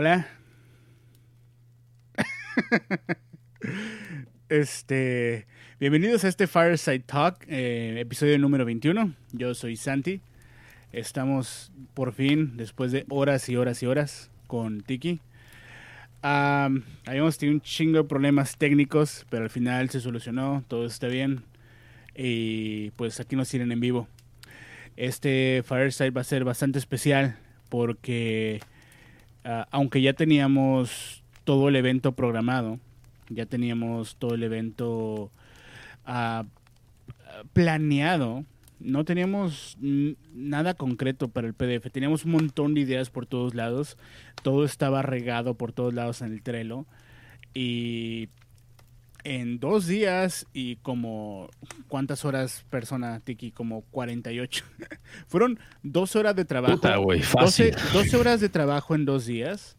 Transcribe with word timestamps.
Hola. 0.00 0.28
este, 4.48 5.48
bienvenidos 5.80 6.22
a 6.22 6.28
este 6.28 6.46
Fireside 6.46 7.00
Talk, 7.00 7.44
eh, 7.48 7.96
episodio 7.98 8.38
número 8.38 8.64
21. 8.64 9.12
Yo 9.32 9.54
soy 9.54 9.74
Santi. 9.74 10.20
Estamos 10.92 11.72
por 11.94 12.12
fin, 12.12 12.56
después 12.56 12.92
de 12.92 13.06
horas 13.08 13.48
y 13.48 13.56
horas 13.56 13.82
y 13.82 13.86
horas, 13.86 14.30
con 14.46 14.82
Tiki. 14.82 15.18
habíamos 16.22 17.36
tenido 17.36 17.56
un 17.56 17.60
chingo 17.60 17.98
de 17.98 18.04
problemas 18.04 18.56
técnicos, 18.56 19.26
pero 19.30 19.42
al 19.42 19.50
final 19.50 19.90
se 19.90 19.98
solucionó, 19.98 20.62
todo 20.68 20.86
está 20.86 21.08
bien. 21.08 21.42
Y 22.14 22.92
pues 22.92 23.18
aquí 23.18 23.34
nos 23.34 23.48
tienen 23.48 23.72
en 23.72 23.80
vivo. 23.80 24.06
Este 24.96 25.64
Fireside 25.66 26.12
va 26.12 26.20
a 26.20 26.24
ser 26.24 26.44
bastante 26.44 26.78
especial 26.78 27.36
porque 27.68 28.60
ah, 29.48 29.66
aunque 29.70 30.02
ya 30.02 30.12
teníamos 30.12 31.24
todo 31.44 31.68
el 31.68 31.76
evento 31.76 32.12
programado, 32.12 32.78
ya 33.30 33.46
teníamos 33.46 34.16
todo 34.16 34.34
el 34.34 34.42
evento 34.42 35.30
ah, 36.04 36.44
planeado, 37.52 38.44
no 38.80 39.04
teníamos 39.04 39.76
nada 39.80 40.74
concreto 40.74 41.28
para 41.28 41.48
el 41.48 41.54
PDF, 41.54 41.90
teníamos 41.90 42.24
un 42.24 42.32
montón 42.32 42.74
de 42.74 42.82
ideas 42.82 43.10
por 43.10 43.26
todos 43.26 43.54
lados, 43.54 43.96
todo 44.42 44.64
estaba 44.64 45.02
regado 45.02 45.54
por 45.54 45.72
todos 45.72 45.94
lados 45.94 46.22
en 46.22 46.32
el 46.32 46.42
Trello. 46.42 46.86
Y 47.54 48.28
en 49.24 49.58
dos 49.58 49.86
días 49.86 50.46
y 50.52 50.76
como 50.76 51.48
cuántas 51.88 52.24
horas 52.24 52.64
persona 52.70 53.20
Tiki 53.20 53.50
como 53.50 53.82
48 53.90 54.64
fueron 55.26 55.58
dos 55.82 56.16
horas 56.16 56.36
de 56.36 56.44
trabajo. 56.44 56.76
Puta, 56.76 56.96
güey, 56.96 57.22
fácil. 57.22 57.74
12, 57.92 58.16
horas 58.16 58.40
de 58.40 58.48
trabajo 58.48 58.94
en 58.94 59.04
dos 59.04 59.26
días. 59.26 59.76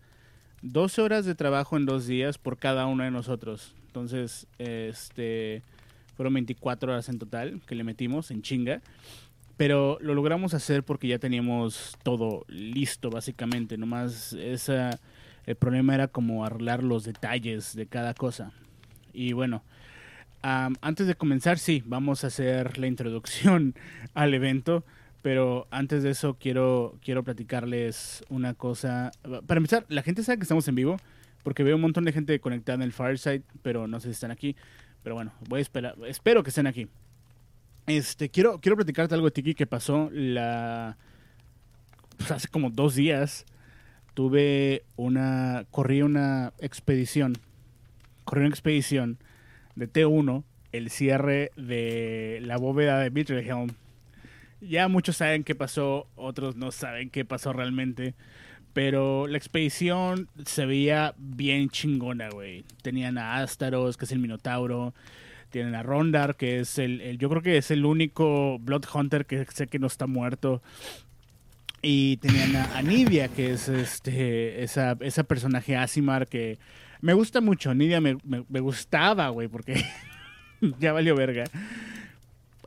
12 0.62 1.02
horas 1.02 1.26
de 1.26 1.36
trabajo 1.36 1.78
en 1.78 1.86
dos 1.86 2.06
días 2.06 2.38
por 2.38 2.58
cada 2.58 2.86
uno 2.86 3.04
de 3.04 3.12
nosotros. 3.12 3.76
Entonces 3.88 4.48
este 4.58 5.64
fueron 6.16 6.34
24 6.34 6.92
horas 6.92 7.08
en 7.08 7.18
total 7.18 7.62
que 7.66 7.76
le 7.76 7.84
metimos 7.84 8.32
en 8.32 8.42
chinga. 8.42 8.82
Pero 9.56 9.98
lo 10.02 10.14
logramos 10.14 10.54
hacer 10.54 10.84
porque 10.84 11.08
ya 11.08 11.20
teníamos 11.20 11.98
todo 12.04 12.46
listo 12.48 13.10
básicamente. 13.10 13.78
Nomás 13.78 14.34
esa 14.34 15.00
el 15.46 15.56
problema 15.56 15.96
era 15.96 16.08
como 16.08 16.46
arreglar 16.46 16.84
los 16.84 17.06
detalles 17.06 17.76
de 17.76 17.88
cada 17.88 18.14
cosa 18.14 18.54
y 19.14 19.34
bueno, 19.34 19.64
antes 20.42 21.08
de 21.08 21.16
comenzar, 21.16 21.60
sí, 21.60 21.84
vamos 21.86 22.24
a 22.24 22.28
hacer 22.28 22.78
la 22.78 22.88
introducción 22.88 23.76
al 24.14 24.34
evento. 24.34 24.84
Pero 25.22 25.68
antes 25.70 26.02
de 26.02 26.12
eso 26.12 26.38
quiero, 26.40 26.98
quiero 27.04 27.24
platicarles 27.24 28.24
una 28.30 28.54
cosa. 28.54 29.12
Para 29.46 29.58
empezar, 29.58 29.86
la 29.90 30.02
gente 30.02 30.24
sabe 30.24 30.38
que 30.38 30.44
estamos 30.44 30.66
en 30.70 30.76
vivo, 30.76 30.98
porque 31.44 31.64
veo 31.64 31.76
un 31.76 31.82
montón 31.82 32.06
de 32.06 32.14
gente 32.14 32.40
conectada 32.40 32.78
en 32.78 32.84
el 32.84 32.94
Fireside, 32.94 33.44
pero 33.62 33.86
no 33.86 34.00
sé 34.00 34.08
si 34.08 34.12
están 34.12 34.32
aquí. 34.32 34.56
Pero 35.04 35.16
bueno, 35.16 35.34
voy 35.50 35.60
a 35.60 35.62
esperar, 35.62 35.96
espero 36.08 36.42
que 36.42 36.50
estén 36.50 36.68
aquí. 36.68 36.88
Este, 37.86 38.30
quiero, 38.30 38.60
quiero 38.62 38.78
platicarte 38.78 39.16
algo 39.16 39.32
Tiki 39.32 39.56
que 39.56 39.66
pasó 39.66 40.10
la 40.14 40.96
pues, 42.18 42.32
hace 42.32 42.48
como 42.48 42.70
dos 42.70 42.96
días. 42.96 43.46
Tuve 44.14 44.84
una, 44.96 45.66
corrí 45.70 46.02
una 46.02 46.54
expedición 46.60 47.34
corrió 48.30 48.46
una 48.46 48.54
expedición 48.54 49.18
de 49.76 49.92
T1, 49.92 50.44
el 50.72 50.92
cierre 50.92 51.52
de 51.56 52.40
la 52.44 52.58
bóveda 52.58 53.00
de 53.00 53.10
Mittelhelm. 53.10 53.72
Ya 54.62 54.88
muchos 54.88 55.18
saben 55.18 55.44
qué 55.44 55.56
pasó, 55.56 56.06
otros 56.16 56.56
no 56.56 56.72
saben 56.72 57.10
qué 57.10 57.26
pasó 57.26 57.54
realmente. 57.54 58.14
Pero 58.74 59.26
la 59.26 59.38
expedición 59.38 60.30
se 60.46 60.68
veía 60.68 61.16
bien 61.18 61.70
chingona, 61.70 62.30
güey. 62.30 62.66
Tenían 62.84 63.18
a 63.18 63.38
Astaros, 63.38 63.98
que 63.98 64.06
es 64.06 64.12
el 64.12 64.20
Minotauro. 64.20 64.94
Tienen 65.50 65.74
a 65.74 65.82
Rondar, 65.82 66.36
que 66.36 66.60
es 66.60 66.78
el, 66.78 67.18
Yo 67.18 67.30
creo 67.30 67.42
que 67.42 67.58
es 67.58 67.72
el 67.72 67.84
único 67.84 68.60
Blood 68.60 68.86
Hunter 68.94 69.26
que 69.26 69.44
sé 69.46 69.66
que 69.66 69.80
no 69.80 69.88
está 69.88 70.06
muerto. 70.06 70.62
Y 71.82 72.18
tenían 72.18 72.56
a, 72.56 72.80
Nidia, 72.84 73.28
que 73.30 73.54
es 73.54 73.70
este 73.70 74.62
esa, 74.62 74.96
esa 75.00 75.24
personaje 75.24 75.76
Asimar 75.76 76.28
que 76.28 76.60
me 77.02 77.14
gusta 77.14 77.42
mucho, 77.42 77.74
Nidia 77.74 78.02
me, 78.02 78.16
gustaba, 78.60 79.30
güey, 79.30 79.48
porque 79.48 79.84
ya 80.80 80.94
valió 80.94 81.16
verga. 81.16 81.46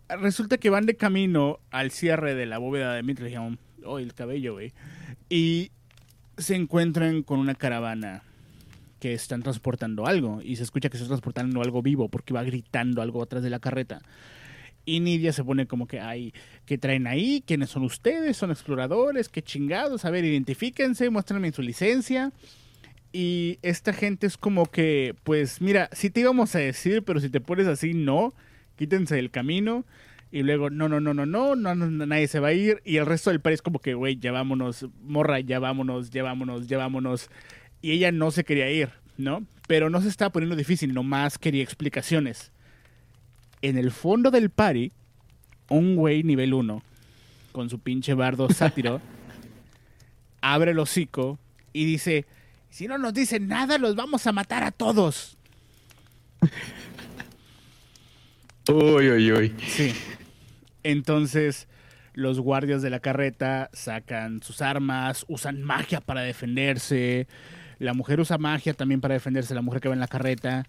Resulta 0.09 0.59
que 0.59 0.71
van 0.71 0.87
de 0.87 0.97
camino 0.97 1.59
al 1.71 1.91
cierre 1.91 2.35
de 2.35 2.47
la 2.47 2.59
bóveda 2.59 2.95
de 2.95 3.03
Mittelheim. 3.03 3.57
Oh, 3.85 3.99
el 3.99 4.15
cabello, 4.15 4.55
güey. 4.55 4.73
Y 5.29 5.71
se 6.37 6.55
encuentran 6.55 7.23
con 7.23 7.41
una 7.41 7.55
caravana 7.55 8.23
que 9.01 9.15
están 9.15 9.43
transportando 9.43 10.07
algo. 10.07 10.41
Y 10.43 10.57
se 10.57 10.63
escucha 10.63 10.89
que 10.89 10.97
se 10.97 11.05
está 11.05 11.15
transportando 11.15 11.61
algo 11.61 11.83
vivo 11.83 12.09
porque 12.09 12.35
va 12.35 12.43
gritando 12.43 13.03
algo 13.03 13.23
atrás 13.23 13.43
de 13.43 13.51
la 13.51 13.59
carreta. 13.59 14.01
Y 14.85 15.01
Nidia 15.01 15.33
se 15.33 15.45
pone 15.45 15.67
como 15.67 15.87
que, 15.87 16.01
ay, 16.01 16.33
¿qué 16.67 16.79
traen 16.79 17.07
ahí? 17.07 17.43
¿Quiénes 17.47 17.71
son 17.71 17.85
ustedes? 17.85 18.37
¿Son 18.37 18.51
exploradores? 18.51 19.29
¿Qué 19.29 19.43
chingados? 19.43 20.05
A 20.05 20.11
ver, 20.11 20.25
identifíquense, 20.25 21.09
muéstrenme 21.11 21.53
su 21.53 21.63
licencia. 21.63 22.33
Y 23.13 23.59
esta 23.61 23.93
gente 23.93 24.27
es 24.27 24.39
como 24.39 24.67
que, 24.67 25.15
pues 25.23 25.61
mira, 25.61 25.91
sí 25.93 26.09
te 26.09 26.21
íbamos 26.21 26.55
a 26.55 26.61
decir, 26.61 27.03
pero 27.03 27.21
si 27.21 27.29
te 27.29 27.41
pones 27.41 27.67
así, 27.67 27.93
no, 27.93 28.33
quítense 28.77 29.17
del 29.17 29.31
camino. 29.31 29.85
Y 30.31 30.43
luego, 30.45 30.71
no, 30.71 30.89
no, 30.89 30.99
no, 30.99 31.13
no, 31.13 31.27
no, 31.27 31.55
no, 31.55 31.75
nadie 31.75 32.27
se 32.27 32.41
va 32.41 32.49
a 32.49 32.53
ir. 32.55 32.81
Y 32.87 32.97
el 32.97 33.05
resto 33.05 33.29
del 33.29 33.41
país 33.41 33.61
como 33.61 33.81
que, 33.81 33.93
güey, 33.93 34.17
ya 34.17 34.33
vámonos, 34.33 34.87
morra, 35.03 35.41
ya 35.41 35.59
vámonos, 35.59 36.11
ya 36.11 36.23
vámonos, 36.23 36.67
ya 36.69 36.79
vámonos. 36.79 37.29
Y 37.83 37.91
ella 37.91 38.13
no 38.13 38.31
se 38.31 38.45
quería 38.45 38.71
ir, 38.71 38.89
¿no? 39.19 39.45
Pero 39.69 39.91
no 39.91 40.01
se 40.01 40.09
estaba 40.09 40.33
poniendo 40.33 40.57
difícil, 40.57 40.95
nomás 40.95 41.37
quería 41.37 41.63
explicaciones. 41.63 42.51
En 43.61 43.77
el 43.77 43.91
fondo 43.91 44.31
del 44.31 44.49
party, 44.49 44.91
un 45.69 45.97
güey 45.97 46.23
nivel 46.23 46.55
1, 46.55 46.83
con 47.53 47.69
su 47.69 47.79
pinche 47.79 48.15
bardo 48.15 48.49
sátiro, 48.49 49.03
abre 50.41 50.71
el 50.71 50.79
hocico 50.79 51.39
y 51.75 51.85
dice 51.85 52.25
si 52.73 52.89
no 52.89 52.97
nos 52.97 53.13
dicen 53.13 53.49
nada, 53.49 53.77
los 53.77 53.95
vamos 53.95 54.27
a 54.27 54.33
matar 54.33 54.65
a 54.65 54.71
todos. 54.71 55.37
uy, 58.67 59.11
uy, 59.11 59.31
uy. 59.31 59.55
Sí. 59.69 59.93
Entonces, 60.83 61.69
los 62.15 62.41
guardias 62.41 62.81
de 62.81 62.89
la 62.89 63.01
carreta 63.01 63.69
sacan 63.75 64.43
sus 64.43 64.63
armas, 64.63 65.27
usan 65.29 65.63
magia 65.63 66.01
para 66.01 66.23
defenderse. 66.23 67.29
La 67.79 67.93
mujer 67.93 68.21
usa 68.21 68.39
magia 68.39 68.73
también 68.73 69.03
para 69.03 69.13
defenderse, 69.13 69.55
la 69.55 69.61
mujer 69.61 69.83
que 69.83 69.89
va 69.89 69.95
en 69.95 70.01
la 70.01 70.09
carreta. 70.09 70.65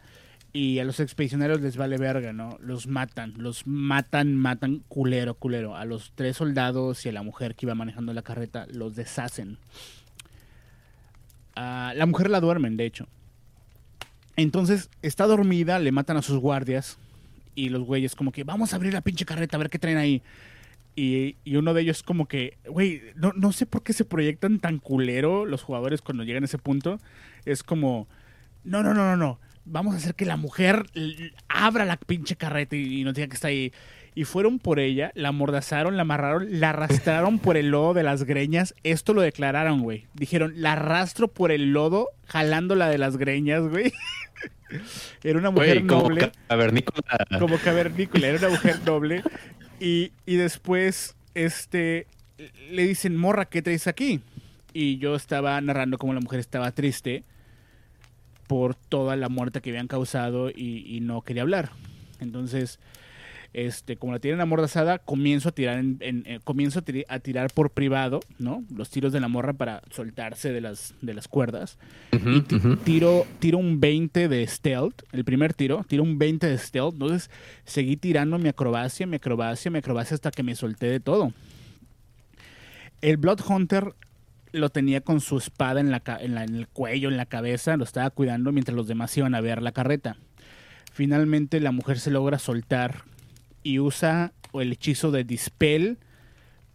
Y 0.51 0.79
a 0.79 0.83
los 0.83 0.99
expedicionarios 0.99 1.61
les 1.61 1.77
vale 1.77 1.95
verga, 1.97 2.33
¿no? 2.33 2.57
Los 2.59 2.85
matan, 2.85 3.33
los 3.37 3.65
matan, 3.65 4.35
matan 4.35 4.83
culero, 4.89 5.35
culero. 5.35 5.77
A 5.77 5.85
los 5.85 6.11
tres 6.15 6.35
soldados 6.35 7.05
y 7.05 7.09
a 7.09 7.13
la 7.13 7.23
mujer 7.23 7.55
que 7.55 7.65
iba 7.65 7.75
manejando 7.75 8.13
la 8.13 8.23
carreta 8.23 8.67
los 8.69 8.93
deshacen 8.93 9.57
la 11.55 12.05
mujer 12.05 12.29
la 12.29 12.39
duermen, 12.39 12.77
de 12.77 12.85
hecho. 12.85 13.07
Entonces 14.35 14.89
está 15.01 15.25
dormida, 15.25 15.79
le 15.79 15.91
matan 15.91 16.17
a 16.17 16.21
sus 16.21 16.39
guardias 16.39 16.97
y 17.55 17.69
los 17.69 17.83
güeyes 17.83 18.15
como 18.15 18.31
que 18.31 18.43
vamos 18.43 18.73
a 18.73 18.77
abrir 18.77 18.93
la 18.93 19.01
pinche 19.01 19.25
carreta 19.25 19.57
a 19.57 19.59
ver 19.59 19.69
qué 19.69 19.79
traen 19.79 19.97
ahí. 19.97 20.21
Y, 20.95 21.35
uno 21.55 21.73
de 21.73 21.81
ellos 21.81 22.03
como 22.03 22.27
que, 22.27 22.57
güey, 22.67 23.01
no, 23.15 23.33
no 23.35 23.51
sé 23.51 23.65
por 23.65 23.81
qué 23.83 23.93
se 23.93 24.05
proyectan 24.05 24.59
tan 24.59 24.77
culero 24.77 25.45
los 25.45 25.63
jugadores 25.63 26.01
cuando 26.01 26.23
llegan 26.23 26.43
a 26.43 26.45
ese 26.45 26.59
punto. 26.59 26.99
Es 27.45 27.63
como, 27.63 28.07
no, 28.63 28.83
no, 28.83 28.93
no, 28.93 29.05
no, 29.05 29.17
no. 29.17 29.39
Vamos 29.65 29.95
a 29.95 29.97
hacer 29.97 30.13
que 30.13 30.25
la 30.25 30.37
mujer 30.37 30.85
abra 31.47 31.85
la 31.85 31.97
pinche 31.97 32.35
carreta 32.35 32.75
y, 32.75 33.01
y 33.01 33.03
nos 33.03 33.15
diga 33.15 33.27
que 33.27 33.35
está 33.35 33.47
ahí 33.47 33.71
y 34.15 34.25
fueron 34.25 34.59
por 34.59 34.79
ella, 34.79 35.11
la 35.15 35.29
amordazaron, 35.29 35.95
la 35.95 36.03
amarraron, 36.03 36.59
la 36.59 36.69
arrastraron 36.69 37.39
por 37.39 37.57
el 37.57 37.69
lodo 37.69 37.93
de 37.93 38.03
las 38.03 38.23
greñas. 38.23 38.75
Esto 38.83 39.13
lo 39.13 39.21
declararon, 39.21 39.81
güey. 39.81 40.07
Dijeron, 40.13 40.53
la 40.57 40.73
arrastro 40.73 41.27
por 41.27 41.51
el 41.51 41.73
lodo, 41.73 42.09
jalándola 42.27 42.89
de 42.89 42.97
las 42.99 43.17
greñas, 43.17 43.63
güey. 43.63 43.91
Era 45.23 45.39
una 45.39 45.51
mujer 45.51 45.83
noble. 45.83 46.21
Como 46.21 46.47
cavernícola. 46.47 47.39
Como 47.39 47.57
cavernícola, 47.57 48.27
era 48.27 48.39
una 48.39 48.49
mujer 48.49 48.79
noble. 48.83 49.23
Y, 49.79 50.11
y 50.25 50.35
después, 50.35 51.15
este, 51.35 52.07
le 52.71 52.83
dicen, 52.83 53.15
morra, 53.15 53.45
¿qué 53.45 53.61
traes 53.61 53.85
aquí? 53.85 54.21
Y 54.73 54.97
yo 54.97 55.15
estaba 55.15 55.61
narrando 55.61 55.99
cómo 55.99 56.13
la 56.13 56.21
mujer 56.21 56.39
estaba 56.39 56.71
triste 56.71 57.23
por 58.47 58.73
toda 58.73 59.15
la 59.15 59.29
muerte 59.29 59.61
que 59.61 59.69
habían 59.69 59.87
causado 59.87 60.49
y, 60.49 60.83
y 60.87 61.01
no 61.01 61.21
quería 61.21 61.43
hablar. 61.43 61.69
Entonces, 62.19 62.79
este, 63.53 63.97
como 63.97 64.13
la 64.13 64.19
tienen 64.19 64.41
amordazada, 64.41 64.97
comienzo 64.97 65.49
a 65.49 65.51
tirar 65.51 65.77
en, 65.79 65.97
eh, 66.01 66.39
comienzo 66.43 66.79
a, 67.07 67.19
tirar 67.19 67.51
por 67.53 67.69
privado, 67.69 68.19
¿no? 68.39 68.63
Los 68.75 68.89
tiros 68.89 69.13
de 69.13 69.19
la 69.19 69.27
morra 69.27 69.53
para 69.53 69.81
soltarse 69.91 70.51
de 70.51 70.59
las, 70.61 70.95
de 71.01 71.13
las 71.13 71.27
cuerdas. 71.27 71.77
y 72.11 72.41
tiro, 72.83 73.25
tiro 73.39 73.59
un 73.59 73.79
20 73.79 74.27
de 74.27 74.47
stealth, 74.47 75.03
el 75.11 75.23
primer 75.23 75.53
tiro, 75.53 75.85
tiro 75.87 76.01
un 76.03 76.17
20 76.17 76.47
de 76.47 76.57
stealth. 76.57 76.93
Entonces 76.93 77.29
seguí 77.63 77.95
tirando 77.95 78.39
mi 78.39 78.49
acrobacia, 78.49 79.05
mi 79.05 79.17
acrobacia, 79.17 79.69
mi 79.69 79.77
acrobacia 79.77 80.15
hasta 80.15 80.31
que 80.31 80.41
me 80.43 80.55
solté 80.55 80.87
de 80.87 80.99
todo. 80.99 81.31
El 83.01 83.17
Blood 83.17 83.41
Hunter 83.47 83.93
lo 84.51 84.69
tenía 84.69 85.01
con 85.01 85.19
su 85.19 85.37
espada 85.37 85.79
en, 85.79 85.91
la, 85.91 85.99
ca- 85.99 86.17
en, 86.21 86.35
la- 86.35 86.43
en 86.43 86.55
el 86.55 86.67
cuello, 86.67 87.09
en 87.09 87.17
la 87.17 87.25
cabeza, 87.25 87.75
lo 87.77 87.83
estaba 87.83 88.09
cuidando 88.11 88.51
mientras 88.51 88.75
los 88.75 88.87
demás 88.87 89.15
iban 89.17 89.35
a 89.35 89.41
ver 89.41 89.61
la 89.61 89.71
carreta. 89.71 90.15
Finalmente 90.91 91.59
la 91.59 91.71
mujer 91.71 91.99
se 91.99 92.11
logra 92.11 92.37
soltar 92.39 93.03
y 93.63 93.79
usa 93.79 94.31
el 94.53 94.73
hechizo 94.73 95.11
de 95.11 95.23
Dispel 95.23 95.97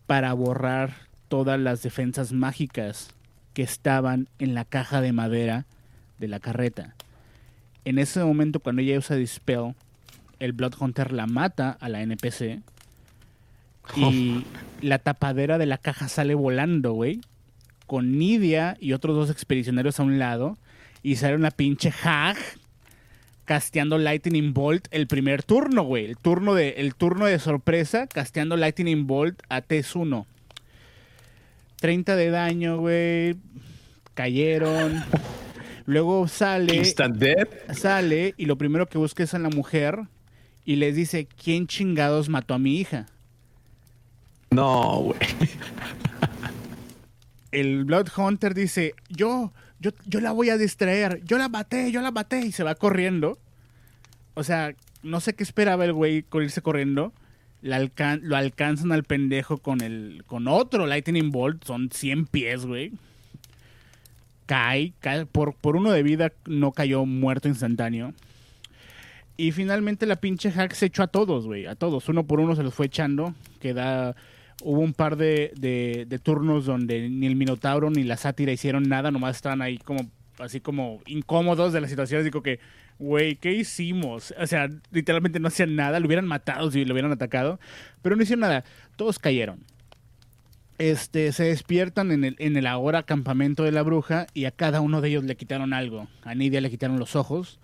para 0.06 0.32
borrar 0.32 0.94
todas 1.28 1.60
las 1.60 1.82
defensas 1.82 2.32
mágicas 2.32 3.10
que 3.52 3.62
estaban 3.62 4.28
en 4.38 4.54
la 4.54 4.64
caja 4.64 5.00
de 5.00 5.12
madera 5.12 5.66
de 6.18 6.28
la 6.28 6.40
carreta. 6.40 6.94
En 7.84 7.98
ese 7.98 8.22
momento, 8.24 8.60
cuando 8.60 8.82
ella 8.82 8.98
usa 8.98 9.16
Dispel, 9.16 9.74
el 10.38 10.52
Blood 10.52 10.74
Hunter 10.80 11.12
la 11.12 11.26
mata 11.26 11.76
a 11.80 11.88
la 11.88 12.02
NPC 12.02 12.60
y 13.96 14.44
la 14.80 14.98
tapadera 14.98 15.58
de 15.58 15.66
la 15.66 15.78
caja 15.78 16.08
sale 16.08 16.34
volando, 16.34 16.92
güey. 16.92 17.20
Con 17.86 18.18
Nidia 18.18 18.76
y 18.80 18.92
otros 18.92 19.16
dos 19.16 19.30
expedicionarios 19.30 19.98
a 19.98 20.02
un 20.02 20.18
lado. 20.18 20.58
Y 21.02 21.16
sale 21.16 21.36
una 21.36 21.50
pinche 21.50 21.92
Hag 22.02 22.36
casteando 23.48 23.96
Lightning 23.96 24.52
Bolt 24.52 24.88
el 24.90 25.06
primer 25.06 25.42
turno, 25.42 25.82
güey. 25.82 26.04
El 26.04 26.18
turno 26.18 26.54
de, 26.54 26.74
el 26.76 26.94
turno 26.94 27.24
de 27.24 27.38
sorpresa, 27.38 28.06
casteando 28.06 28.58
Lightning 28.58 29.06
Bolt 29.06 29.40
a 29.48 29.62
T1. 29.62 30.26
30 31.80 32.16
de 32.16 32.30
daño, 32.30 32.76
güey. 32.76 33.36
Cayeron. 34.12 35.02
Luego 35.86 36.28
sale 36.28 36.84
sale 37.72 38.34
y 38.36 38.44
lo 38.44 38.58
primero 38.58 38.86
que 38.86 38.98
busca 38.98 39.22
es 39.22 39.32
a 39.32 39.38
la 39.38 39.48
mujer 39.48 39.98
y 40.66 40.76
les 40.76 40.94
dice, 40.94 41.26
¿quién 41.42 41.66
chingados 41.66 42.28
mató 42.28 42.52
a 42.52 42.58
mi 42.58 42.78
hija? 42.78 43.06
No, 44.50 45.04
güey. 45.04 45.18
El 47.50 47.86
Blood 47.86 48.08
Hunter 48.14 48.52
dice, 48.52 48.92
yo, 49.08 49.54
yo, 49.80 49.90
yo 50.06 50.20
la 50.20 50.32
voy 50.32 50.50
a 50.50 50.58
distraer, 50.58 51.22
yo 51.24 51.38
la 51.38 51.48
maté, 51.48 51.92
yo 51.92 52.00
la 52.00 52.10
maté 52.10 52.40
y 52.46 52.52
se 52.52 52.64
va 52.64 52.74
corriendo. 52.74 53.38
O 54.34 54.44
sea, 54.44 54.74
no 55.02 55.20
sé 55.20 55.34
qué 55.34 55.42
esperaba 55.42 55.84
el 55.84 55.92
güey 55.92 56.22
con 56.22 56.42
irse 56.42 56.62
corriendo. 56.62 57.12
Lo 57.60 58.36
alcanzan 58.36 58.92
al 58.92 59.02
pendejo 59.02 59.58
con 59.58 59.80
el 59.80 60.22
con 60.26 60.46
otro 60.46 60.86
Lightning 60.86 61.32
Bolt, 61.32 61.64
son 61.64 61.90
100 61.90 62.26
pies, 62.26 62.64
güey. 62.64 62.92
Cae, 64.46 64.92
cae 65.00 65.26
por, 65.26 65.54
por 65.54 65.76
uno 65.76 65.90
de 65.90 66.02
vida 66.02 66.32
no 66.46 66.72
cayó 66.72 67.04
muerto 67.04 67.48
instantáneo. 67.48 68.14
Y 69.36 69.52
finalmente 69.52 70.04
la 70.06 70.16
pinche 70.16 70.50
hack 70.50 70.72
se 70.72 70.86
echó 70.86 71.04
a 71.04 71.06
todos, 71.06 71.46
güey. 71.46 71.66
A 71.66 71.76
todos. 71.76 72.08
Uno 72.08 72.26
por 72.26 72.40
uno 72.40 72.56
se 72.56 72.64
los 72.64 72.74
fue 72.74 72.86
echando. 72.86 73.34
Queda. 73.60 74.16
Hubo 74.62 74.80
un 74.80 74.92
par 74.92 75.16
de, 75.16 76.20
turnos 76.22 76.66
donde 76.66 77.08
ni 77.08 77.26
el 77.26 77.36
Minotauro 77.36 77.90
ni 77.90 78.02
la 78.02 78.16
sátira 78.16 78.52
hicieron 78.52 78.88
nada. 78.88 79.10
Nomás 79.10 79.36
estaban 79.36 79.62
ahí 79.62 79.78
como. 79.78 80.10
Así 80.38 80.60
como 80.60 81.00
incómodos 81.06 81.72
de 81.72 81.80
la 81.80 81.88
situación. 81.88 82.28
Como 82.30 82.42
que, 82.42 82.60
güey, 82.98 83.36
¿qué 83.36 83.52
hicimos? 83.52 84.32
O 84.38 84.46
sea, 84.46 84.68
literalmente 84.92 85.40
no 85.40 85.48
hacían 85.48 85.74
nada. 85.74 85.98
Lo 85.98 86.06
hubieran 86.06 86.26
matado 86.26 86.70
si 86.70 86.84
lo 86.84 86.94
hubieran 86.94 87.12
atacado. 87.12 87.58
Pero 88.02 88.16
no 88.16 88.22
hicieron 88.22 88.40
nada. 88.40 88.64
Todos 88.96 89.18
cayeron. 89.18 89.64
Este, 90.78 91.32
se 91.32 91.44
despiertan 91.44 92.12
en 92.12 92.24
el, 92.24 92.36
en 92.38 92.56
el 92.56 92.66
ahora 92.68 93.02
campamento 93.02 93.64
de 93.64 93.72
la 93.72 93.82
bruja 93.82 94.28
y 94.32 94.44
a 94.44 94.52
cada 94.52 94.80
uno 94.80 95.00
de 95.00 95.08
ellos 95.08 95.24
le 95.24 95.36
quitaron 95.36 95.72
algo. 95.72 96.06
A 96.22 96.36
Nidia 96.36 96.60
le 96.60 96.70
quitaron 96.70 97.00
los 97.00 97.16
ojos 97.16 97.58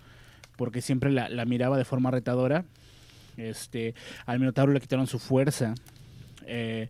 porque 0.57 0.81
siempre 0.81 1.11
la, 1.11 1.29
la 1.29 1.45
miraba 1.45 1.77
de 1.77 1.85
forma 1.85 2.11
retadora. 2.11 2.65
Este, 3.37 3.95
al 4.25 4.39
Minotauro 4.39 4.73
le 4.73 4.81
quitaron 4.81 5.07
su 5.07 5.19
fuerza. 5.19 5.75
Eh, 6.47 6.89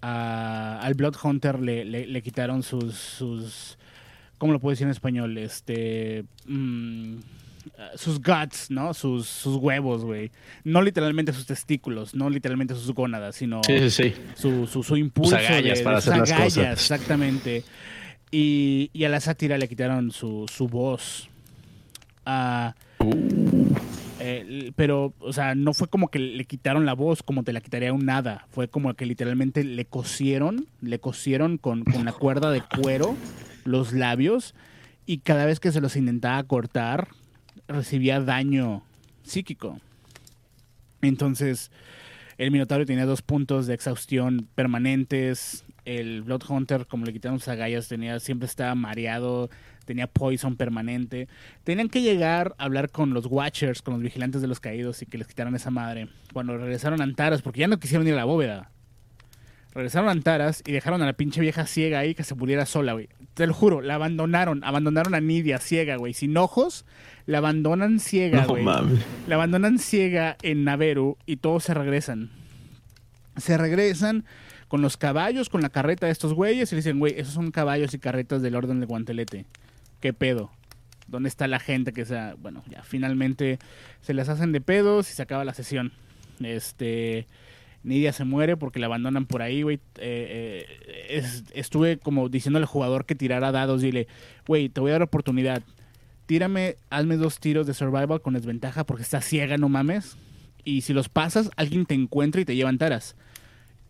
a- 0.00 0.80
al 0.82 0.94
Blood 0.94 1.16
Hunter 1.22 1.58
le, 1.60 1.84
le- 1.84 2.06
le 2.06 2.22
quitaron 2.22 2.62
sus, 2.62 2.94
sus. 2.94 3.78
¿Cómo 4.38 4.52
lo 4.52 4.60
puedo 4.60 4.70
decir 4.70 4.86
en 4.86 4.92
español? 4.92 5.36
Este. 5.38 6.24
mm, 6.46 7.16
sus 7.96 8.20
guts, 8.22 8.70
¿no? 8.70 8.94
Sus, 8.94 9.26
sus 9.28 9.56
huevos, 9.56 10.04
güey. 10.04 10.30
No 10.64 10.80
literalmente 10.80 11.32
sus 11.32 11.44
testículos, 11.46 12.14
no 12.14 12.30
literalmente 12.30 12.74
sus 12.74 12.92
gónadas, 12.92 13.36
sino 13.36 13.60
Sí, 13.64 13.78
sí, 13.78 13.90
sí. 13.90 14.14
su, 14.36 14.66
su, 14.66 14.82
su 14.82 14.96
impulso 14.96 15.36
agallas 15.36 15.78
de, 15.78 15.84
para 15.84 15.96
de 15.96 15.98
hacer 15.98 16.12
sus 16.14 16.20
las 16.20 16.30
agallas, 16.32 16.54
cosas. 16.54 16.72
exactamente. 16.80 17.64
Y, 18.30 18.90
y 18.92 19.04
a 19.04 19.08
la 19.10 19.20
sátira 19.20 19.58
le 19.58 19.68
quitaron 19.68 20.10
su, 20.12 20.46
su 20.52 20.66
voz. 20.68 21.28
Ah, 22.24 22.74
eh, 24.30 24.72
pero, 24.76 25.14
o 25.20 25.32
sea, 25.32 25.54
no 25.54 25.72
fue 25.72 25.88
como 25.88 26.08
que 26.08 26.18
le 26.18 26.44
quitaron 26.44 26.84
la 26.84 26.92
voz 26.92 27.22
como 27.22 27.44
te 27.44 27.54
la 27.54 27.62
quitaría 27.62 27.94
un 27.94 28.04
nada. 28.04 28.46
Fue 28.50 28.68
como 28.68 28.92
que 28.92 29.06
literalmente 29.06 29.64
le 29.64 29.86
cosieron, 29.86 30.66
le 30.82 30.98
cosieron 30.98 31.56
con, 31.56 31.84
con 31.84 32.04
la 32.04 32.12
cuerda 32.12 32.50
de 32.50 32.60
cuero 32.60 33.16
los 33.64 33.94
labios 33.94 34.54
y 35.06 35.18
cada 35.18 35.46
vez 35.46 35.60
que 35.60 35.72
se 35.72 35.80
los 35.80 35.96
intentaba 35.96 36.42
cortar 36.44 37.08
recibía 37.68 38.20
daño 38.20 38.82
psíquico. 39.22 39.80
Entonces, 41.00 41.70
el 42.36 42.50
Minotauro 42.50 42.84
tenía 42.84 43.06
dos 43.06 43.22
puntos 43.22 43.66
de 43.66 43.72
exhaustión 43.72 44.46
permanentes. 44.54 45.64
El 45.86 46.22
Blood 46.22 46.42
Hunter, 46.48 46.86
como 46.86 47.06
le 47.06 47.14
quitaron 47.14 47.38
sus 47.38 47.48
agallas, 47.48 47.88
tenía, 47.88 48.20
siempre 48.20 48.46
estaba 48.46 48.74
mareado, 48.74 49.48
tenía 49.88 50.06
poison 50.06 50.54
permanente. 50.54 51.28
Tenían 51.64 51.88
que 51.88 52.02
llegar 52.02 52.54
a 52.58 52.64
hablar 52.64 52.90
con 52.90 53.14
los 53.14 53.24
Watchers, 53.24 53.80
con 53.80 53.94
los 53.94 54.02
vigilantes 54.02 54.42
de 54.42 54.46
los 54.46 54.60
caídos 54.60 55.00
y 55.00 55.06
que 55.06 55.16
les 55.16 55.26
quitaran 55.26 55.54
esa 55.54 55.70
madre. 55.70 56.08
Cuando 56.34 56.58
regresaron 56.58 57.00
a 57.00 57.04
Antaras, 57.04 57.40
porque 57.40 57.60
ya 57.60 57.68
no 57.68 57.80
quisieron 57.80 58.06
ir 58.06 58.12
a 58.12 58.18
la 58.18 58.26
bóveda. 58.26 58.70
Regresaron 59.72 60.10
a 60.10 60.12
Antaras 60.12 60.62
y 60.66 60.72
dejaron 60.72 61.00
a 61.00 61.06
la 61.06 61.14
pinche 61.14 61.40
vieja 61.40 61.66
ciega 61.66 62.00
ahí 62.00 62.14
que 62.14 62.22
se 62.22 62.34
pudiera 62.34 62.66
sola, 62.66 62.92
güey. 62.92 63.08
Te 63.32 63.46
lo 63.46 63.54
juro, 63.54 63.80
la 63.80 63.94
abandonaron. 63.94 64.62
Abandonaron 64.62 65.14
a 65.14 65.20
Nidia 65.20 65.58
ciega, 65.58 65.96
güey. 65.96 66.12
Sin 66.12 66.36
ojos, 66.36 66.84
la 67.24 67.38
abandonan 67.38 67.98
ciega, 67.98 68.44
güey. 68.44 68.66
La 69.26 69.36
abandonan 69.36 69.78
ciega 69.78 70.36
en 70.42 70.64
Naveru 70.64 71.16
y 71.24 71.36
todos 71.36 71.64
se 71.64 71.72
regresan. 71.72 72.28
Se 73.38 73.56
regresan 73.56 74.26
con 74.68 74.82
los 74.82 74.98
caballos, 74.98 75.48
con 75.48 75.62
la 75.62 75.70
carreta 75.70 76.06
de 76.06 76.12
estos 76.12 76.34
güeyes 76.34 76.70
y 76.70 76.74
le 76.74 76.80
dicen, 76.80 76.98
güey, 76.98 77.14
esos 77.18 77.32
son 77.32 77.50
caballos 77.50 77.94
y 77.94 77.98
carretas 77.98 78.42
del 78.42 78.54
orden 78.54 78.80
de 78.80 78.86
guantelete. 78.86 79.46
¿Qué 80.00 80.12
pedo? 80.12 80.50
¿Dónde 81.06 81.28
está 81.28 81.46
la 81.48 81.58
gente 81.58 81.92
que 81.92 82.04
sea? 82.04 82.34
Bueno, 82.38 82.62
ya 82.70 82.82
finalmente 82.82 83.58
se 84.02 84.14
las 84.14 84.28
hacen 84.28 84.52
de 84.52 84.60
pedos 84.60 85.10
y 85.10 85.14
se 85.14 85.22
acaba 85.22 85.44
la 85.44 85.54
sesión. 85.54 85.92
Este. 86.40 87.26
Nidia 87.84 88.12
se 88.12 88.24
muere 88.24 88.56
porque 88.56 88.80
la 88.80 88.86
abandonan 88.86 89.26
por 89.26 89.40
ahí, 89.40 89.62
güey. 89.62 89.76
Eh, 89.96 90.66
eh, 90.68 91.06
es- 91.10 91.44
estuve 91.54 91.98
como 91.98 92.28
diciendo 92.28 92.58
al 92.58 92.64
jugador 92.66 93.06
que 93.06 93.14
tirara 93.14 93.52
dados. 93.52 93.80
Dile, 93.80 94.08
güey, 94.46 94.68
te 94.68 94.80
voy 94.80 94.90
a 94.90 94.94
dar 94.94 95.02
oportunidad. 95.02 95.62
Tírame, 96.26 96.76
hazme 96.90 97.16
dos 97.16 97.40
tiros 97.40 97.66
de 97.66 97.72
survival 97.74 98.20
con 98.20 98.34
desventaja 98.34 98.84
porque 98.84 99.02
estás 99.04 99.24
ciega, 99.24 99.56
no 99.56 99.68
mames. 99.68 100.16
Y 100.64 100.82
si 100.82 100.92
los 100.92 101.08
pasas, 101.08 101.50
alguien 101.56 101.86
te 101.86 101.94
encuentra 101.94 102.40
y 102.40 102.44
te 102.44 102.54
lleva 102.54 102.72
taras. 102.76 103.16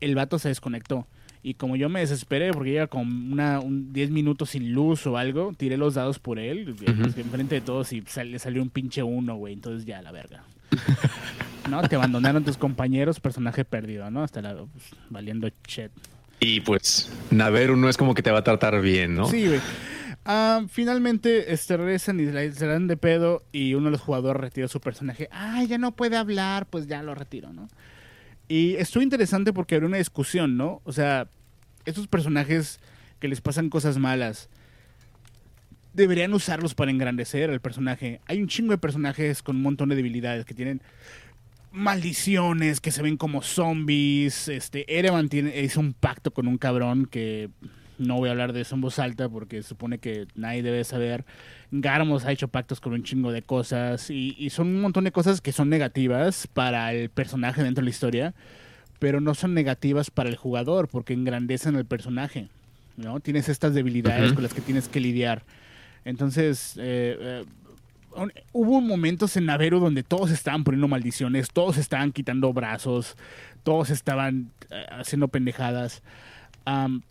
El 0.01 0.15
vato 0.15 0.39
se 0.39 0.49
desconectó. 0.49 1.09
Y 1.43 1.55
como 1.55 1.77
yo 1.77 1.89
me 1.89 2.01
desesperé 2.01 2.53
porque 2.53 2.71
llega 2.73 2.87
con 2.89 3.33
una, 3.33 3.61
un 3.61 3.93
10 3.93 4.11
minutos 4.11 4.51
sin 4.51 4.73
luz 4.73 5.07
o 5.07 5.17
algo, 5.17 5.53
tiré 5.57 5.77
los 5.77 5.95
dados 5.95 6.19
por 6.19 6.39
él, 6.39 6.71
Ujú. 6.71 7.21
enfrente 7.21 7.55
de 7.57 7.61
todos 7.61 7.93
y 7.93 8.03
sal- 8.07 8.33
le 8.33 8.39
salió 8.39 8.61
un 8.63 8.71
pinche 8.71 9.03
uno, 9.03 9.37
güey. 9.37 9.55
Entonces 9.55 9.87
ya, 9.87 10.03
la 10.03 10.13
verga. 10.13 10.43
¿No? 11.71 11.83
Te 11.83 11.97
abandonaron 11.97 12.45
tus 12.45 12.57
compañeros, 12.57 13.21
personaje 13.21 13.65
perdido, 13.65 14.11
¿no? 14.11 14.23
Hasta 14.23 14.41
la, 14.43 14.55
pues, 14.57 14.85
valiendo 15.11 15.49
chet. 15.67 15.93
Y 16.41 16.61
pues, 16.61 17.11
Naveru 17.31 17.77
no 17.77 17.89
es 17.89 17.97
como 17.97 18.15
que 18.15 18.23
te 18.23 18.31
va 18.31 18.39
a 18.39 18.45
tratar 18.45 18.81
bien, 18.81 19.15
¿no? 19.15 19.29
Sí, 19.29 19.47
güey. 19.47 19.61
Ah, 20.25 20.63
finalmente 20.69 21.53
este, 21.53 21.77
regresan 21.77 22.21
y 22.21 22.27
se 22.53 22.67
dan 22.67 22.87
de 22.87 22.97
pedo 22.97 23.43
y 23.51 23.75
uno 23.75 23.87
de 23.87 23.93
los 23.93 24.01
jugadores 24.01 24.41
retira 24.41 24.69
su 24.69 24.81
personaje. 24.81 25.29
Ah, 25.33 25.63
ya 25.65 25.79
no 25.79 25.93
puede 25.93 26.17
hablar, 26.17 26.67
pues 26.67 26.87
ya 26.87 27.03
lo 27.03 27.15
retiro, 27.15 27.53
¿no? 27.53 27.69
Y 28.49 28.75
estuvo 28.77 29.03
interesante 29.03 29.53
porque 29.53 29.75
había 29.75 29.89
una 29.89 29.99
discusión, 29.99 30.57
¿no? 30.57 30.81
O 30.85 30.93
sea, 30.93 31.29
estos 31.85 32.09
personajes 32.09 32.81
que 33.21 33.29
les 33.29 33.41
pasan 33.41 33.69
cosas 33.69 33.99
malas, 33.99 34.49
deberían 35.93 36.33
usarlos 36.33 36.75
para 36.75 36.91
engrandecer 36.91 37.51
al 37.51 37.61
personaje. 37.61 38.21
Hay 38.27 38.41
un 38.41 38.49
chingo 38.49 38.71
de 38.71 38.79
personajes 38.79 39.43
con 39.43 39.57
un 39.57 39.63
montón 39.63 39.89
de 39.89 39.97
debilidades 39.97 40.45
que 40.45 40.55
tienen 40.55 40.81
maldiciones, 41.73 42.81
que 42.81 42.91
se 42.91 43.03
ven 43.03 43.17
como 43.17 43.43
zombies. 43.43 44.49
Este, 44.49 44.99
Erevan 44.99 45.29
tiene, 45.29 45.61
hizo 45.61 45.81
un 45.81 45.93
pacto 45.93 46.31
con 46.31 46.47
un 46.47 46.57
cabrón 46.57 47.07
que 47.07 47.51
no 47.99 48.17
voy 48.17 48.29
a 48.29 48.33
hablar 48.33 48.53
de 48.53 48.61
eso 48.63 48.75
en 48.75 48.81
voz 48.81 48.99
alta 48.99 49.29
porque 49.29 49.63
supone 49.63 49.99
que 49.99 50.27
nadie 50.35 50.63
debe 50.63 50.85
saber. 50.85 51.25
Garmos 51.71 52.25
ha 52.25 52.33
hecho 52.33 52.49
pactos 52.49 52.81
con 52.81 52.93
un 52.93 53.03
chingo 53.03 53.33
de 53.33 53.43
cosas 53.43 54.09
y, 54.11 54.35
y 54.39 54.51
son 54.51 54.69
un 54.69 54.81
montón 54.81 55.05
de 55.05 55.13
cosas 55.13 55.41
que 55.41 55.53
son 55.53 55.69
negativas 55.69 56.47
para 56.47 56.93
el 56.93 57.11
personaje 57.11 57.63
dentro 57.63 57.83
de 57.83 57.87
la 57.87 57.91
historia, 57.91 58.35
pero 58.99 59.21
no 59.21 59.35
son 59.35 59.53
negativas 59.55 60.11
para 60.11 60.29
el 60.29 60.37
jugador 60.37 60.89
porque 60.89 61.13
engrandecen 61.13 61.77
al 61.77 61.85
personaje. 61.85 62.49
¿no? 62.97 63.21
Tienes 63.21 63.49
estas 63.49 63.75
debilidades 63.75 64.33
con 64.33 64.43
las 64.43 64.55
que 64.55 64.61
tienes 64.61 64.89
que 64.89 64.99
lidiar. 65.01 65.43
Entonces, 66.05 66.75
eh, 66.79 67.17
eh, 67.21 67.45
un- 68.17 68.33
hubo 68.53 68.81
momentos 68.81 69.37
en 69.37 69.47
Naveru 69.47 69.79
donde 69.79 70.03
todos 70.03 70.31
estaban 70.31 70.65
poniendo 70.65 70.89
maldiciones, 70.89 71.49
todos 71.53 71.77
estaban 71.77 72.13
quitando 72.13 72.53
brazos, 72.53 73.17
todos 73.63 73.91
estaban 73.91 74.51
eh, 74.71 74.85
haciendo 74.91 75.29
pendejadas. 75.29 76.03
Am, 76.65 77.03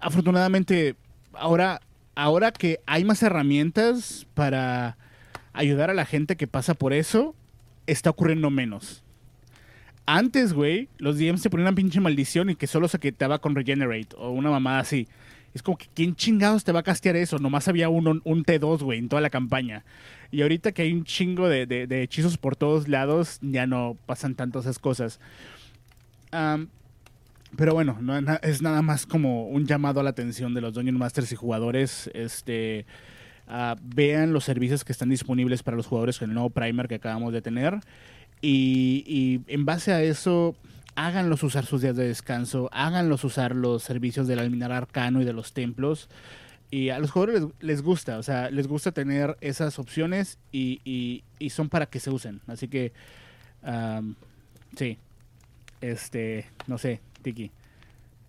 afortunadamente, 0.00 0.96
ahora, 1.32 1.80
ahora 2.14 2.52
que 2.52 2.80
hay 2.86 3.04
más 3.04 3.22
herramientas 3.22 4.26
para 4.34 4.96
ayudar 5.52 5.90
a 5.90 5.94
la 5.94 6.04
gente 6.06 6.36
que 6.36 6.46
pasa 6.46 6.74
por 6.74 6.92
eso, 6.92 7.34
está 7.86 8.10
ocurriendo 8.10 8.50
menos. 8.50 9.02
Antes, 10.06 10.52
güey, 10.54 10.88
los 10.98 11.18
DMs 11.18 11.42
se 11.42 11.50
ponían 11.50 11.68
una 11.68 11.76
pinche 11.76 12.00
maldición 12.00 12.48
y 12.50 12.54
que 12.56 12.66
solo 12.66 12.88
se 12.88 12.98
quitaba 12.98 13.40
con 13.40 13.54
Regenerate 13.54 14.16
o 14.16 14.30
una 14.30 14.50
mamada 14.50 14.80
así. 14.80 15.06
Es 15.54 15.62
como 15.62 15.76
que, 15.76 15.86
¿quién 15.94 16.14
chingados 16.14 16.64
te 16.64 16.72
va 16.72 16.80
a 16.80 16.82
castear 16.82 17.16
eso? 17.16 17.38
Nomás 17.38 17.68
había 17.68 17.88
uno, 17.88 18.20
un 18.24 18.44
T2, 18.44 18.82
güey, 18.82 18.98
en 18.98 19.08
toda 19.08 19.20
la 19.20 19.30
campaña. 19.30 19.84
Y 20.30 20.42
ahorita 20.42 20.72
que 20.72 20.82
hay 20.82 20.92
un 20.92 21.04
chingo 21.04 21.48
de, 21.48 21.66
de- 21.66 22.02
hechizos 22.02 22.38
por 22.38 22.54
todos 22.56 22.86
lados, 22.88 23.38
ya 23.42 23.66
no 23.66 23.96
pasan 24.06 24.34
tanto 24.34 24.60
esas 24.60 24.78
cosas. 24.78 25.20
Am, 26.30 26.68
pero 27.56 27.74
bueno, 27.74 27.98
no 28.00 28.16
es 28.16 28.22
na- 28.22 28.40
es 28.42 28.62
nada 28.62 28.82
más 28.82 29.06
como 29.06 29.48
un 29.48 29.66
llamado 29.66 30.00
a 30.00 30.02
la 30.02 30.10
atención 30.10 30.54
de 30.54 30.60
los 30.60 30.74
Dungeon 30.74 30.98
Masters 30.98 31.32
y 31.32 31.36
jugadores. 31.36 32.10
Este, 32.14 32.86
ah, 33.46 33.76
vean 33.82 34.32
los 34.32 34.44
servicios 34.44 34.84
que 34.84 34.92
están 34.92 35.08
disponibles 35.08 35.62
para 35.62 35.76
los 35.76 35.86
jugadores 35.86 36.18
con 36.18 36.28
el 36.28 36.34
nuevo 36.34 36.50
primer 36.50 36.88
que 36.88 36.96
acabamos 36.96 37.32
de 37.32 37.42
tener. 37.42 37.80
Y, 38.40 39.40
en 39.48 39.64
base 39.64 39.92
a 39.92 40.02
eso, 40.02 40.54
háganlos 40.94 41.42
usar 41.42 41.64
sus 41.66 41.82
días 41.82 41.96
de 41.96 42.06
descanso, 42.06 42.68
háganlos 42.72 43.24
usar 43.24 43.56
los 43.56 43.82
servicios 43.82 44.28
del 44.28 44.38
alminar 44.38 44.72
arcano 44.72 45.20
y 45.20 45.24
de 45.24 45.32
los 45.32 45.52
templos. 45.52 46.08
Y 46.70 46.90
a 46.90 46.98
los 46.98 47.10
jugadores 47.10 47.44
les, 47.60 47.82
gusta, 47.82 48.18
o 48.18 48.22
sea, 48.22 48.50
les 48.50 48.68
gusta 48.68 48.92
tener 48.92 49.38
esas 49.40 49.78
opciones 49.78 50.38
y, 50.52 51.24
son 51.50 51.70
para 51.70 51.86
que 51.86 51.98
se 51.98 52.10
usen. 52.10 52.40
Así 52.46 52.68
que, 52.68 52.92
am, 53.62 54.16
sí, 54.76 54.98
este, 55.80 56.46
no 56.66 56.78
sé, 56.78 57.00
Tiki, 57.22 57.50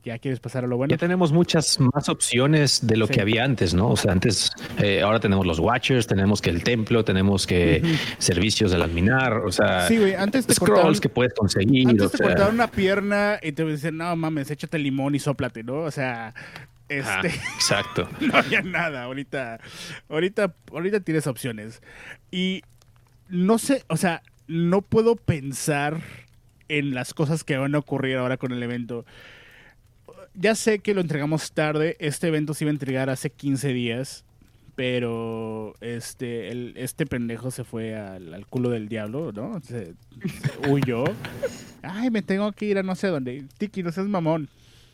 ¿ya 0.04 0.18
quieres 0.18 0.40
pasar 0.40 0.64
a 0.64 0.68
lo 0.68 0.78
bueno? 0.78 0.92
Ya 0.92 0.98
tenemos 0.98 1.32
muchas 1.32 1.80
más 1.80 2.10
opciones 2.10 2.86
de 2.88 2.98
lo 2.98 3.08
Sí. 3.08 3.14
que 3.14 3.22
había 3.22 3.44
antes, 3.44 3.74
¿no? 3.74 3.90
O 3.90 3.98
sea, 3.98 4.12
antes, 4.12 4.52
eh, 4.82 5.02
ahora 5.02 5.20
tenemos 5.20 5.46
los 5.46 5.60
Watchers, 5.60 6.08
tenemos 6.08 6.42
que 6.42 6.50
el 6.50 6.64
templo, 6.64 7.04
tenemos 7.04 7.46
que 7.46 7.82
Ujú. 7.84 7.94
servicios 8.18 8.72
del 8.72 8.82
alminar, 8.82 9.34
o 9.34 9.52
sea, 9.52 9.88
Sí, 9.88 9.98
güey, 9.98 10.16
antes 10.16 10.48
te 10.48 10.54
scrolls 10.54 10.72
cortaron, 10.76 11.00
que 11.00 11.10
puedes 11.10 11.34
conseguir. 11.34 11.88
antes 11.88 12.06
o 12.08 12.10
te 12.10 12.18
sea, 12.18 12.28
cortaron 12.28 12.56
una 12.56 12.68
pierna 12.68 13.40
y 13.42 13.52
te 13.52 13.66
dicen, 13.66 13.98
no 13.98 14.16
mames, 14.16 14.50
échate 14.52 14.80
limón 14.80 15.16
y 15.16 15.20
sóplate, 15.20 15.64
¿no? 15.64 15.82
O 15.82 15.92
sea, 15.92 16.34
este, 16.88 17.28
exacto. 17.56 18.10
no 18.22 18.36
había 18.38 18.62
nada. 18.62 19.04
Ahorita, 19.04 19.60
ahorita, 20.10 20.54
ahorita 20.72 21.02
tienes 21.02 21.28
opciones. 21.28 21.82
Y 22.32 22.64
no 23.28 23.60
sé, 23.60 23.84
o 23.88 23.98
sea, 23.98 24.24
no 24.48 24.82
puedo 24.82 25.16
pensar 25.16 26.00
en 26.70 26.94
las 26.94 27.14
cosas 27.14 27.44
que 27.44 27.58
van 27.58 27.76
a 27.76 27.80
ocurrir 27.80 28.18
ahora 28.18 28.38
con 28.38 28.54
el 28.54 28.64
evento. 28.64 29.06
Ya 30.34 30.56
sé 30.56 30.80
que 30.80 30.94
lo 30.94 31.02
entregamos 31.02 31.52
tarde. 31.52 31.98
Este 32.00 32.28
evento 32.28 32.54
se 32.54 32.64
iba 32.64 32.70
a 32.70 32.74
entregar 32.74 33.10
hace 33.10 33.30
15 33.30 33.74
días. 33.74 34.24
Pero 34.76 35.74
este, 35.82 36.82
este 36.82 37.06
pendejo 37.06 37.52
se 37.52 37.66
fue 37.66 37.98
al, 37.98 38.34
al 38.34 38.48
culo 38.48 38.70
del 38.70 38.88
diablo, 38.88 39.34
¿no? 39.34 39.60
Se, 39.62 39.94
huyó. 40.70 41.04
Ay, 41.82 42.10
me 42.10 42.22
tengo 42.22 42.50
que 42.54 42.66
ir 42.66 42.78
a 42.78 42.84
no 42.84 42.96
sé 42.96 43.08
dónde. 43.08 43.44
Tiki, 43.58 43.84
no 43.84 43.92
seas 43.92 44.08
mamón. 44.08 44.48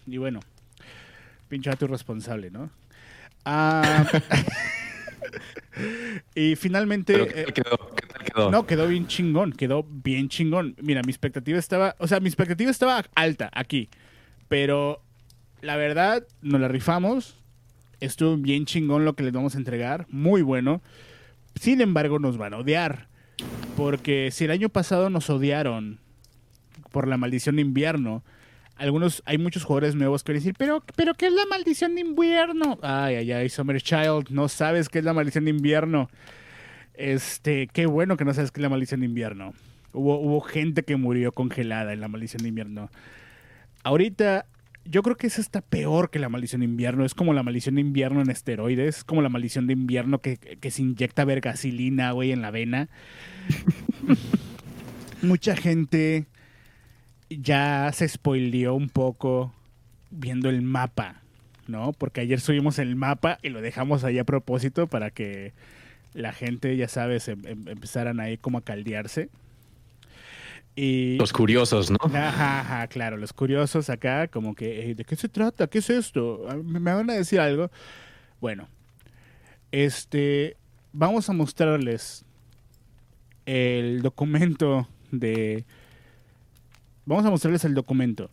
Y 0.08 0.17
bueno, 0.17 0.39
pinche 1.50 1.70
vato 1.70 1.86
irresponsable, 1.86 2.50
¿no? 2.50 2.72
Ah, 3.44 4.05
y 6.36 6.55
finalmente... 6.55 7.13
Pero 7.13 7.27
¿qué 7.27 7.41
eh, 7.41 7.44
tal 7.44 7.53
quedó? 7.53 7.96
¿Qué 7.96 8.08
tal 8.08 8.14
no, 8.36 8.65
quedó 8.65 8.88
bien 8.88 9.08
chingón, 9.08 9.51
quedó 9.51 9.84
bien 9.84 10.29
chingón. 10.29 10.75
Mira, 10.82 11.01
mi 11.05 11.12
expectativa 11.12 11.58
estaba, 11.58 11.96
o 12.00 12.08
sea, 12.08 12.20
mi 12.20 12.27
expectativa 12.27 12.72
estaba 12.72 13.03
alta 13.15 13.50
aquí, 13.53 13.89
pero 14.48 15.01
la 15.62 15.75
verdad, 15.75 16.25
nos 16.41 16.62
la 16.62 16.67
rifamos. 16.67 17.38
Estuvo 18.00 18.38
bien 18.38 18.65
chingón 18.65 19.05
lo 19.05 19.15
que 19.15 19.24
les 19.24 19.34
vamos 19.34 19.55
a 19.55 19.58
entregar, 19.58 20.05
muy 20.10 20.41
bueno. 20.41 20.82
Sin 21.60 21.82
embargo, 21.82 22.20
nos 22.20 22.38
van 22.38 22.53
a 22.53 22.58
odiar, 22.58 23.08
porque 23.77 24.29
si 24.32 24.46
el 24.46 24.51
año 24.51 24.70
pasado 24.70 25.10
nos 25.10 25.29
odiaron 25.29 26.00
por 26.91 27.08
la 27.08 27.17
maldición 27.17 27.55
de 27.55 27.62
invierno, 27.62 28.24
algunos, 28.75 29.24
hay 29.25 29.38
muchos 29.38 29.63
jugadores 29.63 29.96
nuevos 29.96 30.24
que 30.24 30.34
van 30.34 30.38
a 30.38 30.39
decir, 30.39 30.55
pero, 30.58 30.84
pero 30.96 31.13
¿qué 31.13 31.27
es 31.27 31.34
la 31.34 31.46
maldición 31.50 31.96
de 31.96 32.01
invierno? 32.01 32.77
Ay, 32.82 33.15
ay, 33.15 33.32
ay, 33.32 33.50
Summer 33.50 33.82
Child, 33.82 34.29
no 34.29 34.50
sabes 34.50 34.89
qué 34.89 35.00
es 35.00 35.05
la 35.05 35.13
maldición 35.13 35.46
de 35.46 35.51
invierno. 35.51 36.10
Este, 36.98 37.68
qué 37.68 37.86
bueno 37.86 38.18
que 38.18 38.25
no 38.25 38.34
sabes 38.34 38.52
qué 38.52 38.60
es 38.60 38.64
la 38.64 38.70
maldición 38.70 39.02
de 39.02 39.08
invierno. 39.08 39.54
Hubo, 39.94 40.20
hubo 40.20 40.42
gente 40.42 40.84
que 40.84 40.96
murió 40.96 41.32
congelada 41.32 41.94
en 41.94 42.02
la 42.02 42.08
maldición 42.08 42.44
de 42.44 42.50
invierno. 42.50 42.90
Ahorita, 43.84 44.46
yo 44.86 45.02
creo 45.04 45.18
que 45.18 45.28
eso 45.28 45.42
está 45.42 45.62
peor 45.62 46.10
que 46.10 46.20
la 46.20 46.30
maldición 46.30 46.62
de 46.62 46.66
invierno. 46.66 47.06
Es 47.06 47.14
como 47.14 47.34
la 47.34 47.44
maldición 47.44 47.75
de 47.75 47.82
invierno 47.82 48.22
en 48.22 48.30
esteroides. 48.30 48.98
Es 48.98 49.04
como 49.04 49.22
la 49.22 49.30
maldición 49.30 49.68
de 49.68 49.74
invierno 49.74 50.20
que, 50.20 50.38
que 50.38 50.72
se 50.72 50.82
inyecta 50.82 51.25
vergasilina, 51.25 52.12
güey, 52.12 52.32
en 52.32 52.42
la 52.42 52.52
vena. 52.52 52.90
Mucha 55.22 55.56
gente 55.56 56.28
ya 57.30 57.90
se 57.94 58.08
spoileó 58.08 58.75
un 58.75 58.90
poco 58.90 59.54
viendo 60.12 60.50
el 60.50 60.62
mapa, 60.62 61.22
¿no? 61.68 61.94
Porque 61.94 62.22
ayer 62.22 62.40
subimos 62.40 62.80
el 62.80 62.96
mapa 62.96 63.40
y 63.42 63.50
lo 63.50 63.62
dejamos 63.62 64.04
ahí 64.04 64.20
a 64.20 64.24
propósito 64.24 64.88
para 64.88 65.10
que 65.10 65.54
la 66.15 66.34
gente, 66.34 66.75
ya 66.77 66.88
sabes, 66.88 67.27
em- 67.27 67.45
em- 67.45 67.67
empezaran 67.67 68.19
ahí 68.19 68.38
como 68.38 68.57
a 68.57 68.62
caldearse. 68.62 69.29
Y... 70.75 71.17
Los 71.17 71.31
curiosos, 71.31 71.91
¿no? 71.91 71.98
Ajá, 72.01 72.60
ajá, 72.62 72.88
claro, 72.88 73.17
los 73.17 73.31
curiosos 73.34 73.89
acá, 73.89 74.27
como 74.27 74.55
que, 74.55 74.89
"Eh, 74.91 74.95
¿de 74.95 75.05
qué 75.05 75.15
se 75.15 75.29
trata? 75.29 75.67
¿Qué 75.67 75.77
es 75.77 75.89
esto? 75.89 76.45
¿Me 76.63 76.79
me 76.79 76.93
van 76.93 77.10
a 77.10 77.13
decir 77.13 77.39
algo? 77.39 77.69
Bueno, 78.41 78.67
este, 79.72 80.57
vamos 80.91 81.29
a 81.29 81.34
mostrarles 81.34 82.25
el 83.45 84.01
documento 84.01 84.88
de... 85.12 85.65
Vamos 87.05 87.25
a 87.25 87.29
mostrarles 87.29 87.63
el 87.65 87.74
documento. 87.75 88.31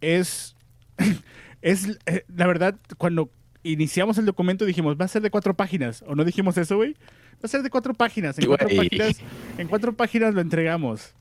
Es, 0.00 0.56
es, 1.62 1.98
eh, 2.06 2.24
la 2.34 2.46
verdad, 2.46 2.76
cuando 2.98 3.30
iniciamos 3.64 4.18
el 4.18 4.26
documento 4.26 4.64
dijimos, 4.64 4.96
va 5.00 5.04
a 5.06 5.08
ser 5.08 5.22
de 5.22 5.30
cuatro 5.30 5.54
páginas, 5.54 6.04
¿o 6.06 6.14
no 6.14 6.24
dijimos 6.24 6.56
eso, 6.56 6.76
güey? 6.76 6.92
Va 6.92 7.44
a 7.44 7.48
ser 7.48 7.62
de 7.62 7.70
cuatro 7.70 7.94
páginas, 7.94 8.38
en 8.38 8.46
cuatro 8.46 8.68
páginas, 8.68 9.16
en 9.58 9.68
cuatro 9.68 9.92
páginas 9.94 10.34
lo 10.34 10.40
entregamos. 10.40 11.12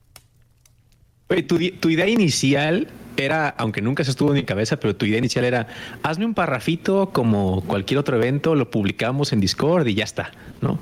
Güey, 1.30 1.44
tu, 1.44 1.58
di- 1.58 1.72
tu 1.72 1.90
idea 1.90 2.08
inicial 2.08 2.88
era, 3.18 3.50
aunque 3.50 3.82
nunca 3.82 4.04
se 4.04 4.12
estuvo 4.12 4.30
en 4.30 4.36
mi 4.36 4.44
cabeza, 4.44 4.78
pero 4.80 4.96
tu 4.96 5.06
idea 5.06 5.18
inicial 5.20 5.46
era, 5.46 5.68
hazme 6.04 6.26
un 6.26 6.34
parrafito 6.34 7.10
como 7.12 7.62
cualquier 7.66 7.98
otro 8.00 8.18
evento, 8.18 8.56
lo 8.56 8.70
publicamos 8.70 9.34
en 9.34 9.40
Discord 9.40 9.88
y 9.88 9.96
ya 9.96 10.04
está, 10.04 10.32
¿no? 10.62 10.80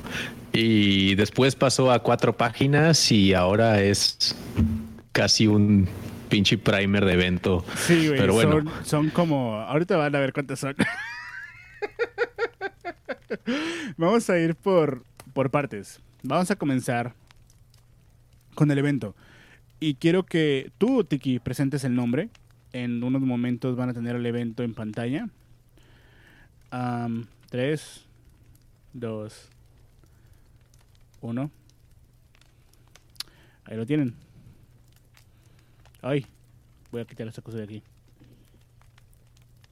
Y 0.53 1.15
después 1.15 1.56
pasó 1.56 1.91
a 1.91 2.00
cuatro 2.00 2.36
páginas 2.36 3.12
y 3.12 3.34
ahora 3.34 3.82
es 3.82 4.36
casi 5.12 5.48
un 5.48 5.88
pinche 6.30 6.58
primer 6.58 7.06
de 7.06 7.13
evento. 7.13 7.63
Sí, 7.77 8.08
güey. 8.08 8.20
Pero 8.20 8.34
bueno. 8.34 8.51
son, 8.51 8.72
son 8.86 9.10
como. 9.12 9.56
Ahorita 9.56 9.96
van 9.98 10.15
a 10.15 10.20
ver 10.20 10.34
cuántas 10.34 10.60
son. 10.60 10.75
Vamos 13.98 14.30
a 14.30 14.38
ir 14.38 14.56
por, 14.56 15.04
por 15.34 15.52
partes. 15.52 16.02
Vamos 16.24 16.52
a 16.52 16.56
comenzar 16.56 17.14
con 18.56 18.72
el 18.72 18.78
evento. 18.78 19.16
Y 19.80 19.96
quiero 19.96 20.24
que 20.24 20.72
tú, 20.78 21.04
Tiki, 21.04 21.40
presentes 21.40 21.84
el 21.84 21.96
nombre. 21.96 22.30
En 22.74 23.04
unos 23.04 23.22
momentos 23.22 23.76
van 23.76 23.90
a 23.90 23.94
tener 23.94 24.16
el 24.16 24.26
evento 24.26 24.64
en 24.64 24.74
pantalla. 24.74 25.28
Am, 26.70 27.28
tres, 27.50 28.06
dos, 28.94 29.50
uno. 31.20 31.52
Ahí 33.66 33.76
lo 33.76 33.86
tienen. 33.86 34.16
Ay, 36.02 36.26
voy 36.92 37.02
a 37.02 37.06
quitar 37.06 37.28
esta 37.28 37.42
cosa 37.42 37.58
de 37.58 37.64
aquí. 37.64 37.84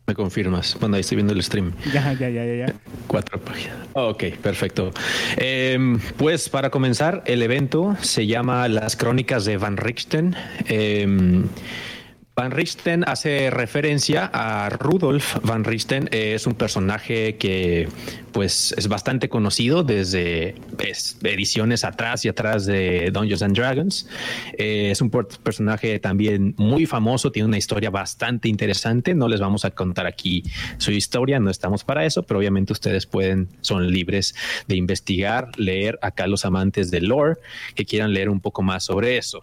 Me 0.09 0.15
confirmas. 0.15 0.75
Bueno, 0.79 0.95
ahí 0.95 1.01
estoy 1.01 1.17
viendo 1.17 1.33
el 1.33 1.43
stream. 1.43 1.71
Ya, 1.93 2.13
ya, 2.13 2.29
ya, 2.29 2.43
ya, 2.43 2.65
ya. 2.65 2.73
Cuatro 3.05 3.39
páginas. 3.39 3.77
Ok, 3.93 4.23
perfecto. 4.41 4.91
Em, 5.37 5.99
pues 6.17 6.49
para 6.49 6.71
comenzar, 6.71 7.21
el 7.27 7.43
evento 7.43 7.95
se 8.01 8.25
llama 8.25 8.67
Las 8.69 8.95
Crónicas 8.95 9.45
de 9.45 9.57
Van 9.57 9.77
Richten. 9.77 10.35
Em, 10.67 11.43
Van 12.39 12.51
Richten 12.51 13.03
hace 13.05 13.49
referencia 13.49 14.31
a 14.31 14.69
Rudolf 14.69 15.35
Van 15.43 15.65
Richten. 15.65 16.07
Eh, 16.13 16.35
es 16.35 16.47
un 16.47 16.55
personaje 16.55 17.35
que 17.35 17.89
pues 18.31 18.73
es 18.77 18.87
bastante 18.87 19.27
conocido 19.27 19.83
desde 19.83 20.55
pues, 20.77 21.17
ediciones 21.21 21.83
atrás 21.83 22.23
y 22.23 22.29
atrás 22.29 22.65
de 22.65 23.11
Dungeons 23.11 23.41
and 23.41 23.57
Dragons. 23.57 24.07
Eh, 24.57 24.89
es 24.89 25.01
un 25.01 25.09
personaje 25.09 25.99
también 25.99 26.55
muy 26.55 26.85
famoso, 26.85 27.29
tiene 27.29 27.49
una 27.49 27.57
historia 27.57 27.89
bastante 27.89 28.47
interesante. 28.47 29.13
No 29.13 29.27
les 29.27 29.41
vamos 29.41 29.65
a 29.65 29.71
contar 29.71 30.07
aquí 30.07 30.45
su 30.77 30.91
historia, 30.91 31.41
no 31.41 31.49
estamos 31.49 31.83
para 31.83 32.05
eso, 32.05 32.23
pero 32.23 32.39
obviamente 32.39 32.71
ustedes 32.71 33.05
pueden, 33.05 33.49
son 33.59 33.91
libres 33.91 34.33
de 34.65 34.77
investigar, 34.77 35.49
leer 35.57 35.99
acá 36.01 36.25
los 36.25 36.45
amantes 36.45 36.89
del 36.89 37.07
lore 37.07 37.35
que 37.75 37.83
quieran 37.83 38.13
leer 38.13 38.29
un 38.29 38.39
poco 38.39 38.61
más 38.61 38.85
sobre 38.85 39.17
eso. 39.17 39.41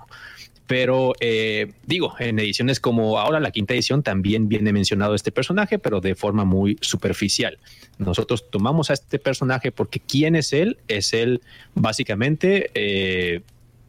Pero 0.67 1.13
eh, 1.21 1.73
digo, 1.85 2.15
en 2.19 2.39
ediciones 2.39 2.81
como 2.81 3.19
ahora 3.19 3.41
la 3.41 3.51
quinta 3.51 3.75
edición 3.75 4.03
también 4.03 4.49
viene 4.49 4.73
mencionado 4.73 5.15
este 5.15 5.33
personaje, 5.33 5.79
pero 5.79 6.01
de 6.01 6.15
forma 6.15 6.45
muy 6.45 6.77
superficial. 6.81 7.59
Nosotros 7.99 8.50
tomamos 8.50 8.91
a 8.91 8.95
este 8.95 9.19
personaje 9.19 9.73
porque 9.73 10.00
¿quién 10.00 10.35
es 10.35 10.52
él? 10.52 10.79
Es 10.89 11.13
él 11.13 11.41
básicamente... 11.75 12.71
Eh, 12.75 13.43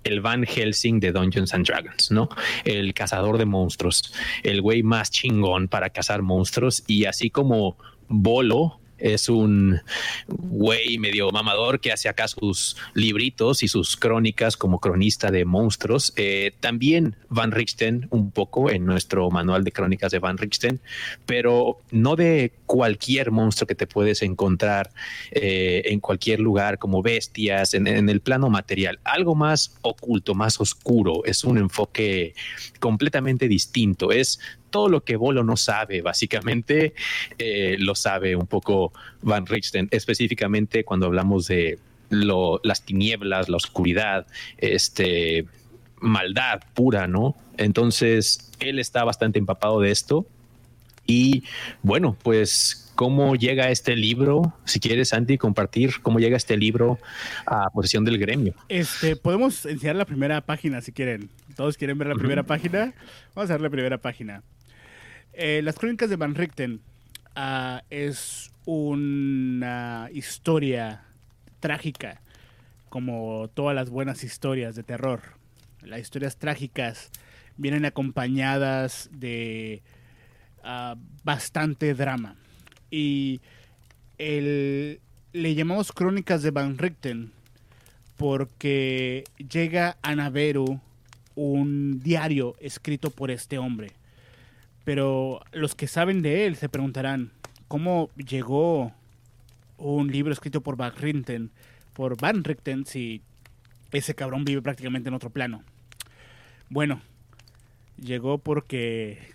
el 0.04 0.22
Van 0.22 0.46
Helsing 0.46 1.02
de 1.02 1.12
Dungeons 1.12 1.54
and 1.54 1.68
Dragons, 1.68 2.12
¿no? 2.12 2.30
El 2.64 2.94
cazador 2.94 3.38
de 3.38 3.46
monstruos, 3.46 4.14
el 4.42 4.62
güey 4.62 4.82
más 4.82 5.12
chingón 5.12 5.68
para 5.68 5.90
cazar 5.90 6.22
monstruos 6.22 6.84
y 6.88 7.04
así 7.04 7.30
como 7.30 7.78
Bolo 8.08 8.80
es 8.98 9.30
un 9.30 9.80
güey 10.28 10.98
medio 10.98 11.30
mamador 11.32 11.80
que 11.80 11.92
hace 11.92 12.10
acá 12.10 12.28
sus 12.28 12.78
libritos 12.94 13.64
y 13.64 13.68
sus 13.68 13.96
crónicas 13.96 14.58
como 14.58 14.80
cronista 14.80 15.32
de 15.32 15.46
monstruos. 15.46 16.14
Eh, 16.16 16.54
también 16.60 17.16
Van 17.30 17.52
Richten, 17.52 18.08
un 18.10 18.32
poco 18.32 18.70
en 18.70 18.86
nuestro 18.86 19.30
manual 19.30 19.64
de 19.64 19.72
crónicas 19.72 20.12
de 20.12 20.20
Van 20.20 20.38
Richten, 20.38 20.80
pero 21.26 21.80
no 21.92 22.16
de 22.16 22.54
cualquier 22.66 23.32
monstruo 23.32 23.68
que 23.68 23.76
te 23.76 23.88
puedes 23.88 24.22
encontrar 24.22 24.92
eh, 25.32 25.84
en 25.86 26.00
cualquier 26.00 26.40
lugar, 26.40 26.78
como 26.78 27.02
bestias, 27.02 27.74
en, 27.74 27.88
en 27.88 28.10
el 28.10 28.22
plano 28.22 28.50
material. 28.50 29.00
Algo 29.04 29.36
más 29.36 29.78
oculto, 29.82 30.36
más 30.36 30.60
oscuro. 30.60 31.24
Es 31.26 31.44
un 31.44 31.58
enfoque 31.58 32.34
completamente 32.80 33.48
distinto. 33.48 34.12
Es 34.12 34.40
todo 34.70 34.90
lo 34.90 35.04
que 35.04 35.16
Bolo 35.16 35.44
no 35.44 35.58
sabe, 35.58 36.02
básicamente, 36.02 36.94
eh, 37.38 37.76
lo 37.80 37.96
sabe 37.96 38.36
un 38.36 38.48
poco 38.48 38.94
Van 39.22 39.46
Richten, 39.46 39.88
específicamente 39.92 40.84
cuando 40.84 41.08
hablamos 41.08 41.48
de 41.48 41.80
las 42.10 42.84
tinieblas, 42.84 43.50
la 43.50 43.58
oscuridad, 43.58 44.28
este, 44.58 45.46
maldad 46.00 46.62
pura, 46.74 47.08
¿no? 47.08 47.36
Entonces, 47.58 48.52
él 48.60 48.80
está 48.80 49.04
bastante 49.04 49.40
empapado 49.40 49.82
de 49.82 49.92
esto. 49.92 50.26
Y 51.06 51.44
bueno, 51.84 52.18
pues, 52.22 52.92
¿cómo 52.96 53.36
llega 53.36 53.72
este 53.72 53.96
libro? 53.96 54.54
Si 54.66 54.80
quieres, 54.80 55.10
Santi, 55.10 55.38
compartir 55.38 56.02
cómo 56.02 56.20
llega 56.20 56.36
este 56.36 56.58
libro 56.58 57.00
a 57.46 57.70
posesión 57.70 58.04
del 58.04 58.18
gremio. 58.18 58.54
Este, 58.68 59.16
podemos 59.16 59.66
enseñar 59.66 59.96
la 59.96 60.06
primera 60.06 60.42
página 60.42 60.82
si 60.82 60.92
quieren. 60.92 61.30
¿Todos 61.56 61.78
quieren 61.78 61.98
ver 61.98 62.10
la 62.10 62.16
primera 62.16 62.44
página? 62.44 62.94
Vamos 63.34 63.50
a 63.50 63.54
ver 63.54 63.62
la 63.62 63.70
primera 63.70 63.98
página. 63.98 64.44
Eh, 65.40 65.62
las 65.62 65.76
crónicas 65.76 66.10
de 66.10 66.16
Van 66.16 66.34
Richten 66.34 66.82
ah, 67.36 67.84
es 67.92 68.52
una 68.66 70.10
historia 70.12 71.04
trágica, 71.60 72.22
como 72.90 73.48
todas 73.54 73.76
las 73.76 73.92
buenas 73.92 74.24
historias 74.24 74.76
de 74.76 74.82
terror. 74.82 75.22
Las 75.84 76.00
historias 76.00 76.38
trágicas 76.38 77.12
vienen 77.56 77.86
acompañadas 77.86 79.12
de 79.14 79.84
ah, 80.64 80.96
bastante 81.24 81.94
drama. 81.94 82.36
Y 82.90 83.40
le 84.18 85.00
llamamos 85.34 85.92
crónicas 85.92 86.42
de 86.42 86.50
Van 86.50 86.80
Richten 86.80 87.32
porque 88.16 89.24
llega 89.38 89.98
a 90.02 90.16
Naveru 90.16 90.82
un 91.36 92.00
diario 92.00 92.56
escrito 92.60 93.12
por 93.12 93.30
este 93.30 93.60
hombre 93.60 93.97
pero 94.88 95.42
los 95.52 95.76
que 95.76 95.86
saben 95.86 96.22
de 96.22 96.48
él 96.48 96.56
se 96.56 96.70
preguntarán, 96.70 97.34
¿cómo 97.68 98.10
llegó 98.16 98.94
un 99.76 100.10
libro 100.10 100.32
escrito 100.32 100.62
por 100.62 100.78
Van 100.78 100.96
Richten, 100.96 101.52
por 101.92 102.16
Van 102.16 102.46
Richten 102.46 102.86
si 102.86 103.22
ese 103.92 104.16
cabrón 104.16 104.46
vive 104.46 104.62
prácticamente 104.62 105.10
en 105.10 105.16
otro 105.16 105.30
plano? 105.30 105.62
Bueno, 106.70 107.02
llegó 107.98 108.38
porque 108.38 109.34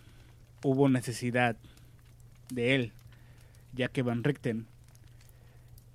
hubo 0.62 0.88
necesidad 0.88 1.58
de 2.48 2.74
él, 2.74 2.92
ya 3.74 3.88
que 3.88 4.00
Van 4.00 4.24
Richten 4.24 4.64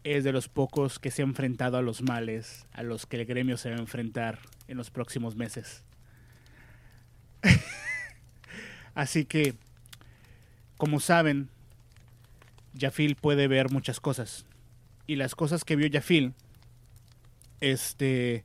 es 0.03 0.23
de 0.23 0.33
los 0.33 0.49
pocos 0.49 0.99
que 0.99 1.09
se 1.09 1.23
ha 1.23 1.25
enfrentado 1.25 1.77
a 1.77 1.81
los 1.81 2.03
males 2.03 2.67
a 2.73 2.83
los 2.83 3.07
que 3.07 3.17
el 3.17 3.25
gremio 3.25 3.57
se 3.57 3.71
va 3.71 3.77
a 3.77 3.79
enfrentar 3.79 4.37
en 4.67 4.77
los 4.77 4.91
próximos 4.91 5.35
meses. 5.35 5.83
Así 8.97 9.25
que, 9.25 9.53
como 10.75 10.99
saben, 10.99 11.49
Jafil 12.75 13.15
puede 13.15 13.47
ver 13.47 13.69
muchas 13.69 13.99
cosas. 13.99 14.43
Y 15.05 15.17
las 15.17 15.35
cosas 15.35 15.63
que 15.63 15.75
vio 15.75 15.87
Jafil 15.91 16.33
este, 17.61 18.43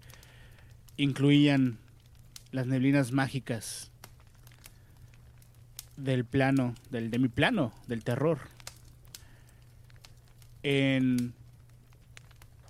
incluían 0.99 1.79
las 2.51 2.67
neblinas 2.67 3.12
mágicas 3.12 3.91
del 5.97 6.27
plano, 6.27 6.75
del 6.91 7.11
de 7.11 7.19
mi 7.19 7.29
plano, 7.29 7.73
del 7.87 8.05
terror. 8.05 8.38
En 10.62 11.33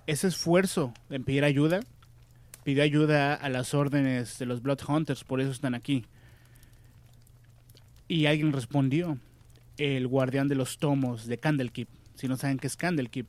ese 0.07 0.29
esfuerzo 0.29 0.93
de 1.09 1.19
pedir 1.19 1.43
ayuda, 1.43 1.81
pidió 2.63 2.81
ayuda 2.81 3.33
a 3.33 3.49
las 3.49 3.73
órdenes 3.73 4.39
de 4.39 4.45
los 4.45 4.61
Blood 4.61 4.79
Hunters, 4.87 5.25
por 5.25 5.41
eso 5.41 5.51
están 5.51 5.75
aquí. 5.75 6.05
Y 8.13 8.27
alguien 8.27 8.53
respondió, 8.53 9.17
el 9.79 10.07
guardián 10.07 10.47
de 10.47 10.53
los 10.53 10.77
tomos 10.77 11.25
de 11.25 11.39
Candlekeep. 11.39 11.89
Si 12.13 12.27
no 12.27 12.37
saben 12.37 12.59
qué 12.59 12.67
es 12.67 12.77
Candlekeep, 12.77 13.25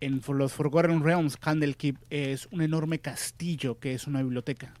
en 0.00 0.20
los 0.34 0.52
Forgotten 0.52 1.02
Realms, 1.02 1.38
Candlekeep 1.38 1.96
es 2.10 2.46
un 2.50 2.60
enorme 2.60 2.98
castillo 2.98 3.78
que 3.78 3.94
es 3.94 4.06
una 4.06 4.20
biblioteca. 4.20 4.74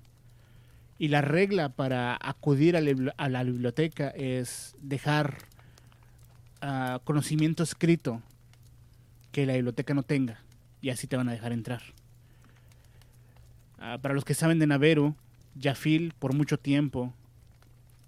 Y 0.98 1.08
la 1.08 1.22
regla 1.22 1.70
para 1.70 2.18
acudir 2.20 2.76
a, 2.76 3.28
la 3.30 3.42
biblioteca 3.42 4.10
es 4.10 4.76
dejar 4.82 5.38
ah, 6.60 7.00
conocimiento 7.02 7.62
escrito 7.62 8.20
que 9.32 9.46
la 9.46 9.54
biblioteca 9.54 9.94
no 9.94 10.02
tenga. 10.02 10.42
Y 10.82 10.90
así 10.90 11.06
te 11.06 11.16
van 11.16 11.30
a 11.30 11.32
dejar 11.32 11.52
entrar. 11.52 11.80
Ah, 13.78 13.96
para 14.02 14.12
los 14.12 14.26
que 14.26 14.34
saben 14.34 14.58
de 14.58 14.66
Naveru, 14.66 15.16
Jafil 15.58 16.12
por 16.18 16.34
mucho 16.34 16.58
tiempo 16.58 17.14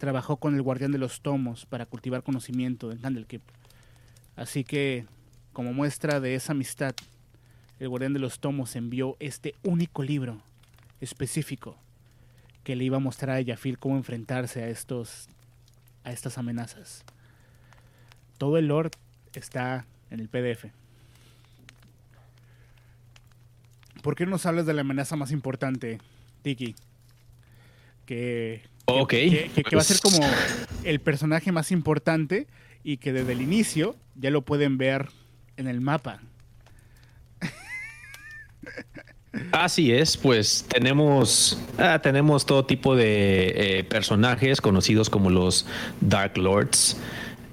trabajó 0.02 0.38
con 0.38 0.56
el 0.56 0.62
guardián 0.62 0.90
de 0.90 0.98
los 0.98 1.20
tomos 1.20 1.64
para 1.64 1.86
cultivar 1.86 2.24
conocimiento 2.24 2.90
en 2.90 2.98
Candlekeep. 2.98 3.40
Así 4.34 4.64
que, 4.64 5.06
como 5.52 5.72
muestra 5.72 6.18
de 6.18 6.34
esa 6.34 6.54
amistad, 6.54 6.92
el 7.78 7.88
guardián 7.88 8.12
de 8.12 8.18
los 8.18 8.40
tomos 8.40 8.74
envió 8.74 9.16
este 9.20 9.54
único 9.62 10.02
libro 10.02 10.42
específico 11.00 11.76
que 12.64 12.74
le 12.74 12.82
iba 12.82 12.96
a 12.96 13.00
mostrar 13.00 13.38
a 13.38 13.44
Jafil 13.44 13.78
cómo 13.78 13.96
enfrentarse 13.96 14.64
a 14.64 14.68
estos 14.70 15.28
a 16.02 16.10
estas 16.10 16.36
amenazas. 16.36 17.04
Todo 18.38 18.58
el 18.58 18.66
lore 18.66 18.90
está 19.34 19.86
en 20.10 20.18
el 20.18 20.28
PDF. 20.28 20.64
¿Por 24.02 24.16
qué 24.16 24.24
no 24.24 24.32
nos 24.32 24.46
hablas 24.46 24.66
de 24.66 24.74
la 24.74 24.80
amenaza 24.80 25.14
más 25.14 25.30
importante, 25.30 26.00
Tiki? 26.42 26.74
Que 28.04 28.71
que, 29.06 29.50
va 29.74 29.80
a 29.80 29.84
ser 29.84 30.00
como 30.00 30.20
el 30.84 31.00
personaje 31.00 31.52
más 31.52 31.72
importante 31.72 32.46
y 32.84 32.98
que 32.98 33.12
desde 33.12 33.32
el 33.32 33.42
inicio 33.42 33.96
ya 34.16 34.30
lo 34.30 34.42
pueden 34.42 34.78
ver 34.78 35.08
en 35.56 35.68
el 35.68 35.80
mapa. 35.80 36.20
Así 39.52 39.92
es, 39.92 40.16
pues 40.16 40.66
tenemos, 40.68 41.58
ah, 41.78 42.00
tenemos 42.00 42.44
todo 42.44 42.64
tipo 42.64 42.94
de 42.94 43.78
eh, 43.78 43.84
personajes 43.84 44.60
conocidos 44.60 45.08
como 45.08 45.30
los 45.30 45.66
Dark 46.00 46.36
Lords. 46.36 46.98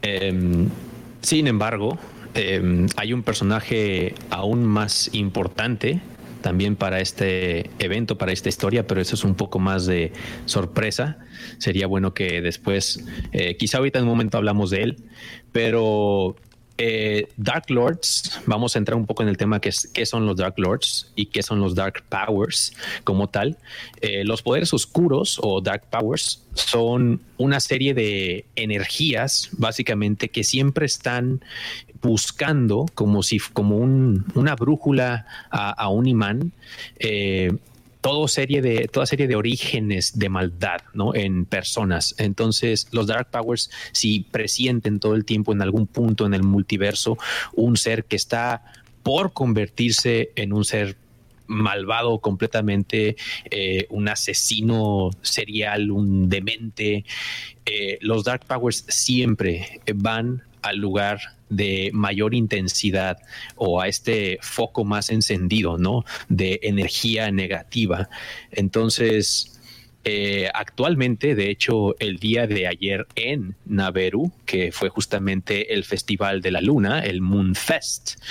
Em, 0.01 0.69
sin 1.21 1.47
embargo, 1.47 1.97
em, 2.33 2.87
hay 2.97 3.13
un 3.13 3.23
personaje 3.23 4.13
aún 4.29 4.65
más 4.65 5.09
importante 5.13 6.01
también 6.41 6.75
para 6.75 6.99
este 6.99 7.69
evento, 7.79 8.17
para 8.17 8.31
esta 8.31 8.49
historia, 8.49 8.87
pero 8.87 9.01
eso 9.01 9.15
es 9.15 9.23
un 9.23 9.35
poco 9.35 9.59
más 9.59 9.85
de 9.85 10.11
sorpresa. 10.45 11.17
Sería 11.57 11.87
bueno 11.87 12.13
que 12.13 12.41
después, 12.41 13.05
eh, 13.31 13.57
quizá 13.57 13.77
ahorita 13.79 13.99
en 13.99 14.05
un 14.05 14.11
momento 14.11 14.37
hablamos 14.37 14.69
de 14.69 14.83
él, 14.83 14.97
pero 15.51 16.35
eh, 16.81 17.27
Dark 17.35 17.65
Lords, 17.69 18.39
vamos 18.45 18.73
a 18.73 18.79
entrar 18.79 18.95
un 18.95 19.05
poco 19.05 19.21
en 19.21 19.27
el 19.27 19.35
tema 19.35 19.59
que 19.59 19.67
es 19.67 19.89
qué 19.93 20.05
son 20.05 20.25
los 20.25 20.37
Dark 20.37 20.53
Lords 20.57 21.11
y 21.13 21.25
qué 21.25 21.43
son 21.43 21.59
los 21.59 21.75
Dark 21.75 22.03
Powers 22.07 22.73
como 23.03 23.27
tal. 23.27 23.57
Eh, 23.99 24.23
los 24.23 24.41
poderes 24.41 24.73
oscuros 24.73 25.39
o 25.43 25.59
Dark 25.59 25.89
Powers 25.89 26.47
son 26.53 27.21
una 27.35 27.59
serie 27.59 27.93
de 27.93 28.45
energías 28.55 29.49
básicamente 29.51 30.29
que 30.29 30.45
siempre 30.45 30.85
están 30.85 31.43
buscando 32.01 32.85
como 32.93 33.23
si 33.23 33.39
como 33.39 33.77
una 33.77 34.55
brújula 34.55 35.25
a, 35.49 35.89
un 35.89 36.07
imán 36.07 36.51
eh, 36.97 37.51
serie 38.27 38.61
de, 38.61 38.87
toda 38.87 39.05
serie 39.05 39.27
de 39.27 39.35
orígenes 39.35 40.17
de 40.17 40.29
maldad 40.29 40.81
en 41.13 41.45
personas. 41.45 42.15
Entonces, 42.17 42.87
los 42.91 43.07
Dark 43.07 43.29
Powers, 43.29 43.69
si 43.91 44.21
presienten 44.31 44.99
todo 44.99 45.15
el 45.15 45.25
tiempo 45.25 45.51
en 45.51 45.61
algún 45.61 45.85
punto 45.87 46.25
en 46.25 46.33
el 46.33 46.43
multiverso 46.43 47.17
un 47.53 47.77
ser 47.77 48.05
que 48.05 48.15
está 48.15 48.63
por 49.03 49.33
convertirse 49.33 50.31
en 50.35 50.53
un 50.53 50.65
ser 50.65 50.97
malvado 51.47 52.19
completamente, 52.19 53.15
eh, 53.49 53.87
un 53.89 54.07
asesino 54.07 55.09
serial, 55.21 55.91
un 55.91 56.29
demente. 56.29 57.05
Eh, 57.65 57.97
los 58.01 58.23
Dark 58.23 58.45
Powers 58.45 58.85
siempre 58.87 59.81
van 59.95 60.43
al 60.61 60.77
lugar 60.77 61.38
de 61.49 61.91
mayor 61.93 62.33
intensidad 62.33 63.17
o 63.55 63.81
a 63.81 63.87
este 63.87 64.37
foco 64.41 64.85
más 64.85 65.09
encendido, 65.09 65.77
¿no? 65.77 66.05
De 66.27 66.59
energía 66.63 67.31
negativa. 67.31 68.09
Entonces, 68.51 69.59
eh, 70.05 70.49
actualmente, 70.53 71.35
de 71.35 71.49
hecho, 71.49 71.95
el 71.99 72.17
día 72.17 72.47
de 72.47 72.67
ayer 72.67 73.05
en 73.15 73.55
Naveru, 73.65 74.31
que 74.45 74.71
fue 74.71 74.89
justamente 74.89 75.73
el 75.73 75.83
Festival 75.83 76.41
de 76.41 76.51
la 76.51 76.61
Luna, 76.61 77.01
el 77.01 77.21
Moon 77.21 77.53
Fest, 77.53 78.21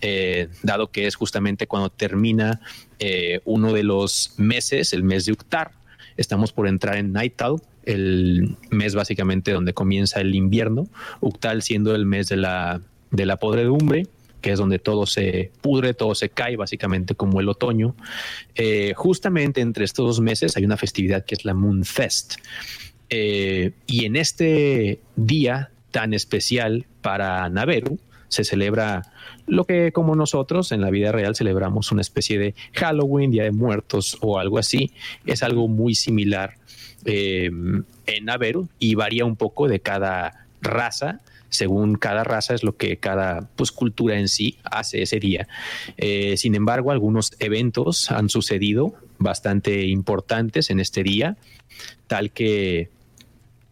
eh, 0.00 0.48
dado 0.62 0.90
que 0.92 1.06
es 1.06 1.16
justamente 1.16 1.66
cuando 1.66 1.90
termina 1.90 2.60
eh, 3.00 3.40
uno 3.44 3.72
de 3.72 3.82
los 3.82 4.34
meses, 4.36 4.92
el 4.92 5.02
mes 5.02 5.26
de 5.26 5.32
Uctar, 5.32 5.72
estamos 6.16 6.52
por 6.52 6.68
entrar 6.68 6.96
en 6.96 7.12
Nightal, 7.12 7.56
el 7.86 8.56
mes 8.70 8.94
básicamente 8.94 9.52
donde 9.52 9.72
comienza 9.72 10.20
el 10.20 10.34
invierno, 10.34 10.88
Uctal 11.20 11.62
siendo 11.62 11.94
el 11.94 12.04
mes 12.04 12.28
de 12.28 12.36
la, 12.36 12.80
de 13.10 13.26
la 13.26 13.38
podredumbre 13.38 14.06
que 14.42 14.52
es 14.52 14.60
donde 14.60 14.78
todo 14.78 15.06
se 15.06 15.50
pudre, 15.60 15.92
todo 15.92 16.14
se 16.14 16.28
cae, 16.28 16.56
básicamente 16.56 17.16
como 17.16 17.40
el 17.40 17.48
otoño. 17.48 17.96
Eh, 18.54 18.92
justamente 18.94 19.60
entre 19.60 19.84
estos 19.84 20.06
dos 20.06 20.20
meses 20.20 20.56
hay 20.56 20.64
una 20.64 20.76
festividad 20.76 21.24
que 21.24 21.34
es 21.34 21.44
la 21.44 21.52
Moon 21.52 21.84
Fest. 21.84 22.34
Eh, 23.08 23.72
y 23.88 24.04
en 24.04 24.14
este 24.14 25.00
día 25.16 25.70
tan 25.90 26.14
especial 26.14 26.86
para 27.02 27.48
Naveru, 27.48 27.98
se 28.28 28.44
celebra 28.44 29.02
lo 29.46 29.64
que 29.64 29.92
como 29.92 30.14
nosotros 30.14 30.72
en 30.72 30.80
la 30.80 30.90
vida 30.90 31.12
real 31.12 31.34
celebramos 31.34 31.90
una 31.90 32.02
especie 32.02 32.38
de 32.38 32.54
Halloween, 32.74 33.30
Día 33.30 33.44
de 33.44 33.52
Muertos 33.52 34.18
o 34.20 34.38
algo 34.38 34.58
así. 34.58 34.92
Es 35.24 35.42
algo 35.42 35.68
muy 35.68 35.94
similar 35.94 36.54
eh, 37.06 37.50
en 38.06 38.24
Naveru 38.24 38.68
y 38.78 38.94
varía 38.94 39.24
un 39.24 39.36
poco 39.36 39.68
de 39.68 39.80
cada 39.80 40.46
raza 40.60 41.20
según 41.48 41.96
cada 41.96 42.24
raza 42.24 42.54
es 42.54 42.62
lo 42.62 42.76
que 42.76 42.98
cada 42.98 43.48
pues, 43.56 43.72
cultura 43.72 44.18
en 44.18 44.28
sí 44.28 44.58
hace 44.64 45.02
ese 45.02 45.18
día. 45.18 45.48
Eh, 45.96 46.36
sin 46.36 46.54
embargo, 46.54 46.90
algunos 46.90 47.32
eventos 47.38 48.10
han 48.10 48.28
sucedido 48.28 48.94
bastante 49.18 49.86
importantes 49.86 50.70
en 50.70 50.80
este 50.80 51.02
día, 51.02 51.36
tal 52.06 52.30
que 52.30 52.90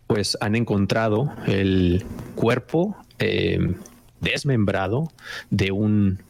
pues 0.07 0.37
han 0.41 0.55
encontrado 0.55 1.33
el 1.47 2.05
cuerpo 2.35 2.97
eh, 3.19 3.75
desmembrado 4.21 5.11
de 5.51 5.73
un 5.73 6.23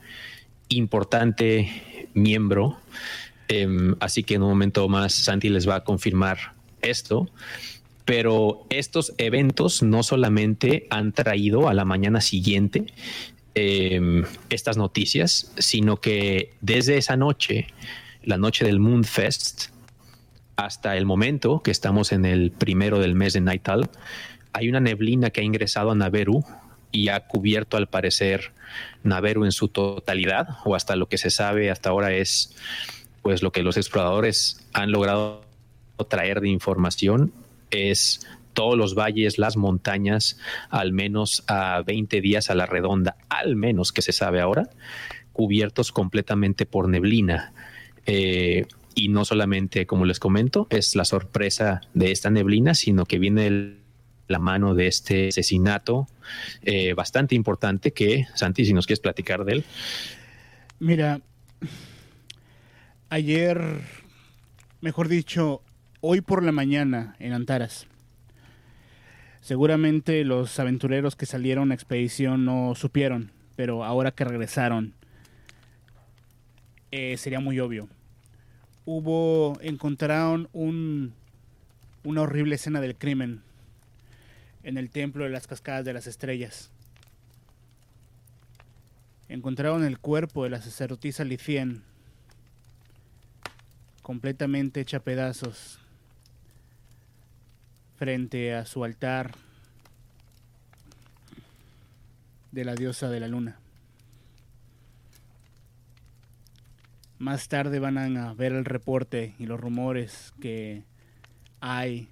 importante 0.69 2.09
miembro. 2.15 2.79
Em, 3.49 3.95
así 4.01 4.23
que 4.23 4.35
en 4.35 4.43
un 4.43 4.49
momento 4.49 4.89
más 4.89 5.13
Santi 5.13 5.51
les 5.51 5.69
va 5.69 5.77
a 5.77 5.85
confirmar 5.85 6.54
esto 6.85 7.31
pero 8.05 8.67
estos 8.71 9.15
eventos 9.19 9.83
no 9.83 10.03
solamente 10.03 10.87
han 10.91 11.13
traído 11.13 11.69
a 11.69 11.75
la 11.75 11.85
mañana 11.85 12.21
siguiente 12.21 12.87
em, 13.55 14.25
estas 14.51 14.77
noticias, 14.77 15.53
sino 15.59 16.01
que 16.01 16.53
desde 16.61 16.99
esa 16.99 17.17
noche, 17.17 17.69
la 18.23 18.37
noche 18.37 18.65
del 18.65 18.79
Moonfest, 18.79 19.69
hasta 20.57 20.97
el 20.97 21.07
momento 21.07 21.63
que 21.63 21.71
estamos 21.71 22.13
en 22.13 22.25
el 22.27 22.51
primero 22.51 22.99
del 22.99 23.15
mes 23.15 23.33
de 23.33 23.41
Nightal, 23.41 23.89
hay 24.53 24.69
una 24.69 24.81
neblina 24.81 25.31
que 25.31 25.41
ha 25.41 25.45
ingresado 25.45 25.91
a 25.91 25.95
Naveru 25.95 26.45
y 26.93 27.09
ha 27.09 27.27
cubierto 27.27 27.77
al 27.77 27.89
parecer 27.89 28.53
Naveru 29.03 29.45
en 29.45 29.53
su 29.53 29.69
totalidad, 29.69 30.59
o 30.65 30.75
hasta 30.75 30.95
lo 30.95 31.07
que 31.07 31.19
se 31.19 31.31
sabe 31.31 31.71
hasta 31.71 31.89
ahora 31.89 32.13
es 32.13 32.55
pues 33.23 33.43
lo 33.43 33.51
que 33.51 33.63
los 33.63 33.79
exploradores 33.79 34.61
han 34.75 34.93
logrado 34.93 35.45
traer 36.09 36.41
de 36.41 36.49
información 36.49 37.33
es 37.71 38.27
todos 38.55 38.79
los 38.79 38.95
valles, 38.95 39.39
las 39.39 39.57
montañas, 39.57 40.39
al 40.71 40.93
menos 40.93 41.45
a 41.49 41.83
20 41.83 42.21
días 42.21 42.51
a 42.51 42.55
la 42.55 42.67
redonda, 42.67 43.17
al 43.29 43.57
menos 43.57 43.93
que 43.93 44.01
se 44.03 44.13
sabe 44.13 44.41
ahora, 44.41 44.71
cubiertos 45.33 45.93
completamente 45.93 46.65
por 46.65 46.89
neblina. 46.89 47.53
Eh, 48.07 48.67
y 48.95 49.09
no 49.09 49.25
solamente, 49.25 49.87
como 49.87 50.05
les 50.05 50.21
comento, 50.21 50.69
es 50.71 50.95
la 50.95 51.05
sorpresa 51.05 51.81
de 51.95 52.13
esta 52.13 52.31
neblina, 52.31 52.75
sino 52.75 53.05
que 53.05 53.19
viene 53.19 53.79
la 54.29 54.39
mano 54.39 54.75
de 54.75 54.87
este 54.87 55.29
asesinato 55.29 56.07
eh, 56.63 56.95
bastante 56.95 57.35
importante 57.35 57.93
que, 57.93 58.27
Santi, 58.35 58.65
si 58.65 58.73
nos 58.73 58.87
quieres 58.87 59.01
platicar 59.01 59.45
de 59.45 59.53
él. 59.53 59.65
Mira, 60.79 61.21
ayer, 63.11 63.81
mejor 64.81 65.09
dicho, 65.09 65.63
hoy 66.07 66.21
por 66.21 66.43
la 66.43 66.53
mañana 66.53 67.17
en 67.19 67.33
Antaras. 67.33 67.87
Seguramente 69.41 70.23
los 70.25 70.61
aventureros 70.61 71.17
que 71.17 71.25
salieron 71.25 71.71
a 71.71 71.75
expedición 71.75 72.45
no 72.45 72.75
supieron, 72.75 73.33
pero 73.57 73.85
ahora 73.85 74.11
que 74.11 74.25
regresaron, 74.25 74.93
eh, 76.91 77.17
sería 77.17 77.41
muy 77.41 77.59
obvio. 77.59 77.89
Hubo, 78.85 79.59
encontraron 79.63 80.51
un, 80.53 81.15
una 82.03 82.21
horrible 82.21 82.57
escena 82.57 82.83
del 82.83 82.97
crimen 82.97 83.41
en 84.63 84.77
el 84.77 84.91
templo 84.91 85.25
de 85.25 85.31
las 85.31 85.47
cascadas 85.47 85.87
de 85.87 85.95
las 85.95 86.07
estrellas. 86.07 86.71
Encontraron 89.31 89.85
el 89.85 89.99
cuerpo 89.99 90.45
de 90.45 90.51
la 90.51 90.61
sacerdotisa 90.61 91.25
Licien, 91.25 91.83
completamente 94.03 94.83
hecha 94.83 94.99
a 94.99 95.01
pedazos, 95.01 95.81
frente 98.05 98.53
a 98.53 98.67
su 98.67 98.85
altar 98.85 99.33
de 102.53 102.63
la 102.63 102.75
diosa 102.75 103.09
de 103.09 103.19
la 103.19 103.29
luna. 103.29 103.57
Más 107.19 107.49
tarde 107.49 107.79
van 107.79 107.97
a 108.19 108.35
ver 108.35 108.53
el 108.53 108.67
reporte 108.67 109.35
y 109.39 109.47
los 109.47 109.59
rumores 109.59 110.35
que 110.39 110.85
hay 111.61 112.11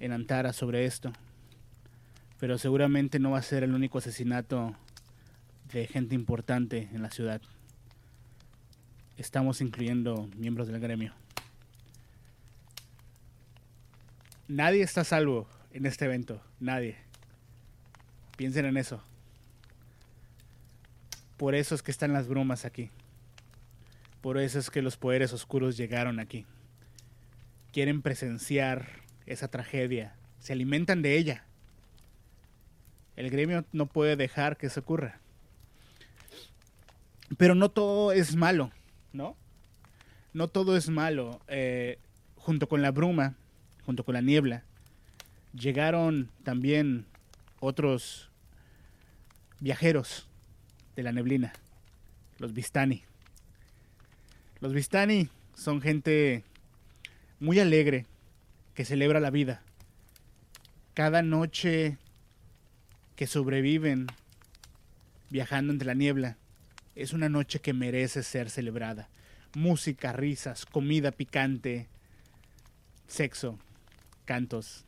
en 0.00 0.12
Antara 0.12 0.54
sobre 0.54 0.86
esto. 0.86 1.12
Pero 2.40 2.56
seguramente 2.56 3.18
no 3.18 3.32
va 3.32 3.40
a 3.40 3.42
ser 3.42 3.62
el 3.62 3.74
único 3.74 3.98
asesinato 3.98 4.74
de 5.70 5.86
gente 5.86 6.14
importante 6.14 6.88
en 6.94 7.02
la 7.02 7.10
ciudad. 7.10 7.42
Estamos 9.18 9.60
incluyendo 9.60 10.30
miembros 10.34 10.66
del 10.66 10.80
gremio. 10.80 11.12
Nadie 14.48 14.82
está 14.82 15.04
salvo 15.04 15.48
en 15.72 15.86
este 15.86 16.04
evento. 16.04 16.42
Nadie. 16.60 16.96
Piensen 18.36 18.66
en 18.66 18.76
eso. 18.76 19.02
Por 21.36 21.54
eso 21.54 21.74
es 21.74 21.82
que 21.82 21.90
están 21.90 22.12
las 22.12 22.28
brumas 22.28 22.64
aquí. 22.64 22.90
Por 24.20 24.38
eso 24.38 24.58
es 24.58 24.70
que 24.70 24.82
los 24.82 24.96
poderes 24.96 25.32
oscuros 25.32 25.76
llegaron 25.76 26.20
aquí. 26.20 26.46
Quieren 27.72 28.02
presenciar 28.02 28.88
esa 29.26 29.48
tragedia. 29.48 30.14
Se 30.38 30.52
alimentan 30.52 31.02
de 31.02 31.16
ella. 31.16 31.44
El 33.16 33.30
gremio 33.30 33.64
no 33.72 33.86
puede 33.86 34.16
dejar 34.16 34.56
que 34.56 34.66
eso 34.66 34.80
ocurra. 34.80 35.20
Pero 37.38 37.54
no 37.54 37.70
todo 37.70 38.12
es 38.12 38.36
malo, 38.36 38.70
¿no? 39.12 39.36
No 40.32 40.48
todo 40.48 40.76
es 40.76 40.88
malo. 40.88 41.40
Eh, 41.48 41.98
junto 42.36 42.68
con 42.68 42.82
la 42.82 42.90
bruma, 42.90 43.34
junto 43.86 44.04
con 44.04 44.14
la 44.14 44.20
niebla, 44.20 44.64
llegaron 45.52 46.30
también 46.42 47.06
otros 47.60 48.30
viajeros 49.60 50.28
de 50.96 51.02
la 51.02 51.12
neblina, 51.12 51.52
los 52.38 52.52
Vistani. 52.52 53.02
Los 54.60 54.72
Vistani 54.72 55.28
son 55.54 55.80
gente 55.80 56.44
muy 57.40 57.58
alegre 57.60 58.06
que 58.74 58.84
celebra 58.84 59.20
la 59.20 59.30
vida. 59.30 59.62
Cada 60.94 61.22
noche 61.22 61.98
que 63.16 63.26
sobreviven 63.26 64.06
viajando 65.30 65.72
entre 65.72 65.86
la 65.86 65.94
niebla 65.94 66.36
es 66.94 67.12
una 67.12 67.28
noche 67.28 67.60
que 67.60 67.72
merece 67.72 68.22
ser 68.22 68.50
celebrada. 68.50 69.08
Música, 69.54 70.12
risas, 70.12 70.66
comida 70.66 71.10
picante, 71.12 71.88
sexo, 73.06 73.58
cantos. 74.24 74.84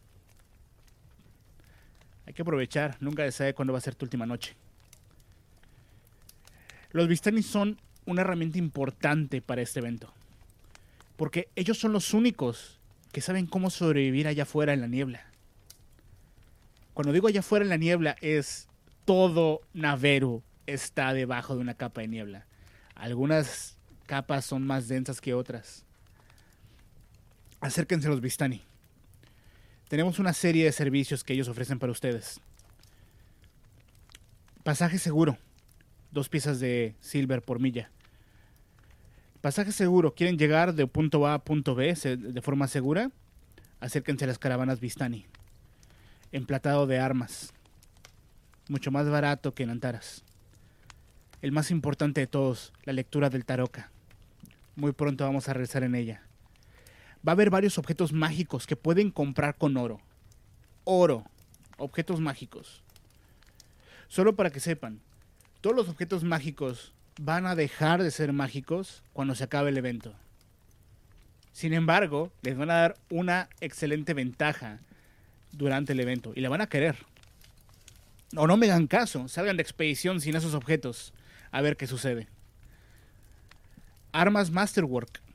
Hay 2.26 2.32
que 2.32 2.42
aprovechar, 2.42 2.96
nunca 3.00 3.24
se 3.24 3.32
sabe 3.32 3.54
cuándo 3.54 3.72
va 3.72 3.78
a 3.78 3.82
ser 3.82 3.94
tu 3.94 4.04
última 4.04 4.26
noche. 4.26 4.56
Los 6.90 7.08
Vistani 7.08 7.42
son 7.42 7.80
una 8.04 8.22
herramienta 8.22 8.58
importante 8.58 9.40
para 9.40 9.62
este 9.62 9.80
evento, 9.80 10.12
porque 11.16 11.48
ellos 11.56 11.78
son 11.78 11.92
los 11.92 12.14
únicos 12.14 12.78
que 13.12 13.20
saben 13.20 13.46
cómo 13.46 13.70
sobrevivir 13.70 14.28
allá 14.28 14.44
afuera 14.44 14.72
en 14.72 14.80
la 14.80 14.88
niebla. 14.88 15.26
Cuando 16.94 17.12
digo 17.12 17.28
allá 17.28 17.40
afuera 17.40 17.64
en 17.64 17.68
la 17.68 17.76
niebla 17.76 18.16
es 18.20 18.68
todo 19.04 19.60
Naveru 19.74 20.42
está 20.66 21.12
debajo 21.12 21.54
de 21.54 21.60
una 21.60 21.74
capa 21.74 22.00
de 22.00 22.08
niebla. 22.08 22.46
Algunas 22.94 23.76
capas 24.06 24.44
son 24.44 24.66
más 24.66 24.88
densas 24.88 25.20
que 25.20 25.34
otras. 25.34 25.84
Acérquense 27.60 28.08
a 28.08 28.10
los 28.10 28.20
Vistani. 28.20 28.62
Tenemos 29.88 30.18
una 30.18 30.32
serie 30.32 30.64
de 30.64 30.72
servicios 30.72 31.22
que 31.22 31.32
ellos 31.32 31.48
ofrecen 31.48 31.78
para 31.78 31.92
ustedes. 31.92 32.40
Pasaje 34.64 34.98
seguro. 34.98 35.38
Dos 36.10 36.28
piezas 36.28 36.58
de 36.58 36.96
silver 37.00 37.42
por 37.42 37.60
milla. 37.60 37.90
Pasaje 39.40 39.70
seguro. 39.70 40.14
¿Quieren 40.14 40.38
llegar 40.38 40.74
de 40.74 40.88
punto 40.88 41.24
A 41.26 41.34
a 41.34 41.44
punto 41.44 41.76
B 41.76 41.94
de 41.94 42.42
forma 42.42 42.66
segura? 42.66 43.12
Acérquense 43.78 44.24
a 44.24 44.28
las 44.28 44.40
caravanas 44.40 44.80
Vistani. 44.80 45.26
Emplatado 46.32 46.88
de 46.88 46.98
armas. 46.98 47.52
Mucho 48.68 48.90
más 48.90 49.08
barato 49.08 49.54
que 49.54 49.62
en 49.62 49.70
Antaras. 49.70 50.24
El 51.42 51.52
más 51.52 51.70
importante 51.70 52.22
de 52.22 52.26
todos, 52.26 52.72
la 52.82 52.92
lectura 52.92 53.30
del 53.30 53.44
Taroka. 53.44 53.92
Muy 54.74 54.90
pronto 54.90 55.22
vamos 55.24 55.48
a 55.48 55.52
regresar 55.52 55.84
en 55.84 55.94
ella. 55.94 56.22
Va 57.26 57.32
a 57.32 57.34
haber 57.34 57.50
varios 57.50 57.78
objetos 57.78 58.12
mágicos 58.12 58.66
que 58.66 58.76
pueden 58.76 59.10
comprar 59.10 59.56
con 59.56 59.76
oro. 59.76 60.00
Oro. 60.84 61.24
Objetos 61.78 62.20
mágicos. 62.20 62.82
Solo 64.08 64.36
para 64.36 64.50
que 64.50 64.60
sepan, 64.60 65.00
todos 65.60 65.74
los 65.74 65.88
objetos 65.88 66.22
mágicos 66.22 66.92
van 67.20 67.46
a 67.46 67.54
dejar 67.54 68.02
de 68.02 68.10
ser 68.10 68.32
mágicos 68.32 69.02
cuando 69.12 69.34
se 69.34 69.44
acabe 69.44 69.70
el 69.70 69.78
evento. 69.78 70.14
Sin 71.52 71.72
embargo, 71.72 72.30
les 72.42 72.56
van 72.56 72.70
a 72.70 72.74
dar 72.74 72.96
una 73.10 73.48
excelente 73.60 74.14
ventaja 74.14 74.78
durante 75.52 75.92
el 75.92 76.00
evento 76.00 76.32
y 76.36 76.40
la 76.40 76.48
van 76.48 76.60
a 76.60 76.68
querer. 76.68 76.96
O 78.36 78.46
no 78.46 78.56
me 78.56 78.66
dan 78.66 78.86
caso, 78.86 79.28
salgan 79.28 79.56
de 79.56 79.62
expedición 79.62 80.20
sin 80.20 80.36
esos 80.36 80.54
objetos 80.54 81.12
a 81.50 81.62
ver 81.62 81.76
qué 81.76 81.86
sucede. 81.86 82.28
Armas 84.12 84.50
Masterwork. 84.50 85.25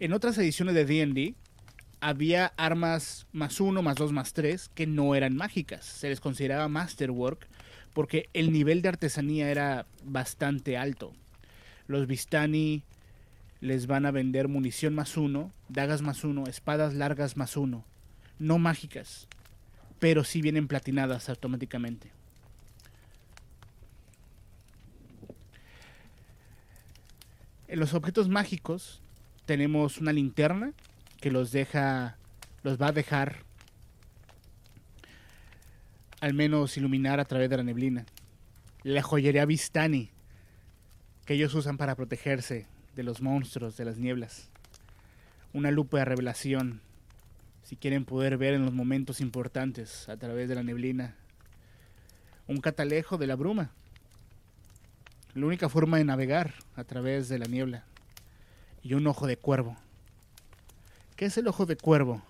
En 0.00 0.12
otras 0.12 0.38
ediciones 0.38 0.76
de 0.76 0.84
DD 0.84 1.34
había 2.00 2.52
armas 2.56 3.26
más 3.32 3.60
uno, 3.60 3.82
más 3.82 3.96
dos, 3.96 4.12
más 4.12 4.32
tres 4.32 4.70
que 4.72 4.86
no 4.86 5.16
eran 5.16 5.34
mágicas. 5.34 5.84
Se 5.84 6.08
les 6.08 6.20
consideraba 6.20 6.68
Masterwork 6.68 7.48
porque 7.94 8.28
el 8.32 8.52
nivel 8.52 8.80
de 8.80 8.90
artesanía 8.90 9.50
era 9.50 9.86
bastante 10.04 10.76
alto. 10.76 11.12
Los 11.88 12.06
Vistani 12.06 12.84
les 13.60 13.88
van 13.88 14.06
a 14.06 14.12
vender 14.12 14.46
munición 14.46 14.94
más 14.94 15.16
uno, 15.16 15.52
dagas 15.68 16.00
más 16.00 16.22
uno, 16.22 16.44
espadas 16.46 16.94
largas 16.94 17.36
más 17.36 17.56
uno. 17.56 17.84
No 18.38 18.58
mágicas, 18.58 19.26
pero 19.98 20.22
sí 20.22 20.40
vienen 20.40 20.68
platinadas 20.68 21.28
automáticamente. 21.28 22.12
En 27.66 27.80
los 27.80 27.94
objetos 27.94 28.28
mágicos 28.28 29.02
tenemos 29.48 29.96
una 29.96 30.12
linterna 30.12 30.74
que 31.22 31.30
los 31.30 31.52
deja, 31.52 32.18
los 32.62 32.78
va 32.78 32.88
a 32.88 32.92
dejar 32.92 33.36
al 36.20 36.34
menos 36.34 36.76
iluminar 36.76 37.18
a 37.18 37.24
través 37.24 37.48
de 37.48 37.56
la 37.56 37.62
neblina. 37.62 38.04
La 38.82 39.02
joyería 39.02 39.46
Vistani 39.46 40.10
que 41.24 41.32
ellos 41.32 41.54
usan 41.54 41.78
para 41.78 41.96
protegerse 41.96 42.66
de 42.94 43.02
los 43.02 43.22
monstruos, 43.22 43.78
de 43.78 43.86
las 43.86 43.96
nieblas. 43.96 44.50
Una 45.54 45.70
lupa 45.70 45.96
de 45.96 46.04
revelación, 46.04 46.82
si 47.62 47.74
quieren 47.74 48.04
poder 48.04 48.36
ver 48.36 48.52
en 48.52 48.66
los 48.66 48.74
momentos 48.74 49.18
importantes 49.22 50.10
a 50.10 50.18
través 50.18 50.50
de 50.50 50.56
la 50.56 50.62
neblina. 50.62 51.16
Un 52.48 52.60
catalejo 52.60 53.16
de 53.16 53.26
la 53.26 53.34
bruma, 53.34 53.70
la 55.32 55.46
única 55.46 55.70
forma 55.70 55.96
de 55.96 56.04
navegar 56.04 56.52
a 56.76 56.84
través 56.84 57.30
de 57.30 57.38
la 57.38 57.46
niebla. 57.46 57.86
Y 58.88 58.94
un 58.94 59.06
ojo 59.06 59.26
de 59.26 59.36
cuervo. 59.36 59.76
¿Qué 61.14 61.26
es 61.26 61.36
el 61.36 61.46
ojo 61.46 61.66
de 61.66 61.76
cuervo? 61.76 62.22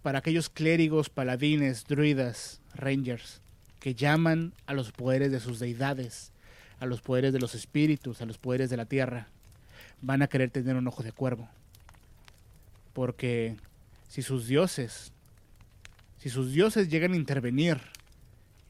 Para 0.00 0.20
aquellos 0.20 0.48
clérigos, 0.48 1.10
paladines, 1.10 1.84
druidas, 1.84 2.62
rangers, 2.74 3.42
que 3.80 3.94
llaman 3.94 4.54
a 4.64 4.72
los 4.72 4.92
poderes 4.92 5.30
de 5.30 5.40
sus 5.40 5.58
deidades, 5.58 6.32
a 6.78 6.86
los 6.86 7.02
poderes 7.02 7.34
de 7.34 7.38
los 7.38 7.54
espíritus, 7.54 8.22
a 8.22 8.24
los 8.24 8.38
poderes 8.38 8.70
de 8.70 8.78
la 8.78 8.86
tierra, 8.86 9.28
van 10.00 10.22
a 10.22 10.26
querer 10.26 10.48
tener 10.48 10.74
un 10.74 10.88
ojo 10.88 11.02
de 11.02 11.12
cuervo. 11.12 11.50
Porque 12.94 13.56
si 14.08 14.22
sus 14.22 14.46
dioses, 14.46 15.12
si 16.16 16.30
sus 16.30 16.50
dioses 16.52 16.88
llegan 16.88 17.12
a 17.12 17.16
intervenir 17.16 17.78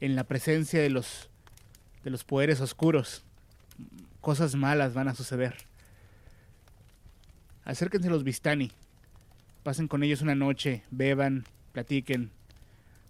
en 0.01 0.17
la 0.17 0.25
presencia 0.25 0.81
de 0.81 0.89
los 0.89 1.29
de 2.03 2.09
los 2.09 2.25
poderes 2.25 2.59
oscuros, 2.59 3.23
cosas 4.19 4.53
malas 4.55 4.93
van 4.93 5.07
a 5.07 5.15
suceder. 5.15 5.70
Acérquense 7.65 8.07
a 8.07 8.11
los 8.11 8.23
Vistani. 8.23 8.71
Pasen 9.63 9.87
con 9.87 10.03
ellos 10.03 10.21
una 10.21 10.35
noche, 10.35 10.83
beban, 10.89 11.45
platiquen, 11.71 12.31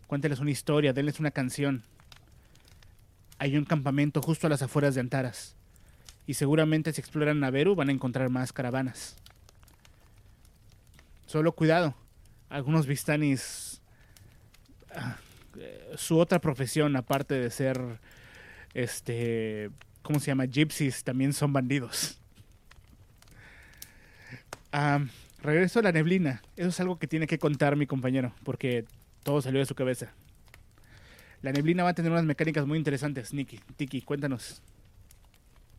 cuéntenles 0.08 0.40
una 0.40 0.52
historia, 0.52 0.94
denles 0.94 1.20
una 1.20 1.32
canción. 1.32 1.84
Hay 3.38 3.58
un 3.58 3.66
campamento 3.66 4.22
justo 4.22 4.48
a 4.48 4.50
las 4.50 4.62
afueras 4.62 4.94
de 4.96 5.02
Antaras. 5.02 5.56
Y 6.28 6.36
seguramente 6.36 6.94
si 6.94 7.02
exploran 7.02 7.40
Naveru 7.40 7.76
van 7.76 7.90
a 7.90 7.94
encontrar 7.94 8.30
más 8.30 8.54
caravanas. 8.54 9.16
Solo 11.26 11.54
cuidado. 11.54 11.96
Algunos 12.50 12.86
Vistanis... 12.86 13.82
Ah, 14.94 15.18
su 15.96 16.18
otra 16.18 16.40
profesión, 16.40 16.96
aparte 16.96 17.36
de 17.36 17.50
ser 17.50 18.00
este 18.74 19.70
¿cómo 20.02 20.20
se 20.20 20.28
llama? 20.28 20.46
Gypsies 20.46 21.04
también 21.04 21.34
son 21.34 21.54
bandidos. 21.54 22.21
Regreso 25.42 25.80
a 25.80 25.84
la 25.84 25.92
neblina. 25.92 26.42
Eso 26.56 26.70
es 26.70 26.80
algo 26.80 26.98
que 27.00 27.08
tiene 27.08 27.28
que 27.28 27.40
contar 27.40 27.76
mi 27.76 27.88
compañero, 27.88 28.34
porque 28.44 28.86
todo 29.24 29.42
salió 29.42 29.60
de 29.60 29.66
su 29.66 29.76
cabeza. 29.76 30.12
La 31.42 31.52
neblina 31.52 31.84
va 31.84 31.90
a 31.90 31.94
tener 31.94 32.12
unas 32.12 32.26
mecánicas 32.26 32.66
muy 32.68 32.78
interesantes, 32.78 33.34
Nicky. 33.34 33.60
Tiki, 33.76 34.02
cuéntanos. 34.02 34.62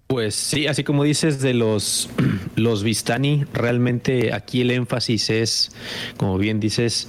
Pues 0.09 0.35
sí, 0.35 0.67
así 0.67 0.85
como 0.85 1.05
dices 1.05 1.41
de 1.41 1.55
los, 1.55 2.11
los 2.57 2.83
Vistani, 2.83 3.45
realmente 3.53 4.33
aquí 4.33 4.61
el 4.61 4.71
énfasis 4.71 5.31
es, 5.31 5.73
como 6.17 6.37
bien 6.37 6.61
dices, 6.61 7.09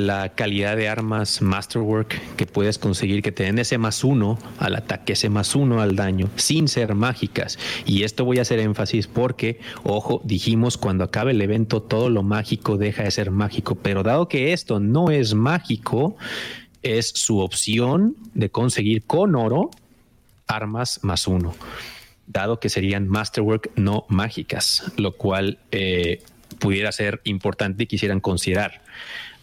la 0.00 0.30
calidad 0.30 0.76
de 0.76 0.88
armas 0.88 1.40
Masterwork 1.40 2.20
que 2.34 2.46
puedes 2.46 2.78
conseguir 2.78 3.22
que 3.22 3.30
te 3.30 3.44
den 3.44 3.60
ese 3.60 3.78
más 3.78 4.02
uno 4.02 4.38
al 4.58 4.74
ataque, 4.74 5.12
ese 5.12 5.28
más 5.28 5.54
uno 5.54 5.80
al 5.80 5.94
daño, 5.94 6.28
sin 6.34 6.66
ser 6.66 6.96
mágicas. 6.96 7.58
Y 7.86 8.02
esto 8.02 8.24
voy 8.24 8.38
a 8.38 8.42
hacer 8.42 8.58
énfasis 8.58 9.06
porque, 9.06 9.60
ojo, 9.84 10.20
dijimos 10.24 10.76
cuando 10.78 11.04
acabe 11.04 11.30
el 11.30 11.40
evento 11.40 11.80
todo 11.80 12.10
lo 12.10 12.24
mágico 12.24 12.76
deja 12.76 13.04
de 13.04 13.12
ser 13.12 13.30
mágico, 13.30 13.76
pero 13.76 14.02
dado 14.02 14.28
que 14.28 14.52
esto 14.52 14.80
no 14.80 15.10
es 15.10 15.34
mágico, 15.34 16.16
es 16.82 17.08
su 17.14 17.38
opción 17.38 18.16
de 18.34 18.50
conseguir 18.50 19.04
con 19.04 19.36
oro 19.36 19.70
armas 20.48 21.00
más 21.02 21.28
uno, 21.28 21.54
dado 22.26 22.58
que 22.58 22.68
serían 22.68 23.06
Masterwork 23.06 23.70
no 23.76 24.06
mágicas, 24.08 24.92
lo 24.96 25.12
cual 25.12 25.58
eh, 25.70 26.20
pudiera 26.58 26.90
ser 26.90 27.20
importante 27.24 27.84
y 27.84 27.86
quisieran 27.86 28.20
considerar. 28.20 28.82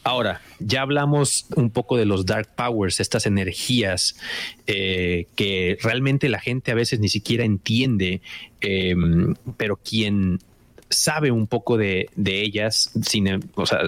Ahora, 0.03 0.41
ya 0.59 0.81
hablamos 0.81 1.45
un 1.55 1.69
poco 1.69 1.95
de 1.95 2.05
los 2.05 2.25
dark 2.25 2.55
powers, 2.55 2.99
estas 2.99 3.27
energías 3.27 4.15
eh, 4.65 5.27
que 5.35 5.77
realmente 5.83 6.27
la 6.27 6.39
gente 6.39 6.71
a 6.71 6.75
veces 6.75 6.99
ni 6.99 7.09
siquiera 7.09 7.43
entiende, 7.43 8.21
em, 8.61 9.35
pero 9.57 9.77
quien 9.77 10.39
sabe 10.89 11.31
un 11.31 11.47
poco 11.47 11.77
de, 11.77 12.09
ellas, 12.25 12.91
sin, 13.03 13.27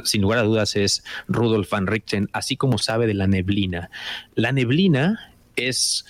sin 0.04 0.22
lugar 0.22 0.40
a 0.40 0.44
dudas, 0.44 0.76
es 0.76 1.04
Rudolf 1.28 1.70
van 1.70 1.88
Richten, 1.88 2.30
así 2.32 2.58
como 2.58 2.78
sabe 2.78 3.08
de 3.08 3.14
la 3.16 3.28
neblina. 3.28 3.90
La 4.36 4.52
neblina 4.52 5.34
es, 5.56 6.06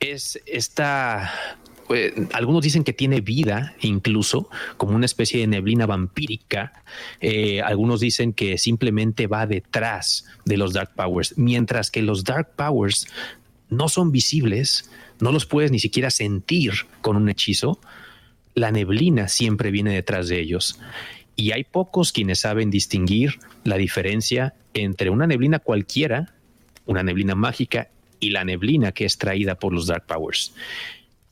es 0.00 0.40
esta 0.46 1.32
pues, 1.94 2.12
algunos 2.32 2.64
dicen 2.64 2.82
que 2.82 2.92
tiene 2.92 3.20
vida 3.20 3.76
incluso, 3.80 4.50
como 4.78 4.96
una 4.96 5.06
especie 5.06 5.38
de 5.38 5.46
neblina 5.46 5.86
vampírica. 5.86 6.72
Eh, 7.20 7.60
algunos 7.60 8.00
dicen 8.00 8.32
que 8.32 8.58
simplemente 8.58 9.28
va 9.28 9.46
detrás 9.46 10.26
de 10.44 10.56
los 10.56 10.72
Dark 10.72 10.90
Powers, 10.96 11.38
mientras 11.38 11.92
que 11.92 12.02
los 12.02 12.24
Dark 12.24 12.56
Powers 12.56 13.06
no 13.70 13.88
son 13.88 14.10
visibles, 14.10 14.90
no 15.20 15.30
los 15.30 15.46
puedes 15.46 15.70
ni 15.70 15.78
siquiera 15.78 16.10
sentir 16.10 16.72
con 17.00 17.14
un 17.16 17.28
hechizo. 17.28 17.78
La 18.56 18.72
neblina 18.72 19.28
siempre 19.28 19.70
viene 19.70 19.94
detrás 19.94 20.26
de 20.26 20.40
ellos. 20.40 20.80
Y 21.36 21.52
hay 21.52 21.62
pocos 21.62 22.10
quienes 22.10 22.40
saben 22.40 22.70
distinguir 22.70 23.38
la 23.62 23.76
diferencia 23.76 24.54
entre 24.72 25.10
una 25.10 25.28
neblina 25.28 25.60
cualquiera, 25.60 26.34
una 26.86 27.04
neblina 27.04 27.36
mágica, 27.36 27.88
y 28.18 28.30
la 28.30 28.42
neblina 28.42 28.90
que 28.90 29.04
es 29.04 29.16
traída 29.16 29.54
por 29.54 29.72
los 29.72 29.86
Dark 29.86 30.06
Powers. 30.06 30.54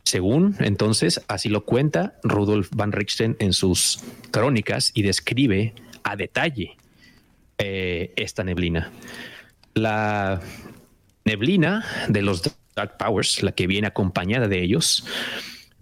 Según 0.05 0.57
entonces, 0.61 1.23
así 1.29 1.49
lo 1.49 1.65
cuenta 1.65 2.19
Rudolf 2.23 2.69
van 2.75 2.93
Richten 2.93 3.37
en 3.38 3.53
sus 3.53 4.01
crónicas 4.31 4.91
y 4.95 5.03
describe 5.03 5.75
a 6.03 6.17
detalle 6.17 6.77
eh, 7.59 8.12
esta 8.17 8.43
neblina. 8.45 8.91
La 9.75 10.41
neblina 11.25 11.85
de 12.09 12.23
los 12.23 12.43
Dark 12.75 12.97
Powers, 12.99 13.43
la 13.43 13.53
que 13.53 13.67
viene 13.67 13.87
acompañada 13.87 14.49
de 14.49 14.62
ellos, 14.62 15.07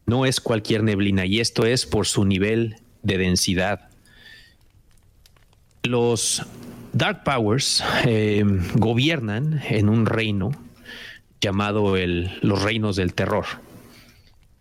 no 0.06 0.26
es 0.26 0.40
cualquier 0.40 0.82
neblina 0.82 1.24
y 1.24 1.40
esto 1.40 1.64
es 1.64 1.86
por 1.86 2.06
su 2.06 2.24
nivel 2.24 2.76
de 3.02 3.18
densidad. 3.18 3.88
Los 5.82 6.44
Dark 6.92 7.24
Powers 7.24 7.82
eh, 8.04 8.44
gobiernan 8.74 9.62
en 9.68 9.88
un 9.88 10.06
reino 10.06 10.50
llamado 11.40 11.96
el, 11.96 12.38
los 12.42 12.62
reinos 12.62 12.96
del 12.96 13.14
terror. 13.14 13.46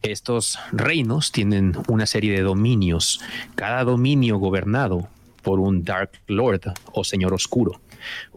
Estos 0.02 0.58
reinos 0.72 1.34
tienen 1.34 1.74
una 1.90 2.06
serie 2.06 2.32
de 2.32 2.42
dominios, 2.42 3.20
cada 3.56 3.84
dominio 3.84 4.38
gobernado 4.38 5.10
por 5.42 5.60
un 5.60 5.84
Dark 5.84 6.12
Lord 6.28 6.74
o 6.94 7.04
Señor 7.04 7.34
Oscuro. 7.34 7.82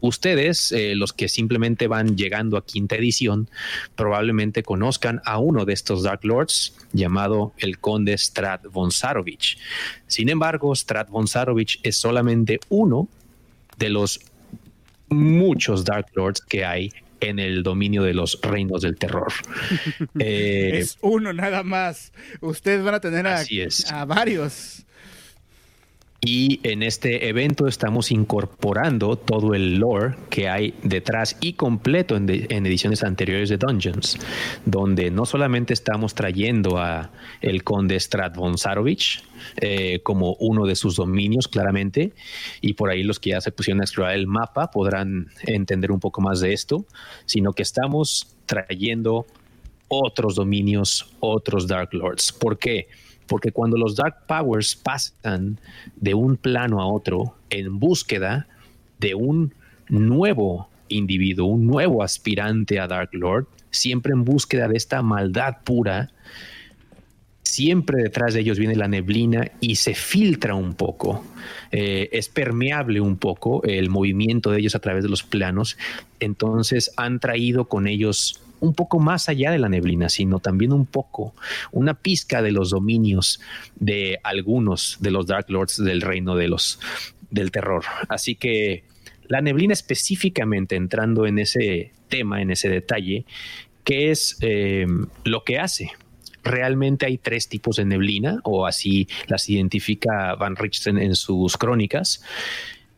Ustedes, 0.01 0.73
eh, 0.73 0.95
los 0.97 1.13
que 1.13 1.29
simplemente 1.29 1.87
van 1.87 2.17
llegando 2.17 2.57
a 2.57 2.67
quinta 2.67 2.97
edición, 2.97 3.49
probablemente 3.95 4.65
conozcan 4.65 5.21
a 5.25 5.39
uno 5.39 5.65
de 5.65 5.73
estos 5.73 6.03
Dark 6.03 6.25
Lords 6.25 6.75
llamado 6.93 7.53
el 7.59 7.79
Conde 7.79 8.19
Strat 8.19 8.67
von 8.67 8.91
Sarovich. 8.91 9.57
Sin 10.09 10.29
embargo, 10.31 10.75
Strat 10.75 11.11
von 11.11 11.29
Sarovich 11.29 11.79
es 11.85 11.97
solamente 11.97 12.59
uno 12.71 13.09
de 13.79 13.89
los 13.89 14.21
muchos 15.09 15.85
Dark 15.85 16.07
Lords 16.15 16.41
que 16.41 16.65
hay 16.65 16.91
en 17.23 17.39
el 17.39 17.63
dominio 17.63 18.03
de 18.03 18.15
los 18.15 18.39
reinos 18.43 18.83
del 18.83 18.97
terror. 18.97 19.33
Eh, 20.19 20.79
es 20.79 20.99
uno 21.01 21.33
nada 21.33 21.63
más. 21.63 22.13
Ustedes 22.41 22.83
van 22.85 22.95
a 22.95 23.01
tener 23.01 23.27
a 23.27 24.05
varios. 24.05 24.85
Y 26.25 26.61
en 26.63 26.85
este 26.85 27.29
evento 27.29 27.67
estamos 27.67 28.13
incorporando 28.13 29.17
todo 29.17 29.55
el 29.55 29.81
lore 29.81 30.15
que 30.31 30.49
hay 30.49 30.73
detrás 30.85 31.37
y 31.41 31.55
completo 31.55 32.15
en, 32.15 32.31
ediciones 32.31 33.03
anteriores 33.03 33.49
de 33.49 33.57
Dungeons, 33.57 34.19
donde 34.65 35.11
no 35.11 35.27
solamente 35.27 35.73
estamos 35.73 36.15
trayendo 36.15 36.79
a 36.79 37.11
el 37.41 37.65
conde 37.65 37.99
Strat 37.99 38.37
von 38.37 38.57
Sarovich 38.57 39.25
eh, 39.57 39.99
como 40.05 40.35
uno 40.35 40.65
de 40.65 40.77
sus 40.77 40.95
dominios, 40.95 41.49
claramente, 41.49 42.13
y 42.61 42.75
por 42.75 42.91
ahí 42.91 43.03
los 43.03 43.19
que 43.19 43.31
ya 43.31 43.41
se 43.41 43.51
pusieron 43.51 43.81
a 43.81 43.85
explorar 43.85 44.15
el 44.15 44.29
mapa 44.29 44.71
podrán 44.71 45.27
entender 45.45 45.91
un 45.91 45.99
poco 45.99 46.21
más 46.21 46.39
de 46.39 46.53
esto, 46.53 46.87
sino 47.27 47.53
que 47.53 47.65
estamos 47.65 48.37
trayendo 48.47 49.27
otros 49.89 50.37
dominios, 50.37 51.17
otros 51.19 51.67
Dark 51.67 51.93
Lords. 51.93 52.31
¿Por 52.31 52.59
qué? 52.59 52.87
Porque 52.87 53.12
cuando 53.53 53.77
los 53.77 53.97
Dark 53.97 54.27
Powers 54.27 54.77
pasan 54.77 55.59
de 55.97 56.15
un 56.15 56.37
plano 56.37 56.81
a 56.81 56.87
otro 56.87 57.35
en 57.51 57.79
búsqueda 57.79 58.47
de 58.99 59.15
un 59.15 59.55
nuevo 59.89 60.69
individuo, 60.89 61.47
un 61.47 61.67
nuevo 61.67 62.03
aspirante 62.03 62.79
a 62.79 62.87
Dark 62.87 63.11
Lord, 63.13 63.47
siempre 63.71 64.13
en 64.13 64.25
búsqueda 64.25 64.69
de 64.69 64.77
esta 64.77 65.03
maldad 65.03 65.59
pura, 65.65 66.11
siempre 67.43 68.03
detrás 68.03 68.35
de 68.35 68.41
ellos 68.41 68.59
viene 68.59 68.77
la 68.77 68.89
neblina 68.89 69.51
y 69.61 69.77
se 69.77 69.95
filtra 69.95 70.55
un 70.55 70.75
poco, 70.75 71.25
eh, 71.71 72.09
es 72.13 72.29
permeable 72.29 73.01
un 73.01 73.17
poco 73.17 73.63
el 73.65 73.91
movimiento 73.91 74.51
de 74.51 74.61
ellos 74.61 74.75
a 74.75 74.79
través 74.79 75.03
de 75.03 75.11
los 75.11 75.23
planos, 75.23 75.77
entonces 76.21 76.93
han 76.97 77.19
traído 77.21 77.67
con 77.67 77.87
ellos 77.87 78.41
un 78.63 78.75
poco 78.75 79.01
más 79.01 79.29
allá 79.29 79.51
de 79.51 79.59
la 79.59 79.69
neblina, 79.69 80.09
sino 80.09 80.39
también 80.39 80.73
un 80.73 80.87
poco, 80.87 81.35
una 81.73 81.95
pizca 81.95 82.43
de 82.43 82.53
los 82.53 82.71
dominios 82.71 83.41
de 83.75 84.21
algunos 84.23 84.99
de 85.01 85.11
los 85.11 85.27
Dark 85.27 85.47
Lords 85.49 85.83
del 85.83 86.01
reino 86.01 86.37
de 86.37 86.47
los 86.47 86.79
del 87.29 87.51
terror. 87.51 87.85
Así 88.09 88.37
que 88.37 88.85
la 89.27 89.41
neblina 89.41 89.73
específicamente 89.73 90.77
entrando 90.77 91.27
en 91.27 91.41
ese 91.41 91.91
tema, 92.09 92.41
en 92.41 92.53
ese 92.53 92.69
detalle, 92.69 93.27
¿qué 93.83 94.13
es 94.13 94.39
eh, 94.43 94.87
lo 95.25 95.43
que 95.43 95.59
hace? 95.59 95.91
Realmente 96.45 97.07
hay 97.07 97.19
tres 97.19 97.49
tipos 97.49 97.77
de 97.77 97.85
neblina, 97.85 98.39
o 98.45 98.67
así 98.67 99.09
las 99.27 99.49
identifica 99.49 100.37
Van 100.37 100.55
Richten 100.55 100.99
en 100.99 101.17
sus 101.17 101.57
crónicas. 101.57 102.23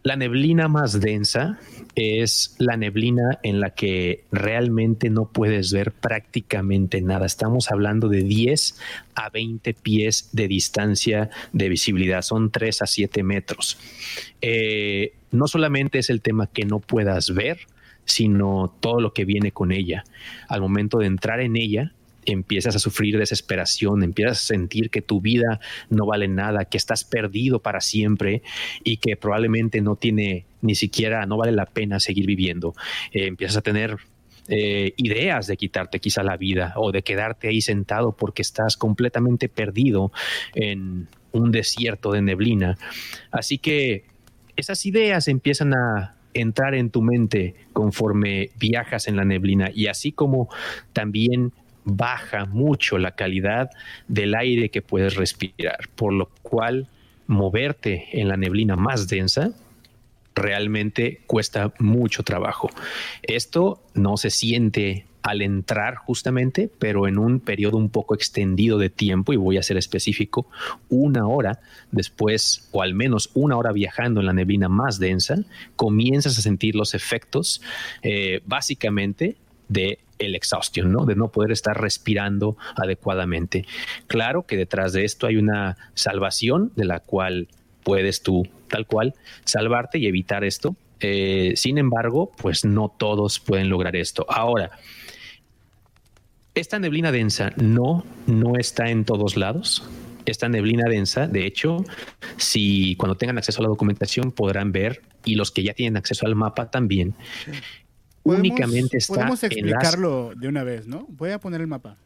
La 0.05 0.17
neblina 0.17 0.69
más 0.69 1.01
densa 1.01 1.59
es 1.95 2.57
la 2.59 2.77
neblina 2.77 3.39
en 3.43 3.59
la 3.59 3.71
que 3.71 4.25
realmente 4.31 5.09
no 5.09 5.31
puedes 5.33 5.73
ver 5.73 5.93
prácticamente 5.93 7.01
nada. 7.01 7.25
Estamos 7.25 7.71
hablando 7.71 8.11
de 8.11 8.23
10 8.23 8.79
a 9.15 9.31
20 9.31 9.73
pies 9.73 10.29
de 10.33 10.47
distancia 10.47 11.31
de 11.55 11.71
visibilidad, 11.71 12.21
son 12.21 12.51
3 12.51 12.83
a 12.83 12.87
7 12.87 13.23
metros. 13.23 13.79
Eh, 14.43 15.15
no 15.31 15.49
solamente 15.49 16.01
es 16.01 16.11
el 16.11 16.21
tema 16.21 16.49
que 16.49 16.67
no 16.67 16.81
puedas 16.81 17.33
ver, 17.33 17.61
sino 18.05 18.77
todo 18.81 19.01
lo 19.01 19.15
que 19.15 19.25
viene 19.25 19.53
con 19.53 19.73
ella. 19.73 20.05
Al 20.51 20.61
momento 20.61 20.99
de 20.99 21.07
entrar 21.07 21.41
en 21.41 21.57
ella, 21.57 21.95
empiezas 22.27 22.77
a 22.77 22.79
sufrir 22.79 23.19
desesperación, 23.19 24.03
empiezas 24.03 24.43
a 24.43 24.47
sentir 24.47 24.91
que 24.91 25.03
tu 25.03 25.21
vida 25.21 25.61
no 25.91 26.07
vale 26.07 26.29
nada, 26.29 26.65
que 26.65 26.77
estás 26.77 27.05
perdido 27.05 27.61
para 27.61 27.81
siempre 27.81 28.43
y 28.83 28.99
que 28.99 29.17
probablemente 29.17 29.81
no 29.81 29.97
tiene 29.97 30.47
ni 30.63 30.75
siquiera, 30.75 31.27
no 31.27 31.37
vale 31.37 31.53
la 31.53 31.67
pena 31.67 32.01
seguir 32.01 32.27
viviendo. 32.27 32.75
Eh, 33.13 33.27
empiezas 33.27 33.59
a 33.59 33.63
tener 33.63 33.97
eh, 34.49 34.93
ideas 34.99 35.47
de 35.47 35.57
quitarte 35.57 36.01
quizá 36.01 36.23
la 36.23 36.37
vida 36.37 36.75
o 36.77 36.93
de 36.93 37.03
quedarte 37.03 37.49
ahí 37.49 37.63
sentado 37.63 38.13
porque 38.13 38.43
estás 38.43 38.77
completamente 38.77 39.49
perdido 39.49 40.13
en 40.55 41.09
un 41.33 41.51
desierto 41.51 42.13
de 42.13 42.23
neblina. 42.23 42.77
Así 43.31 43.59
que 43.59 44.05
esas 44.57 44.85
ideas 44.87 45.29
empiezan 45.29 45.75
a 45.75 46.17
entrar 46.35 46.75
en 46.75 46.91
tu 46.91 47.01
mente 47.01 47.55
conforme 47.73 48.51
viajas 48.59 49.09
en 49.09 49.17
la 49.17 49.25
neblina 49.25 49.71
y 49.73 49.87
así 49.87 50.13
como 50.13 50.49
también 50.93 51.53
baja 51.85 52.47
mucho 52.47 52.99
la 52.99 53.13
calidad 53.13 53.71
del 54.09 54.35
aire 54.35 54.71
que 54.71 54.83
puedes 54.83 55.17
respirar, 55.17 55.89
por 55.95 56.13
lo 56.13 56.31
cual 56.43 56.89
moverte 57.27 58.09
en 58.13 58.29
la 58.29 58.37
neblina 58.37 58.77
más 58.77 59.09
densa 59.09 59.53
realmente 60.35 61.21
cuesta 61.27 61.73
mucho 61.79 62.23
trabajo. 62.23 62.71
Esto 63.23 63.83
no 63.95 64.17
se 64.17 64.31
siente 64.31 65.07
al 65.23 65.41
entrar 65.41 65.97
justamente, 65.97 66.71
pero 66.79 67.09
en 67.09 67.19
un 67.19 67.41
periodo 67.41 67.79
un 67.79 67.89
poco 67.89 68.15
extendido 68.15 68.77
de 68.77 68.91
tiempo, 68.91 69.33
y 69.33 69.37
voy 69.37 69.57
a 69.57 69.63
ser 69.63 69.79
específico, 69.79 70.47
una 70.91 71.27
hora 71.27 71.61
después, 71.93 72.69
o 72.73 72.83
al 72.83 72.93
menos 72.93 73.31
una 73.33 73.57
hora 73.57 73.73
viajando 73.73 74.21
en 74.21 74.27
la 74.27 74.35
neblina 74.35 74.69
más 74.69 74.99
densa, 74.99 75.37
comienzas 75.77 76.39
a 76.39 76.43
sentir 76.43 76.75
los 76.75 76.95
efectos 76.95 77.63
eh, 78.03 78.43
básicamente 78.45 79.37
de 79.69 79.99
el 80.19 80.35
exhaustion, 80.35 80.93
¿no? 80.93 81.05
De 81.05 81.15
no 81.15 81.29
poder 81.29 81.53
estar 81.53 81.81
respirando 81.81 82.57
adecuadamente. 82.77 83.67
Claro 84.07 84.47
que 84.47 84.57
detrás 84.57 84.93
de 84.93 85.05
esto 85.05 85.27
hay 85.27 85.37
una 85.37 85.77
salvación 85.95 86.73
de 86.77 86.85
la 86.85 87.01
cual 87.01 87.49
puedes 87.83 88.23
tú, 88.23 88.49
tal 88.69 88.87
cual, 88.87 89.15
salvarte 89.45 89.99
y 89.99 90.07
evitar 90.07 90.45
esto. 90.45 90.77
Eh, 91.01 91.53
sin 91.57 91.79
embargo, 91.79 92.33
pues 92.39 92.65
no 92.65 92.89
todos 92.97 93.39
pueden 93.39 93.69
lograr 93.69 93.95
esto. 93.97 94.27
Ahora, 94.29 94.71
esta 96.55 96.79
neblina 96.79 97.13
densa 97.13 97.53
no, 97.57 98.05
no 98.27 98.57
está 98.57 98.91
en 98.91 99.05
todos 99.05 99.37
lados. 99.37 99.83
Esta 100.25 100.49
neblina 100.49 100.89
densa, 100.89 101.27
de 101.27 101.47
hecho, 101.47 101.85
si 102.39 102.97
cuando 102.97 103.17
tengan 103.17 103.37
acceso 103.37 103.61
a 103.61 103.65
la 103.65 103.69
documentación 103.69 104.33
podrán 104.33 104.73
ver, 104.73 105.03
y 105.25 105.35
los 105.35 105.51
que 105.51 105.63
ya 105.63 105.75
tienen 105.75 105.97
acceso 105.97 106.27
al 106.27 106.35
mapa 106.35 106.71
también, 106.71 107.15
únicamente 108.25 108.99
está. 108.99 109.15
Podemos 109.15 109.43
explicarlo 109.45 110.33
de 110.35 110.49
una 110.49 110.65
vez, 110.65 110.87
¿no? 110.87 111.07
Voy 111.09 111.31
a 111.31 111.39
poner 111.39 111.61
el 111.61 111.67
mapa. 111.67 111.97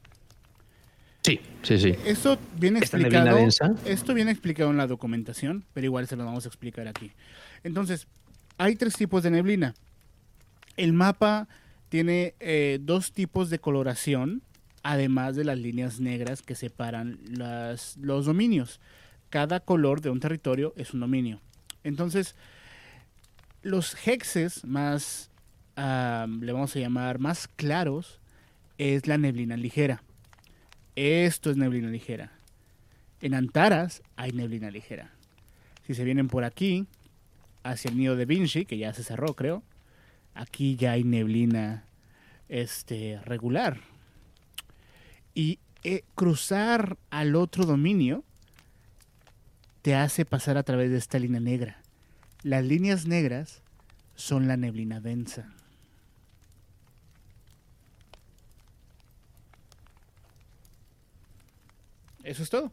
Sí, 1.23 1.41
sí, 1.63 1.79
sí. 1.79 1.95
Esto 2.05 2.39
viene 2.59 2.79
explicado. 2.79 3.39
Esto 3.85 4.15
viene 4.15 4.31
explicado 4.31 4.71
en 4.71 4.77
la 4.77 4.87
documentación, 4.87 5.65
pero 5.75 5.85
igual 5.85 6.07
se 6.07 6.17
lo 6.17 6.25
vamos 6.25 6.45
a 6.45 6.49
explicar 6.49 6.89
aquí. 6.89 7.13
Entonces, 7.65 8.07
hay 8.57 8.77
tres 8.77 8.95
tipos 8.95 9.23
de 9.23 9.31
neblina. 9.31 9.75
El 10.77 10.93
mapa 10.93 11.49
tiene 11.89 12.35
eh, 12.41 12.79
dos 12.81 13.13
tipos 13.13 13.51
de 13.51 13.59
coloración, 13.59 14.43
además 14.83 15.37
de 15.37 15.45
las 15.45 15.59
líneas 15.59 16.01
negras 16.01 16.43
que 16.43 16.55
separan 16.55 17.19
las, 17.29 17.97
los 17.97 18.27
dominios. 18.27 18.81
Cada 19.29 19.61
color 19.61 20.01
de 20.01 20.11
un 20.11 20.21
territorio 20.21 20.73
es 20.77 20.95
un 20.95 21.01
dominio. 21.01 21.41
Entonces, 21.85 22.37
los 23.63 23.97
hexes 24.07 24.65
más 24.65 25.31
le 25.79 26.53
vamos 26.53 26.75
a 26.75 26.79
llamar 26.79 27.19
más 27.19 27.49
claros, 27.49 28.21
es 28.79 29.07
la 29.07 29.19
neblina 29.19 29.57
ligera. 29.57 30.03
Esto 30.97 31.51
es 31.51 31.57
neblina 31.57 31.89
ligera. 31.89 32.33
En 33.21 33.35
Antaras 33.35 34.03
hay 34.17 34.33
neblina 34.33 34.71
ligera. 34.71 35.13
Si 35.87 35.95
se 35.95 36.05
vienen 36.05 36.29
por 36.29 36.45
aquí, 36.45 36.87
hacia 37.63 37.91
el 37.91 37.97
nido 37.97 38.17
de 38.17 38.25
Vinci, 38.25 38.65
que 38.65 38.79
ya 38.79 38.93
se 38.93 39.05
cerró, 39.05 39.35
creo, 39.35 39.63
aquí 40.35 40.77
ya 40.77 40.93
hay 40.93 41.05
neblina 41.05 41.85
este, 42.49 43.21
regular. 43.25 43.81
Y 45.35 45.61
eh, 45.85 46.03
cruzar 46.15 46.97
al 47.11 47.37
otro 47.37 47.65
dominio 47.65 48.25
te 49.83 49.95
hace 49.95 50.25
pasar 50.25 50.59
a 50.59 50.65
través 50.65 50.91
de 50.91 50.99
esta 50.99 51.19
línea 51.19 51.41
negra. 51.41 51.81
Las 52.43 52.65
líneas 52.65 53.07
negras 53.07 53.63
son 54.17 54.49
la 54.49 54.57
neblina 54.57 55.01
densa. 55.01 55.53
Eso 62.29 62.43
es 62.43 62.51
todo. 62.51 62.73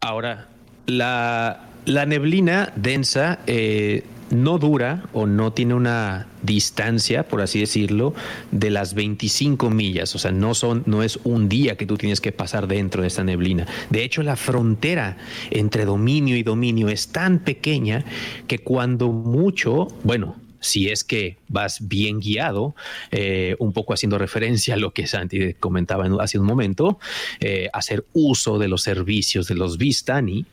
Ahora, 0.00 0.48
la, 0.86 1.68
la 1.84 2.04
neblina 2.04 2.72
densa 2.74 3.38
eh, 3.46 4.02
no 4.30 4.58
dura 4.58 5.04
o 5.12 5.26
no 5.26 5.52
tiene 5.52 5.74
una 5.74 6.26
distancia, 6.42 7.28
por 7.28 7.42
así 7.42 7.60
decirlo, 7.60 8.14
de 8.50 8.70
las 8.70 8.94
25 8.94 9.70
millas. 9.70 10.16
O 10.16 10.18
sea, 10.18 10.32
no, 10.32 10.54
son, 10.54 10.82
no 10.86 11.04
es 11.04 11.20
un 11.22 11.48
día 11.48 11.76
que 11.76 11.86
tú 11.86 11.96
tienes 11.96 12.20
que 12.20 12.32
pasar 12.32 12.66
dentro 12.66 13.02
de 13.02 13.08
esta 13.08 13.22
neblina. 13.22 13.68
De 13.88 14.02
hecho, 14.02 14.24
la 14.24 14.34
frontera 14.34 15.16
entre 15.52 15.84
dominio 15.84 16.36
y 16.36 16.42
dominio 16.42 16.88
es 16.88 17.12
tan 17.12 17.38
pequeña 17.38 18.04
que 18.48 18.58
cuando 18.58 19.12
mucho, 19.12 19.86
bueno, 20.02 20.34
si 20.60 20.88
es 20.88 21.04
que 21.04 21.36
vas 21.48 21.86
bien 21.86 22.20
guiado, 22.20 22.74
eh, 23.10 23.56
un 23.58 23.72
poco 23.72 23.94
haciendo 23.94 24.18
referencia 24.18 24.74
a 24.74 24.76
lo 24.76 24.92
que 24.92 25.06
Santi 25.06 25.54
comentaba 25.54 26.08
hace 26.20 26.38
un 26.38 26.46
momento, 26.46 26.98
eh, 27.40 27.68
hacer 27.72 28.04
uso 28.12 28.58
de 28.58 28.68
los 28.68 28.82
servicios 28.82 29.46
de 29.48 29.54
los 29.54 29.78
Vistani, 29.78 30.46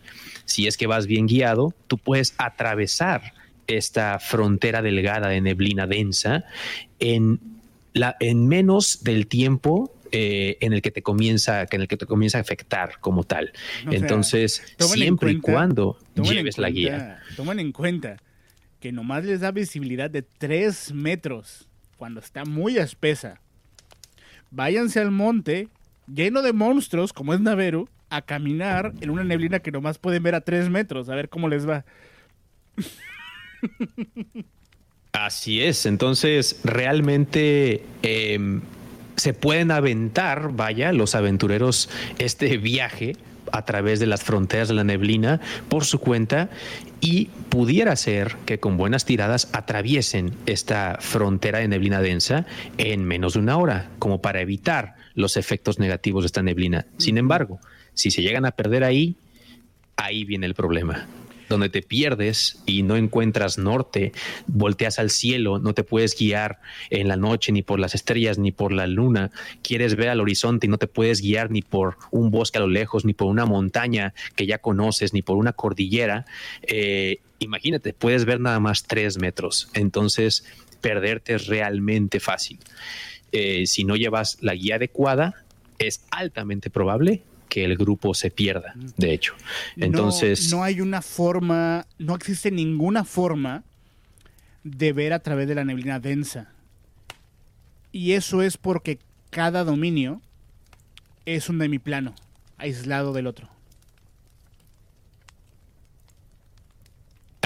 si 0.45 0.68
es 0.68 0.78
que 0.78 0.88
vas 0.88 1.08
bien 1.08 1.28
guiado, 1.28 1.74
tú 1.88 1.97
puedes 1.97 2.36
atravesar 2.38 3.34
esta 3.68 4.20
frontera 4.20 4.82
delgada 4.82 5.30
de 5.30 5.41
neblina 5.41 5.88
densa 5.88 6.45
en, 6.99 7.39
la, 7.93 8.16
en 8.20 8.47
menos 8.47 9.03
del 9.03 9.26
tiempo 9.26 9.91
eh, 10.12 10.58
en 10.62 10.74
el 10.74 10.82
que 10.82 10.91
te 10.91 11.01
comienza, 11.01 11.66
en 11.70 11.82
el 11.82 11.88
que 11.88 11.97
te 11.97 12.06
comienza 12.06 12.38
a 12.38 12.41
afectar 12.41 12.99
como 12.99 13.24
tal. 13.24 13.51
Entonces, 13.89 14.62
siempre 14.78 15.32
y 15.32 15.39
cuando 15.39 15.97
lleves 16.16 16.60
la 16.60 16.70
guía. 16.70 17.20
Tomen 17.36 17.60
en 17.60 17.72
cuenta 17.72 18.18
que 18.86 18.91
nomás 18.91 19.25
les 19.25 19.39
da 19.39 19.49
visibilidad 19.49 20.11
de 20.11 20.21
3 20.21 20.93
metros 20.93 21.67
cuando 21.97 22.19
está 22.19 22.45
muy 22.45 22.77
espesa. 22.77 23.41
Váyanse 24.51 24.99
al 24.99 25.09
monte 25.09 25.69
lleno 26.05 26.43
de 26.43 26.53
monstruos 26.53 27.11
como 27.11 27.33
es 27.33 27.39
Naveru 27.39 27.89
a 28.11 28.21
caminar 28.21 28.93
en 29.01 29.09
una 29.09 29.23
neblina 29.23 29.57
que 29.57 29.71
nomás 29.71 29.97
pueden 29.97 30.21
ver 30.21 30.36
a 30.36 30.41
3 30.41 30.69
metros, 30.69 31.09
a 31.09 31.15
ver 31.15 31.29
cómo 31.29 31.49
les 31.49 31.67
va. 31.67 31.83
Así 35.13 35.63
es, 35.63 35.88
entonces 35.88 36.59
realmente 36.63 37.83
em, 38.03 38.61
se 39.15 39.33
pueden 39.33 39.71
aventar, 39.71 40.51
vaya, 40.51 40.93
los 40.93 41.15
aventureros 41.15 41.89
este 42.19 42.59
viaje 42.59 43.15
a 43.56 43.64
través 43.64 43.99
de 43.99 44.06
las 44.06 44.24
fronteras 44.24 44.68
de 44.68 44.74
la 44.74 44.84
neblina 44.84 45.39
por 45.70 45.86
su 45.86 45.99
cuenta 45.99 46.49
y 46.99 47.28
pudiera 47.49 47.95
ser 47.95 48.36
que 48.45 48.60
con 48.60 48.78
buenas 48.78 49.06
tiradas 49.06 49.49
atraviesen 49.53 50.34
esta 50.45 50.97
frontera 50.99 51.60
de 51.60 51.68
neblina 51.68 52.01
densa 52.01 52.45
en 52.78 53.06
menos 53.06 53.34
de 53.34 53.39
una 53.39 53.58
hora, 53.58 53.89
como 53.99 54.22
para 54.22 54.41
evitar 54.41 54.95
los 55.14 55.38
efectos 55.38 55.80
negativos 55.80 56.24
de 56.24 56.28
esta 56.28 56.43
neblina. 56.43 56.86
Sin 56.97 57.18
embargo, 57.18 57.60
si 57.93 58.12
se 58.12 58.22
llegan 58.22 58.45
a 58.45 58.51
perder 58.51 58.84
ahí, 58.84 59.16
ahí 59.95 60.26
viene 60.26 60.45
el 60.45 60.53
problema 60.53 61.08
donde 61.50 61.70
te 61.70 61.82
pierdes 61.82 62.62
y 62.66 62.84
no 62.84 62.96
encuentras 62.96 63.58
norte, 63.58 64.12
volteas 64.48 65.00
al 65.00 65.10
cielo, 65.10 65.60
no 65.60 65.74
te 65.74 65.84
puedes 65.84 66.18
guiar 66.18 66.60
en 66.89 67.08
la 67.08 67.16
noche 67.16 67.52
ni 67.52 67.62
por 67.62 67.80
las 67.80 67.96
estrellas 67.96 68.38
ni 68.38 68.52
por 68.52 68.72
la 68.72 68.88
luna, 68.88 69.32
quieres 69.62 69.96
ver 69.96 70.10
al 70.10 70.22
horizonte 70.22 70.68
y 70.68 70.70
no 70.70 70.78
te 70.78 70.88
puedes 70.88 71.22
guiar 71.22 71.52
ni 71.52 71.62
por 71.62 71.98
un 72.12 72.32
bosque 72.32 72.58
a 72.58 72.62
lo 72.62 72.68
lejos, 72.68 73.06
ni 73.06 73.14
por 73.14 73.28
una 73.28 73.46
montaña 73.46 74.14
que 74.36 74.46
ya 74.46 74.58
conoces, 74.58 75.14
ni 75.14 75.22
por 75.22 75.38
una 75.38 75.54
cordillera, 75.54 76.26
eh, 76.64 77.20
imagínate, 77.39 77.93
puedes 77.93 78.26
ver 78.26 78.39
nada 78.39 78.60
más 78.60 78.84
tres 78.84 79.18
metros, 79.18 79.70
entonces 79.74 80.46
perderte 80.82 81.36
es 81.36 81.48
realmente 81.48 82.20
fácil. 82.20 82.60
Eh, 83.32 83.66
si 83.66 83.84
no 83.84 83.96
llevas 83.96 84.38
la 84.41 84.54
guía 84.54 84.76
adecuada, 84.76 85.46
es 85.78 86.06
altamente 86.12 86.70
probable 86.70 87.24
que 87.50 87.64
el 87.64 87.78
grupo 87.78 88.14
se 88.14 88.32
pierda, 88.32 88.74
de 88.98 89.14
hecho. 89.14 89.34
Entonces... 89.78 90.52
No, 90.52 90.64
hay 90.64 90.82
una 90.82 91.02
forma, 91.02 91.88
no 91.98 92.16
existe 92.16 92.52
ninguna 92.52 93.04
forma 93.04 93.64
de 94.64 94.93
ver 94.93 95.14
a 95.14 95.20
través 95.20 95.48
de 95.48 95.56
la 95.56 95.64
neblina 95.64 96.00
densa. 96.00 96.52
Y 97.91 98.14
eso 98.14 98.41
es 98.41 98.58
porque 98.58 99.00
cada 99.30 99.64
dominio 99.64 100.22
es 101.26 101.50
un 101.50 101.60
demiplano, 101.60 102.14
aislado 102.58 103.14
del 103.14 103.28
otro. 103.28 103.55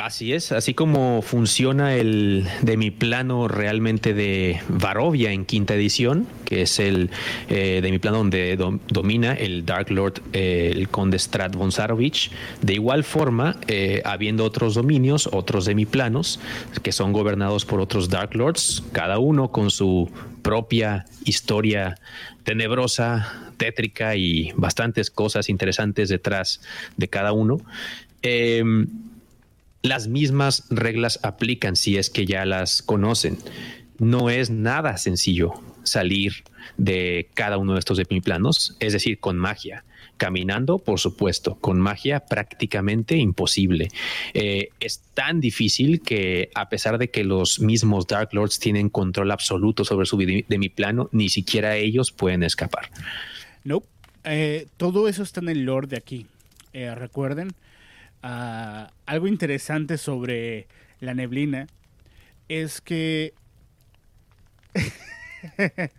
Así 0.02 0.34
es, 0.34 0.54
así 0.54 0.74
como 0.74 1.22
funciona 1.22 1.95
el 1.95 2.47
de 2.62 2.78
mi 2.78 2.89
plano 2.89 3.50
realmente 3.50 4.14
de 4.14 4.62
Varovia 4.70 5.34
en 5.34 5.43
quinta 5.45 5.76
edición, 5.76 6.26
que 6.45 6.62
es 6.62 6.80
el 6.80 7.10
eh, 7.50 7.82
de 7.82 7.91
mi 7.91 8.00
plano 8.00 8.20
donde 8.20 8.58
domina 8.88 9.34
el 9.34 9.66
Dark 9.66 9.91
Lord, 9.91 10.22
eh, 10.32 10.72
el 10.74 10.88
conde 10.88 11.20
Strat 11.20 11.54
von 11.54 11.74
Sarovich. 11.74 12.32
De 12.62 12.74
igual 12.76 13.04
forma, 13.04 13.58
eh, 13.68 14.02
habiendo 14.06 14.45
otros 14.45 14.76
dominios, 14.76 15.28
otros 15.34 15.66
de 15.66 15.76
mi 15.76 15.86
planos, 15.86 16.39
que 16.82 16.93
son 16.93 17.12
gobernados 17.12 17.66
por 17.66 17.82
otros 17.82 18.10
Dark 18.10 18.36
Lords, 18.36 18.84
cada 18.93 19.20
uno 19.20 19.52
con 19.52 19.70
su 19.70 20.10
propia 20.41 21.06
historia 21.26 21.97
tenebrosa, 22.43 23.52
tétrica 23.58 24.16
y 24.16 24.54
bastantes 24.56 25.12
cosas 25.12 25.50
interesantes 25.50 26.08
detrás 26.08 26.62
de 26.95 27.10
cada 27.10 27.34
uno. 27.34 27.58
Las 29.82 30.07
mismas 30.07 30.65
reglas 30.69 31.19
aplican 31.23 31.75
si 31.75 31.97
es 31.97 32.09
que 32.09 32.25
ya 32.25 32.45
las 32.45 32.82
conocen. 32.82 33.38
No 33.97 34.30
es 34.30 34.49
nada 34.49 34.97
sencillo 34.97 35.53
salir 35.84 36.43
de 36.77 37.30
cada 37.34 37.57
uno 37.57 37.73
de 37.73 37.80
estos 37.80 37.99
planos, 38.23 38.75
es 38.80 38.93
decir, 38.93 39.19
con 39.19 39.38
magia. 39.38 39.84
Caminando, 40.17 40.80
por 40.80 40.99
supuesto, 40.99 41.55
con 41.55 41.80
magia 41.80 42.19
prácticamente 42.25 43.15
imposible. 43.15 43.88
Eh, 44.34 44.69
es 44.82 45.01
tan 45.13 45.39
difícil 45.39 46.01
que 46.01 46.49
a 46.55 46.67
pesar 46.67 46.97
de 46.97 47.09
que 47.09 47.23
los 47.23 47.61
mismos 47.61 48.05
Dark 48.05 48.30
Lords 48.34 48.59
tienen 48.59 48.89
control 48.89 49.32
absoluto 49.32 49.86
sobre 49.86 50.05
su 50.05 50.17
plano, 50.75 51.09
ni 51.13 51.30
siquiera 51.30 51.77
ellos 51.77 52.11
pueden 52.11 52.43
escapar. 52.43 52.89
No, 53.63 53.84
eh, 54.25 54.67
todo 54.75 55.07
eso 55.07 55.23
está 55.23 55.39
en 55.39 55.49
el 55.49 55.63
lore 55.63 55.88
de 55.88 55.97
aquí. 55.97 56.25
Eh, 56.73 56.93
recuerden, 56.95 57.53
Algo 58.22 59.28
interesante 59.28 59.97
sobre 59.97 60.67
la 60.99 61.13
neblina 61.13 61.67
es 62.47 62.82
que 62.82 63.34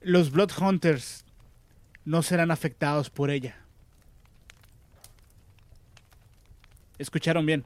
los 0.00 0.30
Blood 0.30 0.50
Hunters 0.60 1.24
no 2.04 2.22
serán 2.22 2.50
afectados 2.50 3.10
por 3.10 3.30
ella. 3.30 3.56
Escucharon 6.98 7.46
bien. 7.46 7.64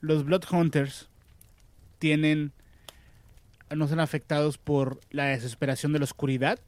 Los 0.00 0.24
Blood 0.24 0.44
Hunters 0.50 1.08
tienen 1.98 2.52
no 3.76 3.86
serán 3.86 4.00
afectados 4.00 4.58
por 4.58 5.00
la 5.10 5.26
desesperación 5.26 5.92
de 5.92 6.00
la 6.00 6.04
oscuridad 6.04 6.58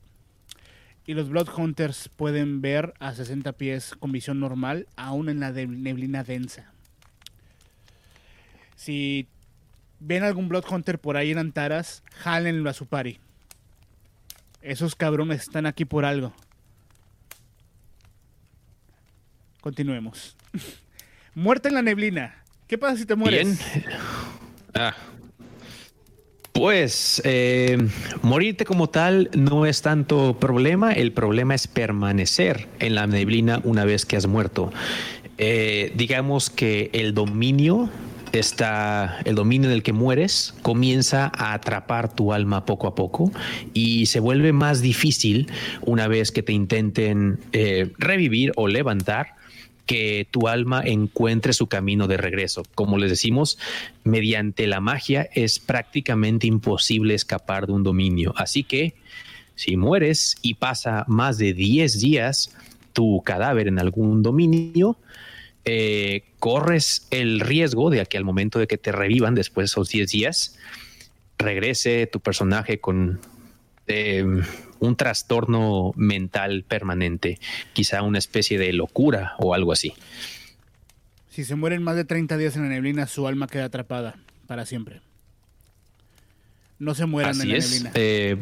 y 1.06 1.14
los 1.14 1.28
Bloodhunters 1.28 2.08
pueden 2.08 2.60
ver 2.60 2.94
a 3.00 3.14
60 3.14 3.52
pies 3.52 3.94
con 3.98 4.12
visión 4.12 4.40
normal, 4.40 4.86
aún 4.96 5.28
en 5.28 5.40
la 5.40 5.50
neblina 5.50 6.22
densa. 6.22 6.72
Si 8.76 9.26
ven 10.00 10.24
algún 10.24 10.48
Bloodhunter 10.48 10.98
por 10.98 11.16
ahí 11.16 11.30
en 11.30 11.38
Antaras, 11.38 12.02
jálenlo 12.12 12.70
a 12.70 12.72
su 12.72 12.86
pari. 12.86 13.18
Esos 14.60 14.94
cabrones 14.94 15.42
están 15.42 15.66
aquí 15.66 15.84
por 15.84 16.04
algo. 16.04 16.32
Continuemos. 19.60 20.36
Muerte 21.34 21.68
en 21.68 21.74
la 21.74 21.82
neblina. 21.82 22.42
¿Qué 22.66 22.78
pasa 22.78 22.96
si 22.96 23.06
te 23.06 23.14
mueres? 23.14 23.58
Bien. 23.74 23.84
Ah, 24.74 24.94
pues 26.52 27.22
eh, 27.24 27.78
morirte 28.22 28.64
como 28.64 28.88
tal 28.88 29.30
no 29.34 29.66
es 29.66 29.82
tanto 29.82 30.38
problema, 30.38 30.92
el 30.92 31.12
problema 31.12 31.54
es 31.54 31.66
permanecer 31.66 32.68
en 32.78 32.94
la 32.94 33.06
neblina 33.06 33.60
una 33.64 33.84
vez 33.84 34.04
que 34.04 34.16
has 34.16 34.26
muerto. 34.26 34.72
Eh, 35.38 35.92
digamos 35.96 36.50
que 36.50 36.90
el 36.92 37.14
dominio 37.14 37.90
está 38.32 39.18
el 39.24 39.34
dominio 39.34 39.68
en 39.68 39.74
el 39.74 39.82
que 39.82 39.92
mueres 39.92 40.54
comienza 40.62 41.30
a 41.34 41.52
atrapar 41.52 42.14
tu 42.14 42.32
alma 42.32 42.64
poco 42.64 42.86
a 42.86 42.94
poco 42.94 43.30
y 43.74 44.06
se 44.06 44.20
vuelve 44.20 44.52
más 44.52 44.80
difícil 44.80 45.50
una 45.82 46.08
vez 46.08 46.32
que 46.32 46.42
te 46.42 46.52
intenten 46.52 47.40
eh, 47.52 47.92
revivir 47.98 48.52
o 48.56 48.68
levantar 48.68 49.36
que 49.86 50.26
tu 50.30 50.48
alma 50.48 50.82
encuentre 50.84 51.52
su 51.52 51.66
camino 51.66 52.06
de 52.06 52.16
regreso. 52.16 52.62
Como 52.74 52.98
les 52.98 53.10
decimos, 53.10 53.58
mediante 54.04 54.66
la 54.66 54.80
magia 54.80 55.28
es 55.34 55.58
prácticamente 55.58 56.46
imposible 56.46 57.14
escapar 57.14 57.66
de 57.66 57.72
un 57.72 57.82
dominio. 57.82 58.32
Así 58.36 58.62
que 58.62 58.94
si 59.54 59.76
mueres 59.76 60.36
y 60.42 60.54
pasa 60.54 61.04
más 61.08 61.38
de 61.38 61.52
10 61.52 62.00
días 62.00 62.54
tu 62.92 63.22
cadáver 63.24 63.68
en 63.68 63.78
algún 63.78 64.22
dominio, 64.22 64.98
eh, 65.64 66.24
corres 66.38 67.06
el 67.10 67.40
riesgo 67.40 67.90
de 67.90 68.04
que 68.06 68.18
al 68.18 68.24
momento 68.24 68.58
de 68.58 68.66
que 68.66 68.78
te 68.78 68.92
revivan 68.92 69.34
después 69.34 69.64
de 69.64 69.66
esos 69.66 69.88
10 69.88 70.10
días, 70.10 70.58
regrese 71.38 72.06
tu 72.06 72.20
personaje 72.20 72.80
con 72.80 73.20
eh, 73.86 74.24
un 74.82 74.96
trastorno 74.96 75.92
mental 75.94 76.64
permanente, 76.66 77.38
quizá 77.72 78.02
una 78.02 78.18
especie 78.18 78.58
de 78.58 78.72
locura 78.72 79.34
o 79.38 79.54
algo 79.54 79.72
así. 79.72 79.94
Si 81.30 81.44
se 81.44 81.54
mueren 81.54 81.84
más 81.84 81.94
de 81.94 82.04
30 82.04 82.36
días 82.36 82.56
en 82.56 82.62
la 82.62 82.68
neblina, 82.68 83.06
su 83.06 83.28
alma 83.28 83.46
queda 83.46 83.66
atrapada 83.66 84.16
para 84.48 84.66
siempre. 84.66 85.00
No 86.80 86.96
se 86.96 87.06
mueran 87.06 87.40
en 87.40 87.48
la 87.48 87.58
neblina. 87.58 87.90
Eh, 87.94 88.36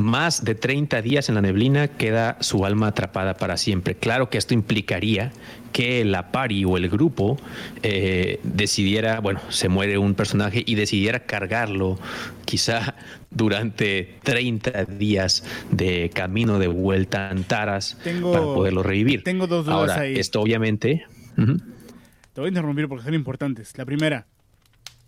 más 0.00 0.44
de 0.44 0.54
30 0.54 1.02
días 1.02 1.28
en 1.28 1.34
la 1.34 1.42
neblina 1.42 1.88
queda 1.88 2.36
su 2.40 2.64
alma 2.64 2.88
atrapada 2.88 3.36
para 3.36 3.56
siempre. 3.56 3.94
Claro 3.94 4.30
que 4.30 4.38
esto 4.38 4.54
implicaría 4.54 5.32
que 5.72 6.04
la 6.04 6.32
pari 6.32 6.64
o 6.64 6.76
el 6.76 6.88
grupo 6.88 7.38
eh, 7.82 8.40
decidiera, 8.42 9.20
bueno, 9.20 9.40
se 9.50 9.68
muere 9.68 9.98
un 9.98 10.14
personaje 10.14 10.62
y 10.66 10.74
decidiera 10.74 11.20
cargarlo 11.20 11.98
quizá 12.44 12.94
durante 13.30 14.18
30 14.24 14.84
días 14.86 15.44
de 15.70 16.10
camino 16.12 16.58
de 16.58 16.66
vuelta 16.66 17.28
a 17.28 17.30
Antaras 17.30 17.96
para 18.04 18.42
poderlo 18.42 18.82
revivir. 18.82 19.22
Tengo 19.22 19.46
dos 19.46 19.66
dudas 19.66 19.78
Ahora, 19.78 20.00
ahí. 20.00 20.14
Esto 20.16 20.40
obviamente... 20.40 21.04
Te 21.36 22.40
voy 22.40 22.46
a 22.46 22.48
interrumpir 22.48 22.86
porque 22.86 23.04
son 23.04 23.14
importantes. 23.14 23.76
La 23.78 23.84
primera. 23.84 24.26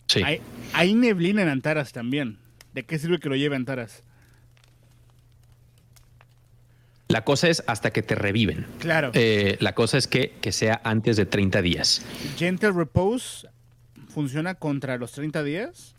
Sí. 0.06 0.22
Hay, 0.22 0.40
hay 0.72 0.94
neblina 0.94 1.42
en 1.42 1.48
Antaras 1.48 1.92
también. 1.92 2.38
¿De 2.74 2.84
qué 2.84 2.98
sirve 2.98 3.18
que 3.18 3.28
lo 3.28 3.36
lleve 3.36 3.54
a 3.54 3.58
Antaras? 3.58 4.02
La 7.12 7.24
cosa 7.24 7.48
es 7.48 7.62
hasta 7.66 7.90
que 7.90 8.02
te 8.02 8.14
reviven. 8.14 8.64
Claro. 8.78 9.10
Eh, 9.12 9.58
la 9.60 9.74
cosa 9.74 9.98
es 9.98 10.08
que, 10.08 10.32
que, 10.40 10.50
sea 10.50 10.80
antes 10.82 11.18
de 11.18 11.26
30 11.26 11.60
días. 11.60 12.02
¿Gentle 12.38 12.72
Repose 12.72 13.48
funciona 14.08 14.54
contra 14.54 14.96
los 14.96 15.12
30 15.12 15.42
días? 15.42 15.94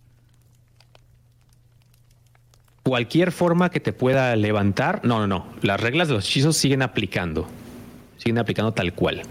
Cualquier 2.81 3.31
forma 3.31 3.69
que 3.69 3.79
te 3.79 3.93
pueda 3.93 4.35
levantar. 4.35 5.01
No, 5.05 5.19
no, 5.19 5.27
no. 5.27 5.53
Las 5.61 5.79
reglas 5.79 6.07
de 6.07 6.15
los 6.15 6.27
hechizos 6.27 6.57
siguen 6.57 6.81
aplicando. 6.81 7.47
Siguen 8.17 8.39
aplicando 8.39 8.71
tal 8.71 8.93
cual. 8.93 9.21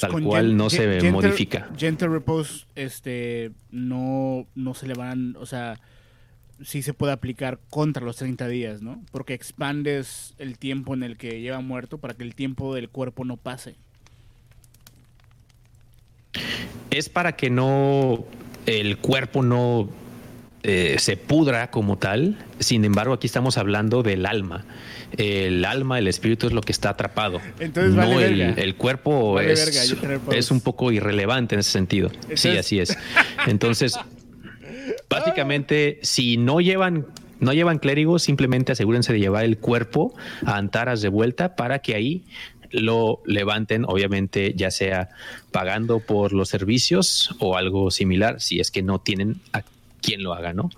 tal 0.00 0.22
cual 0.22 0.56
no 0.56 0.70
se 0.70 1.10
modifica. 1.10 1.68
Gentle 1.76 2.08
Repose 2.08 2.64
este, 2.74 3.52
no, 3.70 4.46
no 4.54 4.72
se 4.72 4.86
le 4.86 4.94
van. 4.94 5.36
O 5.38 5.44
sea 5.44 5.78
sí 6.64 6.82
se 6.82 6.94
puede 6.94 7.12
aplicar 7.12 7.60
contra 7.70 8.04
los 8.04 8.16
30 8.16 8.48
días, 8.48 8.82
¿no? 8.82 9.02
Porque 9.10 9.34
expandes 9.34 10.34
el 10.38 10.58
tiempo 10.58 10.94
en 10.94 11.02
el 11.02 11.16
que 11.16 11.40
lleva 11.40 11.60
muerto 11.60 11.98
para 11.98 12.14
que 12.14 12.24
el 12.24 12.34
tiempo 12.34 12.74
del 12.74 12.88
cuerpo 12.88 13.24
no 13.24 13.36
pase. 13.36 13.76
Es 16.90 17.08
para 17.08 17.36
que 17.36 17.50
no 17.50 18.24
el 18.66 18.98
cuerpo 18.98 19.42
no 19.42 19.88
eh, 20.62 20.96
se 20.98 21.16
pudra 21.16 21.70
como 21.70 21.98
tal. 21.98 22.38
Sin 22.60 22.84
embargo, 22.84 23.14
aquí 23.14 23.26
estamos 23.26 23.58
hablando 23.58 24.02
del 24.02 24.26
alma. 24.26 24.64
El 25.16 25.64
alma, 25.64 25.98
el 25.98 26.06
espíritu 26.06 26.46
es 26.46 26.52
lo 26.52 26.60
que 26.60 26.72
está 26.72 26.90
atrapado. 26.90 27.40
Entonces, 27.58 27.96
vale 27.96 28.54
el, 28.56 28.74
cuerpo 28.76 29.40
es, 29.40 29.94
es, 30.30 30.50
un 30.50 30.60
poco 30.60 30.92
irrelevante 30.92 31.56
en 31.56 31.60
ese 31.60 31.70
sentido. 31.70 32.10
Sí, 32.34 32.56
así 32.56 32.78
es. 32.78 32.96
Entonces, 33.46 33.98
Básicamente, 35.12 35.98
si 36.02 36.36
no 36.36 36.60
llevan 36.60 37.06
no 37.42 37.52
llevan 37.52 37.80
clérigos, 37.80 38.22
simplemente 38.22 38.70
asegúrense 38.70 39.12
de 39.12 39.18
llevar 39.18 39.44
el 39.44 39.58
cuerpo 39.58 40.14
a 40.46 40.56
Antaras 40.56 41.02
de 41.02 41.08
vuelta 41.08 41.56
para 41.56 41.80
que 41.80 41.96
ahí 41.96 42.24
lo 42.70 43.20
levanten, 43.26 43.84
obviamente 43.84 44.54
ya 44.54 44.70
sea 44.70 45.10
pagando 45.50 45.98
por 45.98 46.32
los 46.32 46.48
servicios 46.48 47.34
o 47.40 47.56
algo 47.56 47.90
similar, 47.90 48.40
si 48.40 48.60
es 48.60 48.70
que 48.70 48.82
no 48.82 49.00
tienen 49.00 49.40
a 49.52 49.62
quien 50.00 50.22
lo 50.22 50.34
haga, 50.34 50.52
¿no? 50.52 50.70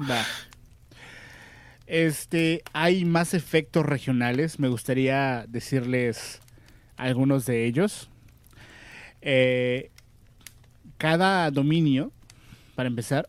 Este, 1.87 2.63
hay 2.73 3.05
más 3.05 3.35
efectos 3.35 3.85
regionales, 3.85 4.59
me 4.59 4.69
gustaría 4.69 5.45
decirles 5.47 6.41
algunos 6.97 7.45
de 7.45 7.67
ellos. 7.67 8.09
Eh, 9.21 9.91
cada 10.97 11.51
dominio, 11.51 12.11
para 12.75 12.89
empezar, 12.89 13.29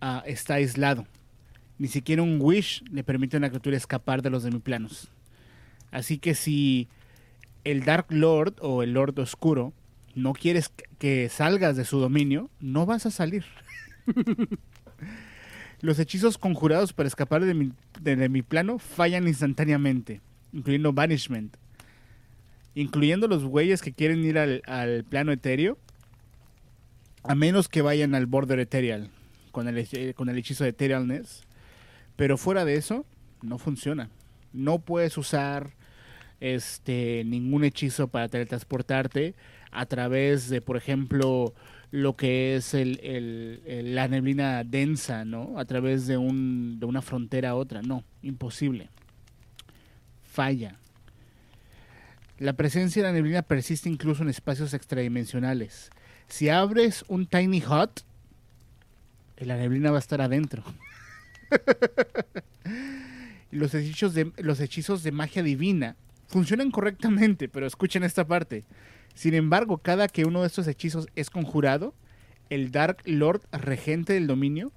Ah, 0.00 0.22
está 0.26 0.54
aislado. 0.54 1.06
Ni 1.78 1.88
siquiera 1.88 2.22
un 2.22 2.38
wish 2.40 2.82
le 2.90 3.04
permite 3.04 3.36
a 3.36 3.38
una 3.38 3.48
criatura 3.48 3.76
escapar 3.76 4.22
de 4.22 4.30
los 4.30 4.42
demiplanos. 4.42 5.08
Así 5.90 6.18
que 6.18 6.34
si 6.34 6.88
el 7.64 7.84
Dark 7.84 8.06
Lord 8.10 8.56
o 8.60 8.82
el 8.82 8.92
Lord 8.92 9.18
Oscuro 9.18 9.72
no 10.14 10.32
quieres 10.32 10.70
que 10.98 11.28
salgas 11.28 11.76
de 11.76 11.84
su 11.84 11.98
dominio, 11.98 12.50
no 12.60 12.86
vas 12.86 13.06
a 13.06 13.10
salir. 13.10 13.44
los 15.80 15.98
hechizos 15.98 16.38
conjurados 16.38 16.92
para 16.92 17.08
escapar 17.08 17.44
de 17.44 17.54
mi, 17.54 17.72
de, 18.00 18.28
mi 18.28 18.42
plano 18.42 18.78
fallan 18.78 19.28
instantáneamente, 19.28 20.20
incluyendo 20.52 20.92
Banishment. 20.92 21.56
Incluyendo 22.74 23.26
los 23.26 23.44
güeyes 23.44 23.82
que 23.82 23.92
quieren 23.92 24.24
ir 24.24 24.38
al, 24.38 24.62
al 24.66 25.04
plano 25.04 25.32
etéreo, 25.32 25.78
a 27.24 27.34
menos 27.34 27.68
que 27.68 27.82
vayan 27.82 28.14
al 28.14 28.26
border 28.26 28.60
ethereal 28.60 29.10
con 29.50 29.68
el, 29.68 30.14
con 30.14 30.28
el 30.28 30.38
hechizo 30.38 30.64
de 30.64 30.70
Etherealness. 30.70 31.42
Pero 32.16 32.36
fuera 32.36 32.64
de 32.64 32.74
eso, 32.74 33.06
no 33.42 33.58
funciona. 33.58 34.10
No 34.52 34.80
puedes 34.80 35.16
usar 35.18 35.74
este 36.40 37.24
ningún 37.24 37.64
hechizo 37.64 38.08
para 38.08 38.28
teletransportarte 38.28 39.34
a 39.70 39.86
través 39.86 40.48
de, 40.48 40.60
por 40.60 40.76
ejemplo, 40.76 41.54
lo 41.90 42.16
que 42.16 42.56
es 42.56 42.74
el, 42.74 43.94
la 43.94 44.08
neblina 44.08 44.64
densa, 44.64 45.24
¿no? 45.24 45.58
A 45.58 45.64
través 45.64 46.06
de, 46.06 46.16
un, 46.16 46.78
de 46.80 46.86
una 46.86 47.02
frontera 47.02 47.50
a 47.50 47.54
otra. 47.54 47.82
No, 47.82 48.04
imposible. 48.22 48.90
Falla. 50.22 50.78
La 52.38 52.52
presencia 52.52 53.02
de 53.02 53.08
la 53.08 53.14
neblina 53.14 53.42
persiste 53.42 53.88
incluso 53.88 54.22
en 54.22 54.28
espacios 54.28 54.72
extradimensionales. 54.74 55.90
Si 56.28 56.48
abres 56.48 57.04
un 57.08 57.26
tiny 57.26 57.62
hut, 57.62 58.00
la 59.44 59.56
neblina 59.56 59.90
va 59.90 59.96
a 59.96 60.00
estar 60.00 60.20
adentro. 60.20 60.62
los, 63.50 63.74
hechizos 63.74 64.14
de, 64.14 64.32
los 64.38 64.60
hechizos 64.60 65.02
de 65.02 65.12
magia 65.12 65.42
divina 65.42 65.96
funcionan 66.26 66.70
correctamente, 66.70 67.48
pero 67.48 67.66
escuchen 67.66 68.04
esta 68.04 68.26
parte. 68.26 68.64
Sin 69.14 69.34
embargo, 69.34 69.78
cada 69.78 70.08
que 70.08 70.24
uno 70.24 70.42
de 70.42 70.46
estos 70.46 70.68
hechizos 70.68 71.08
es 71.16 71.30
conjurado, 71.30 71.94
el 72.50 72.70
Dark 72.70 72.98
Lord 73.04 73.42
regente 73.52 74.12
del 74.12 74.26
dominio 74.26 74.72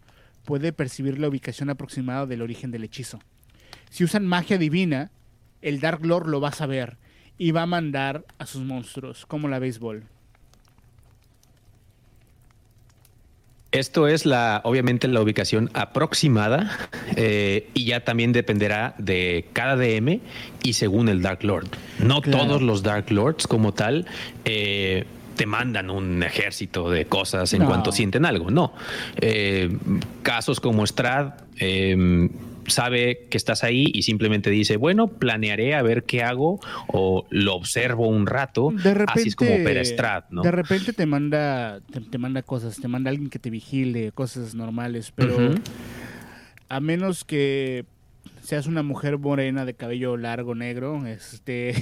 puede 0.45 0.73
percibir 0.73 1.19
la 1.19 1.27
ubicación 1.27 1.69
aproximada 1.69 2.25
del 2.25 2.41
origen 2.41 2.71
del 2.71 2.83
hechizo. 2.83 3.19
Si 3.89 4.03
usan 4.03 4.25
magia 4.25 4.57
divina, 4.57 5.11
el 5.61 5.79
Dark 5.79 6.05
Lord 6.05 6.27
lo 6.27 6.41
va 6.41 6.49
a 6.49 6.53
saber 6.53 6.97
y 7.37 7.51
va 7.51 7.63
a 7.63 7.67
mandar 7.67 8.25
a 8.37 8.45
sus 8.45 8.63
monstruos, 8.63 9.25
como 9.25 9.47
la 9.47 9.59
béisbol. 9.59 10.03
Esto 13.71 14.07
es 14.07 14.25
la, 14.25 14.61
obviamente, 14.65 15.07
la 15.07 15.21
ubicación 15.21 15.69
aproximada 15.73 16.89
eh, 17.15 17.69
y 17.73 17.85
ya 17.85 18.03
también 18.03 18.33
dependerá 18.33 18.95
de 18.97 19.45
cada 19.53 19.77
DM 19.77 20.19
y 20.61 20.73
según 20.73 21.07
el 21.07 21.21
Dark 21.21 21.43
Lord. 21.43 21.67
No 21.99 22.21
todos 22.21 22.61
los 22.61 22.83
Dark 22.83 23.09
Lords 23.11 23.47
como 23.47 23.73
tal 23.73 24.05
eh, 24.43 25.05
te 25.37 25.45
mandan 25.45 25.89
un 25.89 26.21
ejército 26.21 26.89
de 26.89 27.05
cosas 27.05 27.53
en 27.53 27.63
cuanto 27.63 27.93
sienten 27.93 28.25
algo. 28.25 28.51
No. 28.51 28.73
Eh, 29.21 29.69
casos 30.21 30.59
como 30.59 30.85
Strad 30.85 31.33
sabe 32.67 33.27
que 33.29 33.37
estás 33.37 33.63
ahí 33.63 33.91
y 33.93 34.03
simplemente 34.03 34.49
dice, 34.49 34.77
bueno, 34.77 35.07
planearé 35.07 35.75
a 35.75 35.81
ver 35.81 36.03
qué 36.03 36.23
hago 36.23 36.59
o 36.87 37.25
lo 37.29 37.55
observo 37.55 38.07
un 38.07 38.27
rato. 38.27 38.71
De 38.71 38.93
repente, 38.93 39.19
así 39.19 39.29
es 39.29 39.35
como 39.35 39.51
Perestrad, 39.63 40.25
¿no? 40.29 40.41
De 40.41 40.51
repente 40.51 40.93
te 40.93 41.05
manda, 41.05 41.81
te, 41.81 42.17
manda 42.17 42.41
cosas, 42.41 42.79
te 42.79 42.87
manda 42.87 43.09
alguien 43.09 43.29
que 43.29 43.39
te 43.39 43.49
vigile, 43.49 44.11
cosas 44.11 44.55
normales, 44.55 45.11
pero 45.15 45.37
a 46.69 46.79
menos 46.79 47.23
que 47.23 47.85
seas 48.41 48.67
una 48.67 48.83
mujer 48.83 49.17
morena 49.17 49.65
de 49.65 49.73
cabello 49.73 50.17
largo, 50.17 50.55
negro, 50.55 51.05
este... 51.05 51.75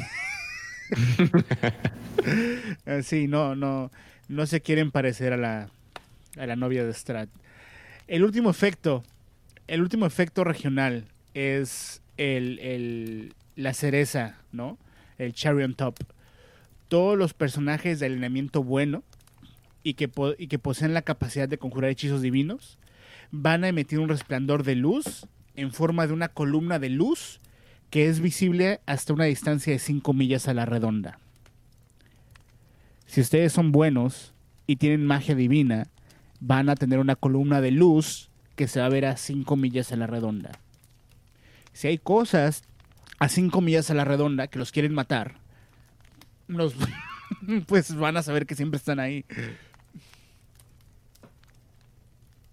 sí, 3.04 3.28
no, 3.28 3.56
no, 3.56 3.92
no 4.28 4.46
se 4.46 4.62
quieren 4.62 4.92
parecer 4.92 5.34
a 5.34 5.38
la, 5.38 5.70
a 6.38 6.46
la 6.46 6.56
novia 6.56 6.86
de 6.86 6.94
Strat. 6.94 7.30
El 8.08 8.24
último 8.24 8.50
efecto 8.50 9.04
el 9.70 9.82
último 9.82 10.08
efecto 10.08 10.44
regional 10.44 11.06
es 11.36 12.02
el, 12.18 13.36
la 13.56 13.74
cereza, 13.74 14.40
¿no? 14.52 14.80
El 15.20 15.34
cherry 15.34 15.64
on 15.64 15.76
top. 15.76 15.96
Todos 16.88 17.18
los 17.18 17.36
personajes 17.36 18.00
de 18.00 18.08
alineamiento 18.08 18.64
bueno 18.64 19.04
y 19.84 19.94
que, 19.94 20.10
y 20.40 20.48
que 20.48 20.58
poseen 20.58 20.96
la 20.96 21.04
capacidad 21.04 21.48
de 21.48 21.60
conjurar 21.60 21.92
hechizos 21.92 22.24
divinos 22.24 22.80
van 23.32 23.64
a 23.64 23.68
emitir 23.68 24.00
un 24.00 24.10
resplandor 24.10 24.64
de 24.64 24.76
luz 24.76 25.28
en 25.56 25.72
forma 25.72 26.08
de 26.08 26.14
una 26.14 26.30
columna 26.30 26.80
de 26.80 26.90
luz 26.90 27.40
que 27.92 28.08
es 28.08 28.22
visible 28.22 28.82
hasta 28.88 29.14
una 29.14 29.26
distancia 29.26 29.72
de 29.72 29.80
5 29.80 30.14
millas 30.14 30.48
a 30.48 30.56
la 30.56 30.66
redonda. 30.66 31.20
Si 33.06 33.22
ustedes 33.22 33.54
son 33.54 33.72
buenos 33.72 34.34
y 34.66 34.78
tienen 34.78 35.06
magia 35.06 35.36
divina, 35.36 35.88
van 36.40 36.70
a 36.70 36.76
tener 36.76 36.98
una 36.98 37.16
columna 37.16 37.62
de 37.62 37.72
luz 37.72 38.29
que 38.60 38.68
se 38.68 38.82
va 38.82 38.88
a 38.88 38.90
ver 38.90 39.06
a 39.06 39.16
5 39.16 39.56
millas 39.56 39.94
en 39.94 40.00
la 40.00 40.08
redonda. 40.08 40.52
Si 41.72 41.88
hay 41.88 41.98
cosas 41.98 42.64
a 43.18 43.30
cinco 43.30 43.62
millas 43.62 43.90
a 43.90 43.94
la 43.94 44.04
redonda 44.04 44.48
que 44.48 44.60
los 44.60 44.74
quieren 44.74 44.94
matar, 44.94 45.36
los, 46.48 46.76
pues 47.68 47.96
van 47.96 48.18
a 48.18 48.22
saber 48.22 48.46
que 48.46 48.56
siempre 48.56 48.78
están 48.78 49.00
ahí. 49.00 49.24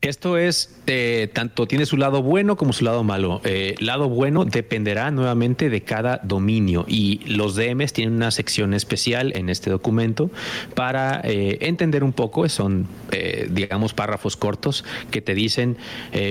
Esto 0.03 0.37
es, 0.37 0.77
eh, 0.87 1.31
tanto 1.33 1.67
tiene 1.67 1.87
su 1.87 1.97
lado 1.97 2.23
bueno 2.23 2.57
como 2.57 2.75
su 2.75 2.85
lado 2.85 3.03
malo. 3.03 3.41
Eh, 3.45 3.75
lado 3.81 4.09
bueno 4.11 4.45
dependerá 4.45 5.11
nuevamente 5.11 5.71
de 5.71 5.81
cada 5.81 6.21
dominio 6.23 6.85
y 6.87 7.21
los 7.27 7.57
DMs 7.57 7.95
tienen 7.95 8.15
una 8.15 8.31
sección 8.31 8.75
especial 8.75 9.33
en 9.35 9.49
este 9.49 9.71
documento 9.71 10.31
para 10.75 11.23
eh, 11.25 11.59
entender 11.63 12.05
un 12.05 12.13
poco, 12.13 12.47
son, 12.49 12.87
digamos, 13.51 13.95
párrafos 13.95 14.37
cortos 14.37 14.85
que 15.11 15.23
te 15.23 15.35
dicen 15.35 15.79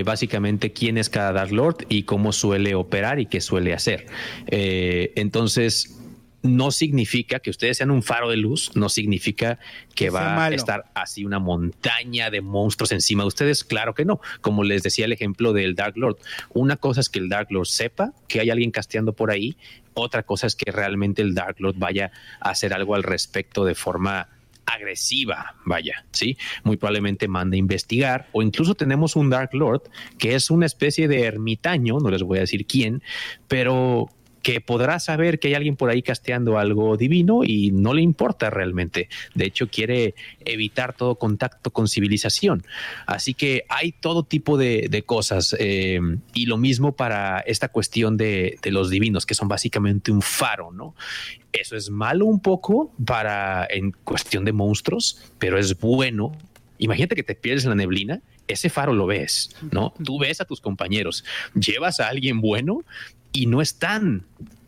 básicamente 0.06 0.72
quién 0.72 0.98
es 0.98 1.10
cada 1.10 1.34
Dark 1.34 1.52
Lord 1.52 1.86
y 1.90 2.04
cómo 2.04 2.32
suele 2.32 2.76
operar 2.76 3.20
y 3.20 3.26
qué 3.26 3.42
suele 3.42 3.74
hacer. 3.74 4.06
entonces, 4.48 6.05
no 6.46 6.72
significa 6.72 7.40
que 7.40 7.50
ustedes 7.50 7.78
sean 7.78 7.92
un 7.92 8.04
faro 8.04 8.30
de 8.30 8.38
luz, 8.38 8.72
no 8.76 8.90
significa 8.90 9.60
que, 9.94 10.10
va 10.10 10.46
a 10.46 10.50
estar 10.50 10.92
así 10.94 11.26
una 11.26 11.40
montaña 11.40 12.30
de 12.30 12.42
monstruos 12.42 12.92
encima 12.92 13.24
de 13.24 13.28
ustedes. 13.28 13.64
Claro 13.64 13.94
que 13.94 14.06
no. 14.06 14.20
Como 14.42 14.64
les 14.64 14.84
decía 14.84 15.06
el 15.06 15.12
ejemplo 15.12 15.54
del 15.54 15.76
Dark 15.76 15.98
Lord, 15.98 16.18
una 16.54 16.78
cosa 16.78 17.02
es 17.02 17.10
que 17.10 17.20
el 17.20 17.30
Dark 17.30 17.48
Lord 17.52 17.68
sepa 17.68 18.14
que 18.28 18.40
hay 18.40 18.50
alguien 18.50 18.72
casteando 18.72 19.14
por 19.14 19.32
ahí, 19.32 19.58
otra 19.94 20.24
cosa 20.24 20.48
es 20.48 20.56
que 20.56 20.72
realmente 20.72 21.22
el 21.22 21.34
Dark 21.34 21.56
Lord 21.60 21.76
vaya 21.78 22.12
a 22.40 22.50
hacer 22.50 22.74
algo 22.74 22.96
al 22.96 23.04
respecto 23.04 23.66
de 23.66 23.76
forma 23.76 24.30
agresiva, 24.66 25.56
vaya, 25.64 26.06
¿sí? 26.12 26.38
Muy 26.64 26.78
probablemente 26.78 27.28
mande 27.28 27.58
a 27.58 27.60
investigar 27.60 28.28
o 28.32 28.42
incluso 28.42 28.76
tenemos 28.76 29.16
un 29.16 29.30
Dark 29.30 29.54
Lord 29.54 29.84
que 30.18 30.36
es 30.36 30.50
una 30.50 30.66
especie 30.66 31.08
de 31.08 31.24
ermitaño, 31.24 32.00
no 32.00 32.10
les 32.10 32.24
voy 32.24 32.40
a 32.40 32.42
decir 32.42 32.66
quién, 32.66 33.04
pero 33.48 34.10
que 34.46 34.62
podrá 34.62 35.00
saber 35.00 35.40
que 35.40 35.48
hay 35.48 35.54
alguien 35.56 35.76
por 35.76 35.90
ahí 35.90 36.04
casteando 36.04 36.60
algo 36.60 36.98
divino 36.98 37.44
y 37.44 37.72
no 37.72 37.96
le 37.96 38.04
importa 38.04 38.52
realmente. 38.52 39.10
De 39.34 39.46
hecho, 39.46 39.70
quiere 39.70 40.14
evitar 40.42 40.96
todo 40.96 41.16
contacto 41.16 41.72
con 41.72 41.88
civilización. 41.88 42.64
Así 43.08 43.34
que 43.34 43.66
hay 43.70 43.92
todo 43.92 44.22
tipo 44.22 44.56
de, 44.56 45.04
cosas. 45.04 45.56
Eh, 45.58 46.00
y 46.36 46.46
lo 46.46 46.58
mismo 46.58 46.96
para 46.96 47.40
esta 47.40 47.70
cuestión 47.70 48.18
de, 48.18 48.60
los 48.66 48.92
divinos, 48.92 49.26
que 49.26 49.34
son 49.34 49.48
básicamente 49.48 50.12
un 50.12 50.22
faro, 50.22 50.72
¿no? 50.72 50.94
Eso 51.52 51.76
es 51.76 51.90
malo 51.90 52.28
un 52.28 52.40
poco 52.40 52.94
para 53.04 53.66
en 53.68 53.94
cuestión 54.04 54.46
de 54.46 54.54
monstruos, 54.54 55.24
pero 55.40 55.58
es 55.58 55.80
bueno. 55.80 56.38
Imagínate 56.78 57.16
que 57.16 57.24
te 57.24 57.34
pierdes 57.34 57.64
en 57.64 57.72
la 57.72 57.78
neblina 57.78 58.22
ese 58.48 58.70
faro 58.70 58.94
lo 58.94 59.08
ves, 59.08 59.56
¿no? 59.72 59.92
Tú 60.04 60.20
ves 60.20 60.40
a 60.40 60.46
tus 60.46 60.62
compañeros, 60.62 61.26
llevas 61.56 62.00
a 62.00 62.10
alguien 62.10 62.42
bueno 62.42 62.84
y 63.36 63.48
no 63.48 63.62
es 63.62 63.76
tan 63.76 64.26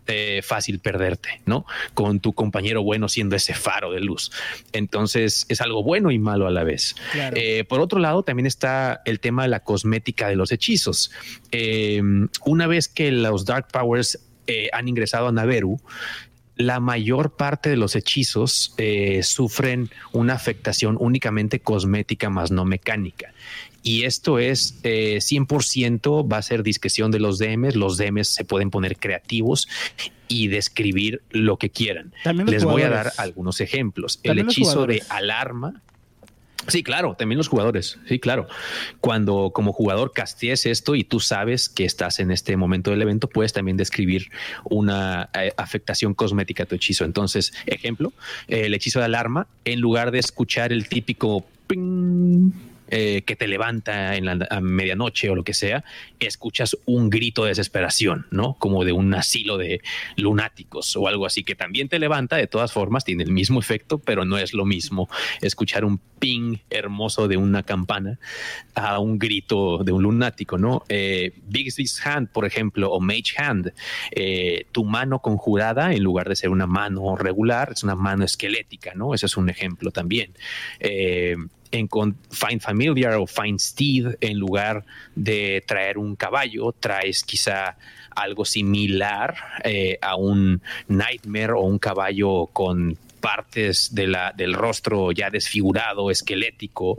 eh, 0.09 0.41
fácil 0.41 0.79
perderte, 0.79 1.41
¿no? 1.45 1.65
Con 1.93 2.19
tu 2.19 2.33
compañero 2.33 2.81
bueno 2.81 3.09
siendo 3.09 3.35
ese 3.35 3.53
faro 3.53 3.91
de 3.91 3.99
luz. 3.99 4.31
Entonces 4.71 5.45
es 5.49 5.59
algo 5.59 5.83
bueno 5.83 6.11
y 6.11 6.19
malo 6.19 6.47
a 6.47 6.51
la 6.51 6.63
vez. 6.63 6.95
Eh, 7.13 7.65
por 7.65 7.81
otro 7.81 7.99
lado, 7.99 8.23
también 8.23 8.45
está 8.45 9.01
el 9.05 9.19
tema 9.19 9.43
de 9.43 9.49
la 9.49 9.61
cosmética 9.61 10.29
de 10.29 10.37
los 10.37 10.51
hechizos. 10.51 11.11
Eh, 11.51 12.01
una 12.45 12.67
vez 12.67 12.87
que 12.87 13.11
los 13.11 13.45
Dark 13.45 13.67
Powers 13.71 14.19
han 14.71 14.87
ingresado 14.87 15.27
a 15.27 15.31
Naveru, 15.33 15.81
la 16.55 16.79
mayor 16.79 17.35
parte 17.35 17.69
de 17.69 17.75
los 17.75 17.97
hechizos 17.97 18.73
sufren 19.23 19.89
una 20.13 20.35
afectación 20.35 20.95
únicamente 20.97 21.59
cosmética 21.59 22.29
más 22.29 22.49
no 22.49 22.63
mecánica. 22.63 23.33
Y 23.87 24.03
esto 24.03 24.37
es 24.37 24.83
100% 24.83 26.25
eh, 26.25 26.27
va 26.27 26.37
a 26.39 26.41
ser 26.41 26.61
discreción 26.61 27.09
de 27.09 27.21
los 27.21 27.39
DMs. 27.39 27.77
Los 27.77 27.97
DMs 27.97 28.27
se 28.27 28.43
pueden 28.43 28.69
poner 28.69 28.97
creativos 28.97 29.69
y 30.27 30.49
describir 30.49 31.21
lo 31.29 31.55
que 31.55 31.69
quieran. 31.69 32.13
Les 32.45 32.65
voy 32.65 32.81
a 32.81 32.89
dar 32.89 33.13
algunos 33.15 33.61
ejemplos. 33.61 34.19
El 34.23 34.39
hechizo 34.39 34.87
de 34.87 35.03
alarma. 35.07 35.81
Sí, 36.67 36.83
claro, 36.83 37.15
también 37.17 37.37
los 37.37 37.47
jugadores. 37.47 37.97
Sí, 38.09 38.19
claro. 38.19 38.49
Cuando 38.99 39.51
como 39.53 39.71
jugador 39.71 40.11
castees 40.11 40.65
esto 40.65 40.95
y 40.95 41.05
tú 41.05 41.21
sabes 41.21 41.69
que 41.69 41.85
estás 41.85 42.19
en 42.19 42.31
este 42.31 42.57
momento 42.57 42.91
del 42.91 43.01
evento, 43.01 43.29
puedes 43.29 43.53
también 43.53 43.77
describir 43.77 44.31
una 44.65 45.29
eh, 45.33 45.53
afectación 45.55 46.13
cosmética 46.13 46.63
a 46.63 46.65
tu 46.65 46.75
hechizo. 46.75 47.05
Entonces, 47.05 47.53
ejemplo, 47.65 48.11
el 48.49 48.73
hechizo 48.73 48.99
de 48.99 49.05
alarma, 49.05 49.47
en 49.63 49.79
lugar 49.79 50.11
de 50.11 50.19
escuchar 50.19 50.73
el 50.73 50.89
típico 50.89 51.45
ping 51.67 52.51
eh, 52.89 53.23
que 53.23 53.35
te 53.35 53.47
levanta 53.47 54.15
en 54.15 54.25
la 54.25 54.61
medianoche 54.61 55.29
o 55.29 55.35
lo 55.35 55.43
que 55.43 55.53
sea, 55.53 55.83
escuchas 56.19 56.77
un 56.85 57.09
grito 57.09 57.43
de 57.43 57.49
desesperación, 57.49 58.27
¿no? 58.31 58.55
Como 58.59 58.83
de 58.85 58.91
un 58.91 59.13
asilo 59.13 59.57
de 59.57 59.81
lunáticos 60.15 60.95
o 60.95 61.07
algo 61.07 61.25
así, 61.25 61.43
que 61.43 61.55
también 61.55 61.89
te 61.89 61.99
levanta, 61.99 62.35
de 62.37 62.47
todas 62.47 62.71
formas, 62.71 63.05
tiene 63.05 63.23
el 63.23 63.31
mismo 63.31 63.59
efecto, 63.59 63.99
pero 63.99 64.25
no 64.25 64.37
es 64.37 64.53
lo 64.53 64.65
mismo 64.65 65.09
escuchar 65.41 65.85
un 65.85 65.99
ping 66.19 66.57
hermoso 66.69 67.27
de 67.27 67.37
una 67.37 67.63
campana 67.63 68.19
a 68.75 68.99
un 68.99 69.19
grito 69.19 69.83
de 69.83 69.91
un 69.91 70.03
lunático, 70.03 70.57
¿no? 70.57 70.83
Eh, 70.89 71.33
Big 71.47 71.73
Hand, 72.03 72.29
por 72.29 72.45
ejemplo, 72.45 72.91
o 72.91 72.99
Mage 72.99 73.35
Hand, 73.37 73.73
eh, 74.11 74.65
tu 74.71 74.83
mano 74.83 75.19
conjurada, 75.19 75.93
en 75.93 76.03
lugar 76.03 76.29
de 76.29 76.35
ser 76.35 76.49
una 76.49 76.67
mano 76.67 77.15
regular, 77.15 77.71
es 77.73 77.83
una 77.83 77.95
mano 77.95 78.25
esquelética, 78.25 78.93
¿no? 78.95 79.13
Ese 79.13 79.25
es 79.25 79.37
un 79.37 79.49
ejemplo 79.49 79.91
también. 79.91 80.33
Eh, 80.79 81.35
en 81.71 81.87
Find 82.31 82.61
Familiar 82.61 83.13
o 83.15 83.27
Find 83.27 83.59
Steed, 83.59 84.17
en 84.21 84.37
lugar 84.37 84.85
de 85.15 85.63
traer 85.65 85.97
un 85.97 86.15
caballo, 86.15 86.73
traes 86.79 87.23
quizá 87.23 87.77
algo 88.15 88.45
similar 88.45 89.35
eh, 89.63 89.97
a 90.01 90.15
un 90.15 90.61
Nightmare 90.87 91.53
o 91.53 91.61
un 91.61 91.79
caballo 91.79 92.47
con 92.47 92.97
partes 93.19 93.93
del 93.93 94.53
rostro 94.53 95.11
ya 95.11 95.29
desfigurado, 95.29 96.09
esquelético. 96.11 96.97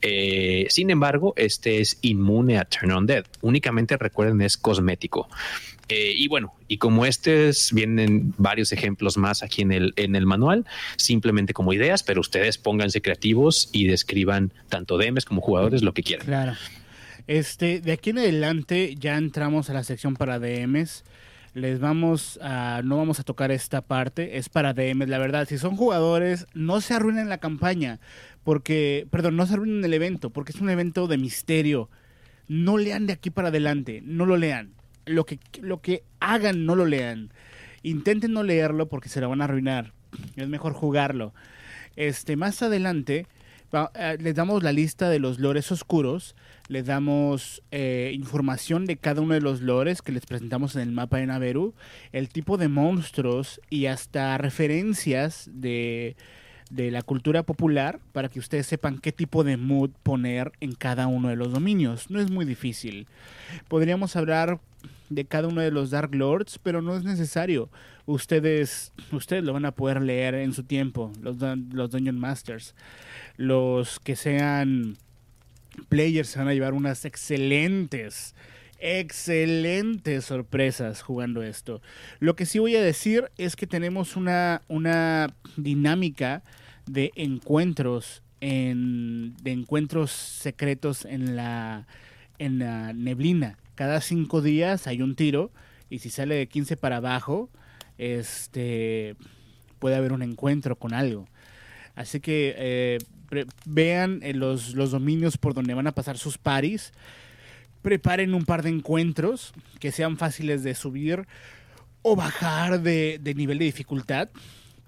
Eh, 0.00 0.66
sin 0.68 0.90
embargo, 0.90 1.34
este 1.36 1.80
es 1.80 1.98
inmune 2.02 2.58
a 2.58 2.64
Turn 2.64 2.92
on 2.92 3.06
Dead. 3.06 3.24
Únicamente 3.42 3.96
recuerden, 3.96 4.40
es 4.40 4.56
cosmético. 4.56 5.28
Eh, 5.88 6.12
y 6.14 6.28
bueno, 6.28 6.54
y 6.68 6.76
como 6.78 7.06
estos 7.06 7.70
vienen 7.72 8.34
varios 8.36 8.72
ejemplos 8.72 9.16
más 9.16 9.42
aquí 9.42 9.62
en 9.62 9.72
el, 9.72 9.94
en 9.96 10.16
el 10.16 10.26
manual, 10.26 10.66
simplemente 10.96 11.54
como 11.54 11.72
ideas, 11.72 12.02
pero 12.02 12.20
ustedes 12.20 12.58
pónganse 12.58 13.00
creativos 13.00 13.70
y 13.72 13.86
describan 13.86 14.52
tanto 14.68 14.98
DMs 14.98 15.24
como 15.24 15.40
jugadores 15.40 15.82
lo 15.82 15.94
que 15.94 16.02
quieran. 16.02 16.26
Claro. 16.26 16.52
Este, 17.26 17.80
de 17.80 17.92
aquí 17.92 18.10
en 18.10 18.18
adelante 18.18 18.94
ya 18.98 19.16
entramos 19.16 19.70
a 19.70 19.74
la 19.74 19.82
sección 19.82 20.14
para 20.14 20.38
DMs. 20.38 21.04
Les 21.54 21.80
vamos 21.80 22.38
a, 22.42 22.82
no 22.84 22.98
vamos 22.98 23.18
a 23.18 23.22
tocar 23.24 23.50
esta 23.50 23.80
parte, 23.80 24.36
es 24.36 24.50
para 24.50 24.74
DMs, 24.74 25.08
la 25.08 25.18
verdad. 25.18 25.48
Si 25.48 25.56
son 25.56 25.76
jugadores, 25.76 26.46
no 26.52 26.82
se 26.82 26.94
arruinen 26.94 27.30
la 27.30 27.38
campaña, 27.38 27.98
porque, 28.44 29.06
perdón, 29.10 29.36
no 29.36 29.46
se 29.46 29.54
arruinen 29.54 29.82
el 29.82 29.94
evento, 29.94 30.30
porque 30.30 30.52
es 30.52 30.60
un 30.60 30.68
evento 30.68 31.06
de 31.06 31.16
misterio. 31.16 31.88
No 32.46 32.76
lean 32.76 33.06
de 33.06 33.14
aquí 33.14 33.30
para 33.30 33.48
adelante, 33.48 34.02
no 34.04 34.26
lo 34.26 34.36
lean 34.36 34.77
lo 35.08 35.26
que, 35.26 35.38
lo 35.60 35.80
que 35.80 36.04
hagan 36.20 36.66
no 36.66 36.74
lo 36.74 36.86
lean. 36.86 37.32
Intenten 37.82 38.32
no 38.32 38.42
leerlo 38.42 38.88
porque 38.88 39.08
se 39.08 39.20
lo 39.20 39.28
van 39.28 39.40
a 39.40 39.44
arruinar. 39.44 39.92
Es 40.36 40.48
mejor 40.48 40.72
jugarlo. 40.72 41.34
Este, 41.96 42.36
más 42.36 42.62
adelante 42.62 43.26
eh, 43.72 44.16
les 44.20 44.34
damos 44.34 44.62
la 44.62 44.72
lista 44.72 45.10
de 45.10 45.18
los 45.18 45.38
lores 45.38 45.70
oscuros, 45.70 46.34
les 46.68 46.86
damos 46.86 47.62
eh, 47.70 48.12
información 48.14 48.86
de 48.86 48.96
cada 48.96 49.20
uno 49.20 49.34
de 49.34 49.42
los 49.42 49.60
lores 49.60 50.00
que 50.00 50.12
les 50.12 50.24
presentamos 50.24 50.74
en 50.74 50.82
el 50.82 50.92
mapa 50.92 51.18
de 51.18 51.26
Naveru, 51.26 51.74
el 52.12 52.30
tipo 52.30 52.56
de 52.56 52.68
monstruos 52.68 53.60
y 53.68 53.86
hasta 53.86 54.38
referencias 54.38 55.50
de, 55.52 56.16
de 56.70 56.90
la 56.90 57.02
cultura 57.02 57.42
popular 57.42 58.00
para 58.12 58.28
que 58.28 58.38
ustedes 58.38 58.66
sepan 58.66 58.98
qué 58.98 59.12
tipo 59.12 59.44
de 59.44 59.56
mood 59.56 59.90
poner 60.02 60.52
en 60.60 60.74
cada 60.74 61.06
uno 61.06 61.28
de 61.28 61.36
los 61.36 61.52
dominios. 61.52 62.10
No 62.10 62.20
es 62.20 62.30
muy 62.30 62.44
difícil. 62.44 63.06
Podríamos 63.68 64.16
hablar 64.16 64.60
de 65.10 65.24
cada 65.24 65.48
uno 65.48 65.60
de 65.60 65.70
los 65.70 65.90
Dark 65.90 66.14
Lords, 66.14 66.58
pero 66.62 66.82
no 66.82 66.96
es 66.96 67.04
necesario. 67.04 67.70
Ustedes, 68.06 68.92
ustedes 69.12 69.44
lo 69.44 69.52
van 69.52 69.64
a 69.64 69.72
poder 69.72 70.02
leer 70.02 70.34
en 70.34 70.52
su 70.52 70.64
tiempo, 70.64 71.12
los, 71.20 71.36
los 71.72 71.90
Dungeon 71.90 72.18
Masters. 72.18 72.74
Los 73.36 74.00
que 74.00 74.16
sean 74.16 74.96
players 75.88 76.28
se 76.28 76.38
van 76.38 76.48
a 76.48 76.54
llevar 76.54 76.74
unas 76.74 77.04
excelentes, 77.04 78.34
excelentes 78.78 80.26
sorpresas 80.26 81.02
jugando 81.02 81.42
esto. 81.42 81.82
Lo 82.20 82.36
que 82.36 82.46
sí 82.46 82.58
voy 82.58 82.76
a 82.76 82.82
decir 82.82 83.30
es 83.36 83.56
que 83.56 83.66
tenemos 83.66 84.16
una, 84.16 84.62
una 84.68 85.34
dinámica 85.56 86.42
de 86.86 87.10
encuentros 87.16 88.22
en, 88.40 89.36
de 89.42 89.52
encuentros 89.52 90.10
secretos 90.10 91.04
en 91.04 91.36
la 91.36 91.86
en 92.38 92.60
la 92.60 92.92
neblina 92.92 93.58
cada 93.78 94.00
cinco 94.00 94.42
días 94.42 94.88
hay 94.88 95.02
un 95.02 95.14
tiro 95.14 95.52
y 95.88 96.00
si 96.00 96.10
sale 96.10 96.34
de 96.34 96.48
15 96.48 96.76
para 96.76 96.96
abajo, 96.96 97.48
este 97.96 99.14
puede 99.78 99.94
haber 99.94 100.12
un 100.12 100.20
encuentro 100.22 100.74
con 100.74 100.92
algo. 100.94 101.28
Así 101.94 102.18
que 102.18 102.56
eh, 102.58 102.98
vean 103.66 104.18
eh, 104.24 104.34
los, 104.34 104.74
los, 104.74 104.90
dominios 104.90 105.38
por 105.38 105.54
donde 105.54 105.74
van 105.74 105.86
a 105.86 105.92
pasar 105.92 106.18
sus 106.18 106.38
paris. 106.38 106.92
Preparen 107.88 108.34
un 108.34 108.44
par 108.44 108.62
de 108.62 108.68
encuentros 108.68 109.54
que 109.80 109.92
sean 109.92 110.18
fáciles 110.18 110.62
de 110.62 110.74
subir 110.74 111.26
o 112.02 112.16
bajar 112.16 112.82
de, 112.82 113.18
nivel 113.34 113.58
de 113.58 113.64
dificultad. 113.64 114.28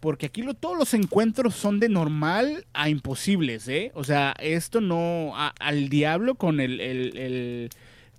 Porque 0.01 0.26
aquí 0.26 0.44
todos 0.61 0.76
los 0.76 0.92
encuentros 0.92 1.55
son 1.55 1.80
de 1.80 1.88
normal 1.88 2.66
a 2.74 2.90
imposibles, 2.90 3.68
¿eh? 3.68 3.90
O 3.94 4.05
sea, 4.05 4.34
esto 4.38 4.82
no... 4.82 5.32
al 5.34 5.88
diablo 5.88 6.34
con 6.34 6.61
el, 6.61 7.70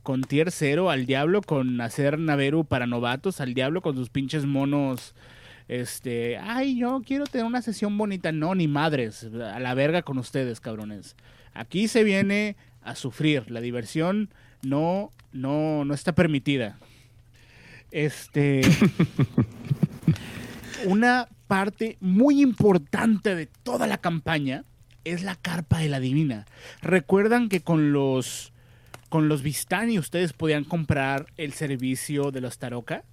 con 0.01 0.23
tier 0.23 0.49
0, 0.49 0.89
al 0.89 1.05
diablo 1.05 1.43
con 1.43 1.79
hacer 1.79 2.17
Naveru 2.17 2.65
para 2.65 2.87
novatos, 2.87 3.39
al 3.39 3.53
diablo 3.53 3.81
con 3.81 3.95
sus 3.95 4.09
pinches 4.09 4.47
monos 4.47 5.13
este, 5.67 6.37
ay, 6.37 6.77
yo 6.77 7.01
quiero 7.05 7.25
tener 7.25 7.45
una 7.45 7.61
sesión 7.61 7.97
bonita. 7.97 8.31
No, 8.31 8.55
ni 8.55 8.67
madres, 8.67 9.23
a 9.23 9.59
la 9.59 9.73
verga 9.75 10.01
con 10.01 10.17
ustedes, 10.17 10.59
cabrones. 10.59 11.15
Aquí 11.53 11.87
se 11.87 12.03
viene 12.03 12.57
a 12.81 12.95
sufrir. 12.95 13.49
La 13.49 13.61
diversión 13.61 14.29
no, 14.63 15.11
no, 15.31 15.85
no 15.85 15.93
está 15.93 16.13
permitida. 16.13 16.77
Este. 17.91 18.61
una 20.85 21.27
parte 21.47 21.97
muy 21.99 22.41
importante 22.41 23.35
de 23.35 23.45
toda 23.45 23.87
la 23.87 23.97
campaña 23.97 24.63
es 25.03 25.23
la 25.23 25.35
carpa 25.35 25.79
de 25.79 25.89
la 25.89 25.99
divina. 25.99 26.45
Recuerdan 26.81 27.49
que 27.49 27.61
con 27.61 27.91
los 27.91 28.53
con 29.09 29.27
los 29.27 29.41
Vistani 29.41 29.99
ustedes 29.99 30.31
podían 30.31 30.63
comprar 30.63 31.25
el 31.35 31.51
servicio 31.51 32.31
de 32.31 32.39
los 32.39 32.59
Taroka. 32.59 33.03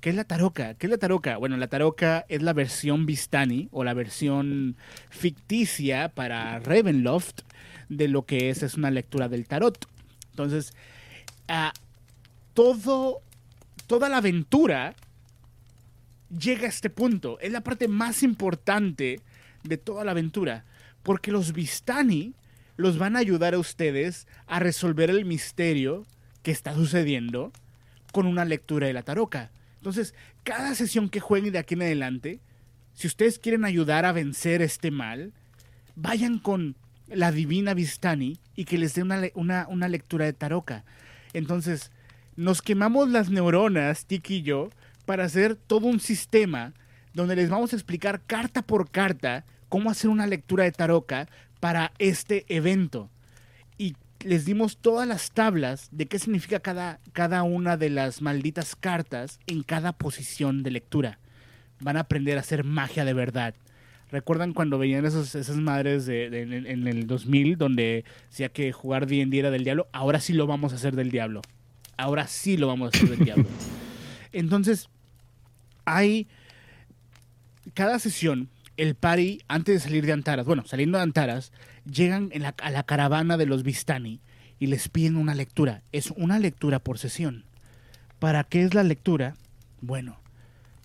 ¿Qué 0.00 0.10
es 0.10 0.14
la 0.14 0.22
Taroka? 0.22 0.74
¿Qué 0.74 0.86
es 0.86 0.90
la 0.90 0.98
Taroka? 0.98 1.38
Bueno, 1.38 1.56
la 1.56 1.66
Taroka 1.66 2.24
es 2.28 2.40
la 2.40 2.52
versión 2.52 3.04
Vistani 3.04 3.68
o 3.72 3.82
la 3.82 3.94
versión 3.94 4.76
ficticia 5.10 6.10
para 6.10 6.60
Ravenloft 6.60 7.40
de 7.88 8.06
lo 8.06 8.26
que 8.26 8.50
es, 8.50 8.62
es 8.62 8.74
una 8.74 8.92
lectura 8.92 9.28
del 9.28 9.48
tarot. 9.48 9.88
Entonces, 10.38 10.72
todo, 12.54 13.22
toda 13.88 14.08
la 14.08 14.18
aventura 14.18 14.94
llega 16.30 16.66
a 16.66 16.68
este 16.68 16.90
punto. 16.90 17.40
Es 17.40 17.50
la 17.50 17.62
parte 17.62 17.88
más 17.88 18.22
importante 18.22 19.20
de 19.64 19.76
toda 19.76 20.04
la 20.04 20.12
aventura. 20.12 20.64
Porque 21.02 21.32
los 21.32 21.52
Vistani 21.52 22.34
los 22.76 22.98
van 22.98 23.16
a 23.16 23.18
ayudar 23.18 23.54
a 23.54 23.58
ustedes 23.58 24.28
a 24.46 24.60
resolver 24.60 25.10
el 25.10 25.24
misterio 25.24 26.06
que 26.42 26.52
está 26.52 26.72
sucediendo 26.74 27.52
con 28.12 28.26
una 28.26 28.44
lectura 28.44 28.86
de 28.86 28.92
la 28.92 29.02
taroka. 29.02 29.50
Entonces, 29.78 30.14
cada 30.44 30.76
sesión 30.76 31.08
que 31.08 31.18
jueguen 31.18 31.52
de 31.52 31.58
aquí 31.58 31.74
en 31.74 31.82
adelante, 31.82 32.40
si 32.94 33.08
ustedes 33.08 33.40
quieren 33.40 33.64
ayudar 33.64 34.04
a 34.04 34.12
vencer 34.12 34.62
este 34.62 34.92
mal, 34.92 35.32
vayan 35.96 36.38
con 36.38 36.76
la 37.10 37.32
divina 37.32 37.74
Vistani 37.74 38.38
y 38.54 38.64
que 38.64 38.78
les 38.78 38.94
dé 38.94 39.02
una, 39.02 39.88
lectura 39.88 40.24
de 40.24 40.32
Taroka. 40.32 40.84
Entonces, 41.32 41.90
nos 42.36 42.62
quemamos 42.62 43.08
las 43.10 43.30
neuronas, 43.30 44.06
Tiki 44.06 44.36
y 44.36 44.42
yo, 44.42 44.70
para 45.04 45.24
hacer 45.24 45.56
todo 45.56 45.86
un 45.86 46.00
sistema 46.00 46.74
donde 47.14 47.36
les 47.36 47.50
vamos 47.50 47.72
a 47.72 47.76
explicar 47.76 48.20
carta 48.26 48.62
por 48.62 48.90
carta 48.90 49.44
cómo 49.68 49.90
hacer 49.90 50.10
una 50.10 50.26
lectura 50.26 50.64
de 50.64 50.72
Taroka 50.72 51.28
para 51.60 51.92
este 51.98 52.44
evento. 52.48 53.10
Y 53.76 53.96
les 54.20 54.44
dimos 54.44 54.78
todas 54.78 55.06
las 55.06 55.30
tablas 55.30 55.88
de 55.90 56.06
qué 56.06 56.18
significa 56.18 56.60
cada, 56.60 57.00
cada 57.12 57.42
una 57.42 57.76
de 57.76 57.90
las 57.90 58.22
malditas 58.22 58.76
cartas 58.76 59.40
en 59.46 59.62
cada 59.62 59.92
posición 59.92 60.62
de 60.62 60.70
lectura. 60.70 61.18
Van 61.80 61.96
a 61.96 62.00
aprender 62.00 62.36
a 62.36 62.40
hacer 62.40 62.64
magia 62.64 63.04
de 63.04 63.14
verdad. 63.14 63.54
¿Recuerdan 64.10 64.54
cuando 64.54 64.78
veían 64.78 65.04
esas 65.04 65.50
madres 65.56 66.06
de, 66.06 66.26
en, 66.26 66.86
el 66.86 67.06
2000 67.06 67.58
donde 67.58 68.04
decía 68.30 68.48
que 68.48 68.72
jugar 68.72 69.06
D&D 69.06 69.38
era 69.38 69.50
del 69.50 69.64
diablo? 69.64 69.86
Ahora 69.92 70.20
sí 70.20 70.32
lo 70.32 70.46
vamos 70.46 70.72
a 70.72 70.76
hacer 70.76 70.96
del 70.96 71.10
diablo. 71.10 71.42
Ahora 71.98 72.26
sí 72.26 72.56
lo 72.56 72.68
vamos 72.68 72.86
a 72.86 72.96
hacer 72.96 73.10
del 73.10 73.24
diablo. 73.24 73.46
Entonces, 74.32 74.88
hay... 75.84 76.26
Cada 77.74 77.98
sesión, 77.98 78.48
el 78.78 78.94
party, 78.94 79.40
antes 79.46 79.74
de 79.74 79.80
salir 79.80 80.06
de 80.06 80.12
Antaras, 80.12 80.46
bueno, 80.46 80.64
saliendo 80.64 80.96
de 80.96 81.04
Antaras, 81.04 81.52
llegan 81.84 82.30
a 82.62 82.70
la 82.70 82.82
caravana 82.84 83.36
de 83.36 83.44
los 83.44 83.62
Vistani 83.62 84.20
y 84.58 84.68
les 84.68 84.88
piden 84.88 85.16
una 85.16 85.34
lectura. 85.34 85.82
Es 85.92 86.10
una 86.16 86.38
lectura 86.38 86.78
por 86.78 86.98
sesión. 86.98 87.44
¿Para 88.18 88.44
qué 88.44 88.62
es 88.64 88.72
la 88.72 88.84
lectura? 88.84 89.36
Bueno, 89.82 90.18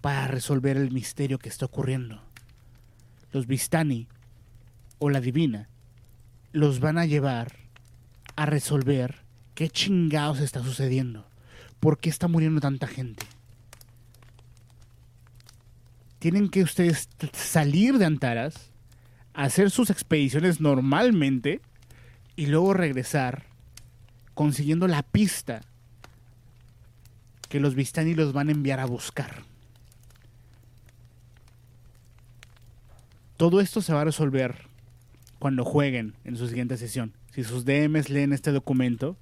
para 0.01 0.27
resolver 0.27 0.75
el 0.75 0.91
misterio 0.91 1.39
que 1.39 1.49
está 1.49 1.65
ocurriendo. 1.65 2.21
Los 3.33 3.47
Vistani 3.47 4.07
o 4.99 5.09
la 5.09 5.19
Divina 5.19 5.67
los 6.53 6.79
van 6.79 6.97
a 6.97 7.05
llevar 7.05 7.57
a 8.35 8.45
resolver 8.45 9.23
qué 9.55 9.69
chingados 9.69 10.39
está 10.39 10.63
sucediendo. 10.63 11.27
¿Por 11.79 11.97
qué 11.97 12.09
está 12.09 12.27
muriendo 12.27 12.61
tanta 12.61 12.87
gente? 12.87 13.25
Tienen 16.19 16.47
que 16.47 16.63
ustedes 16.63 17.09
salir 17.33 17.97
de 17.97 18.05
Antaras 18.05 18.71
hacer 19.33 19.71
sus 19.71 19.89
expediciones 19.89 20.61
normalmente 20.61 21.59
y 22.35 22.45
luego 22.45 22.73
regresar 22.73 23.43
consiguiendo 24.33 24.87
la 24.87 25.03
pista 25.03 25.61
que 27.49 27.59
los 27.59 27.75
Vistani 27.75 28.13
los 28.13 28.31
van 28.31 28.49
a 28.49 28.51
enviar 28.51 28.79
a 28.79 28.85
buscar. 28.85 29.43
Todo 33.43 33.59
esto 33.59 33.81
se 33.81 33.91
va 33.91 33.99
a 33.99 34.05
resolver 34.05 34.55
cuando 35.37 35.65
jueguen 35.65 36.13
en 36.23 36.37
su 36.37 36.47
siguiente 36.47 36.77
sesión. 36.77 37.11
Si 37.33 37.43
sus 37.43 37.65
DMs 37.65 38.09
leen 38.09 38.31
este 38.31 38.53
documento, 38.53 39.17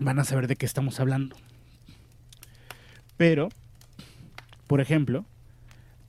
van 0.00 0.18
a 0.18 0.24
saber 0.24 0.48
de 0.48 0.56
qué 0.56 0.66
estamos 0.66 0.98
hablando. 0.98 1.36
Pero, 3.16 3.48
por 4.66 4.80
ejemplo, 4.80 5.24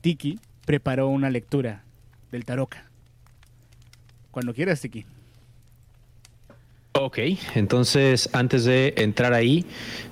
Tiki 0.01 0.39
preparó 0.65 1.07
una 1.07 1.29
lectura 1.29 1.84
del 2.31 2.45
Taroka. 2.45 2.89
Cuando 4.31 4.55
quieras, 4.55 4.81
Tiki. 4.81 5.05
Ok, 6.95 7.17
entonces 7.55 8.29
antes 8.33 8.65
de 8.65 8.93
entrar 8.97 9.33
ahí, 9.33 9.65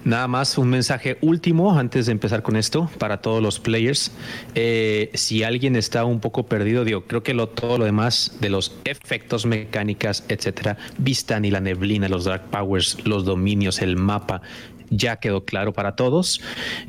nada 0.03 0.27
más 0.27 0.57
un 0.57 0.67
mensaje 0.67 1.19
último 1.21 1.77
antes 1.77 2.07
de 2.07 2.11
empezar 2.11 2.41
con 2.41 2.55
esto 2.55 2.89
para 2.97 3.21
todos 3.21 3.39
los 3.39 3.59
players. 3.59 4.11
Eh, 4.55 5.11
si 5.13 5.43
alguien 5.43 5.75
está 5.75 6.05
un 6.05 6.19
poco 6.19 6.47
perdido, 6.47 6.83
digo, 6.83 7.03
creo 7.05 7.21
que 7.21 7.35
lo, 7.35 7.49
todo 7.49 7.77
lo 7.77 7.85
demás 7.85 8.35
de 8.41 8.49
los 8.49 8.79
efectos 8.85 9.45
mecánicas, 9.45 10.25
etcétera, 10.27 10.77
Vistan 10.97 11.45
y 11.45 11.51
la 11.51 11.59
neblina, 11.59 12.09
los 12.09 12.25
dark 12.25 12.49
powers, 12.49 12.97
los 13.05 13.25
dominios, 13.25 13.79
el 13.83 13.95
mapa, 13.95 14.41
ya 14.91 15.15
quedó 15.15 15.45
claro 15.45 15.73
para 15.73 15.95
todos. 15.95 16.41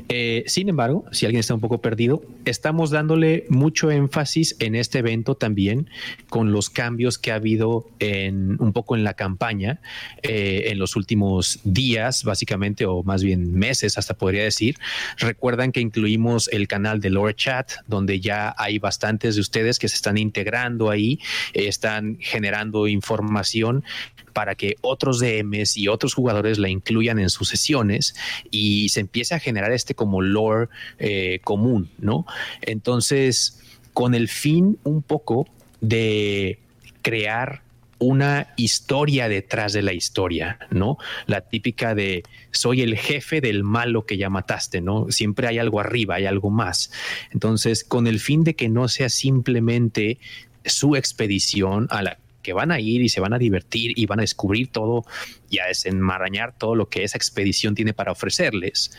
Eh, 0.09 0.43
sin 0.45 0.69
embargo, 0.69 1.05
si 1.11 1.25
alguien 1.25 1.39
está 1.39 1.55
un 1.55 1.61
poco 1.61 1.81
perdido, 1.81 2.21
estamos 2.45 2.91
dándole 2.91 3.45
mucho 3.49 3.89
énfasis 3.89 4.55
en 4.59 4.75
este 4.75 4.99
evento 4.99 5.35
también 5.35 5.89
con 6.29 6.51
los 6.51 6.69
cambios 6.69 7.17
que 7.17 7.31
ha 7.31 7.35
habido 7.35 7.87
en 7.99 8.61
un 8.61 8.73
poco 8.73 8.95
en 8.95 9.03
la 9.03 9.13
campaña 9.13 9.79
eh, 10.21 10.65
en 10.67 10.79
los 10.79 10.95
últimos 10.95 11.59
días, 11.63 12.23
básicamente, 12.23 12.85
o 12.85 13.03
más 13.03 13.23
bien 13.23 13.53
meses, 13.53 13.97
hasta 13.97 14.13
podría 14.13 14.43
decir. 14.43 14.77
Recuerdan 15.17 15.71
que 15.71 15.79
incluimos 15.79 16.49
el 16.49 16.67
canal 16.67 16.99
de 16.99 17.09
Lore 17.09 17.35
Chat, 17.35 17.71
donde 17.87 18.19
ya 18.19 18.53
hay 18.57 18.79
bastantes 18.79 19.35
de 19.35 19.41
ustedes 19.41 19.79
que 19.79 19.87
se 19.87 19.95
están 19.95 20.17
integrando 20.17 20.89
ahí, 20.89 21.19
eh, 21.53 21.67
están 21.67 22.17
generando 22.19 22.87
información 22.87 23.85
para 24.33 24.55
que 24.55 24.75
otros 24.81 25.19
DMs 25.19 25.77
y 25.77 25.87
otros 25.87 26.13
jugadores 26.13 26.57
la 26.57 26.69
incluyan 26.69 27.19
en 27.19 27.29
sus 27.29 27.49
sesiones 27.49 28.15
y 28.51 28.89
se 28.89 28.99
empiece 28.99 29.35
a 29.35 29.39
generar 29.39 29.71
este 29.71 29.95
como 29.95 30.21
lore 30.21 30.69
eh, 30.99 31.39
común, 31.43 31.89
¿no? 31.99 32.25
Entonces, 32.61 33.61
con 33.93 34.15
el 34.15 34.27
fin 34.27 34.77
un 34.83 35.01
poco 35.01 35.47
de 35.81 36.59
crear 37.01 37.61
una 37.99 38.47
historia 38.57 39.29
detrás 39.29 39.71
de 39.71 39.81
la 39.81 39.93
historia, 39.93 40.59
¿no? 40.71 40.97
La 41.25 41.41
típica 41.41 41.95
de 41.95 42.23
soy 42.51 42.81
el 42.81 42.97
jefe 42.97 43.39
del 43.39 43.63
malo 43.63 44.05
que 44.05 44.17
ya 44.17 44.29
mataste, 44.29 44.81
¿no? 44.81 45.09
Siempre 45.09 45.47
hay 45.47 45.57
algo 45.57 45.79
arriba, 45.79 46.15
hay 46.15 46.25
algo 46.25 46.49
más. 46.49 46.91
Entonces, 47.31 47.83
con 47.83 48.07
el 48.07 48.19
fin 48.19 48.43
de 48.43 48.55
que 48.55 48.67
no 48.67 48.87
sea 48.89 49.09
simplemente 49.09 50.19
su 50.65 50.95
expedición 50.95 51.87
a 51.89 52.01
la 52.01 52.17
que 52.43 52.53
van 52.53 52.71
a 52.71 52.79
ir 52.79 53.01
y 53.01 53.09
se 53.09 53.21
van 53.21 53.33
a 53.33 53.39
divertir 53.39 53.93
y 53.95 54.05
van 54.05 54.19
a 54.19 54.21
descubrir 54.21 54.67
todo 54.67 55.03
y 55.49 55.59
a 55.59 55.65
desenmarañar 55.65 56.55
todo 56.57 56.75
lo 56.75 56.89
que 56.89 57.03
esa 57.03 57.17
expedición 57.17 57.73
tiene 57.73 57.93
para 57.93 58.11
ofrecerles, 58.11 58.95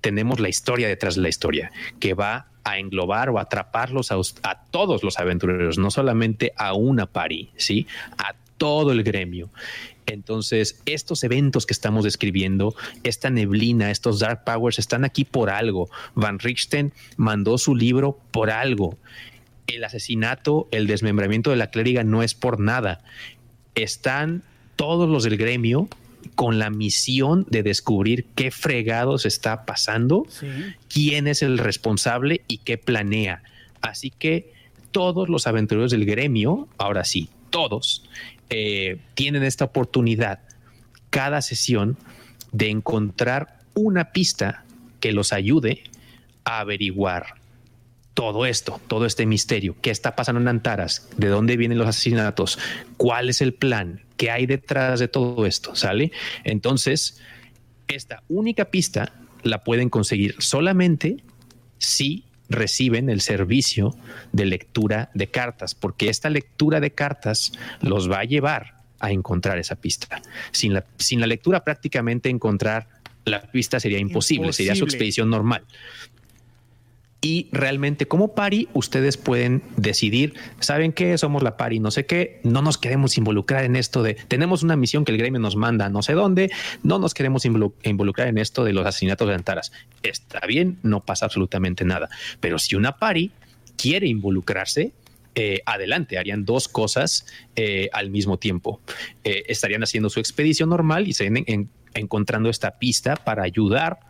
tenemos 0.00 0.40
la 0.40 0.48
historia 0.48 0.88
detrás 0.88 1.14
de 1.16 1.22
la 1.22 1.28
historia, 1.28 1.70
que 2.00 2.14
va 2.14 2.48
a 2.64 2.78
englobar 2.78 3.30
o 3.30 3.38
atraparlos 3.38 4.10
a, 4.12 4.62
todos 4.70 5.02
los 5.02 5.18
aventureros, 5.18 5.78
no 5.78 5.90
solamente 5.90 6.52
a 6.56 6.74
una 6.74 7.06
pari, 7.06 7.50
¿sí? 7.56 7.86
A 8.18 8.34
todo 8.58 8.92
el 8.92 9.02
gremio. 9.02 9.50
Entonces, 10.06 10.80
estos 10.86 11.22
eventos 11.24 11.66
que 11.66 11.72
estamos 11.72 12.04
describiendo, 12.04 12.74
esta 13.04 13.30
neblina, 13.30 13.90
estos 13.90 14.20
dark 14.20 14.44
powers, 14.44 14.78
están 14.78 15.04
aquí 15.04 15.24
por 15.24 15.50
algo. 15.50 15.90
Van 16.14 16.38
Richten 16.38 16.92
mandó 17.16 17.58
su 17.58 17.74
libro 17.74 18.18
por 18.30 18.50
algo 18.50 18.96
el 19.68 19.84
asesinato, 19.84 20.66
el 20.70 20.86
desmembramiento 20.86 21.50
de 21.50 21.56
la 21.56 21.70
clériga 21.70 22.02
no 22.02 22.22
es 22.22 22.34
por 22.34 22.58
nada. 22.58 23.00
Están 23.74 24.42
todos 24.76 25.08
los 25.08 25.22
del 25.24 25.36
gremio 25.36 25.88
con 26.34 26.58
la 26.58 26.70
misión 26.70 27.46
de 27.48 27.62
descubrir 27.62 28.26
qué 28.34 28.50
fregados 28.50 29.26
está 29.26 29.66
pasando, 29.66 30.26
quién 30.88 31.28
es 31.28 31.42
el 31.42 31.58
responsable 31.58 32.42
y 32.48 32.58
qué 32.58 32.78
planea. 32.78 33.42
Así 33.80 34.10
que 34.10 34.52
todos 34.90 35.28
los 35.28 35.46
aventureros 35.46 35.90
del 35.90 36.06
gremio, 36.06 36.68
ahora 36.78 37.04
sí, 37.04 37.28
todos, 37.50 38.04
eh, 38.50 38.98
tienen 39.14 39.42
esta 39.42 39.66
oportunidad 39.66 40.40
cada 41.10 41.42
sesión 41.42 41.96
de 42.52 42.70
encontrar 42.70 43.58
una 43.74 44.12
pista 44.12 44.64
que 45.00 45.12
los 45.12 45.32
ayude 45.32 45.84
a 46.44 46.60
averiguar 46.60 47.37
todo 48.18 48.46
esto, 48.46 48.80
todo 48.88 49.06
este 49.06 49.26
misterio, 49.26 49.76
qué 49.80 49.90
está 49.90 50.16
pasando 50.16 50.40
en 50.40 50.48
Antaras, 50.48 51.08
de 51.16 51.28
dónde 51.28 51.56
vienen 51.56 51.78
los 51.78 51.86
asesinatos, 51.86 52.58
cuál 52.96 53.30
es 53.30 53.40
el 53.40 53.54
plan, 53.54 54.02
qué 54.16 54.32
hay 54.32 54.44
detrás 54.44 54.98
de 54.98 55.06
todo 55.06 55.46
esto, 55.46 55.76
¿sale? 55.76 56.10
Entonces, 56.42 57.20
esta 57.86 58.24
única 58.28 58.72
pista 58.72 59.12
la 59.44 59.62
pueden 59.62 59.88
conseguir 59.88 60.34
solamente 60.40 61.18
si 61.78 62.24
reciben 62.48 63.08
el 63.08 63.20
servicio 63.20 63.96
de 64.32 64.46
lectura 64.46 65.12
de 65.14 65.28
cartas, 65.28 65.76
porque 65.76 66.08
esta 66.08 66.28
lectura 66.28 66.80
de 66.80 66.90
cartas 66.90 67.52
los 67.82 68.10
va 68.10 68.18
a 68.18 68.24
llevar 68.24 68.78
a 68.98 69.12
encontrar 69.12 69.58
esa 69.58 69.76
pista. 69.76 70.20
Sin 70.50 70.74
la, 70.74 70.84
sin 70.96 71.20
la 71.20 71.28
lectura 71.28 71.62
prácticamente 71.62 72.30
encontrar 72.30 72.88
la 73.24 73.42
pista 73.42 73.78
sería 73.78 74.00
imposible, 74.00 74.52
sería 74.52 74.74
su 74.74 74.82
expedición 74.82 75.30
normal 75.30 75.62
y 77.20 77.48
realmente 77.50 78.06
como 78.06 78.34
pari 78.34 78.68
ustedes 78.74 79.16
pueden 79.16 79.62
decidir, 79.76 80.34
¿saben 80.60 80.92
qué? 80.92 81.18
Somos 81.18 81.42
la 81.42 81.56
pari, 81.56 81.80
no 81.80 81.90
sé 81.90 82.06
qué, 82.06 82.40
no 82.44 82.62
nos 82.62 82.78
queremos 82.78 83.18
involucrar 83.18 83.64
en 83.64 83.74
esto 83.74 84.02
de, 84.02 84.14
tenemos 84.14 84.62
una 84.62 84.76
misión 84.76 85.04
que 85.04 85.12
el 85.12 85.18
gremio 85.18 85.40
nos 85.40 85.56
manda 85.56 85.88
no 85.88 86.02
sé 86.02 86.12
dónde, 86.12 86.50
no 86.82 86.98
nos 86.98 87.14
queremos 87.14 87.44
involucrar 87.44 88.28
en 88.28 88.38
esto 88.38 88.64
de 88.64 88.72
los 88.72 88.86
asesinatos 88.86 89.28
de 89.28 89.34
Antaras. 89.34 89.72
Está 90.02 90.46
bien, 90.46 90.78
no 90.82 91.04
pasa 91.04 91.24
absolutamente 91.24 91.84
nada, 91.84 92.08
pero 92.40 92.58
si 92.58 92.76
una 92.76 92.98
pari 92.98 93.32
quiere 93.76 94.06
involucrarse, 94.06 94.92
eh, 95.34 95.60
adelante, 95.66 96.18
harían 96.18 96.44
dos 96.44 96.66
cosas 96.66 97.26
eh, 97.54 97.88
al 97.92 98.10
mismo 98.10 98.38
tiempo. 98.38 98.80
Eh, 99.22 99.44
estarían 99.46 99.84
haciendo 99.84 100.10
su 100.10 100.18
expedición 100.18 100.68
normal 100.68 101.06
y 101.06 101.12
se 101.12 101.30
encontrando 101.94 102.48
esta 102.48 102.78
pista 102.78 103.14
para 103.14 103.44
ayudar 103.44 104.00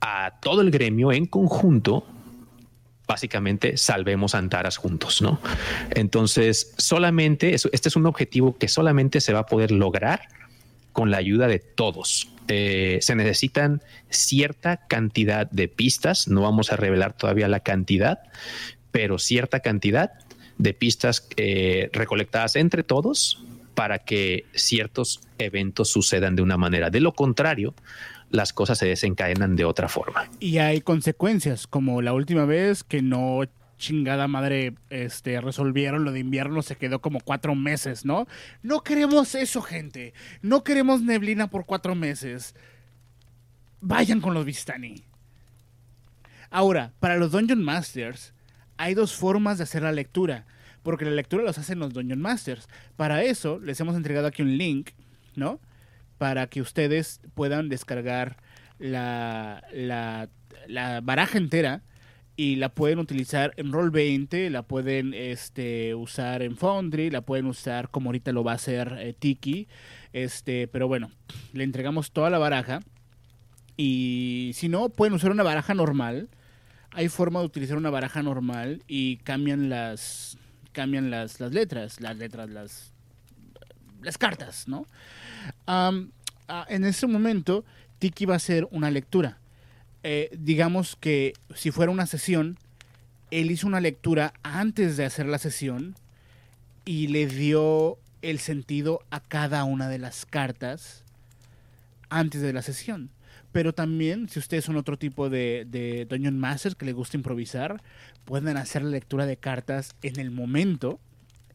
a 0.00 0.40
todo 0.40 0.62
el 0.62 0.70
gremio 0.72 1.12
en 1.12 1.26
conjunto 1.26 2.04
básicamente 3.06 3.76
salvemos 3.76 4.34
Antaras 4.34 4.76
juntos, 4.76 5.22
¿no? 5.22 5.40
Entonces, 5.90 6.74
solamente, 6.76 7.54
este 7.54 7.88
es 7.88 7.96
un 7.96 8.06
objetivo 8.06 8.56
que 8.58 8.68
solamente 8.68 9.20
se 9.20 9.32
va 9.32 9.40
a 9.40 9.46
poder 9.46 9.70
lograr 9.70 10.28
con 10.92 11.10
la 11.10 11.18
ayuda 11.18 11.46
de 11.46 11.58
todos. 11.58 12.30
Eh, 12.48 12.98
se 13.02 13.14
necesitan 13.14 13.82
cierta 14.08 14.86
cantidad 14.86 15.50
de 15.50 15.68
pistas, 15.68 16.28
no 16.28 16.42
vamos 16.42 16.72
a 16.72 16.76
revelar 16.76 17.12
todavía 17.12 17.48
la 17.48 17.60
cantidad, 17.60 18.20
pero 18.92 19.18
cierta 19.18 19.60
cantidad 19.60 20.12
de 20.58 20.72
pistas 20.72 21.28
eh, 21.36 21.90
recolectadas 21.92 22.56
entre 22.56 22.82
todos 22.82 23.42
para 23.74 23.98
que 23.98 24.46
ciertos 24.54 25.20
eventos 25.38 25.90
sucedan 25.90 26.34
de 26.34 26.42
una 26.42 26.56
manera. 26.56 26.88
De 26.88 27.00
lo 27.00 27.12
contrario, 27.12 27.74
las 28.30 28.52
cosas 28.52 28.78
se 28.78 28.86
desencadenan 28.86 29.56
de 29.56 29.64
otra 29.64 29.88
forma. 29.88 30.28
Y 30.40 30.58
hay 30.58 30.80
consecuencias, 30.80 31.66
como 31.66 32.02
la 32.02 32.12
última 32.12 32.44
vez 32.44 32.84
que 32.84 33.02
no 33.02 33.42
chingada 33.78 34.26
madre 34.26 34.74
este 34.90 35.40
resolvieron 35.40 36.04
lo 36.04 36.12
de 36.12 36.20
invierno 36.20 36.62
se 36.62 36.76
quedó 36.76 37.00
como 37.00 37.20
cuatro 37.20 37.54
meses 37.54 38.06
no 38.06 38.26
no 38.62 38.82
queremos 38.82 39.34
eso 39.34 39.62
gente. 39.62 40.14
No 40.42 40.64
queremos 40.64 41.02
neblina 41.02 41.48
por 41.48 41.66
cuatro 41.66 41.94
meses. 41.94 42.54
Vayan 43.80 44.20
con 44.20 44.34
los 44.34 44.44
Vistani. 44.44 45.04
Ahora 46.50 46.92
para 47.00 47.16
los 47.16 47.32
Dungeon 47.32 47.62
Masters 47.62 48.32
hay 48.78 48.94
dos 48.94 49.14
formas 49.14 49.58
de 49.58 49.64
hacer 49.64 49.82
la 49.82 49.92
lectura 49.92 50.46
porque 50.82 51.04
la 51.04 51.10
lectura 51.10 51.42
los 51.42 51.58
hacen 51.58 51.78
los 51.78 51.92
Dungeon 51.92 52.20
Masters. 52.20 52.68
Para 52.96 53.22
eso 53.22 53.58
les 53.58 53.78
hemos 53.80 53.96
entregado 53.96 54.26
aquí 54.26 54.42
un 54.42 54.56
link 54.56 54.90
no 55.34 55.60
para 56.18 56.46
que 56.46 56.60
ustedes 56.60 57.20
puedan 57.34 57.68
descargar 57.68 58.36
la, 58.78 59.62
la, 59.72 61.00
baraja 61.02 61.38
entera 61.38 61.82
y 62.36 62.56
la 62.56 62.68
pueden 62.68 62.98
utilizar 62.98 63.54
en 63.56 63.72
Roll20, 63.72 64.50
la 64.50 64.62
pueden 64.62 65.14
este, 65.14 65.94
usar 65.94 66.42
en 66.42 66.56
Foundry, 66.56 67.10
la 67.10 67.22
pueden 67.22 67.46
usar 67.46 67.90
como 67.90 68.08
ahorita 68.10 68.32
lo 68.32 68.44
va 68.44 68.52
a 68.52 68.56
hacer 68.56 68.96
eh, 68.98 69.14
Tiki. 69.18 69.68
Este, 70.12 70.68
pero 70.68 70.88
bueno, 70.88 71.10
le 71.52 71.64
entregamos 71.64 72.10
toda 72.10 72.28
la 72.28 72.38
baraja. 72.38 72.80
Y 73.76 74.52
si 74.54 74.68
no, 74.68 74.88
pueden 74.88 75.14
usar 75.14 75.30
una 75.30 75.42
baraja 75.42 75.74
normal. 75.74 76.28
Hay 76.90 77.08
forma 77.08 77.40
de 77.40 77.46
utilizar 77.46 77.76
una 77.76 77.90
baraja 77.90 78.22
normal 78.22 78.82
y 78.86 79.18
cambian 79.18 79.68
las 79.68 80.38
cambian 80.72 81.10
las, 81.10 81.40
las 81.40 81.52
letras, 81.52 82.02
las 82.02 82.18
letras, 82.18 82.50
las 82.50 82.92
las 84.06 84.18
cartas, 84.18 84.68
¿no? 84.68 84.86
Ah, 85.66 85.92
en 86.68 86.84
ese 86.84 87.06
momento, 87.08 87.64
Tiki 87.98 88.24
va 88.24 88.34
a 88.34 88.36
hacer 88.36 88.68
una 88.70 88.90
lectura. 88.90 89.38
Eh, 90.04 90.30
digamos 90.38 90.96
que 90.96 91.34
si 91.54 91.72
fuera 91.72 91.90
una 91.90 92.06
sesión, 92.06 92.56
él 93.32 93.50
hizo 93.50 93.66
una 93.66 93.80
lectura 93.80 94.32
antes 94.44 94.96
de 94.96 95.04
hacer 95.04 95.26
la 95.26 95.38
sesión 95.38 95.96
y 96.84 97.08
le 97.08 97.26
dio 97.26 97.98
el 98.22 98.38
sentido 98.38 99.00
a 99.10 99.18
cada 99.18 99.64
una 99.64 99.88
de 99.88 99.98
las 99.98 100.24
cartas 100.24 101.02
antes 102.08 102.40
de 102.40 102.52
la 102.52 102.62
sesión. 102.62 103.10
Pero 103.50 103.72
también, 103.72 104.28
si 104.28 104.38
ustedes 104.38 104.64
son 104.64 104.76
otro 104.76 104.96
tipo 104.96 105.28
de, 105.28 105.66
de 105.68 106.04
Dungeon 106.04 106.38
Masters 106.38 106.76
que 106.76 106.86
les 106.86 106.94
gusta 106.94 107.16
improvisar, 107.16 107.82
pueden 108.24 108.56
hacer 108.56 108.82
la 108.82 108.90
lectura 108.90 109.26
de 109.26 109.36
cartas 109.36 109.96
en 110.02 110.20
el 110.20 110.30
momento 110.30 111.00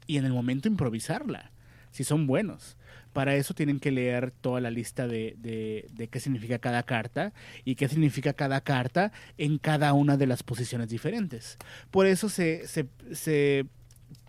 y 0.07 0.17
en 0.17 0.25
el 0.25 0.33
momento 0.33 0.67
improvisarla, 0.67 1.50
si 1.91 2.03
son 2.03 2.27
buenos. 2.27 2.77
Para 3.13 3.35
eso 3.35 3.53
tienen 3.53 3.79
que 3.79 3.91
leer 3.91 4.31
toda 4.31 4.61
la 4.61 4.71
lista 4.71 5.05
de, 5.05 5.35
de, 5.37 6.07
qué 6.07 6.19
significa 6.19 6.59
cada 6.59 6.83
carta 6.83 7.33
y 7.65 7.75
qué 7.75 7.89
significa 7.89 8.33
cada 8.33 8.61
carta 8.61 9.11
en 9.37 9.57
cada 9.57 9.91
una 9.93 10.15
de 10.15 10.27
las 10.27 10.43
posiciones 10.43 10.89
diferentes. 10.89 11.57
Por 11.91 12.05
eso 12.05 12.29
se, 12.29 12.67
se, 12.67 12.87
se 13.11 13.65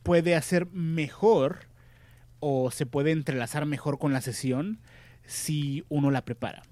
puede 0.02 0.34
hacer 0.34 0.66
mejor 0.66 1.60
o 2.40 2.72
se 2.72 2.86
puede 2.86 3.12
entrelazar 3.12 3.66
mejor 3.66 4.00
con 4.00 4.12
la 4.12 4.20
sesión 4.20 4.80
si 5.24 5.84
uno 5.88 6.10
la 6.10 6.24
prepara. 6.24 6.62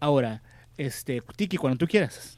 Ahora, 0.00 0.42
este, 0.76 1.22
Tiki, 1.36 1.56
cuando 1.56 1.78
tú 1.78 1.86
quieras. 1.86 2.36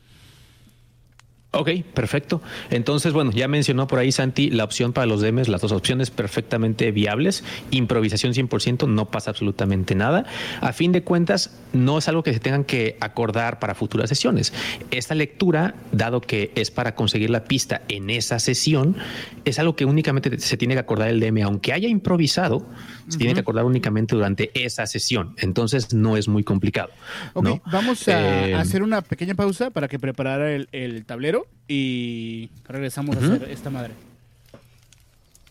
Ok, 1.57 1.71
perfecto. 1.95 2.43
Entonces, 2.71 3.13
bueno, 3.13 3.31
ya 3.31 3.47
mencionó 3.47 3.87
por 3.87 4.01
ahí 4.01 4.11
Santi 4.11 4.51
la 4.51 4.65
opción 4.65 4.93
para 4.93 5.07
los 5.07 5.21
DMs, 5.21 5.49
las 5.49 5.61
dos 5.61 5.73
opciones 5.73 6.11
perfectamente 6.11 6.91
viables. 6.91 7.45
Improvisación 7.71 8.33
100%, 8.33 8.89
no 8.89 9.11
pasa 9.11 9.31
absolutamente 9.31 9.95
nada. 9.95 10.25
A 10.61 10.73
fin 10.73 10.91
de 10.91 11.03
cuentas, 11.03 11.57
no 11.73 11.99
es 11.99 12.09
algo 12.09 12.23
que 12.23 12.33
se 12.33 12.41
tengan 12.41 12.65
que 12.65 12.97
acordar 13.01 13.61
para 13.61 13.75
futuras 13.75 14.09
sesiones. 14.09 14.53
Esta 14.91 15.15
lectura, 15.15 15.75
dado 15.93 16.21
que 16.21 16.51
es 16.57 16.71
para 16.71 16.95
conseguir 16.95 17.31
la 17.31 17.45
pista 17.45 17.83
en 17.89 18.11
esa 18.11 18.41
sesión, 18.41 18.97
es 19.45 19.59
algo 19.59 19.77
que 19.77 19.85
únicamente 19.85 20.39
se 20.41 20.57
tiene 20.57 20.75
que 20.75 20.81
acordar 20.81 21.09
el 21.09 21.21
DM, 21.21 21.43
aunque 21.43 21.73
haya 21.73 21.89
improvisado, 21.89 22.67
se 23.09 23.19
tiene 23.19 23.35
que 23.35 23.41
acordar 23.41 23.65
únicamente 23.65 24.17
durante 24.17 24.51
esa 24.55 24.87
sesión. 24.87 25.35
Entonces, 25.39 25.95
no 25.95 26.17
es 26.17 26.27
muy 26.27 26.43
complicado. 26.43 26.91
Ok, 27.35 27.61
vamos 27.71 28.09
a 28.09 28.49
eh, 28.49 28.55
hacer 28.55 28.83
una 28.83 29.03
pequeña 29.03 29.35
pausa 29.35 29.71
para 29.71 29.87
que 29.87 29.99
preparara 29.99 30.53
el 30.53 31.05
tablero 31.05 31.44
y 31.69 32.51
regresamos 32.65 33.17
a 33.17 33.21
hacer 33.21 33.51
esta 33.51 33.71
madre. 33.71 33.95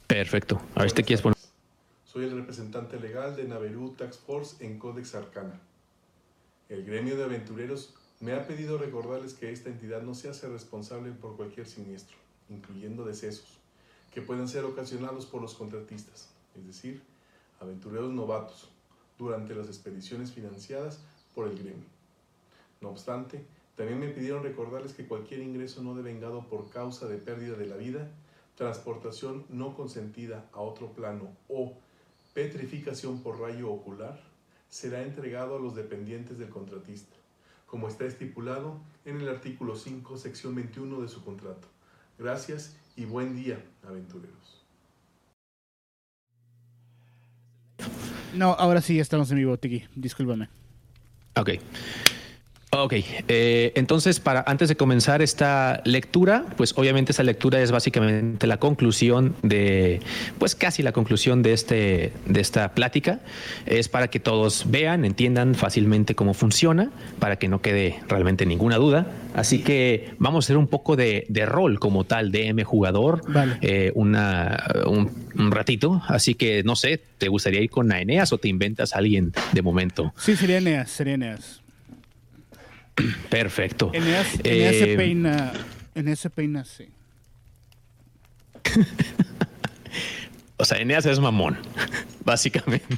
Perfecto. 0.08 0.62
A 0.76 0.80
ver, 0.80 0.88
este 0.88 1.04
quieres 1.04 1.22
poner. 1.22 1.38
Soy 2.06 2.26
el 2.26 2.36
representante 2.36 3.00
legal 3.00 3.36
de 3.36 3.46
Naveru 3.46 3.92
Tax 3.92 4.18
Force 4.18 4.64
en 4.64 4.78
Codex 4.78 5.16
Arcana. 5.16 5.60
El 6.70 6.86
gremio 6.86 7.18
de 7.18 7.24
aventureros 7.24 7.96
me 8.20 8.34
ha 8.34 8.48
pedido 8.48 8.78
recordarles 8.78 9.34
que 9.34 9.52
esta 9.52 9.70
entidad 9.70 10.02
no 10.02 10.14
se 10.14 10.30
hace 10.30 10.48
responsable 10.48 11.12
por 11.12 11.36
cualquier 11.36 11.68
siniestro, 11.68 12.16
incluyendo 12.50 13.04
decesos, 13.04 13.60
que 14.14 14.22
pueden 14.22 14.48
ser 14.48 14.64
ocasionados 14.66 15.26
por 15.26 15.42
los 15.42 15.56
contratistas, 15.56 16.30
es 16.56 16.66
decir, 16.66 17.02
aventureros 17.60 18.14
novatos, 18.14 18.70
durante 19.18 19.56
las 19.56 19.68
expediciones 19.68 20.32
financiadas 20.32 21.00
por 21.34 21.48
el 21.48 21.58
gremio. 21.58 21.86
No 22.82 22.90
obstante, 22.90 23.44
también 23.76 24.00
me 24.00 24.10
pidieron 24.10 24.44
recordarles 24.44 24.94
que 24.94 25.08
cualquier 25.08 25.42
ingreso 25.42 25.82
no 25.82 25.96
devengado 25.96 26.48
por 26.48 26.70
causa 26.70 27.08
de 27.08 27.18
pérdida 27.18 27.56
de 27.56 27.66
la 27.66 27.76
vida, 27.76 28.12
transportación 28.56 29.46
no 29.50 29.76
consentida 29.76 30.46
a 30.54 30.62
otro 30.62 30.94
plano 30.94 31.36
o 31.48 31.74
petrificación 32.34 33.22
por 33.22 33.40
rayo 33.40 33.72
ocular 33.72 34.20
será 34.70 35.02
entregado 35.04 35.58
a 35.58 35.60
los 35.60 35.76
dependientes 35.76 36.38
del 36.38 36.50
contratista, 36.50 37.16
como 37.66 37.88
está 37.88 38.06
estipulado 38.06 38.80
en 39.06 39.22
el 39.22 39.30
artículo 39.30 39.76
5, 39.76 40.18
sección 40.18 40.56
21 40.56 41.02
de 41.02 41.08
su 41.08 41.24
contrato. 41.24 41.68
Gracias 42.18 42.76
y 42.96 43.06
buen 43.06 43.36
día, 43.36 43.64
aventureros. 43.88 44.64
No, 48.36 48.54
ahora 48.54 48.82
sí 48.82 49.00
estamos 49.00 49.30
en 49.32 49.38
vivo, 49.38 49.58
Tiki. 49.58 49.84
Discúlpame. 49.96 50.50
Ok. 51.36 51.50
Ok, 52.76 52.94
eh, 53.28 53.72
entonces 53.76 54.20
para 54.20 54.44
antes 54.48 54.68
de 54.68 54.76
comenzar 54.76 55.22
esta 55.22 55.82
lectura, 55.86 56.46
pues 56.58 56.74
obviamente 56.76 57.12
esta 57.12 57.22
lectura 57.22 57.62
es 57.62 57.72
básicamente 57.72 58.48
la 58.48 58.58
conclusión 58.58 59.36
de, 59.44 60.02
pues 60.40 60.56
casi 60.56 60.82
la 60.82 60.92
conclusión 60.92 61.44
de 61.44 61.54
este 61.54 62.14
de 62.26 62.42
esta 62.42 62.74
plática. 62.74 63.20
Es 63.68 63.90
para 63.90 64.08
que 64.08 64.20
todos 64.20 64.72
vean, 64.72 65.06
entiendan 65.06 65.54
fácilmente 65.54 66.16
cómo 66.16 66.34
funciona, 66.34 66.90
para 67.20 67.38
que 67.38 67.48
no 67.48 67.62
quede 67.62 68.00
realmente 68.08 68.46
ninguna 68.48 68.78
duda. 68.78 69.08
Así 69.36 69.60
que 69.60 70.16
vamos 70.18 70.44
a 70.44 70.48
hacer 70.48 70.58
un 70.58 70.68
poco 70.68 70.96
de, 70.96 71.28
rol 71.46 71.80
como 71.80 72.06
tal, 72.06 72.32
DM 72.32 72.64
jugador, 72.64 73.22
eh, 73.62 73.92
una, 73.96 74.64
un, 74.88 75.12
un, 75.36 75.52
ratito. 75.52 76.02
Así 76.08 76.36
que 76.36 76.64
no 76.64 76.76
sé, 76.76 77.00
¿te 77.18 77.28
gustaría 77.28 77.62
ir 77.62 77.70
con 77.70 77.92
Aeneas 77.92 78.34
o 78.34 78.38
te 78.38 78.48
inventas 78.48 78.96
a 78.96 79.00
alguien 79.00 79.32
de 79.52 79.62
momento? 79.62 80.14
Sí, 80.18 80.36
sería 80.36 80.58
Eneas, 80.58 80.90
sería 80.90 81.16
Eneas. 81.16 81.63
Perfecto. 83.30 83.92
En 83.94 84.04
ese, 84.08 84.40
eh, 84.44 84.96
peina, 84.98 85.54
en 85.96 86.08
ese 86.08 86.30
peina, 86.30 86.66
sí. 86.66 86.88
o 90.58 90.66
sea, 90.66 90.80
Eneas 90.80 91.06
es 91.06 91.20
mamón, 91.20 91.58
básicamente. 92.26 92.98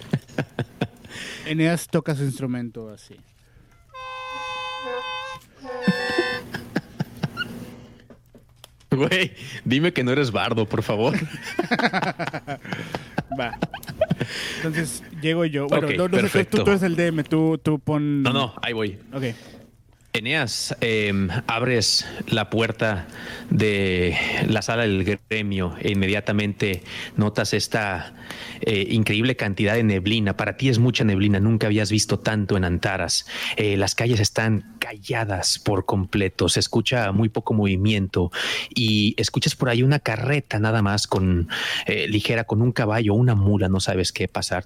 Eneas 1.46 1.88
toca 1.88 2.16
su 2.16 2.24
instrumento 2.24 2.89
así. 2.89 3.16
Güey, 8.91 9.34
dime 9.66 9.91
que 9.91 10.04
no 10.06 10.12
eres 10.12 10.32
bardo, 10.32 10.66
por 10.66 10.82
favor. 10.82 11.16
Va. 13.38 13.60
Entonces 14.58 15.04
llego 15.22 15.43
yo. 15.46 15.68
Bueno, 15.68 15.89
no, 15.98 16.08
no 16.08 16.30
sé, 16.30 16.46
tú, 16.46 16.64
tú, 16.64 16.72
eres 16.72 16.84
el 16.84 16.96
DM, 16.96 17.24
tú, 17.24 17.58
tú 17.62 17.78
pon. 17.80 18.24
No, 18.24 18.32
no, 18.32 18.54
ahí 18.62 18.72
voy. 18.72 18.98
Ok. 19.14 19.36
Eneas, 20.16 20.74
em, 20.80 21.28
abres 21.45 22.07
la 22.28 22.49
puerta 22.49 23.05
de 23.49 24.16
la 24.47 24.61
sala 24.61 24.84
del 24.84 25.03
gremio 25.03 25.76
e 25.82 25.91
inmediatamente 25.91 26.84
notas 27.18 27.53
esta 27.53 28.13
eh, 28.61 28.88
increíble 28.91 29.36
cantidad 29.36 29.74
de 29.74 29.84
neblina. 29.84 30.38
Para 30.38 30.55
ti 30.55 30.70
es 30.70 30.80
mucha 30.80 31.03
neblina, 31.03 31.41
nunca 31.41 31.68
habías 31.68 31.91
visto 31.91 32.20
tanto 32.20 32.55
en 32.55 32.63
Antaras. 32.63 33.26
Eh, 33.57 33.76
las 33.76 33.93
calles 33.93 34.22
están 34.22 34.78
calladas 34.80 35.59
por 35.59 35.86
completo, 35.86 36.47
se 36.47 36.61
escucha 36.61 37.11
muy 37.11 37.28
poco 37.28 37.53
movimiento 37.53 38.32
y 38.74 39.16
escuchas 39.18 39.55
por 39.55 39.68
ahí 39.68 39.84
una 39.84 39.99
carreta 39.99 40.59
nada 40.59 40.82
más 40.82 41.07
con 41.07 41.49
eh, 41.88 42.07
ligera 42.07 42.45
con 42.45 42.61
un 42.61 42.72
caballo, 42.72 43.16
una 43.16 43.36
mula, 43.36 43.68
no 43.68 43.82
sabes 43.82 44.13
qué 44.13 44.30
pasar 44.30 44.66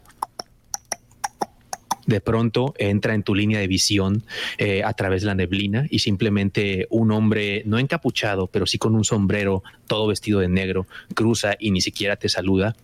de 2.10 2.22
pronto 2.22 2.74
entra 2.78 3.14
en 3.14 3.24
tu 3.24 3.36
línea 3.36 3.60
de 3.60 3.68
visión 3.68 4.24
eh, 4.58 4.82
a 4.84 4.94
través 4.94 5.22
de 5.22 5.28
la 5.28 5.36
neblina 5.36 5.86
y 5.90 6.00
simplemente 6.00 6.88
un 6.90 7.12
hombre 7.12 7.62
no 7.66 7.78
encapuchado, 7.78 8.48
pero 8.48 8.66
sí 8.66 8.78
con 8.78 8.96
un 8.96 9.06
sombrero 9.06 9.64
todo 9.88 10.08
vestido 10.08 10.40
de 10.40 10.48
negro 10.48 10.88
cruza 11.14 11.56
y 11.60 11.72
ni 11.72 11.82
siquiera 11.82 12.16
te 12.16 12.28
saluda 12.28 12.76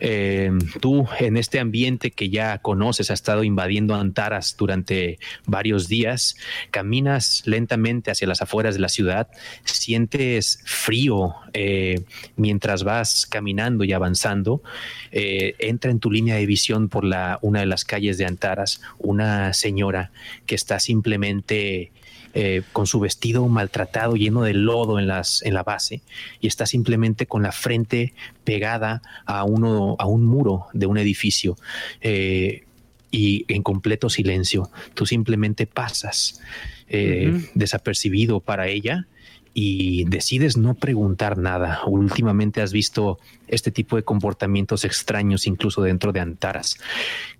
Eh, 0.00 0.50
tú 0.80 1.06
en 1.18 1.36
este 1.36 1.60
ambiente 1.60 2.10
que 2.10 2.30
ya 2.30 2.58
conoces, 2.58 3.10
ha 3.10 3.14
estado 3.14 3.44
invadiendo 3.44 3.94
Antaras 3.94 4.56
durante 4.56 5.18
varios 5.46 5.88
días, 5.88 6.36
caminas 6.70 7.42
lentamente 7.46 8.10
hacia 8.10 8.26
las 8.26 8.42
afueras 8.42 8.74
de 8.74 8.80
la 8.80 8.88
ciudad, 8.88 9.28
sientes 9.64 10.62
frío 10.64 11.34
eh, 11.52 12.02
mientras 12.36 12.84
vas 12.84 13.26
caminando 13.26 13.84
y 13.84 13.92
avanzando, 13.92 14.62
eh, 15.10 15.54
entra 15.58 15.90
en 15.90 16.00
tu 16.00 16.10
línea 16.10 16.36
de 16.36 16.46
visión 16.46 16.88
por 16.88 17.04
la, 17.04 17.38
una 17.42 17.60
de 17.60 17.66
las 17.66 17.84
calles 17.84 18.18
de 18.18 18.26
Antaras 18.26 18.80
una 18.98 19.52
señora 19.52 20.12
que 20.46 20.54
está 20.54 20.80
simplemente 20.80 21.92
eh, 22.34 22.62
con 22.72 22.86
su 22.86 22.98
vestido 23.00 23.46
maltratado, 23.48 24.16
lleno 24.16 24.42
de 24.42 24.54
lodo 24.54 24.98
en, 24.98 25.06
las, 25.06 25.42
en 25.42 25.54
la 25.54 25.62
base, 25.62 26.02
y 26.40 26.46
está 26.46 26.66
simplemente 26.66 27.26
con 27.26 27.42
la 27.42 27.52
frente 27.52 28.14
pegada 28.44 29.02
a, 29.26 29.44
uno, 29.44 29.96
a 29.98 30.06
un 30.06 30.24
muro 30.24 30.66
de 30.72 30.86
un 30.86 30.98
edificio. 30.98 31.56
Eh, 32.00 32.64
y 33.10 33.44
en 33.48 33.62
completo 33.62 34.08
silencio, 34.08 34.70
tú 34.94 35.04
simplemente 35.04 35.66
pasas 35.66 36.40
eh, 36.88 37.46
desapercibido 37.54 38.40
para 38.40 38.68
ella 38.68 39.06
y 39.54 40.04
decides 40.04 40.56
no 40.56 40.74
preguntar 40.74 41.36
nada. 41.36 41.80
Últimamente 41.86 42.62
has 42.62 42.72
visto 42.72 43.18
este 43.48 43.70
tipo 43.70 43.96
de 43.96 44.02
comportamientos 44.02 44.84
extraños 44.84 45.46
incluso 45.46 45.82
dentro 45.82 46.12
de 46.12 46.20
Antaras. 46.20 46.78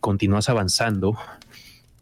Continúas 0.00 0.50
avanzando 0.50 1.16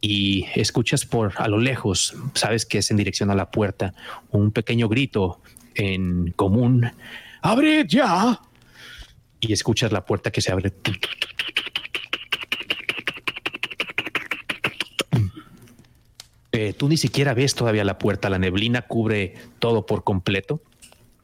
y 0.00 0.46
escuchas 0.54 1.04
por 1.04 1.34
a 1.36 1.48
lo 1.48 1.58
lejos, 1.58 2.14
sabes 2.34 2.66
que 2.66 2.78
es 2.78 2.90
en 2.90 2.96
dirección 2.96 3.30
a 3.30 3.34
la 3.34 3.50
puerta, 3.50 3.94
un 4.30 4.50
pequeño 4.50 4.88
grito 4.88 5.40
en 5.74 6.32
común, 6.32 6.90
¡Abre 7.42 7.86
ya! 7.86 8.40
Y 9.40 9.52
escuchas 9.52 9.92
la 9.92 10.04
puerta 10.04 10.30
que 10.30 10.40
se 10.40 10.52
abre. 10.52 10.72
Eh, 16.52 16.74
tú 16.74 16.88
ni 16.88 16.96
siquiera 16.96 17.32
ves 17.32 17.54
todavía 17.54 17.84
la 17.84 17.96
puerta, 17.96 18.28
la 18.28 18.38
neblina 18.38 18.82
cubre 18.82 19.34
todo 19.58 19.86
por 19.86 20.04
completo 20.04 20.60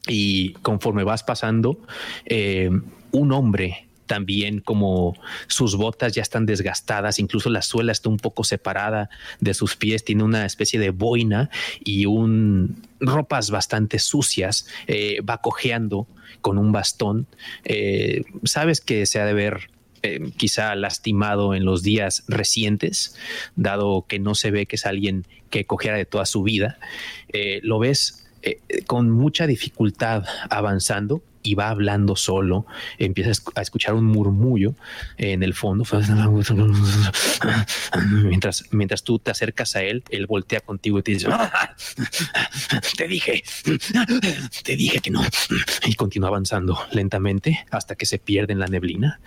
y 0.06 0.52
conforme 0.54 1.04
vas 1.04 1.24
pasando, 1.24 1.80
eh, 2.24 2.70
un 3.10 3.32
hombre 3.32 3.85
también 4.06 4.60
como 4.60 5.14
sus 5.46 5.76
botas 5.76 6.14
ya 6.14 6.22
están 6.22 6.46
desgastadas, 6.46 7.18
incluso 7.18 7.50
la 7.50 7.62
suela 7.62 7.92
está 7.92 8.08
un 8.08 8.16
poco 8.16 8.44
separada 8.44 9.10
de 9.40 9.54
sus 9.54 9.76
pies, 9.76 10.04
tiene 10.04 10.22
una 10.22 10.46
especie 10.46 10.80
de 10.80 10.90
boina 10.90 11.50
y 11.84 12.06
un 12.06 12.82
ropas 13.00 13.50
bastante 13.50 13.98
sucias, 13.98 14.66
eh, 14.86 15.20
va 15.20 15.38
cojeando 15.38 16.06
con 16.40 16.58
un 16.58 16.72
bastón. 16.72 17.26
Eh, 17.64 18.24
sabes 18.44 18.80
que 18.80 19.06
se 19.06 19.20
ha 19.20 19.26
de 19.26 19.34
ver 19.34 19.70
eh, 20.02 20.30
quizá 20.36 20.74
lastimado 20.74 21.54
en 21.54 21.64
los 21.64 21.82
días 21.82 22.24
recientes, 22.28 23.16
dado 23.56 24.06
que 24.08 24.18
no 24.18 24.34
se 24.34 24.50
ve 24.50 24.66
que 24.66 24.76
es 24.76 24.86
alguien 24.86 25.26
que 25.50 25.64
cogiera 25.64 25.96
de 25.96 26.06
toda 26.06 26.26
su 26.26 26.42
vida. 26.42 26.78
lo 27.62 27.78
ves 27.78 28.22
con 28.86 29.10
mucha 29.10 29.46
dificultad 29.46 30.24
avanzando 30.50 31.22
y 31.46 31.54
va 31.54 31.68
hablando 31.68 32.16
solo, 32.16 32.66
empieza 32.98 33.30
a 33.54 33.62
escuchar 33.62 33.94
un 33.94 34.04
murmullo 34.04 34.74
en 35.16 35.42
el 35.42 35.54
fondo. 35.54 35.84
Mientras, 38.24 38.64
mientras 38.72 39.02
tú 39.02 39.18
te 39.18 39.30
acercas 39.30 39.76
a 39.76 39.82
él, 39.82 40.02
él 40.10 40.26
voltea 40.26 40.60
contigo 40.60 40.98
y 40.98 41.02
te 41.02 41.12
dice, 41.12 41.28
te 42.96 43.08
dije, 43.08 43.44
te 44.64 44.76
dije 44.76 45.00
que 45.00 45.10
no. 45.10 45.22
Y 45.86 45.94
continúa 45.94 46.28
avanzando 46.28 46.78
lentamente 46.92 47.64
hasta 47.70 47.94
que 47.94 48.06
se 48.06 48.18
pierde 48.18 48.52
en 48.52 48.58
la 48.58 48.66
neblina. 48.66 49.20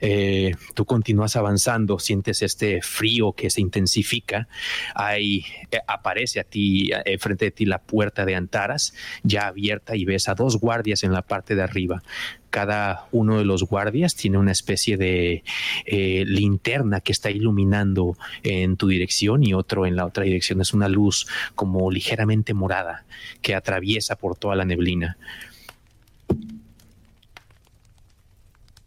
Eh, 0.00 0.54
tú 0.74 0.84
continúas 0.84 1.36
avanzando, 1.36 1.98
sientes 1.98 2.42
este 2.42 2.80
frío 2.82 3.32
que 3.32 3.50
se 3.50 3.60
intensifica. 3.60 4.48
Ahí 4.94 5.44
eh, 5.70 5.78
aparece 5.86 6.40
a 6.40 6.44
ti, 6.44 6.90
eh, 7.04 7.18
frente 7.18 7.46
de 7.46 7.50
ti, 7.50 7.64
la 7.64 7.82
puerta 7.82 8.24
de 8.24 8.36
Antaras, 8.36 8.94
ya 9.22 9.48
abierta, 9.48 9.96
y 9.96 10.04
ves 10.04 10.28
a 10.28 10.34
dos 10.34 10.58
guardias 10.58 11.02
en 11.02 11.12
la 11.12 11.22
parte 11.22 11.55
de 11.56 11.62
arriba. 11.62 12.02
Cada 12.50 13.06
uno 13.12 13.38
de 13.38 13.44
los 13.44 13.64
guardias 13.64 14.14
tiene 14.14 14.38
una 14.38 14.52
especie 14.52 14.96
de 14.96 15.42
eh, 15.84 16.24
linterna 16.26 17.00
que 17.00 17.12
está 17.12 17.30
iluminando 17.30 18.16
en 18.42 18.76
tu 18.76 18.88
dirección 18.88 19.42
y 19.42 19.52
otro 19.52 19.86
en 19.86 19.96
la 19.96 20.06
otra 20.06 20.24
dirección. 20.24 20.60
Es 20.60 20.72
una 20.72 20.88
luz 20.88 21.26
como 21.54 21.90
ligeramente 21.90 22.54
morada 22.54 23.04
que 23.42 23.54
atraviesa 23.54 24.16
por 24.16 24.36
toda 24.36 24.56
la 24.56 24.64
neblina. 24.64 25.18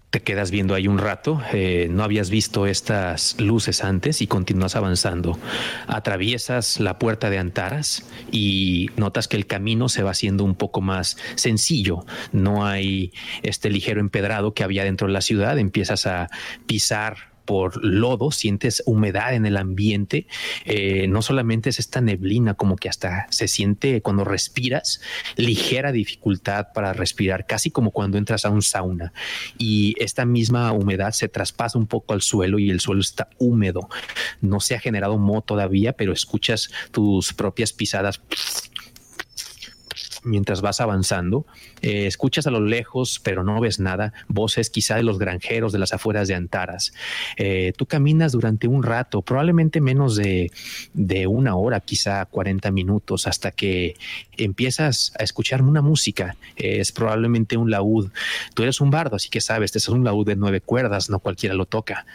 Te 0.09 0.21
quedas 0.21 0.49
viendo 0.49 0.73
ahí 0.73 0.87
un 0.87 0.97
rato, 0.97 1.41
eh, 1.53 1.87
no 1.91 2.03
habías 2.03 2.31
visto 2.31 2.65
estas 2.65 3.39
luces 3.39 3.83
antes 3.83 4.21
y 4.21 4.27
continúas 4.27 4.75
avanzando. 4.75 5.37
Atraviesas 5.87 6.79
la 6.79 6.97
puerta 6.97 7.29
de 7.29 7.37
Antaras 7.37 8.07
y 8.31 8.89
notas 8.97 9.27
que 9.27 9.37
el 9.37 9.45
camino 9.45 9.87
se 9.87 10.01
va 10.01 10.11
haciendo 10.11 10.43
un 10.43 10.55
poco 10.55 10.81
más 10.81 11.17
sencillo. 11.35 12.05
No 12.31 12.65
hay 12.65 13.13
este 13.43 13.69
ligero 13.69 13.99
empedrado 13.99 14.53
que 14.55 14.63
había 14.63 14.83
dentro 14.83 15.07
de 15.07 15.13
la 15.13 15.21
ciudad. 15.21 15.59
Empiezas 15.59 16.07
a 16.07 16.29
pisar 16.65 17.28
por 17.49 17.83
lodo, 17.83 18.29
sientes 18.29 18.83
humedad 18.85 19.33
en 19.33 19.47
el 19.47 19.57
ambiente, 19.57 20.27
eh, 20.65 21.07
no 21.07 21.23
solamente 21.23 21.71
es 21.71 21.79
esta 21.79 21.99
neblina, 21.99 22.53
como 22.53 22.75
que 22.75 22.89
hasta 22.89 23.25
se 23.31 23.47
siente 23.47 24.03
cuando 24.03 24.23
respiras, 24.23 25.01
ligera 25.35 25.91
dificultad 25.91 26.67
para 26.75 26.93
respirar, 26.93 27.47
casi 27.47 27.71
como 27.71 27.89
cuando 27.89 28.19
entras 28.19 28.45
a 28.45 28.51
un 28.51 28.61
sauna. 28.61 29.13
Y 29.57 29.95
esta 29.97 30.25
misma 30.25 30.71
humedad 30.73 31.11
se 31.11 31.27
traspasa 31.27 31.79
un 31.79 31.87
poco 31.87 32.13
al 32.13 32.21
suelo 32.21 32.59
y 32.59 32.69
el 32.69 32.81
suelo 32.81 33.01
está 33.01 33.29
húmedo. 33.39 33.89
No 34.41 34.59
se 34.59 34.75
ha 34.75 34.79
generado 34.79 35.17
moho 35.17 35.41
todavía, 35.41 35.93
pero 35.93 36.13
escuchas 36.13 36.69
tus 36.91 37.33
propias 37.33 37.73
pisadas 37.73 38.21
mientras 40.23 40.61
vas 40.61 40.81
avanzando. 40.81 41.45
Eh, 41.81 42.07
escuchas 42.07 42.47
a 42.47 42.51
lo 42.51 42.61
lejos, 42.61 43.19
pero 43.23 43.43
no 43.43 43.59
ves 43.59 43.79
nada. 43.79 44.13
Voces 44.27 44.69
quizá 44.69 44.95
de 44.95 45.03
los 45.03 45.19
granjeros 45.19 45.71
de 45.71 45.79
las 45.79 45.93
afueras 45.93 46.27
de 46.27 46.35
Antaras. 46.35 46.93
Eh, 47.37 47.73
tú 47.77 47.85
caminas 47.85 48.31
durante 48.31 48.67
un 48.67 48.83
rato, 48.83 49.21
probablemente 49.21 49.81
menos 49.81 50.15
de, 50.15 50.51
de, 50.93 51.27
una 51.27 51.55
hora, 51.55 51.79
quizá 51.79 52.25
40 52.25 52.71
minutos, 52.71 53.27
hasta 53.27 53.51
que 53.51 53.95
empiezas 54.37 55.13
a 55.19 55.23
escuchar 55.23 55.61
una 55.61 55.81
música. 55.81 56.35
es 56.55 56.91
probablemente 56.91 57.57
un 57.57 57.71
laúd. 57.71 58.09
Tú 58.53 58.63
eres 58.63 58.81
un 58.81 58.89
bardo, 58.89 59.15
así 59.15 59.29
que 59.29 59.41
sabes, 59.41 59.69
este 59.69 59.79
es 59.79 59.89
un 59.89 60.03
laúd 60.03 60.25
de 60.25 60.35
nueve 60.35 60.61
cuerdas, 60.61 61.09
no 61.09 61.19
cualquiera 61.19 61.55
lo 61.55 61.65
toca. 61.65 62.05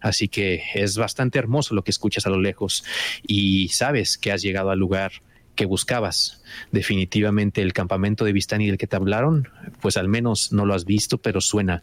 Así 0.00 0.28
que 0.28 0.62
es 0.74 0.96
bastante 0.96 1.38
hermoso 1.38 1.74
lo 1.74 1.82
que 1.82 1.90
escuchas 1.90 2.26
a 2.26 2.30
lo 2.30 2.38
lejos 2.38 2.84
y 3.26 3.68
sabes 3.68 4.18
que 4.18 4.32
has 4.32 4.42
llegado 4.42 4.70
al 4.70 4.78
lugar 4.78 5.12
que 5.54 5.66
buscabas. 5.66 6.42
Definitivamente 6.72 7.62
el 7.62 7.72
campamento 7.72 8.24
de 8.24 8.32
Vistani 8.32 8.66
del 8.66 8.78
que 8.78 8.86
te 8.86 8.96
hablaron, 8.96 9.48
pues 9.80 9.96
al 9.96 10.08
menos 10.08 10.52
no 10.52 10.66
lo 10.66 10.74
has 10.74 10.84
visto, 10.84 11.18
pero 11.18 11.40
suena 11.40 11.82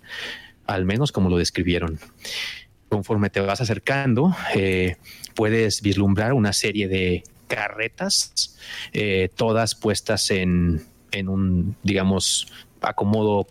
al 0.67 0.85
menos 0.85 1.11
como 1.11 1.29
lo 1.29 1.37
describieron. 1.37 1.99
Conforme 2.89 3.29
te 3.29 3.39
vas 3.39 3.61
acercando, 3.61 4.35
eh, 4.55 4.97
puedes 5.35 5.81
vislumbrar 5.81 6.33
una 6.33 6.53
serie 6.53 6.87
de 6.87 7.23
carretas, 7.47 8.57
eh, 8.93 9.29
todas 9.35 9.75
puestas 9.75 10.29
en, 10.31 10.83
en 11.11 11.29
un, 11.29 11.75
digamos, 11.83 12.51
acomodo 12.81 13.47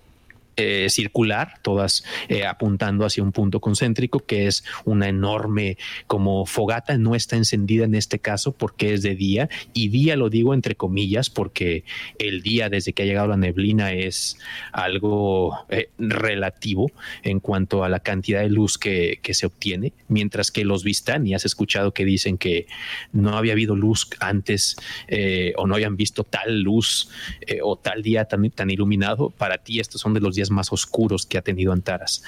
eh, 0.62 0.90
circular, 0.90 1.54
todas 1.62 2.04
eh, 2.28 2.44
apuntando 2.44 3.06
hacia 3.06 3.22
un 3.22 3.32
punto 3.32 3.60
concéntrico 3.60 4.18
que 4.20 4.46
es 4.46 4.62
una 4.84 5.08
enorme 5.08 5.78
como 6.06 6.44
fogata, 6.44 6.98
no 6.98 7.14
está 7.14 7.36
encendida 7.36 7.86
en 7.86 7.94
este 7.94 8.18
caso 8.18 8.52
porque 8.52 8.92
es 8.92 9.00
de 9.00 9.14
día 9.14 9.48
y 9.72 9.88
día 9.88 10.16
lo 10.16 10.28
digo 10.28 10.52
entre 10.52 10.74
comillas 10.74 11.30
porque 11.30 11.84
el 12.18 12.42
día 12.42 12.68
desde 12.68 12.92
que 12.92 13.04
ha 13.04 13.06
llegado 13.06 13.28
la 13.28 13.38
neblina 13.38 13.94
es 13.94 14.36
algo 14.70 15.64
eh, 15.70 15.88
relativo 15.96 16.92
en 17.22 17.40
cuanto 17.40 17.82
a 17.82 17.88
la 17.88 18.00
cantidad 18.00 18.42
de 18.42 18.50
luz 18.50 18.76
que, 18.76 19.18
se 19.30 19.46
obtiene, 19.46 19.94
mientras 20.08 20.50
que 20.50 20.64
los 20.64 20.84
Vistani 20.84 21.34
has 21.34 21.46
escuchado 21.46 21.94
que 21.94 22.04
dicen 22.04 22.36
que 22.36 22.66
no 23.12 23.38
había 23.38 23.52
habido 23.52 23.76
luz 23.76 24.08
antes 24.18 24.76
o 25.56 25.66
no 25.68 25.74
habían 25.76 25.96
visto 25.96 26.24
tal 26.24 26.62
luz 26.62 27.08
o 27.62 27.76
tal 27.76 28.02
día 28.02 28.24
tan, 28.24 28.50
tan 28.50 28.68
iluminado, 28.68 29.30
para 29.30 29.58
ti 29.58 29.78
estos 29.78 30.00
son 30.00 30.12
de 30.12 30.20
los 30.20 30.34
días 30.34 30.49
más 30.50 30.72
oscuros 30.72 31.26
que 31.26 31.38
ha 31.38 31.42
tenido 31.42 31.72
Antaras. 31.72 32.22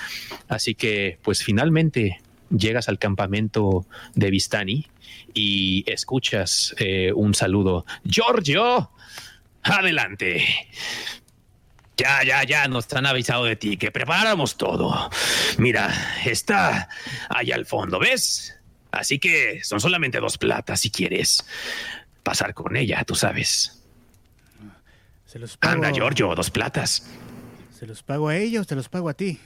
Así 0.48 0.74
que, 0.74 1.18
pues 1.22 1.42
finalmente 1.42 2.20
llegas 2.50 2.88
al 2.88 2.98
campamento 2.98 3.86
de 4.14 4.30
Vistani 4.30 4.86
y 5.34 5.84
escuchas 5.90 6.74
eh, 6.78 7.12
un 7.14 7.34
saludo. 7.34 7.86
Giorgio, 8.04 8.90
adelante. 9.62 10.44
Ya, 11.96 12.24
ya, 12.24 12.42
ya 12.44 12.68
nos 12.68 12.92
han 12.92 13.06
avisado 13.06 13.44
de 13.44 13.56
ti 13.56 13.76
que 13.76 13.90
preparamos 13.90 14.56
todo. 14.56 15.10
Mira, 15.58 15.92
está 16.24 16.88
allá 17.28 17.54
al 17.54 17.66
fondo, 17.66 17.98
¿ves? 17.98 18.58
Así 18.90 19.18
que 19.18 19.60
son 19.62 19.80
solamente 19.80 20.18
dos 20.18 20.38
platas 20.38 20.80
si 20.80 20.90
quieres 20.90 21.44
pasar 22.22 22.54
con 22.54 22.76
ella, 22.76 23.04
tú 23.04 23.14
sabes. 23.14 23.82
Se 25.26 25.38
los 25.38 25.56
Anda, 25.60 25.90
Giorgio, 25.92 26.34
dos 26.34 26.50
platas. 26.50 27.08
¿Te 27.82 27.88
los 27.88 28.04
pago 28.04 28.28
a 28.28 28.36
ellos 28.36 28.64
te 28.68 28.76
los 28.76 28.88
pago 28.88 29.08
a 29.08 29.14
ti? 29.14 29.40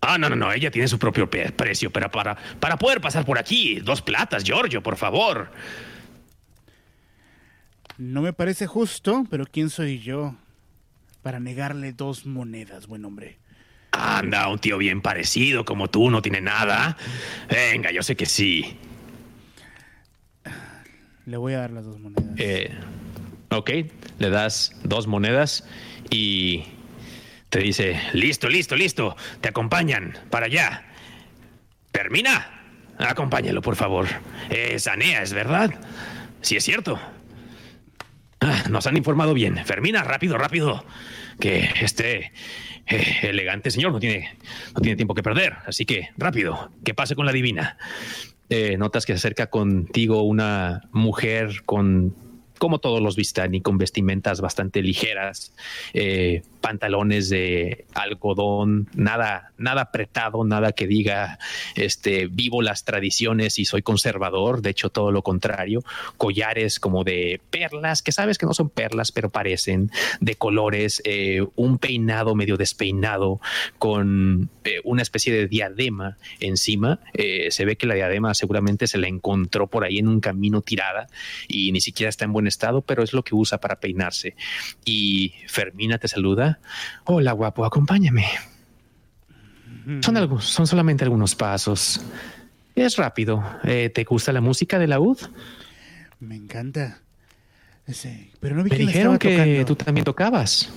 Ah, 0.00 0.16
no, 0.16 0.30
no, 0.30 0.36
no, 0.36 0.50
ella 0.50 0.70
tiene 0.70 0.88
su 0.88 0.98
propio 0.98 1.28
precio, 1.28 1.90
pero 1.90 2.10
para, 2.10 2.34
para 2.34 2.78
poder 2.78 3.02
pasar 3.02 3.26
por 3.26 3.38
aquí, 3.38 3.80
dos 3.80 4.00
platas, 4.00 4.42
Giorgio, 4.42 4.82
por 4.82 4.96
favor. 4.96 5.50
No 7.98 8.22
me 8.22 8.32
parece 8.32 8.66
justo, 8.66 9.26
pero 9.28 9.44
¿quién 9.44 9.68
soy 9.68 9.98
yo 9.98 10.34
para 11.20 11.40
negarle 11.40 11.92
dos 11.92 12.24
monedas, 12.24 12.86
buen 12.86 13.04
hombre? 13.04 13.36
Anda, 13.90 14.48
un 14.48 14.58
tío 14.60 14.78
bien 14.78 15.02
parecido 15.02 15.66
como 15.66 15.90
tú 15.90 16.08
no 16.08 16.22
tiene 16.22 16.40
nada. 16.40 16.96
Venga, 17.50 17.92
yo 17.92 18.02
sé 18.02 18.16
que 18.16 18.24
sí. 18.24 18.78
Le 21.26 21.36
voy 21.36 21.52
a 21.52 21.58
dar 21.58 21.70
las 21.70 21.84
dos 21.84 22.00
monedas. 22.00 22.32
Eh, 22.38 22.74
ok, 23.50 23.70
le 24.18 24.30
das 24.30 24.74
dos 24.84 25.06
monedas 25.06 25.68
y 26.10 26.64
te 27.48 27.60
dice, 27.60 28.00
listo, 28.12 28.48
listo, 28.48 28.76
listo, 28.76 29.16
te 29.40 29.48
acompañan 29.48 30.16
para 30.30 30.46
allá. 30.46 30.84
¿Termina? 31.90 32.62
Acompáñalo, 32.98 33.62
por 33.62 33.76
favor. 33.76 34.06
Es 34.50 34.86
Anea, 34.86 35.22
¿es 35.22 35.32
verdad? 35.32 35.74
Sí, 36.40 36.56
es 36.56 36.64
cierto. 36.64 36.98
Ah, 38.40 38.64
nos 38.70 38.86
han 38.86 38.96
informado 38.96 39.34
bien. 39.34 39.64
Fermina, 39.64 40.02
rápido, 40.02 40.36
rápido. 40.36 40.84
Que 41.40 41.70
este 41.80 42.32
eh, 42.86 43.16
elegante 43.22 43.70
señor 43.70 43.92
no 43.92 44.00
tiene, 44.00 44.36
no 44.74 44.80
tiene 44.80 44.96
tiempo 44.96 45.14
que 45.14 45.22
perder. 45.22 45.56
Así 45.66 45.84
que, 45.86 46.10
rápido, 46.16 46.72
que 46.84 46.94
pase 46.94 47.14
con 47.14 47.26
la 47.26 47.32
divina. 47.32 47.78
Eh, 48.50 48.76
notas 48.78 49.06
que 49.06 49.12
se 49.12 49.18
acerca 49.18 49.48
contigo 49.48 50.22
una 50.22 50.82
mujer 50.92 51.62
con 51.64 52.27
como 52.58 52.78
todos 52.78 53.00
los 53.00 53.16
Vistani, 53.16 53.60
con 53.60 53.78
vestimentas 53.78 54.40
bastante 54.40 54.82
ligeras, 54.82 55.52
eh, 55.94 56.42
pantalones 56.60 57.28
de 57.28 57.86
algodón, 57.94 58.88
nada, 58.94 59.52
nada 59.58 59.82
apretado, 59.82 60.44
nada 60.44 60.72
que 60.72 60.86
diga 60.86 61.38
este 61.74 62.26
vivo 62.26 62.62
las 62.62 62.84
tradiciones 62.84 63.58
y 63.58 63.64
soy 63.64 63.82
conservador, 63.82 64.62
de 64.62 64.70
hecho 64.70 64.90
todo 64.90 65.12
lo 65.12 65.22
contrario, 65.22 65.82
collares 66.16 66.80
como 66.80 67.04
de 67.04 67.40
perlas, 67.50 68.02
que 68.02 68.12
sabes 68.12 68.38
que 68.38 68.46
no 68.46 68.54
son 68.54 68.70
perlas, 68.70 69.12
pero 69.12 69.30
parecen, 69.30 69.90
de 70.20 70.34
colores, 70.36 71.02
eh, 71.04 71.44
un 71.56 71.78
peinado 71.78 72.34
medio 72.34 72.56
despeinado 72.56 73.40
con 73.78 74.50
eh, 74.64 74.80
una 74.84 75.02
especie 75.02 75.32
de 75.32 75.48
diadema 75.48 76.16
encima, 76.40 77.00
se 77.50 77.64
ve 77.64 77.76
que 77.76 77.86
la 77.86 77.94
diadema 77.94 78.34
seguramente 78.34 78.86
se 78.86 78.98
la 78.98 79.08
encontró 79.08 79.66
por 79.66 79.84
ahí 79.84 79.98
en 79.98 80.08
un 80.08 80.20
camino 80.20 80.62
tirada 80.62 81.08
y 81.48 81.72
ni 81.72 81.80
siquiera 81.80 82.08
está 82.08 82.24
en 82.24 82.32
buen 82.32 82.46
estado, 82.46 82.82
pero 82.82 83.02
es 83.02 83.12
lo 83.12 83.22
que 83.22 83.34
usa 83.34 83.58
para 83.58 83.80
peinarse. 83.80 84.34
Y 84.84 85.34
Fermina 85.46 85.98
te 85.98 86.08
saluda. 86.08 86.47
Hola, 87.04 87.32
guapo, 87.32 87.64
acompáñame. 87.64 88.26
Son, 90.02 90.16
algo, 90.16 90.40
son 90.40 90.66
solamente 90.66 91.04
algunos 91.04 91.34
pasos. 91.34 92.00
Es 92.74 92.96
rápido. 92.96 93.42
Eh, 93.64 93.90
¿Te 93.92 94.04
gusta 94.04 94.32
la 94.32 94.40
música 94.40 94.78
de 94.78 94.86
la 94.86 95.00
UD? 95.00 95.18
Me 96.20 96.36
encanta. 96.36 97.00
Sí, 97.86 98.30
pero 98.38 98.54
no 98.54 98.62
vi 98.64 98.70
Me 98.70 98.76
quién 98.76 98.88
dijeron 98.88 99.18
que 99.18 99.30
tocando. 99.36 99.64
tú 99.64 99.76
también 99.76 100.04
tocabas. 100.04 100.70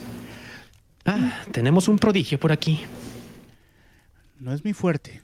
Ah, 1.06 1.42
tenemos 1.52 1.88
un 1.88 1.98
prodigio 2.00 2.40
por 2.40 2.52
aquí. 2.52 2.80
No 4.40 4.54
es 4.54 4.64
mi 4.64 4.74
fuerte. 4.74 5.22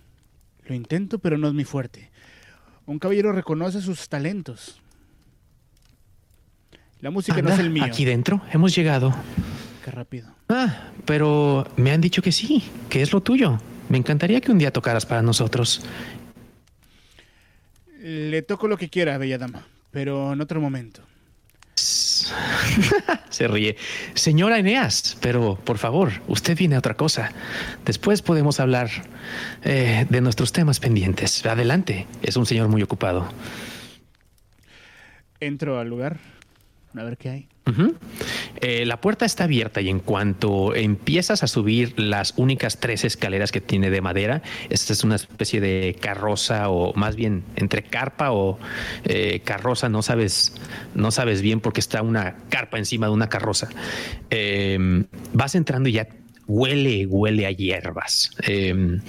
Lo 0.65 0.75
intento, 0.75 1.19
pero 1.19 1.37
no 1.37 1.47
es 1.47 1.53
mi 1.53 1.63
fuerte. 1.63 2.11
Un 2.85 2.99
caballero 2.99 3.31
reconoce 3.31 3.81
sus 3.81 4.09
talentos. 4.09 4.81
La 6.99 7.09
música 7.09 7.41
no 7.41 7.49
es 7.49 7.59
el 7.59 7.69
mío. 7.69 7.83
Aquí 7.83 8.05
dentro 8.05 8.41
hemos 8.51 8.75
llegado. 8.75 9.15
Rápido. 9.91 10.27
Ah, 10.49 10.91
pero 11.05 11.65
me 11.77 11.91
han 11.91 12.01
dicho 12.01 12.22
que 12.22 12.31
sí, 12.31 12.64
que 12.89 13.01
es 13.01 13.14
lo 13.14 13.22
tuyo. 13.22 13.59
Me 13.89 13.97
encantaría 13.97 14.41
que 14.41 14.51
un 14.51 14.57
día 14.57 14.72
tocaras 14.72 15.05
para 15.05 15.22
nosotros. 15.22 15.81
Le 18.01 18.41
toco 18.41 18.68
lo 18.68 18.77
que 18.77 18.89
quiera, 18.89 19.18
bella 19.18 19.38
dama, 19.38 19.65
pero 19.91 20.34
en 20.34 20.41
otro 20.41 20.59
momento. 20.59 21.01
Se 23.30 23.47
ríe. 23.47 23.77
Señora 24.14 24.59
Eneas, 24.59 25.18
pero 25.22 25.55
por 25.55 25.77
favor, 25.77 26.11
usted 26.27 26.57
viene 26.57 26.76
a 26.76 26.80
otra 26.80 26.95
cosa. 26.95 27.31
Después 27.85 28.22
podemos 28.22 28.59
hablar 28.59 28.89
eh, 29.64 30.05
de 30.09 30.22
nuestros 30.22 30.51
temas 30.51 30.80
pendientes. 30.80 31.45
Adelante. 31.45 32.07
Es 32.22 32.35
un 32.35 32.45
señor 32.45 32.68
muy 32.68 32.81
ocupado. 32.84 33.30
Entro 35.39 35.80
al 35.80 35.88
lugar 35.88 36.18
a 36.95 37.03
ver 37.03 37.18
qué 37.18 37.30
hay. 37.30 37.47
Eh, 38.61 38.85
la 38.85 39.02
puerta 39.02 39.26
está 39.26 39.44
abierta 39.44 39.81
y 39.81 39.89
en 39.89 39.99
cuanto 39.99 40.73
empiezas 40.76 41.44
a 41.44 41.48
subir 41.48 41.99
las 41.99 42.34
únicas 42.38 42.80
tres 42.80 43.03
escaleras 43.03 43.52
que 43.52 43.61
tiene 43.61 43.89
de 43.89 44.02
madera, 44.02 44.41
esta 44.69 44.94
es 44.94 45.03
una 45.03 45.15
especie 45.15 45.60
de 45.60 45.98
carroza 45.99 46.69
o 46.69 46.94
más 46.94 47.15
bien 47.15 47.44
entre 47.56 47.84
carpa 47.84 48.31
o 48.31 48.57
eh, 49.03 49.41
carroza, 49.44 49.89
no 49.89 50.02
sabes, 50.02 50.53
no 50.95 51.11
sabes 51.11 51.41
bien 51.41 51.60
porque 51.60 51.80
está 51.80 52.02
una 52.02 52.35
carpa 52.49 52.77
encima 52.77 53.07
de 53.07 53.14
una 53.14 53.30
carroza. 53.30 53.69
Eh, 54.30 55.06
vas 55.34 55.56
entrando 55.56 55.89
y 55.89 55.94
ya 55.94 56.07
huele, 56.48 57.06
huele 57.06 57.45
a 57.45 57.52
hierbas. 57.52 58.31
Eh, 58.48 58.99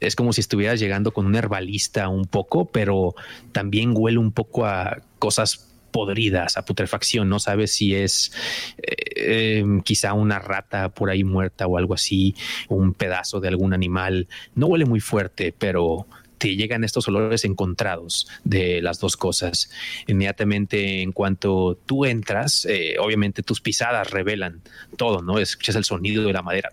es 0.00 0.14
como 0.14 0.32
si 0.32 0.40
estuvieras 0.40 0.80
llegando 0.80 1.12
con 1.12 1.26
un 1.26 1.34
herbalista 1.34 2.08
un 2.08 2.26
poco, 2.26 2.66
pero 2.66 3.14
también 3.52 3.92
huele 3.94 4.18
un 4.18 4.32
poco 4.32 4.66
a 4.66 4.98
cosas 5.18 5.65
podridas, 5.90 6.56
a 6.56 6.64
putrefacción. 6.64 7.28
No 7.28 7.38
sabes 7.38 7.72
si 7.72 7.94
es 7.94 8.32
eh, 8.78 8.94
eh, 9.16 9.64
quizá 9.84 10.12
una 10.12 10.38
rata 10.38 10.90
por 10.90 11.10
ahí 11.10 11.24
muerta 11.24 11.66
o 11.66 11.78
algo 11.78 11.94
así, 11.94 12.34
un 12.68 12.94
pedazo 12.94 13.40
de 13.40 13.48
algún 13.48 13.72
animal. 13.72 14.28
No 14.54 14.66
huele 14.66 14.84
muy 14.84 15.00
fuerte, 15.00 15.54
pero 15.56 16.06
te 16.38 16.56
llegan 16.56 16.84
estos 16.84 17.08
olores 17.08 17.44
encontrados 17.44 18.28
de 18.44 18.82
las 18.82 19.00
dos 19.00 19.16
cosas. 19.16 19.70
Inmediatamente 20.06 21.02
en 21.02 21.12
cuanto 21.12 21.78
tú 21.86 22.04
entras, 22.04 22.66
eh, 22.66 22.96
obviamente 22.98 23.42
tus 23.42 23.60
pisadas 23.60 24.10
revelan 24.10 24.62
todo, 24.96 25.22
¿no? 25.22 25.38
Escuchas 25.38 25.76
el 25.76 25.84
sonido 25.84 26.24
de 26.24 26.32
la 26.32 26.42
madera 26.42 26.70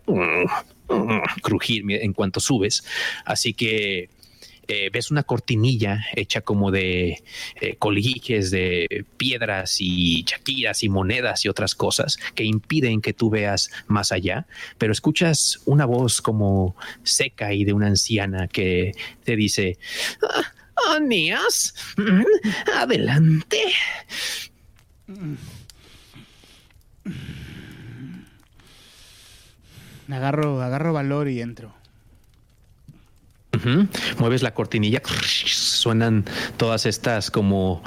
crujir 1.41 1.85
en 1.89 2.13
cuanto 2.13 2.39
subes. 2.39 2.83
Así 3.25 3.53
que 3.53 4.09
eh, 4.67 4.89
ves 4.91 5.11
una 5.11 5.23
cortinilla 5.23 6.05
hecha 6.15 6.41
como 6.41 6.71
de 6.71 7.23
eh, 7.59 7.75
colguijes 7.77 8.51
de 8.51 9.05
piedras 9.17 9.77
y 9.79 10.23
chaquiras 10.23 10.83
y 10.83 10.89
monedas 10.89 11.45
y 11.45 11.49
otras 11.49 11.75
cosas 11.75 12.17
que 12.35 12.43
impiden 12.43 13.01
que 13.01 13.13
tú 13.13 13.29
veas 13.29 13.69
más 13.87 14.11
allá, 14.11 14.47
pero 14.77 14.93
escuchas 14.93 15.61
una 15.65 15.85
voz 15.85 16.21
como 16.21 16.75
seca 17.03 17.53
y 17.53 17.65
de 17.65 17.73
una 17.73 17.87
anciana 17.87 18.47
que 18.47 18.93
te 19.23 19.35
dice, 19.35 19.77
ah, 20.21 20.99
mm, 20.99 22.23
adelante. 22.75 23.61
Agarro, 30.09 30.61
agarro 30.61 30.93
valor 30.93 31.27
y 31.27 31.41
entro. 31.41 31.82
Mueves 34.17 34.43
la 34.43 34.53
cortinilla, 34.53 35.01
suenan 35.05 36.25
todas 36.57 36.85
estas 36.85 37.31
como 37.31 37.83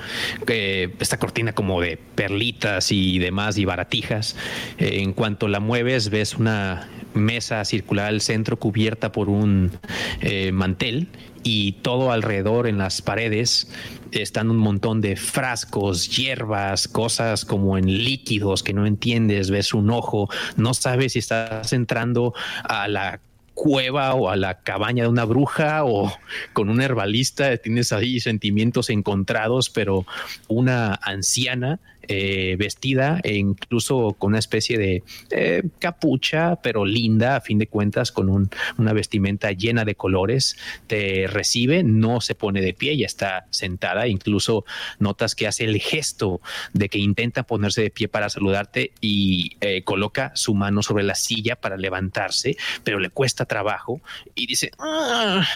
eh, 0.47 0.95
esta 1.01 1.19
cortina 1.19 1.55
como 1.55 1.81
de 1.81 1.97
perlitas 1.97 2.93
y 2.93 3.19
demás 3.19 3.59
y 3.59 3.65
baratijas. 3.65 4.37
Eh, 4.79 5.01
en 5.03 5.13
cuanto 5.13 5.49
la 5.49 5.61
mueves, 5.61 6.11
ves 6.11 6.35
una 6.35 6.89
mesa 7.15 7.65
circular 7.65 8.07
al 8.07 8.21
centro 8.21 8.59
cubierta 8.59 9.13
por 9.13 9.29
un 9.29 9.73
eh, 10.21 10.53
mantel 10.53 11.09
y 11.43 11.73
todo 11.73 12.11
alrededor 12.11 12.67
en 12.67 12.79
las 12.79 13.03
paredes 13.03 13.71
están 14.13 14.51
un 14.51 14.59
montón 14.59 15.01
de 15.01 15.17
frascos, 15.17 16.17
hierbas, 16.17 16.89
cosas 16.89 17.45
como 17.45 17.79
en 17.79 17.87
líquidos 17.87 18.63
que 18.63 18.73
no 18.73 18.87
entiendes, 18.87 19.51
ves 19.51 19.75
un 19.75 19.91
ojo, 19.91 20.29
no 20.57 20.75
sabes 20.75 21.13
si 21.13 21.21
estás 21.21 21.73
entrando 21.73 22.35
a 22.65 22.89
la 22.89 23.21
cueva 23.57 24.15
o 24.15 24.29
a 24.29 24.37
la 24.37 24.61
cabaña 24.61 25.05
de 25.05 25.09
una 25.09 25.25
bruja 25.25 25.85
o 25.85 26.13
con 26.53 26.69
un 26.69 26.83
herbalista, 26.83 27.57
tienes 27.57 27.91
ahí 27.91 28.21
sentimientos 28.21 28.91
encontrados, 28.91 29.71
pero 29.71 30.05
una 30.47 30.95
anciana 31.03 31.81
eh, 32.09 32.57
vestida 32.59 33.21
e 33.23 33.37
incluso 33.37 34.15
con 34.19 34.33
una 34.33 34.39
especie 34.39 34.79
de 34.79 35.03
eh, 35.31 35.63
capucha, 35.79 36.57
pero 36.63 36.85
linda 36.85 37.37
a 37.37 37.41
fin 37.41 37.59
de 37.59 37.67
cuentas, 37.67 38.13
con 38.13 38.51
una 38.79 38.93
vestimenta 38.93 39.53
llena 39.53 39.85
de 39.85 39.95
colores, 39.95 40.57
te 40.87 41.27
recibe, 41.27 41.83
no 41.83 42.21
se 42.21 42.35
pone 42.35 42.61
de 42.61 42.75
pie, 42.75 42.97
ya 42.97 43.07
está 43.07 43.47
sentada, 43.51 44.07
incluso 44.09 44.65
notas 44.99 45.35
que 45.35 45.47
hace 45.47 45.65
el 45.65 45.81
gesto 45.81 46.41
de 46.73 46.89
que 46.89 46.99
intenta 46.99 47.43
ponerse 47.43 47.83
de 47.83 47.91
pie 47.91 48.09
para 48.09 48.29
saludarte 48.29 48.93
y 49.01 49.57
eh, 49.61 49.83
coloca 49.83 50.33
su 50.35 50.55
mano 50.55 50.83
sobre 50.83 51.05
la 51.05 51.15
silla 51.15 51.57
para 51.57 51.77
levantarse, 51.77 52.57
pero 52.85 52.99
le 52.99 53.11
cuesta 53.11 53.45
trabajo 53.45 54.01
y 54.35 54.47
dice, 54.47 54.71
ah, 54.79 55.47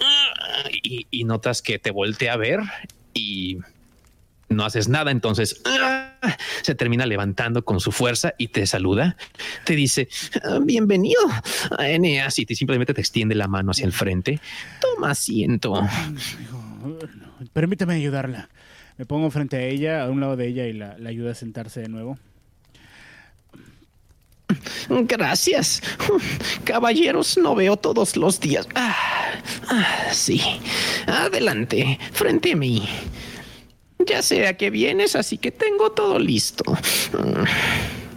ah", 0.00 0.64
y, 0.82 1.06
y 1.10 1.24
notas 1.24 1.62
que 1.62 1.78
te 1.78 1.90
voltea 1.90 2.34
a 2.34 2.36
ver 2.36 2.60
y 3.14 3.58
no 4.48 4.64
haces 4.64 4.88
nada, 4.88 5.10
entonces 5.10 5.60
¡ah! 5.64 6.36
se 6.62 6.74
termina 6.74 7.06
levantando 7.06 7.64
con 7.64 7.80
su 7.80 7.92
fuerza 7.92 8.34
y 8.38 8.48
te 8.48 8.66
saluda, 8.66 9.16
te 9.64 9.74
dice 9.74 10.08
ah, 10.44 10.58
bienvenido 10.62 11.20
a 11.76 11.88
Eneas 11.88 12.38
y 12.38 12.46
te 12.46 12.54
simplemente 12.54 12.94
te 12.94 13.00
extiende 13.00 13.34
la 13.34 13.48
mano 13.48 13.70
hacia 13.70 13.86
el 13.86 13.92
frente. 13.92 14.40
Toma 14.80 15.10
asiento. 15.10 15.86
Permíteme 17.52 17.94
ayudarla. 17.94 18.48
Me 18.96 19.06
pongo 19.06 19.30
frente 19.30 19.56
a 19.56 19.62
ella, 19.62 20.02
a 20.02 20.10
un 20.10 20.20
lado 20.20 20.36
de 20.36 20.48
ella 20.48 20.66
y 20.66 20.72
la, 20.72 20.98
la 20.98 21.10
ayuda 21.10 21.30
a 21.32 21.34
sentarse 21.34 21.80
de 21.80 21.88
nuevo. 21.88 22.18
Gracias. 24.88 25.82
Caballeros, 26.64 27.36
no 27.38 27.54
veo 27.54 27.76
todos 27.76 28.16
los 28.16 28.40
días. 28.40 28.66
Ah, 28.74 28.94
sí. 30.12 30.40
Adelante, 31.06 31.98
frente 32.12 32.52
a 32.52 32.56
mí. 32.56 32.88
Ya 34.06 34.22
sé 34.22 34.46
a 34.46 34.56
qué 34.56 34.70
vienes, 34.70 35.16
así 35.16 35.38
que 35.38 35.50
tengo 35.50 35.92
todo 35.92 36.18
listo. 36.18 36.64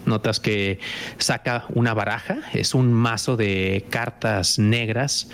Notas 0.05 0.39
que 0.39 0.79
saca 1.17 1.65
una 1.69 1.93
baraja, 1.93 2.39
es 2.53 2.73
un 2.73 2.93
mazo 2.93 3.37
de 3.37 3.85
cartas 3.89 4.59
negras. 4.59 5.29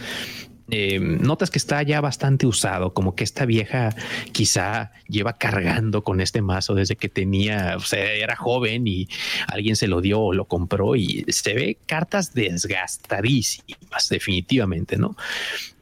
Eh, 0.69 0.99
notas 0.99 1.49
que 1.49 1.59
está 1.59 1.81
ya 1.83 2.01
bastante 2.01 2.45
usado, 2.45 2.93
como 2.93 3.15
que 3.15 3.23
esta 3.23 3.45
vieja 3.45 3.95
quizá 4.33 4.91
lleva 5.07 5.37
cargando 5.37 6.03
con 6.03 6.19
este 6.19 6.41
mazo 6.41 6.75
desde 6.75 6.97
que 6.97 7.07
tenía, 7.07 7.75
o 7.77 7.79
sea, 7.79 8.11
era 8.11 8.35
joven 8.35 8.85
y 8.85 9.07
alguien 9.47 9.77
se 9.77 9.87
lo 9.87 10.01
dio 10.01 10.19
o 10.19 10.33
lo 10.33 10.45
compró 10.45 10.97
y 10.97 11.25
se 11.29 11.53
ve 11.53 11.77
cartas 11.85 12.33
desgastadísimas, 12.33 14.09
definitivamente, 14.09 14.97
¿no? 14.97 15.15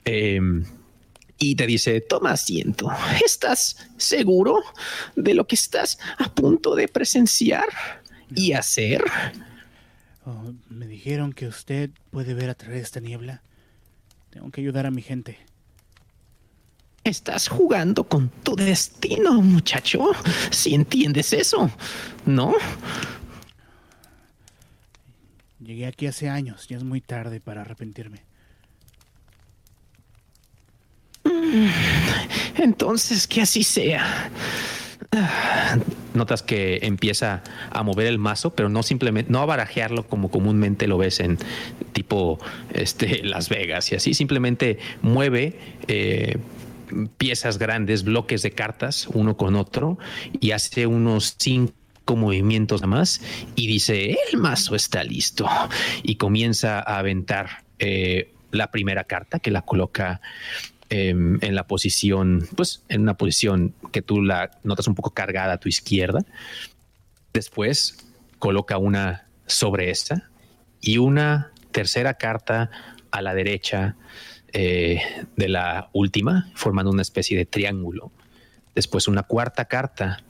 Eh, 0.05 0.39
y 1.37 1.55
te 1.55 1.67
dice, 1.67 2.01
toma 2.01 2.31
asiento. 2.31 2.89
¿Estás 3.23 3.89
seguro 3.97 4.63
de 5.15 5.33
lo 5.33 5.47
que 5.47 5.55
estás 5.55 5.99
a 6.17 6.33
punto 6.33 6.75
de 6.75 6.87
presenciar 6.87 7.67
y 8.33 8.53
hacer? 8.53 9.03
Oh, 10.25 10.53
me 10.69 10.87
dijeron 10.87 11.33
que 11.33 11.47
usted 11.47 11.91
puede 12.11 12.33
ver 12.33 12.49
a 12.49 12.55
través 12.55 12.77
de 12.77 12.83
esta 12.83 12.99
niebla. 12.99 13.41
Tengo 14.31 14.49
que 14.49 14.61
ayudar 14.61 14.85
a 14.85 14.91
mi 14.91 15.01
gente. 15.01 15.37
Estás 17.03 17.47
jugando 17.47 18.05
con 18.05 18.29
tu 18.29 18.55
destino, 18.55 19.39
muchacho. 19.41 20.09
Si 20.49 20.73
entiendes 20.73 21.33
eso, 21.33 21.69
¿no? 22.25 22.55
Llegué 25.59 25.85
aquí 25.85 26.07
hace 26.07 26.29
años, 26.29 26.67
ya 26.67 26.77
es 26.77 26.83
muy 26.83 27.01
tarde 27.01 27.39
para 27.39 27.61
arrepentirme. 27.61 28.24
Entonces, 32.57 33.27
que 33.27 33.41
así 33.41 33.63
sea. 33.63 34.31
Notas 36.13 36.43
que 36.43 36.79
empieza 36.81 37.43
a 37.71 37.83
mover 37.83 38.07
el 38.07 38.17
mazo, 38.17 38.53
pero 38.53 38.69
no 38.69 38.83
simplemente, 38.83 39.31
no 39.31 39.39
a 39.39 39.45
barajearlo 39.45 40.07
como 40.07 40.29
comúnmente 40.29 40.87
lo 40.87 40.97
ves 40.97 41.19
en 41.19 41.37
tipo 41.93 42.39
este, 42.73 43.23
Las 43.23 43.49
Vegas 43.49 43.91
y 43.91 43.95
así, 43.95 44.13
simplemente 44.13 44.79
mueve 45.01 45.59
eh, 45.87 46.37
piezas 47.17 47.57
grandes, 47.57 48.03
bloques 48.03 48.41
de 48.41 48.51
cartas, 48.51 49.07
uno 49.13 49.37
con 49.37 49.55
otro, 49.55 49.97
y 50.39 50.51
hace 50.51 50.87
unos 50.87 51.35
cinco 51.37 51.73
movimientos 52.15 52.85
más 52.85 53.21
y 53.55 53.67
dice, 53.67 54.17
el 54.31 54.39
mazo 54.39 54.75
está 54.75 55.03
listo. 55.03 55.47
Y 56.03 56.15
comienza 56.15 56.79
a 56.79 56.99
aventar 56.99 57.63
eh, 57.79 58.31
la 58.51 58.71
primera 58.71 59.03
carta 59.03 59.39
que 59.39 59.51
la 59.51 59.63
coloca 59.63 60.21
Em, 60.97 61.39
en 61.41 61.55
la 61.55 61.67
posición, 61.67 62.47
pues 62.55 62.85
en 62.87 63.01
una 63.01 63.17
posición 63.17 63.73
que 63.91 64.01
tú 64.01 64.21
la 64.21 64.51
notas 64.63 64.87
un 64.87 64.95
poco 64.95 65.09
cargada 65.13 65.51
a 65.51 65.57
tu 65.57 65.67
izquierda. 65.67 66.21
Después 67.33 67.97
coloca 68.39 68.77
una 68.77 69.27
sobre 69.45 69.89
esta 69.89 70.29
y 70.79 70.97
una 70.97 71.51
tercera 71.73 72.13
carta 72.13 72.69
a 73.11 73.21
la 73.21 73.33
derecha 73.33 73.97
eh, 74.53 75.01
de 75.35 75.49
la 75.49 75.89
última, 75.91 76.49
formando 76.55 76.91
una 76.91 77.01
especie 77.01 77.37
de 77.37 77.45
triángulo. 77.45 78.13
Después 78.73 79.09
una 79.09 79.23
cuarta 79.23 79.65
carta, 79.65 80.23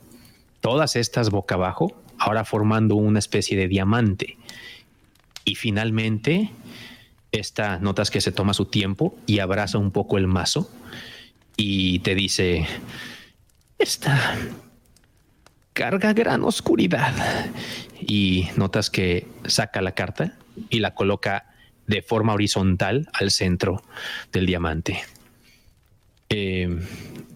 todas 0.61 0.95
estas 0.95 1.29
boca 1.29 1.53
abajo, 1.53 1.95
ahora 2.17 2.43
formando 2.43 2.95
una 2.95 3.19
especie 3.19 3.55
de 3.55 3.67
diamante. 3.67 4.39
Y 5.43 5.53
finalmente 5.53 6.49
esta 7.35 7.79
notas 7.79 8.11
que 8.11 8.21
se 8.21 8.31
toma 8.31 8.53
su 8.53 8.65
tiempo 8.65 9.15
y 9.25 9.39
abraza 9.39 9.77
un 9.77 9.91
poco 9.91 10.17
el 10.17 10.27
mazo 10.27 10.69
y 11.57 11.99
te 11.99 12.15
dice, 12.15 12.65
esta 13.77 14.35
carga 15.73 16.13
gran 16.13 16.43
oscuridad. 16.43 17.13
Y 18.01 18.47
notas 18.55 18.89
que 18.89 19.27
saca 19.45 19.81
la 19.81 19.93
carta 19.93 20.37
y 20.69 20.79
la 20.79 20.93
coloca 20.93 21.53
de 21.87 22.01
forma 22.01 22.33
horizontal 22.33 23.07
al 23.13 23.31
centro 23.31 23.83
del 24.31 24.45
diamante. 24.45 25.03
Eh, 26.29 26.79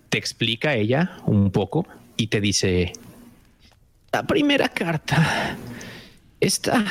te 0.09 0.17
explica 0.17 0.75
ella 0.75 1.17
un 1.25 1.51
poco 1.51 1.87
y 2.17 2.27
te 2.27 2.41
dice, 2.41 2.93
la 4.11 4.25
primera 4.25 4.69
carta, 4.69 5.57
esta 6.39 6.85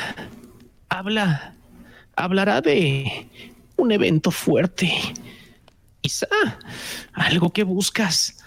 habla 0.87 1.55
hablará 2.19 2.61
de 2.61 3.27
un 3.77 3.91
evento 3.91 4.31
fuerte. 4.31 4.91
Quizá 6.01 6.27
algo 7.13 7.51
que 7.51 7.63
buscas. 7.63 8.37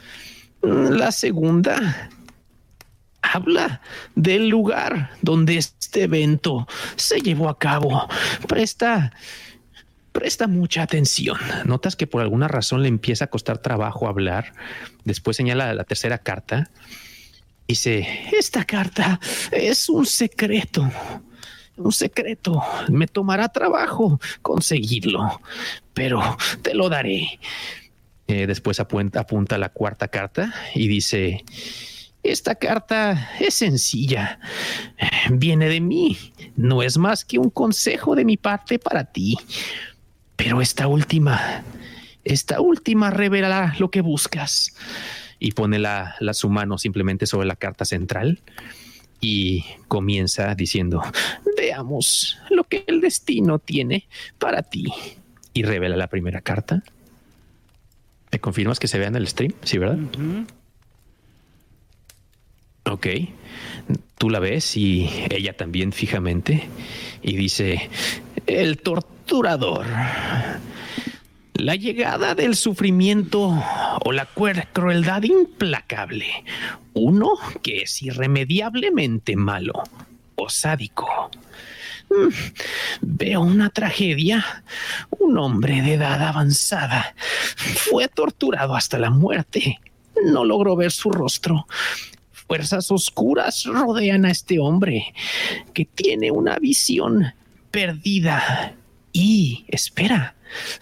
La 0.63 1.11
segunda 1.11 2.11
habla 3.23 3.81
del 4.15 4.49
lugar 4.49 5.11
donde 5.23 5.57
este 5.57 6.05
evento 6.05 6.69
se 6.97 7.21
llevó 7.21 7.49
a 7.49 7.59
cabo. 7.59 8.09
Presta 8.47 9.13
presta 10.13 10.47
mucha 10.47 10.83
atención. 10.83 11.39
Notas 11.65 11.97
que 11.97 12.07
por 12.07 12.21
alguna 12.21 12.47
razón 12.47 12.83
le 12.83 12.89
empieza 12.89 13.25
a 13.25 13.29
costar 13.29 13.59
trabajo 13.59 14.07
hablar. 14.07 14.53
Después 15.05 15.39
señala 15.39 15.73
la 15.73 15.85
tercera 15.85 16.19
carta. 16.19 16.71
Dice, 17.67 18.07
esta 18.33 18.65
carta 18.65 19.19
es 19.51 19.89
un 19.89 20.05
secreto. 20.05 20.91
Un 21.83 21.93
secreto. 21.93 22.63
Me 22.89 23.07
tomará 23.07 23.49
trabajo 23.49 24.21
conseguirlo, 24.41 25.41
pero 25.95 26.21
te 26.63 26.75
lo 26.75 26.89
daré. 26.89 27.41
Eh, 28.29 28.47
después 28.47 28.79
apunta, 28.81 29.59
la 29.59 29.69
cuarta 29.69 30.09
carta 30.09 30.55
y 30.75 30.87
dice, 30.89 31.45
esta 32.23 32.55
carta 32.55 33.31
es 33.41 33.55
sencilla. 33.55 34.39
Viene 35.31 35.69
de 35.69 35.81
mí. 35.81 36.17
No 36.57 36.83
es 36.83 36.99
más 36.99 37.25
que 37.25 37.39
un 37.39 37.51
consejo 37.51 38.15
de 38.15 38.25
mi 38.25 38.37
parte 38.37 38.79
para 38.79 39.05
ti. 39.05 39.37
Pero 40.37 40.61
esta 40.61 40.87
última, 40.87 41.65
esta 42.25 42.61
última 42.61 43.11
revelará 43.11 43.75
lo 43.79 43.91
que 43.91 44.01
buscas. 44.01 44.75
Y 45.39 45.53
pone 45.53 45.81
la, 45.81 46.15
su 46.33 46.49
mano 46.49 46.79
simplemente 46.79 47.27
sobre 47.27 47.49
la 47.49 47.57
carta 47.57 47.85
central 47.85 48.41
y 49.23 49.65
comienza 49.89 50.55
diciendo, 50.55 51.01
veamos 51.57 52.39
lo 52.51 52.65
que 52.65 52.85
el 52.87 53.01
destino 53.01 53.59
tiene 53.59 54.09
para 54.39 54.63
ti. 54.63 54.93
Y 55.55 55.63
revela 55.63 55.97
la 55.97 56.09
primera 56.09 56.41
carta. 56.41 56.83
¿Me 58.33 58.41
confirmas 58.41 58.79
que 58.79 58.89
se 58.89 58.99
vea 58.99 59.09
en 59.09 59.17
el 59.17 59.29
stream? 59.29 59.53
Sí, 59.63 59.79
¿verdad? 59.79 59.99
Ok. 62.85 63.07
Tú 64.19 64.29
la 64.29 64.41
ves 64.41 64.77
y 64.77 65.09
ella 65.31 65.57
también 65.57 65.93
fijamente 65.93 66.69
y 67.23 67.37
dice, 67.37 67.91
el 68.47 68.79
torturador. 68.79 69.87
La 71.63 71.77
llegada 71.77 72.35
del 72.35 72.57
sufrimiento 72.57 73.63
o 74.05 74.11
la 74.11 74.27
crueldad 74.27 75.23
implacable. 75.23 76.27
Uno 76.93 77.35
que 77.63 77.83
es 77.83 78.03
irremediablemente 78.03 79.37
malo 79.37 79.85
o 80.35 80.49
sádico. 80.49 81.31
Mm, 82.11 82.35
veo 83.01 83.43
una 83.43 83.71
tragedia. 83.71 84.65
Un 85.21 85.39
hombre 85.39 85.83
de 85.83 85.95
edad 85.95 86.27
avanzada 86.27 87.15
fue 87.57 88.09
torturado 88.09 88.75
hasta 88.75 88.99
la 88.99 89.11
muerte. 89.11 89.79
No 90.25 90.45
logró 90.45 90.75
ver 90.75 90.91
su 90.91 91.13
rostro, 91.13 91.69
fuerzas 92.33 92.91
oscuras 92.91 93.67
rodean 93.67 94.25
a 94.25 94.33
este 94.33 94.59
hombre 94.59 95.15
que 95.75 95.85
tiene 95.85 96.33
una 96.33 96.59
visión 96.59 97.35
perdida 97.71 98.75
y, 99.13 99.65
espera, 99.69 100.35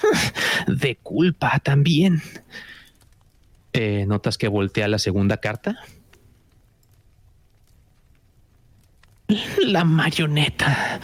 de 0.66 0.96
culpa 0.96 1.58
también. 1.60 2.22
Eh, 3.72 4.04
¿Notas 4.06 4.38
que 4.38 4.48
voltea 4.48 4.88
la 4.88 4.98
segunda 4.98 5.36
carta? 5.38 5.78
La 9.62 9.84
marioneta 9.84 11.00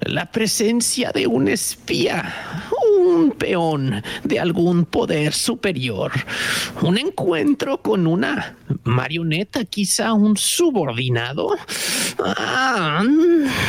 la 0.00 0.30
presencia 0.30 1.12
de 1.12 1.26
un 1.26 1.48
espía, 1.48 2.69
un 3.10 3.32
peón 3.32 4.02
de 4.24 4.40
algún 4.40 4.84
poder 4.84 5.32
superior, 5.32 6.12
un 6.82 6.98
encuentro 6.98 7.82
con 7.82 8.06
una 8.06 8.56
marioneta, 8.84 9.64
quizá 9.64 10.12
un 10.12 10.36
subordinado. 10.36 11.56
Ah, 12.24 13.02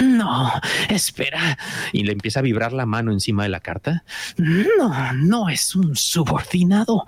no, 0.03 0.51
espera. 0.89 1.57
Y 1.91 2.03
le 2.03 2.13
empieza 2.13 2.39
a 2.39 2.43
vibrar 2.43 2.73
la 2.73 2.85
mano 2.85 3.11
encima 3.11 3.43
de 3.43 3.49
la 3.49 3.59
carta. 3.59 4.03
No, 4.37 5.13
no 5.13 5.49
es 5.49 5.75
un 5.75 5.95
subordinado. 5.95 7.05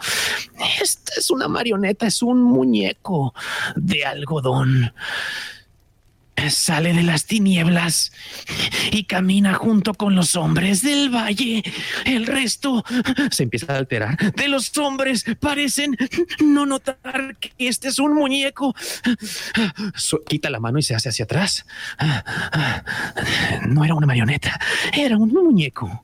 Esta 0.82 1.14
es 1.18 1.30
una 1.30 1.48
marioneta, 1.48 2.08
es 2.08 2.22
un 2.22 2.42
muñeco 2.42 3.34
de 3.76 4.06
algodón 4.06 4.94
sale 6.50 6.94
de 6.94 7.04
las 7.04 7.26
tinieblas 7.26 8.12
y 8.92 9.06
camina 9.06 9.54
junto 9.54 9.94
con 9.94 10.16
los 10.16 10.36
hombres 10.36 10.82
del 10.82 11.10
valle. 11.10 11.64
El 12.06 12.26
resto 12.26 12.84
se 13.32 13.44
empieza 13.44 13.74
a 13.74 13.78
alterar. 13.78 14.34
De 14.34 14.48
los 14.48 14.76
hombres 14.78 15.26
parecen 15.40 15.96
no 16.44 16.66
notar 16.66 17.38
que 17.40 17.52
este 17.58 17.90
es 17.90 18.00
un 18.00 18.14
muñeco. 18.14 18.76
quita 20.28 20.50
la 20.50 20.60
mano 20.60 20.80
y 20.80 20.84
se 20.84 20.96
hace 20.96 21.10
hacia 21.10 21.26
atrás. 21.26 21.66
No 23.68 23.86
era 23.86 23.96
una 23.96 24.08
marioneta, 24.08 24.60
era 24.94 25.18
un 25.18 25.30
muñeco. 25.30 26.04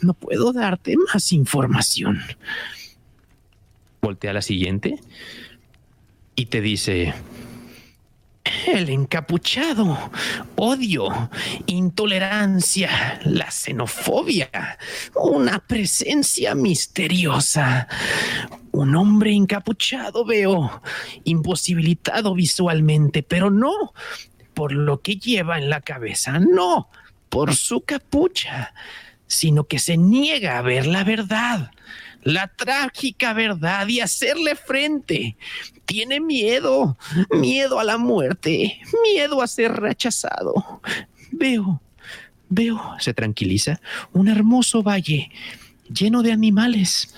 No 0.00 0.14
puedo 0.14 0.52
darte 0.52 0.94
más 1.12 1.32
información. 1.32 2.22
Voltea 4.00 4.30
a 4.30 4.34
la 4.34 4.42
siguiente 4.42 5.00
y 6.36 6.46
te 6.46 6.60
dice 6.60 7.14
el 8.66 8.88
encapuchado, 8.90 10.10
odio, 10.56 11.30
intolerancia, 11.66 13.20
la 13.24 13.50
xenofobia, 13.50 14.78
una 15.14 15.58
presencia 15.58 16.54
misteriosa. 16.54 17.88
Un 18.72 18.94
hombre 18.96 19.32
encapuchado 19.32 20.24
veo, 20.24 20.82
imposibilitado 21.24 22.34
visualmente, 22.34 23.22
pero 23.22 23.50
no 23.50 23.92
por 24.54 24.72
lo 24.72 25.02
que 25.02 25.16
lleva 25.16 25.58
en 25.58 25.70
la 25.70 25.80
cabeza, 25.80 26.38
no 26.38 26.90
por 27.28 27.54
su 27.54 27.82
capucha, 27.82 28.74
sino 29.26 29.64
que 29.64 29.78
se 29.78 29.96
niega 29.96 30.58
a 30.58 30.62
ver 30.62 30.86
la 30.86 31.04
verdad 31.04 31.70
la 32.22 32.48
trágica 32.48 33.32
verdad 33.32 33.88
y 33.88 34.00
hacerle 34.00 34.56
frente. 34.56 35.36
Tiene 35.84 36.20
miedo, 36.20 36.98
miedo 37.30 37.78
a 37.78 37.84
la 37.84 37.98
muerte, 37.98 38.80
miedo 39.02 39.42
a 39.42 39.46
ser 39.46 39.72
rechazado. 39.72 40.82
Veo, 41.30 41.80
veo, 42.48 42.80
se 42.98 43.14
tranquiliza, 43.14 43.80
un 44.12 44.28
hermoso 44.28 44.82
valle 44.82 45.30
lleno 45.92 46.22
de 46.22 46.32
animales, 46.32 47.14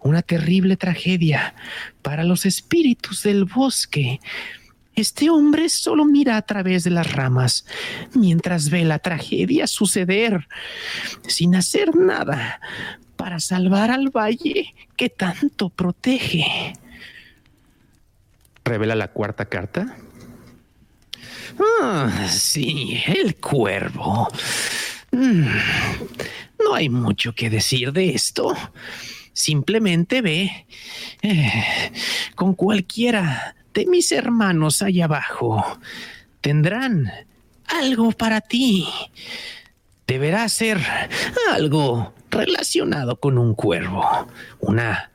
una 0.00 0.22
terrible 0.22 0.76
tragedia 0.76 1.54
para 2.02 2.24
los 2.24 2.46
espíritus 2.46 3.22
del 3.22 3.44
bosque. 3.44 4.20
Este 4.94 5.30
hombre 5.30 5.68
solo 5.68 6.04
mira 6.04 6.36
a 6.36 6.42
través 6.42 6.82
de 6.82 6.90
las 6.90 7.12
ramas 7.12 7.64
mientras 8.14 8.68
ve 8.70 8.84
la 8.84 8.98
tragedia 8.98 9.68
suceder 9.68 10.48
sin 11.28 11.54
hacer 11.54 11.94
nada 11.94 12.60
para 13.28 13.40
salvar 13.40 13.90
al 13.90 14.08
valle 14.08 14.74
que 14.96 15.10
tanto 15.10 15.68
protege. 15.68 16.72
Revela 18.64 18.94
la 18.94 19.08
cuarta 19.08 19.44
carta. 19.44 19.98
Ah, 21.82 22.26
sí, 22.30 22.98
el 23.06 23.36
cuervo. 23.36 24.28
Mm, 25.10 25.46
no 26.64 26.74
hay 26.74 26.88
mucho 26.88 27.34
que 27.34 27.50
decir 27.50 27.92
de 27.92 28.14
esto. 28.14 28.56
Simplemente 29.34 30.22
ve 30.22 30.66
eh, 31.20 31.92
con 32.34 32.54
cualquiera 32.54 33.56
de 33.74 33.84
mis 33.84 34.10
hermanos 34.10 34.80
allá 34.80 35.04
abajo. 35.04 35.62
Tendrán 36.40 37.12
algo 37.66 38.10
para 38.12 38.40
ti. 38.40 38.88
Deberá 40.08 40.48
ser 40.48 40.80
algo 41.52 42.14
relacionado 42.30 43.20
con 43.20 43.36
un 43.36 43.54
cuervo, 43.54 44.26
una 44.58 45.12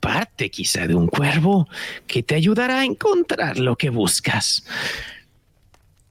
parte 0.00 0.50
quizá 0.50 0.86
de 0.86 0.94
un 0.94 1.06
cuervo 1.06 1.68
que 2.06 2.22
te 2.22 2.34
ayudará 2.34 2.80
a 2.80 2.84
encontrar 2.86 3.58
lo 3.58 3.76
que 3.76 3.90
buscas. 3.90 4.64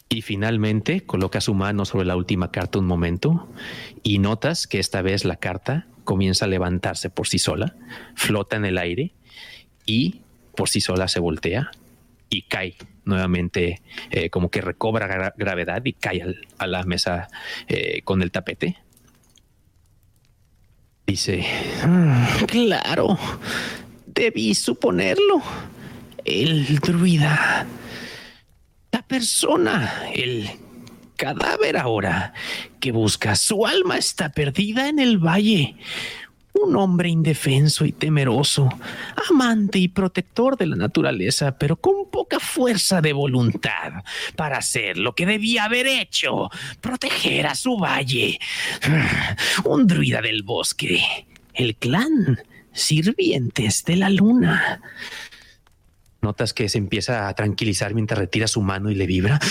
Y 0.07 0.21
finalmente 0.21 1.01
coloca 1.01 1.41
su 1.41 1.55
mano 1.55 1.83
sobre 1.83 2.05
la 2.05 2.15
última 2.15 2.51
carta 2.51 2.77
un 2.77 2.85
momento 2.85 3.49
y 4.03 4.19
notas 4.19 4.67
que 4.67 4.77
esta 4.77 5.01
vez 5.01 5.25
la 5.25 5.37
carta 5.37 5.87
comienza 6.03 6.45
a 6.45 6.47
levantarse 6.47 7.09
por 7.09 7.27
sí 7.27 7.39
sola, 7.39 7.75
flota 8.13 8.55
en 8.55 8.65
el 8.65 8.77
aire 8.77 9.13
y 9.87 10.21
por 10.55 10.69
sí 10.69 10.79
sola 10.79 11.07
se 11.07 11.19
voltea 11.19 11.71
y 12.31 12.43
cae 12.43 12.75
nuevamente, 13.03 13.81
eh, 14.09 14.29
como 14.29 14.49
que 14.49 14.61
recobra 14.61 15.33
gravedad 15.35 15.81
y 15.83 15.93
cae 15.93 16.23
a 16.57 16.65
la 16.65 16.83
mesa 16.83 17.27
eh, 17.67 18.01
con 18.03 18.21
el 18.21 18.31
tapete. 18.31 18.77
Dice, 21.05 21.45
mm, 21.85 22.45
claro, 22.45 23.19
debí 24.07 24.55
suponerlo. 24.55 25.41
El 26.23 26.77
druida, 26.79 27.65
la 28.91 29.01
persona, 29.01 30.09
el 30.13 30.49
cadáver 31.17 31.77
ahora 31.77 32.33
que 32.79 32.91
busca, 32.91 33.35
su 33.35 33.65
alma 33.65 33.97
está 33.97 34.31
perdida 34.31 34.87
en 34.87 34.99
el 34.99 35.17
valle. 35.17 35.75
Un 36.63 36.75
hombre 36.75 37.09
indefenso 37.09 37.85
y 37.85 37.91
temeroso, 37.91 38.69
amante 39.29 39.79
y 39.79 39.87
protector 39.87 40.57
de 40.57 40.67
la 40.67 40.75
naturaleza, 40.75 41.57
pero 41.57 41.75
con 41.75 42.09
poca 42.11 42.39
fuerza 42.39 43.01
de 43.01 43.13
voluntad 43.13 44.03
para 44.35 44.57
hacer 44.57 44.97
lo 44.97 45.15
que 45.15 45.25
debía 45.25 45.65
haber 45.65 45.87
hecho, 45.87 46.49
proteger 46.79 47.47
a 47.47 47.55
su 47.55 47.77
valle. 47.77 48.39
Un 49.65 49.87
druida 49.87 50.21
del 50.21 50.43
bosque, 50.43 51.01
el 51.53 51.75
clan 51.75 52.39
sirvientes 52.73 53.83
de 53.83 53.95
la 53.95 54.09
luna. 54.09 54.81
Notas 56.21 56.53
que 56.53 56.69
se 56.69 56.77
empieza 56.77 57.27
a 57.27 57.33
tranquilizar 57.33 57.95
mientras 57.95 58.19
retira 58.19 58.47
su 58.47 58.61
mano 58.61 58.91
y 58.91 58.95
le 58.95 59.07
vibra. 59.07 59.39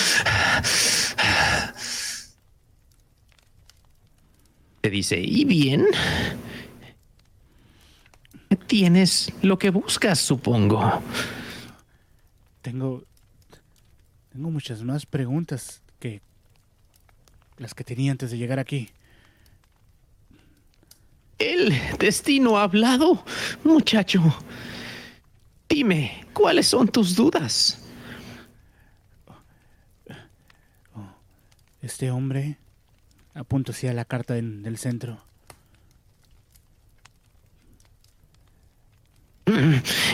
Te 4.80 4.88
dice, 4.88 5.20
¿y 5.20 5.44
bien? 5.44 5.84
Tienes 8.66 9.32
lo 9.42 9.58
que 9.58 9.70
buscas, 9.70 10.18
supongo. 10.18 11.02
Tengo. 12.62 13.04
Tengo 14.32 14.50
muchas 14.50 14.82
más 14.82 15.06
preguntas 15.06 15.82
que 15.98 16.22
las 17.56 17.74
que 17.74 17.84
tenía 17.84 18.12
antes 18.12 18.30
de 18.30 18.38
llegar 18.38 18.58
aquí. 18.58 18.90
El 21.38 21.72
destino 21.98 22.58
ha 22.58 22.64
hablado, 22.64 23.24
muchacho. 23.64 24.22
Dime, 25.68 26.26
¿cuáles 26.32 26.66
son 26.66 26.88
tus 26.88 27.16
dudas? 27.16 27.80
Este 31.80 32.10
hombre 32.10 32.58
apunta 33.34 33.72
hacia 33.72 33.94
la 33.94 34.04
carta 34.04 34.36
en, 34.36 34.62
del 34.62 34.76
centro. 34.76 35.29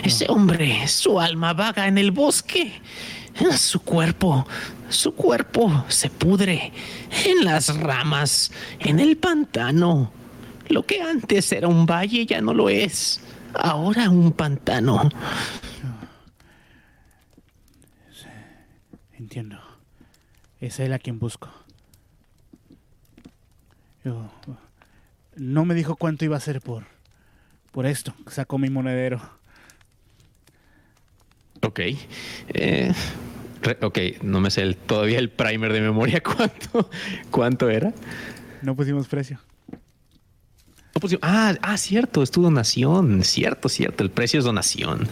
Ese 0.02 0.26
hombre, 0.28 0.86
su 0.88 1.20
alma 1.20 1.52
vaga 1.52 1.86
en 1.86 1.98
el 1.98 2.10
bosque. 2.10 2.72
Su 3.56 3.80
cuerpo, 3.80 4.46
su 4.88 5.14
cuerpo 5.14 5.84
se 5.88 6.08
pudre 6.08 6.72
en 7.24 7.44
las 7.44 7.76
ramas, 7.76 8.50
en 8.78 8.98
el 8.98 9.16
pantano. 9.18 10.10
Lo 10.68 10.84
que 10.84 11.02
antes 11.02 11.52
era 11.52 11.68
un 11.68 11.86
valle 11.86 12.24
ya 12.24 12.40
no 12.40 12.54
lo 12.54 12.68
es. 12.68 13.20
Ahora 13.54 14.08
un 14.10 14.32
pantano. 14.32 15.08
Entiendo. 19.18 19.58
Es 20.60 20.80
él 20.80 20.92
a 20.92 20.98
quien 20.98 21.18
busco. 21.18 21.50
no 25.36 25.64
me 25.64 25.74
dijo 25.74 25.96
cuánto 25.96 26.24
iba 26.24 26.36
a 26.36 26.40
ser 26.40 26.60
por, 26.60 26.84
por 27.76 27.84
esto. 27.84 28.14
Sacó 28.26 28.56
mi 28.56 28.70
monedero. 28.70 29.20
Ok. 31.60 31.80
Eh, 32.48 32.90
ok, 33.82 33.98
no 34.22 34.40
me 34.40 34.50
sé 34.50 34.62
el, 34.62 34.76
todavía 34.76 35.18
el 35.18 35.28
primer 35.28 35.74
de 35.74 35.82
memoria. 35.82 36.22
¿Cuánto, 36.24 36.88
¿Cuánto 37.30 37.68
era? 37.68 37.92
No 38.62 38.74
pusimos 38.74 39.08
precio. 39.08 39.40
Ah, 41.20 41.54
ah, 41.60 41.76
cierto, 41.76 42.22
es 42.22 42.30
tu 42.30 42.42
donación. 42.42 43.22
Cierto, 43.22 43.68
cierto, 43.68 44.02
el 44.02 44.10
precio 44.10 44.38
es 44.38 44.46
donación. 44.46 45.06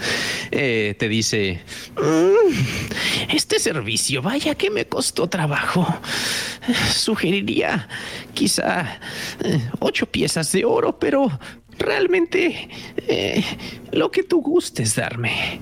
Eh, 0.50 0.96
te 0.98 1.08
dice, 1.08 1.62
mm, 1.96 3.34
este 3.34 3.58
servicio, 3.58 4.22
vaya 4.22 4.54
que 4.54 4.70
me 4.70 4.86
costó 4.86 5.28
trabajo. 5.28 5.86
Sugeriría 6.90 7.88
quizá 8.32 8.98
eh, 9.40 9.68
ocho 9.80 10.06
piezas 10.06 10.50
de 10.52 10.64
oro, 10.64 10.98
pero 10.98 11.38
realmente 11.78 12.68
eh, 12.96 13.44
lo 13.92 14.10
que 14.10 14.22
tú 14.22 14.40
gustes 14.42 14.96
darme. 14.96 15.60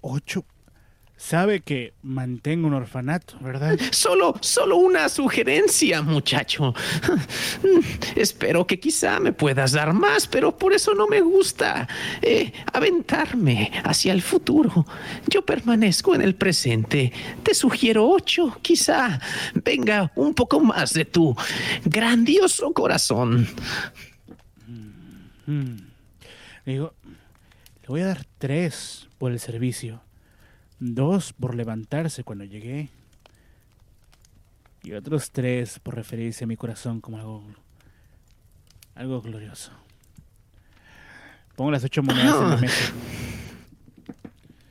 ¿Ocho 0.00 0.44
Sabe 1.20 1.60
que 1.60 1.92
mantengo 2.02 2.66
un 2.66 2.72
orfanato, 2.72 3.36
¿verdad? 3.40 3.78
Solo, 3.92 4.36
solo 4.40 4.78
una 4.78 5.10
sugerencia, 5.10 6.00
muchacho. 6.00 6.74
Espero 8.16 8.66
que 8.66 8.80
quizá 8.80 9.20
me 9.20 9.34
puedas 9.34 9.72
dar 9.72 9.92
más, 9.92 10.26
pero 10.26 10.56
por 10.56 10.72
eso 10.72 10.94
no 10.94 11.06
me 11.06 11.20
gusta 11.20 11.86
eh, 12.22 12.50
aventarme 12.72 13.70
hacia 13.84 14.14
el 14.14 14.22
futuro. 14.22 14.86
Yo 15.28 15.44
permanezco 15.44 16.14
en 16.14 16.22
el 16.22 16.36
presente. 16.36 17.12
Te 17.42 17.52
sugiero 17.52 18.08
ocho, 18.08 18.58
quizá 18.62 19.20
venga 19.62 20.10
un 20.16 20.32
poco 20.32 20.58
más 20.58 20.94
de 20.94 21.04
tu 21.04 21.36
grandioso 21.84 22.72
corazón. 22.72 23.46
Mm. 25.50 25.76
Digo, 26.64 26.94
le 27.82 27.88
voy 27.88 28.02
a 28.02 28.06
dar 28.06 28.24
tres 28.38 29.08
por 29.18 29.32
el 29.32 29.40
servicio 29.40 30.00
dos 30.78 31.32
por 31.32 31.54
levantarse 31.54 32.24
cuando 32.24 32.44
llegué 32.44 32.88
y 34.82 34.92
otros 34.92 35.30
tres 35.30 35.78
por 35.80 35.96
referirse 35.96 36.44
a 36.44 36.46
mi 36.46 36.56
corazón 36.56 37.00
como 37.00 37.18
algo, 37.18 37.44
algo 38.94 39.20
glorioso. 39.20 39.72
Pongo 41.56 41.72
las 41.72 41.84
ocho 41.84 42.02
monedas 42.02 42.34
en 42.36 42.48
la 42.48 42.54
ah. 42.54 42.60
mesa. 42.60 42.92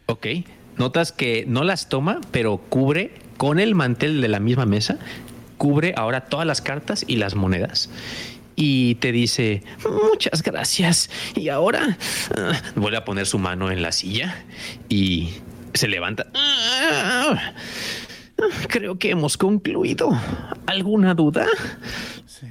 Ok. 0.08 0.28
Notas 0.78 1.12
que 1.12 1.44
no 1.46 1.64
las 1.66 1.90
toma, 1.90 2.22
pero 2.32 2.58
cubre 2.58 3.20
con 3.38 3.60
el 3.60 3.76
mantel 3.76 4.22
de 4.22 4.30
la 4.30 4.40
misma 4.40 4.66
mesa, 4.66 4.98
cubre 5.58 5.94
ahora 5.98 6.26
todas 6.26 6.48
las 6.48 6.62
cartas 6.62 7.04
y 7.06 7.18
las 7.18 7.36
monedas. 7.36 7.90
Y 8.62 8.96
te 8.96 9.14
dice, 9.14 9.64
muchas 9.90 10.44
gracias. 10.44 11.10
Y 11.34 11.48
ahora 11.48 11.98
ah, 12.36 12.62
vuelve 12.76 12.98
a 12.98 13.06
poner 13.06 13.26
su 13.26 13.40
mano 13.40 13.72
en 13.72 13.82
la 13.82 13.94
silla 13.94 14.44
y 14.90 15.30
se 15.74 15.88
levanta. 15.88 16.28
Creo 18.68 19.00
que 19.00 19.12
hemos 19.12 19.38
concluido. 19.38 20.12
¿Alguna 20.66 21.14
duda? 21.14 21.48
Sí. 22.26 22.48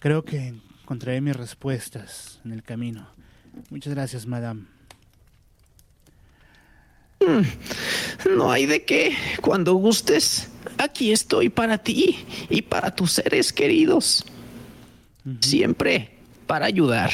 Creo 0.00 0.24
que 0.24 0.54
encontraré 0.80 1.20
mis 1.20 1.36
respuestas 1.36 2.40
en 2.42 2.52
el 2.52 2.62
camino. 2.62 3.06
Muchas 3.68 3.92
gracias, 3.92 4.26
madame. 4.26 4.62
Mm, 7.20 8.34
no 8.34 8.50
hay 8.50 8.64
de 8.64 8.86
qué. 8.86 9.14
Cuando 9.42 9.74
gustes, 9.74 10.51
aquí 10.82 11.12
estoy 11.12 11.48
para 11.48 11.78
ti 11.78 12.18
y 12.48 12.62
para 12.62 12.94
tus 12.94 13.12
seres 13.12 13.52
queridos. 13.52 14.24
Siempre 15.40 16.10
para 16.46 16.66
ayudar. 16.66 17.10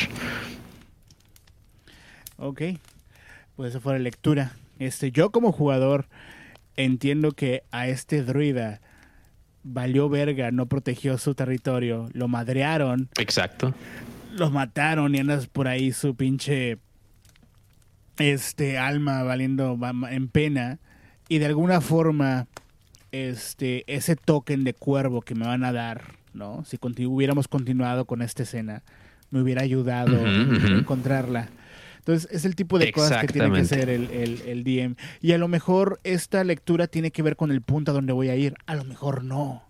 Ok 2.38 2.62
pues 3.58 3.70
eso 3.70 3.80
fue 3.80 3.94
la 3.94 3.98
lectura. 3.98 4.52
Este, 4.78 5.10
yo 5.10 5.30
como 5.30 5.50
jugador 5.50 6.06
entiendo 6.76 7.32
que 7.32 7.64
a 7.72 7.88
este 7.88 8.22
druida 8.22 8.80
valió 9.64 10.08
verga, 10.08 10.52
no 10.52 10.66
protegió 10.66 11.18
su 11.18 11.34
territorio, 11.34 12.08
lo 12.12 12.28
madrearon. 12.28 13.08
Exacto. 13.18 13.74
Los 14.32 14.52
mataron 14.52 15.12
y 15.16 15.18
andas 15.18 15.48
por 15.48 15.66
ahí 15.66 15.90
su 15.90 16.14
pinche 16.14 16.78
este 18.16 18.78
alma 18.78 19.24
valiendo 19.24 19.76
en 20.08 20.28
pena 20.28 20.78
y 21.28 21.38
de 21.38 21.46
alguna 21.46 21.80
forma 21.80 22.46
este 23.12 23.84
ese 23.86 24.16
token 24.16 24.64
de 24.64 24.74
cuervo 24.74 25.22
que 25.22 25.34
me 25.34 25.46
van 25.46 25.64
a 25.64 25.72
dar, 25.72 26.16
¿no? 26.34 26.64
Si 26.64 26.78
hubiéramos 27.06 27.48
continuado 27.48 28.04
con 28.04 28.22
esta 28.22 28.42
escena, 28.42 28.82
me 29.30 29.40
hubiera 29.40 29.62
ayudado 29.62 30.16
a 30.24 30.78
encontrarla. 30.78 31.48
Entonces, 31.98 32.30
es 32.32 32.44
el 32.46 32.56
tipo 32.56 32.78
de 32.78 32.90
cosas 32.90 33.20
que 33.20 33.32
tiene 33.32 33.52
que 33.52 33.60
hacer 33.60 33.90
el, 33.90 34.10
el, 34.10 34.64
DM. 34.64 34.96
Y 35.20 35.32
a 35.32 35.38
lo 35.38 35.46
mejor 35.46 36.00
esta 36.04 36.42
lectura 36.42 36.86
tiene 36.86 37.10
que 37.10 37.22
ver 37.22 37.36
con 37.36 37.50
el 37.50 37.60
punto 37.60 37.90
a 37.90 37.94
donde 37.94 38.14
voy 38.14 38.30
a 38.30 38.36
ir. 38.36 38.54
A 38.64 38.76
lo 38.76 38.84
mejor 38.84 39.24
no. 39.24 39.62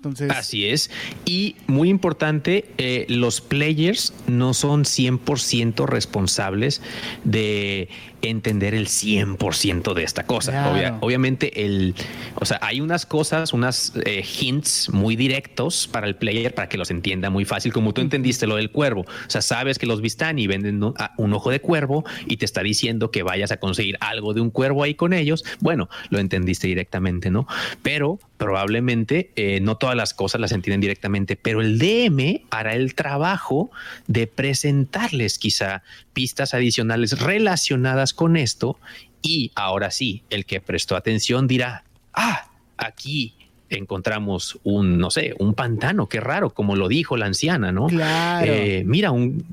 Entonces... 0.00 0.30
Así 0.30 0.66
es. 0.66 0.90
Y 1.26 1.56
muy 1.66 1.90
importante, 1.90 2.70
eh, 2.78 3.04
los 3.08 3.42
players 3.42 4.14
no 4.26 4.54
son 4.54 4.84
100% 4.84 5.86
responsables 5.86 6.80
de 7.24 7.90
entender 8.22 8.74
el 8.74 8.86
100% 8.86 9.94
de 9.94 10.02
esta 10.02 10.24
cosa. 10.24 10.98
obviamente, 11.00 11.66
el, 11.66 11.94
o 12.34 12.44
sea, 12.44 12.58
hay 12.62 12.80
unas 12.80 13.06
cosas, 13.06 13.52
unas 13.52 13.92
eh, 14.04 14.24
hints 14.40 14.90
muy 14.92 15.16
directos 15.16 15.88
para 15.88 16.06
el 16.06 16.16
player 16.16 16.54
para 16.54 16.68
que 16.68 16.78
los 16.78 16.90
entienda 16.90 17.30
muy 17.30 17.44
fácil, 17.44 17.72
como 17.72 17.92
tú 17.92 18.00
entendiste 18.00 18.46
lo 18.46 18.56
del 18.56 18.70
cuervo. 18.70 19.02
O 19.02 19.30
sea, 19.30 19.42
sabes 19.42 19.78
que 19.78 19.86
los 19.86 20.00
y 20.36 20.46
venden 20.46 20.82
un 21.16 21.32
ojo 21.34 21.50
de 21.50 21.60
cuervo 21.60 22.04
y 22.26 22.36
te 22.36 22.44
está 22.44 22.62
diciendo 22.62 23.10
que 23.10 23.22
vayas 23.22 23.52
a 23.52 23.58
conseguir 23.58 23.96
algo 24.00 24.34
de 24.34 24.40
un 24.40 24.50
cuervo 24.50 24.82
ahí 24.82 24.94
con 24.94 25.12
ellos. 25.12 25.44
Bueno, 25.60 25.88
lo 26.08 26.18
entendiste 26.18 26.66
directamente, 26.66 27.30
¿no? 27.30 27.46
Pero 27.82 28.18
probablemente 28.36 29.30
eh, 29.36 29.60
no 29.60 29.76
todas 29.76 29.89
las 29.94 30.14
cosas 30.14 30.40
las 30.40 30.52
entienden 30.52 30.80
directamente, 30.80 31.36
pero 31.36 31.60
el 31.60 31.78
DM 31.78 32.42
hará 32.50 32.74
el 32.74 32.94
trabajo 32.94 33.70
de 34.06 34.26
presentarles 34.26 35.38
quizá 35.38 35.82
pistas 36.12 36.54
adicionales 36.54 37.20
relacionadas 37.20 38.14
con 38.14 38.36
esto 38.36 38.78
y 39.22 39.52
ahora 39.54 39.90
sí, 39.90 40.22
el 40.30 40.46
que 40.46 40.60
prestó 40.60 40.96
atención 40.96 41.46
dirá, 41.46 41.84
ah, 42.14 42.50
aquí 42.76 43.34
encontramos 43.68 44.58
un, 44.64 44.98
no 44.98 45.10
sé, 45.10 45.34
un 45.38 45.54
pantano, 45.54 46.08
qué 46.08 46.20
raro, 46.20 46.50
como 46.50 46.76
lo 46.76 46.88
dijo 46.88 47.16
la 47.16 47.26
anciana, 47.26 47.70
¿no? 47.70 47.86
Claro. 47.86 48.52
Eh, 48.52 48.82
mira, 48.84 49.12
un, 49.12 49.44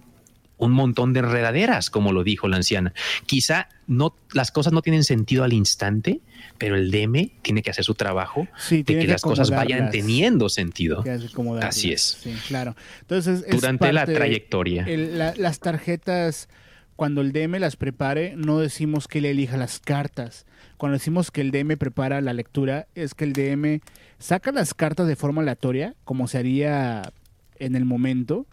un 0.57 0.71
montón 0.71 1.13
de 1.13 1.19
enredaderas, 1.19 1.89
como 1.89 2.11
lo 2.11 2.23
dijo 2.23 2.47
la 2.47 2.57
anciana. 2.57 2.93
Quizá 3.25 3.69
no, 3.85 4.15
las 4.33 4.51
cosas 4.51 4.73
no 4.73 4.81
tienen 4.81 5.03
sentido 5.03 5.43
al 5.43 5.53
instante, 5.53 6.19
pero 6.57 6.75
el 6.75 6.89
DM 6.91 7.31
tiene 7.43 7.61
que 7.61 7.69
hacer 7.69 7.83
su 7.85 7.93
trabajo 7.93 8.47
Sí, 8.57 8.77
de 8.77 8.83
que 8.95 8.99
que 9.01 9.07
las 9.07 9.21
cosas 9.21 9.49
vayan 9.51 9.91
teniendo 9.91 10.49
sentido. 10.49 11.03
Así 11.61 11.91
es. 11.91 12.17
Sí, 12.21 12.33
claro. 12.47 12.75
Entonces, 13.01 13.43
es 13.47 13.55
durante 13.61 13.93
la 13.93 14.05
trayectoria. 14.05 14.83
el- 14.87 15.17
la- 15.17 15.33
las 15.35 15.59
tarjetas, 15.59 16.49
cuando 16.95 17.21
el 17.21 17.31
DM 17.31 17.59
las 17.59 17.75
prepare, 17.75 18.33
no 18.35 18.59
decimos 18.59 19.07
que 19.07 19.19
él 19.19 19.25
elija 19.25 19.57
las 19.57 19.79
cartas. 19.79 20.45
Cuando 20.77 20.97
decimos 20.97 21.29
que 21.31 21.41
el 21.41 21.51
DM 21.51 21.77
prepara 21.77 22.19
la 22.21 22.33
lectura, 22.33 22.87
es 22.95 23.13
que 23.13 23.23
el 23.25 23.33
DM 23.33 23.81
saca 24.19 24.51
las 24.51 24.73
cartas 24.73 25.07
de 25.07 25.15
forma 25.15 25.41
aleatoria, 25.43 25.93
como 26.03 26.27
se 26.27 26.39
haría 26.39 27.11
en 27.59 27.75
el 27.75 27.85
momento, 27.85 28.45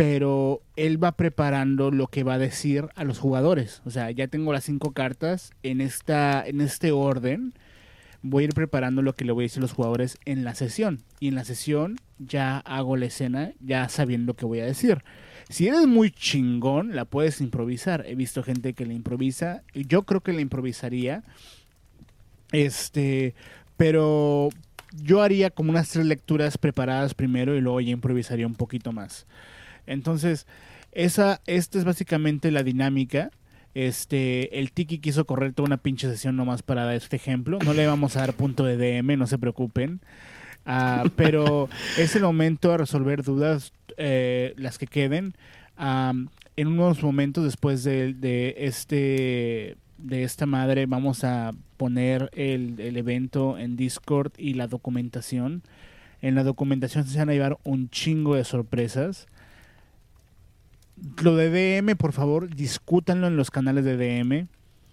pero 0.00 0.62
él 0.76 1.02
va 1.02 1.12
preparando 1.12 1.90
lo 1.90 2.06
que 2.06 2.24
va 2.24 2.32
a 2.32 2.38
decir 2.38 2.88
a 2.94 3.04
los 3.04 3.18
jugadores. 3.18 3.82
O 3.84 3.90
sea, 3.90 4.10
ya 4.10 4.28
tengo 4.28 4.50
las 4.50 4.64
cinco 4.64 4.92
cartas 4.92 5.52
en, 5.62 5.82
esta, 5.82 6.42
en 6.46 6.62
este 6.62 6.90
orden. 6.90 7.52
Voy 8.22 8.44
a 8.44 8.46
ir 8.46 8.54
preparando 8.54 9.02
lo 9.02 9.12
que 9.12 9.26
le 9.26 9.32
voy 9.32 9.42
a 9.42 9.44
decir 9.44 9.58
a 9.58 9.60
los 9.60 9.74
jugadores 9.74 10.16
en 10.24 10.42
la 10.42 10.54
sesión. 10.54 11.02
Y 11.18 11.28
en 11.28 11.34
la 11.34 11.44
sesión 11.44 11.98
ya 12.18 12.60
hago 12.60 12.96
la 12.96 13.04
escena, 13.04 13.52
ya 13.60 13.90
sabiendo 13.90 14.32
lo 14.32 14.36
que 14.36 14.46
voy 14.46 14.60
a 14.60 14.64
decir. 14.64 15.04
Si 15.50 15.68
eres 15.68 15.86
muy 15.86 16.10
chingón, 16.10 16.96
la 16.96 17.04
puedes 17.04 17.42
improvisar. 17.42 18.06
He 18.06 18.14
visto 18.14 18.42
gente 18.42 18.72
que 18.72 18.86
la 18.86 18.94
improvisa. 18.94 19.64
Yo 19.74 20.04
creo 20.04 20.22
que 20.22 20.32
la 20.32 20.40
improvisaría. 20.40 21.24
Este, 22.52 23.34
pero 23.76 24.48
yo 24.96 25.20
haría 25.20 25.50
como 25.50 25.72
unas 25.72 25.90
tres 25.90 26.06
lecturas 26.06 26.56
preparadas 26.56 27.12
primero 27.12 27.54
y 27.54 27.60
luego 27.60 27.82
ya 27.82 27.90
improvisaría 27.90 28.46
un 28.46 28.54
poquito 28.54 28.92
más. 28.92 29.26
Entonces, 29.86 30.46
esa, 30.92 31.40
esta 31.46 31.78
es 31.78 31.84
básicamente 31.84 32.50
la 32.50 32.62
dinámica. 32.62 33.30
Este, 33.74 34.58
el 34.58 34.72
Tiki 34.72 34.98
quiso 34.98 35.24
correr 35.26 35.52
toda 35.52 35.66
una 35.66 35.76
pinche 35.76 36.08
sesión 36.08 36.36
nomás 36.36 36.62
para 36.62 36.84
dar 36.84 36.94
este 36.94 37.16
ejemplo. 37.16 37.58
No 37.64 37.72
le 37.72 37.86
vamos 37.86 38.16
a 38.16 38.20
dar 38.20 38.34
punto 38.34 38.64
de 38.64 38.76
DM, 38.76 39.16
no 39.16 39.26
se 39.26 39.38
preocupen. 39.38 40.00
Ah, 40.66 41.04
pero 41.16 41.68
es 41.98 42.16
el 42.16 42.22
momento 42.22 42.70
de 42.70 42.78
resolver 42.78 43.22
dudas, 43.22 43.72
eh, 43.96 44.54
las 44.56 44.78
que 44.78 44.86
queden. 44.86 45.34
En 46.56 46.66
unos 46.66 47.02
momentos 47.02 47.44
después 47.44 47.84
de, 47.84 48.12
de 48.12 48.54
este 48.58 49.78
de 50.02 50.22
esta 50.22 50.46
madre 50.46 50.86
vamos 50.86 51.24
a 51.24 51.52
poner 51.76 52.30
el, 52.34 52.80
el 52.80 52.96
evento 52.96 53.58
en 53.58 53.76
Discord 53.76 54.32
y 54.36 54.54
la 54.54 54.66
documentación. 54.66 55.62
En 56.22 56.34
la 56.34 56.44
documentación 56.44 57.06
se 57.06 57.18
van 57.18 57.30
a 57.30 57.32
llevar 57.32 57.58
un 57.64 57.88
chingo 57.90 58.34
de 58.34 58.44
sorpresas. 58.44 59.26
Lo 61.22 61.36
de 61.36 61.80
DM, 61.80 61.96
por 61.96 62.12
favor, 62.12 62.54
discútanlo 62.54 63.26
en 63.26 63.36
los 63.36 63.50
canales 63.50 63.84
de 63.84 63.96
DM. 63.96 64.48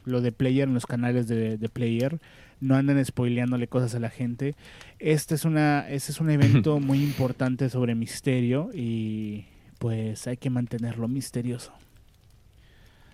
Lo 0.05 0.21
de 0.21 0.31
Player 0.31 0.67
en 0.67 0.73
los 0.73 0.85
canales 0.85 1.27
de, 1.27 1.57
de 1.57 1.69
Player. 1.69 2.19
No 2.59 2.75
anden 2.75 3.03
spoileándole 3.03 3.67
cosas 3.67 3.93
a 3.95 3.99
la 3.99 4.09
gente. 4.09 4.55
Este 4.99 5.35
es, 5.35 5.45
una, 5.45 5.87
este 5.89 6.11
es 6.11 6.19
un 6.19 6.29
evento 6.29 6.79
muy 6.81 7.03
importante 7.03 7.69
sobre 7.69 7.93
misterio 7.93 8.69
y 8.73 9.45
pues 9.79 10.25
hay 10.27 10.37
que 10.37 10.49
mantenerlo 10.49 11.07
misterioso. 11.07 11.73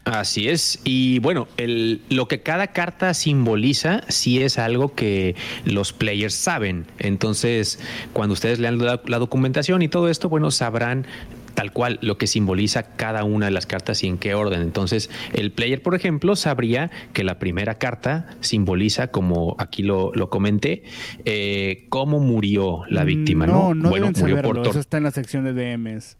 Así 0.05 0.49
es. 0.49 0.79
Y 0.83 1.19
bueno, 1.19 1.47
el, 1.55 2.01
lo 2.09 2.27
que 2.27 2.41
cada 2.41 2.67
carta 2.67 3.13
simboliza 3.13 4.03
sí 4.09 4.41
es 4.41 4.57
algo 4.59 4.93
que 4.95 5.35
los 5.65 5.93
players 5.93 6.33
saben. 6.33 6.85
Entonces, 6.99 7.79
cuando 8.11 8.33
ustedes 8.33 8.59
lean 8.59 8.79
la, 8.79 9.01
la 9.05 9.19
documentación 9.19 9.81
y 9.81 9.87
todo 9.87 10.09
esto, 10.09 10.27
bueno, 10.27 10.51
sabrán 10.51 11.05
tal 11.53 11.71
cual 11.71 11.99
lo 12.01 12.17
que 12.17 12.27
simboliza 12.27 12.95
cada 12.95 13.23
una 13.23 13.45
de 13.47 13.51
las 13.51 13.65
cartas 13.65 14.03
y 14.03 14.07
en 14.07 14.17
qué 14.17 14.33
orden. 14.33 14.61
Entonces, 14.61 15.09
el 15.33 15.51
player, 15.51 15.81
por 15.81 15.95
ejemplo, 15.95 16.35
sabría 16.35 16.91
que 17.13 17.23
la 17.23 17.39
primera 17.39 17.75
carta 17.75 18.27
simboliza, 18.39 19.07
como 19.07 19.55
aquí 19.59 19.83
lo, 19.83 20.11
lo 20.13 20.29
comenté, 20.29 20.83
eh, 21.25 21.85
cómo 21.89 22.19
murió 22.19 22.81
la 22.89 23.03
víctima. 23.03 23.45
No, 23.45 23.53
No, 23.69 23.75
no 23.75 23.89
bueno, 23.89 24.07
deben 24.07 24.21
murió 24.21 24.35
saberlo. 24.37 24.61
por 24.63 24.69
Eso 24.71 24.79
está 24.79 24.97
en 24.97 25.03
la 25.03 25.11
sección 25.11 25.43
de 25.43 25.53
DMs. 25.53 26.17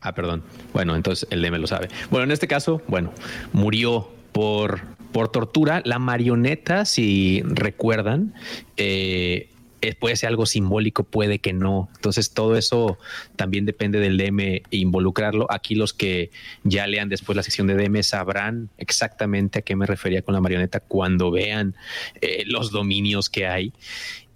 Ah, 0.00 0.14
perdón. 0.14 0.42
Bueno, 0.72 0.96
entonces 0.96 1.28
el 1.30 1.42
DM 1.42 1.58
lo 1.58 1.66
sabe. 1.66 1.88
Bueno, 2.10 2.24
en 2.24 2.30
este 2.30 2.48
caso, 2.48 2.80
bueno, 2.88 3.12
murió 3.52 4.08
por, 4.32 4.80
por 5.12 5.28
tortura. 5.28 5.82
La 5.84 5.98
marioneta, 5.98 6.84
si 6.86 7.42
recuerdan, 7.44 8.32
eh, 8.78 9.50
puede 9.98 10.16
ser 10.16 10.28
algo 10.28 10.46
simbólico, 10.46 11.04
puede 11.04 11.38
que 11.38 11.52
no. 11.52 11.88
Entonces 11.96 12.32
todo 12.32 12.56
eso 12.56 12.98
también 13.36 13.66
depende 13.66 14.00
del 14.00 14.16
DM 14.16 14.40
e 14.40 14.62
involucrarlo. 14.70 15.46
Aquí 15.50 15.74
los 15.74 15.92
que 15.92 16.30
ya 16.64 16.86
lean 16.86 17.08
después 17.08 17.36
la 17.36 17.42
sección 17.42 17.66
de 17.66 17.74
DM 17.74 18.02
sabrán 18.02 18.70
exactamente 18.78 19.60
a 19.60 19.62
qué 19.62 19.76
me 19.76 19.86
refería 19.86 20.22
con 20.22 20.34
la 20.34 20.40
marioneta 20.40 20.80
cuando 20.80 21.30
vean 21.30 21.74
eh, 22.20 22.44
los 22.46 22.70
dominios 22.70 23.30
que 23.30 23.46
hay. 23.46 23.72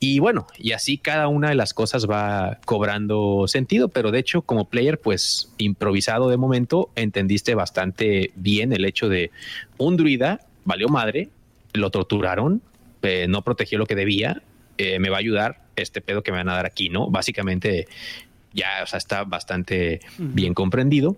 Y 0.00 0.18
bueno, 0.18 0.46
y 0.58 0.72
así 0.72 0.98
cada 0.98 1.28
una 1.28 1.48
de 1.48 1.54
las 1.54 1.72
cosas 1.72 2.06
va 2.06 2.58
cobrando 2.66 3.46
sentido, 3.48 3.88
pero 3.88 4.10
de 4.10 4.18
hecho 4.18 4.42
como 4.42 4.68
player, 4.68 5.00
pues 5.00 5.50
improvisado 5.56 6.28
de 6.28 6.36
momento, 6.36 6.90
entendiste 6.94 7.54
bastante 7.54 8.30
bien 8.34 8.72
el 8.72 8.84
hecho 8.84 9.08
de 9.08 9.30
un 9.78 9.96
druida 9.96 10.40
valió 10.64 10.88
madre, 10.88 11.30
lo 11.72 11.90
torturaron, 11.90 12.60
eh, 13.02 13.26
no 13.28 13.42
protegió 13.42 13.78
lo 13.78 13.86
que 13.86 13.94
debía, 13.94 14.42
eh, 14.78 14.98
me 14.98 15.10
va 15.10 15.16
a 15.16 15.20
ayudar 15.20 15.62
este 15.76 16.01
pedo 16.01 16.22
que 16.22 16.30
me 16.32 16.38
van 16.38 16.48
a 16.48 16.55
dar 16.55 16.66
aquí, 16.66 16.88
¿no? 16.88 17.10
Básicamente 17.10 17.86
ya, 18.52 18.68
o 18.82 18.86
sea, 18.86 18.98
está 18.98 19.24
bastante 19.24 20.01
bien 20.18 20.55
comprendido. 20.55 21.16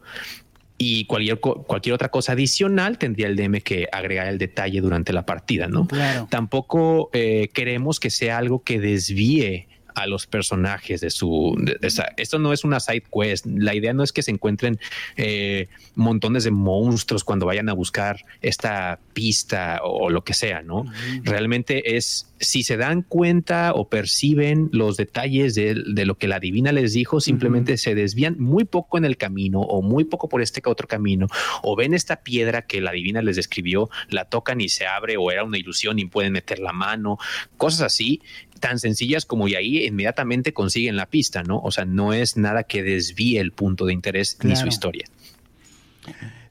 Y 0.79 1.07
cualquier, 1.07 1.39
cualquier 1.41 1.95
otra 1.95 2.11
cosa 2.11 2.33
adicional 2.33 2.99
tendría 2.99 3.29
el 3.29 3.37
DM 3.37 3.63
que 3.63 3.89
agregar 3.91 4.27
el 4.29 4.37
detalle 4.37 4.81
durante 4.83 5.13
la 5.15 5.25
partida, 5.25 5.69
¿no? 5.69 5.87
Claro. 5.87 6.29
tampoco 6.31 7.09
eh, 7.15 7.49
queremos 7.55 7.99
que 7.99 8.11
sea 8.11 8.37
algo 8.37 8.63
que 8.63 8.79
desvíe 8.79 9.69
a 9.95 10.07
los 10.07 10.27
personajes 10.27 11.01
de 11.01 11.09
su... 11.09 11.57
de- 11.59 11.79
esto 12.19 12.39
no 12.39 12.53
es 12.53 12.65
una 12.65 12.81
side 12.81 13.05
quest. 13.11 13.47
La 13.47 13.75
idea 13.75 13.95
no 13.95 14.03
es 14.03 14.13
que 14.13 14.21
se 14.21 14.31
encuentren 14.31 14.79
eh, 15.17 15.69
montones 15.95 16.45
de 16.45 16.51
monstruos 16.51 17.25
cuando 17.25 17.47
vayan 17.47 17.71
a 17.71 17.73
buscar 17.73 18.19
esta 18.43 18.99
pista 19.15 19.81
o, 19.83 20.05
o 20.05 20.11
lo 20.11 20.23
que 20.25 20.35
sea, 20.35 20.61
¿no? 20.61 20.85
Realmente 21.23 21.97
es 21.97 22.31
si 22.39 22.63
se 22.63 22.77
dan 22.77 23.03
cuenta 23.03 23.73
o 23.75 23.89
perciben 23.89 24.69
los 24.73 24.97
detalles 24.97 25.55
de, 25.55 25.75
de 25.87 26.07
lo 26.07 26.17
que 26.19 26.29
la 26.29 26.41
divina 26.41 26.73
les 26.73 26.93
dijo, 26.93 27.21
simplemente 27.21 27.77
se 27.77 27.95
desvían 27.95 28.37
muy 28.39 28.65
poco 28.65 28.99
en 28.99 29.05
el 29.05 29.17
camino 29.17 29.61
o 29.61 29.83
muy 29.83 30.05
poco 30.05 30.29
por 30.29 30.43
este 30.43 30.61
otro 30.65 30.89
camino 30.89 31.27
o 31.63 31.77
ven 31.77 31.95
esta 31.95 32.17
piedra 32.23 32.63
que 32.63 32.81
la 32.81 32.93
divina 32.93 33.23
les 33.23 33.37
describió, 33.37 33.89
la 34.09 34.25
tocan 34.25 34.61
y 34.61 34.69
se 34.69 34.87
abre 34.87 35.17
o 35.17 35.31
era 35.31 35.45
una 35.45 35.59
ilusión 35.59 35.99
y 35.99 36.07
pueden 36.07 36.33
meter 36.33 36.59
la 36.59 36.73
mano, 36.73 37.19
cosas 37.57 37.83
así 37.83 38.21
tan 38.61 38.79
sencillas 38.79 39.25
como 39.25 39.49
y 39.49 39.55
ahí 39.55 39.85
inmediatamente 39.85 40.53
consiguen 40.53 40.97
la 40.97 41.07
pista, 41.07 41.43
¿no? 41.43 41.59
O 41.59 41.71
sea, 41.71 41.85
no 41.85 42.13
es 42.13 42.37
nada 42.37 42.65
que 42.65 42.83
desvíe 42.83 43.39
el 43.39 43.53
punto 43.53 43.87
de 43.87 43.93
interés 43.93 44.39
ni 44.43 44.57
su 44.57 44.67
historia. 44.67 45.07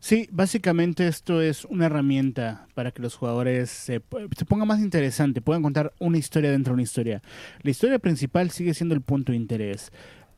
Sí, 0.05 0.29
básicamente 0.31 1.07
esto 1.07 1.41
es 1.41 1.65
una 1.65 1.87
herramienta 1.87 2.67
para 2.75 2.91
que 2.91 3.01
los 3.01 3.15
jugadores 3.15 3.71
se, 3.71 4.03
se 4.37 4.45
ponga 4.45 4.63
más 4.63 4.79
interesante, 4.79 5.41
puedan 5.41 5.63
contar 5.63 5.93
una 5.97 6.19
historia 6.19 6.51
dentro 6.51 6.73
de 6.73 6.73
una 6.75 6.83
historia. 6.83 7.23
La 7.63 7.71
historia 7.71 7.97
principal 7.97 8.51
sigue 8.51 8.75
siendo 8.75 8.93
el 8.93 9.01
punto 9.01 9.31
de 9.31 9.39
interés, 9.39 9.91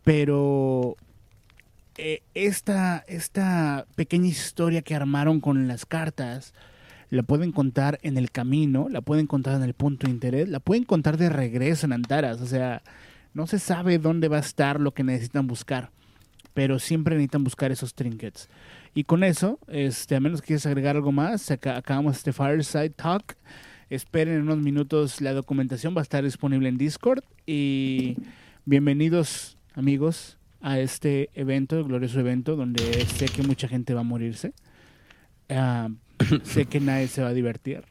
pero 0.06 0.96
eh, 1.98 2.22
esta, 2.34 3.04
esta 3.10 3.86
pequeña 3.96 4.28
historia 4.28 4.84
que 4.84 4.96
armaron 4.96 5.42
con 5.42 5.68
las 5.68 5.86
cartas 5.86 6.54
la 7.10 7.24
pueden 7.24 7.52
contar 7.52 8.00
en 8.04 8.16
el 8.16 8.32
camino, 8.32 8.88
la 8.90 9.02
pueden 9.02 9.28
contar 9.28 9.56
en 9.56 9.64
el 9.64 9.74
punto 9.74 10.08
de 10.08 10.14
interés, 10.14 10.48
la 10.48 10.62
pueden 10.62 10.86
contar 10.86 11.18
de 11.18 11.28
regreso 11.28 11.88
en 11.88 11.92
Antaras, 11.92 12.40
o 12.40 12.48
sea, 12.48 12.84
no 13.34 13.48
se 13.48 13.60
sabe 13.60 14.00
dónde 14.00 14.30
va 14.30 14.38
a 14.38 14.40
estar 14.40 14.80
lo 14.80 14.94
que 14.94 15.04
necesitan 15.04 15.46
buscar, 15.46 15.92
pero 16.54 16.80
siempre 16.80 17.16
necesitan 17.16 17.44
buscar 17.44 17.74
esos 17.74 17.94
trinkets. 17.96 18.48
Y 18.98 19.04
con 19.04 19.24
eso, 19.24 19.60
este, 19.68 20.16
a 20.16 20.20
menos 20.20 20.42
que 20.42 20.48
quieras 20.48 20.66
agregar 20.66 20.96
algo 20.96 21.12
más, 21.12 21.52
acá, 21.52 21.78
acabamos 21.78 22.18
este 22.18 22.34
Fireside 22.34 22.90
Talk. 22.90 23.38
Esperen 23.92 24.34
en 24.34 24.42
unos 24.42 24.58
minutos, 24.58 25.22
la 25.22 25.34
documentación 25.34 25.96
va 25.96 26.00
a 26.00 26.02
estar 26.02 26.24
disponible 26.24 26.68
en 26.68 26.80
Discord. 26.80 27.24
Y 27.46 28.18
bienvenidos, 28.66 29.56
amigos, 29.76 30.40
a 30.62 30.80
este 30.80 31.30
evento, 31.36 31.84
glorioso 31.84 32.20
evento, 32.20 32.56
donde 32.56 33.06
sé 33.06 33.28
que 33.28 33.44
mucha 33.44 33.68
gente 33.68 33.94
va 33.94 34.00
a 34.00 34.04
morirse. 34.04 34.54
Ah, 35.48 35.90
sé 36.42 36.66
que 36.66 36.80
nadie 36.80 37.08
se 37.08 37.22
va 37.22 37.28
a 37.28 37.34
divertir. 37.34 37.84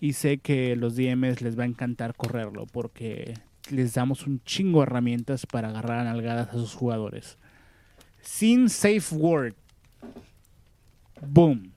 Y 0.00 0.14
sé 0.14 0.38
que 0.38 0.74
los 0.74 0.96
DMs 0.96 1.42
les 1.42 1.58
va 1.58 1.64
a 1.64 1.66
encantar 1.66 2.14
correrlo, 2.16 2.64
porque 2.64 3.34
les 3.70 3.92
damos 3.92 4.26
un 4.26 4.42
chingo 4.44 4.78
de 4.78 4.84
herramientas 4.84 5.44
para 5.44 5.68
agarrar 5.68 5.98
a 5.98 6.04
nalgadas 6.04 6.48
a 6.48 6.52
sus 6.52 6.72
jugadores. 6.72 7.36
Sin 8.22 8.70
safe 8.70 9.14
word. 9.14 9.52
Boom. 11.26 11.72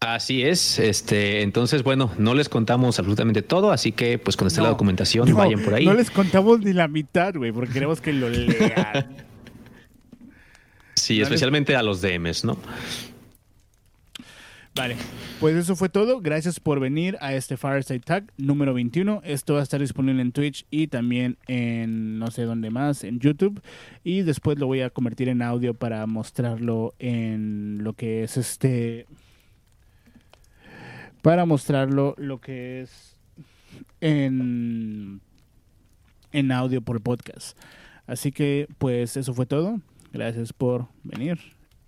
Así 0.00 0.42
es, 0.42 0.78
este, 0.78 1.40
entonces 1.40 1.82
bueno, 1.82 2.10
no 2.18 2.34
les 2.34 2.50
contamos 2.50 2.98
absolutamente 2.98 3.40
todo, 3.40 3.72
así 3.72 3.90
que 3.92 4.18
pues 4.18 4.36
cuando 4.36 4.48
esté 4.48 4.60
la 4.60 4.68
documentación 4.68 5.34
vayan 5.34 5.62
por 5.62 5.72
ahí. 5.72 5.86
No 5.86 5.94
les 5.94 6.10
contamos 6.10 6.60
ni 6.60 6.74
la 6.74 6.88
mitad, 6.88 7.34
güey, 7.34 7.52
porque 7.52 7.72
queremos 7.72 8.02
que 8.02 8.12
lo 8.12 8.28
lean. 8.28 9.16
sí, 10.94 11.22
especialmente 11.22 11.74
a 11.74 11.82
los 11.82 12.02
DMs, 12.02 12.44
¿no? 12.44 12.58
Vale, 14.76 14.96
pues 15.38 15.54
eso 15.54 15.76
fue 15.76 15.88
todo. 15.88 16.20
Gracias 16.20 16.58
por 16.58 16.80
venir 16.80 17.16
a 17.20 17.32
este 17.34 17.56
Fireside 17.56 18.00
Tag 18.00 18.32
número 18.36 18.74
21. 18.74 19.20
Esto 19.24 19.54
va 19.54 19.60
a 19.60 19.62
estar 19.62 19.80
disponible 19.80 20.20
en 20.20 20.32
Twitch 20.32 20.66
y 20.68 20.88
también 20.88 21.38
en 21.46 22.18
no 22.18 22.32
sé 22.32 22.42
dónde 22.42 22.70
más, 22.70 23.04
en 23.04 23.20
YouTube. 23.20 23.62
Y 24.02 24.22
después 24.22 24.58
lo 24.58 24.66
voy 24.66 24.80
a 24.80 24.90
convertir 24.90 25.28
en 25.28 25.42
audio 25.42 25.74
para 25.74 26.04
mostrarlo 26.06 26.92
en 26.98 27.84
lo 27.84 27.92
que 27.92 28.24
es 28.24 28.36
este. 28.36 29.06
Para 31.22 31.46
mostrarlo 31.46 32.16
lo 32.18 32.40
que 32.40 32.80
es 32.80 33.16
en, 34.00 35.20
en 36.32 36.50
audio 36.50 36.82
por 36.82 37.00
podcast. 37.00 37.56
Así 38.08 38.32
que, 38.32 38.66
pues 38.78 39.16
eso 39.16 39.34
fue 39.34 39.46
todo. 39.46 39.80
Gracias 40.12 40.52
por 40.52 40.88
venir. 41.04 41.38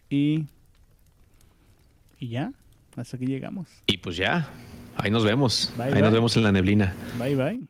Y. 0.09 0.47
Y 2.21 2.29
ya. 2.29 2.53
Hasta 2.97 3.16
aquí 3.16 3.27
llegamos. 3.27 3.68
Y 3.86 3.98
pues 3.98 4.16
ya, 4.16 4.48
ahí 4.97 5.10
nos 5.10 5.23
vemos. 5.24 5.73
ahí 5.78 6.01
nos 6.01 6.12
vemos 6.12 6.36
en 6.36 6.43
la 6.44 6.52
neblina. 6.52 6.94
Bye, 7.18 7.36
bye. 7.36 7.60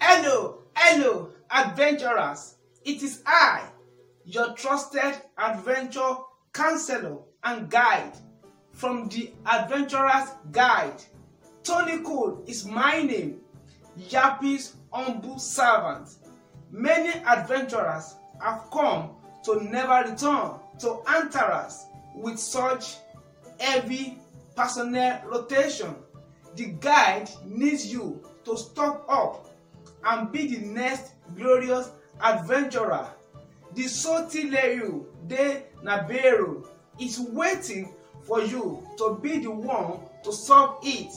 Hello, 0.00 0.64
hello, 0.74 1.30
adventurers. 1.50 2.56
It 2.84 3.02
is 3.02 3.22
I, 3.26 3.64
your 4.24 4.54
trusted 4.54 5.14
adventure 5.36 6.16
counselor 6.54 7.18
and 7.44 7.70
guide 7.70 8.14
from 8.80 9.08
the 9.10 9.30
Adventurer's 9.44 10.30
Guide. 10.50 11.02
Tony 11.62 11.98
Cole 11.98 12.42
is 12.46 12.64
my 12.64 13.02
name, 13.02 13.38
Yappy's 14.08 14.74
humble 14.90 15.38
servant. 15.38 16.08
Many 16.70 17.10
adventurers 17.26 18.14
have 18.42 18.70
come 18.72 19.10
to 19.44 19.62
never 19.70 20.10
return 20.10 20.52
to 20.78 21.02
Antaras 21.06 21.82
with 22.14 22.38
such 22.38 22.96
heavy 23.58 24.18
personnel 24.56 25.20
rotation. 25.26 25.94
The 26.56 26.66
guide 26.80 27.28
needs 27.44 27.92
you 27.92 28.22
to 28.46 28.56
stock 28.56 29.04
up 29.10 29.50
and 30.06 30.32
be 30.32 30.56
the 30.56 30.64
next 30.66 31.12
glorious 31.36 31.90
adventurer. 32.22 33.08
The 33.74 33.84
Sotileru 33.84 35.04
de 35.28 35.64
Nabero 35.82 36.64
is 36.98 37.20
waiting 37.20 37.94
for 38.22 38.40
you 38.42 38.86
to 38.98 39.18
be 39.22 39.38
the 39.38 39.50
one 39.50 40.00
to 40.24 40.32
solve 40.32 40.78
it. 40.82 41.12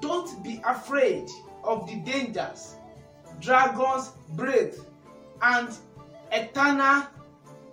Don't 0.00 0.42
be 0.42 0.60
afraid 0.66 1.28
of 1.64 1.86
the 1.86 1.96
dangers, 1.96 2.76
dragon's 3.40 4.10
breath, 4.30 4.76
and 5.42 5.68
eternal 6.32 7.06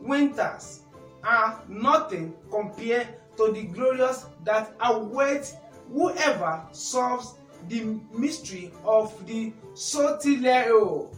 winters 0.01 0.81
are 1.23 1.61
nothing 1.67 2.33
compared 2.51 3.07
to 3.37 3.51
the 3.51 3.63
glorious 3.63 4.25
that 4.43 4.73
await 4.81 5.53
whoever 5.91 6.63
solves 6.71 7.35
the 7.67 7.99
mystery 8.13 8.71
of 8.85 9.25
the 9.27 9.51
Sotileo. 9.73 11.15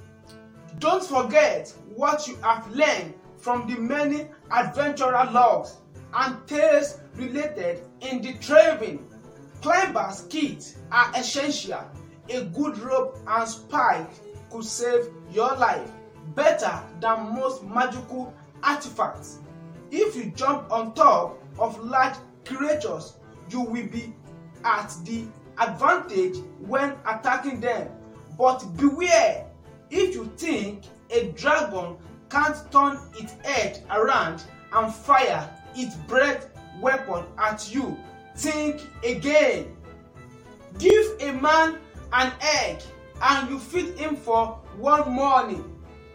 Don't 0.80 1.04
forget 1.04 1.74
what 1.96 2.28
you 2.28 2.36
have 2.38 2.70
learned 2.72 3.14
from 3.38 3.68
the 3.68 3.76
many 3.80 4.28
adventurer 4.52 5.30
logs 5.32 5.78
and 6.14 6.48
tales 6.48 7.00
related 7.16 7.82
in 8.02 8.22
the 8.22 8.34
traveling. 8.36 9.06
Climbers 9.62 10.26
kits 10.30 10.78
are 10.92 11.12
essential. 11.16 11.84
A 12.30 12.44
good 12.46 12.78
rope 12.80 13.18
and 13.28 13.48
spike 13.48 14.10
could 14.50 14.66
save 14.66 15.10
your 15.32 15.56
life 15.58 15.90
better 16.36 16.82
than 17.00 17.36
most 17.36 17.64
magical 17.64 18.34
artifacts. 18.64 19.40
If 19.92 20.16
you 20.16 20.32
jump 20.36 20.72
on 20.72 20.94
top 20.94 21.42
of 21.60 21.80
large 21.84 22.16
creatures, 22.46 23.14
you 23.50 23.62
will 23.62 23.88
be 23.88 24.14
at 24.64 24.94
the 25.04 25.26
advantage 25.60 26.38
when 26.60 26.96
attacking 27.06 27.60
them. 27.60 27.90
But 28.38 28.60
beware 28.78 29.46
if 29.90 30.16
you 30.16 30.32
think 30.38 30.84
a 31.10 31.32
dragon 31.32 31.98
can't 32.30 32.72
turn 32.72 32.98
its 33.20 33.34
head 33.46 33.84
around 33.92 34.44
and 34.74 34.94
fire 34.94 35.50
its 35.76 35.96
breath 35.96 36.50
weapon 36.80 37.26
at 37.38 37.74
you, 37.74 37.98
think 38.36 38.82
again. 39.04 39.76
Give 40.80 41.06
a 41.20 41.34
man 41.34 41.78
an 42.14 42.34
egg 42.42 42.82
and 43.22 43.50
you 43.50 43.60
feed 43.60 43.98
him 43.98 44.16
for 44.16 44.60
one 44.78 45.12
morning. 45.12 45.64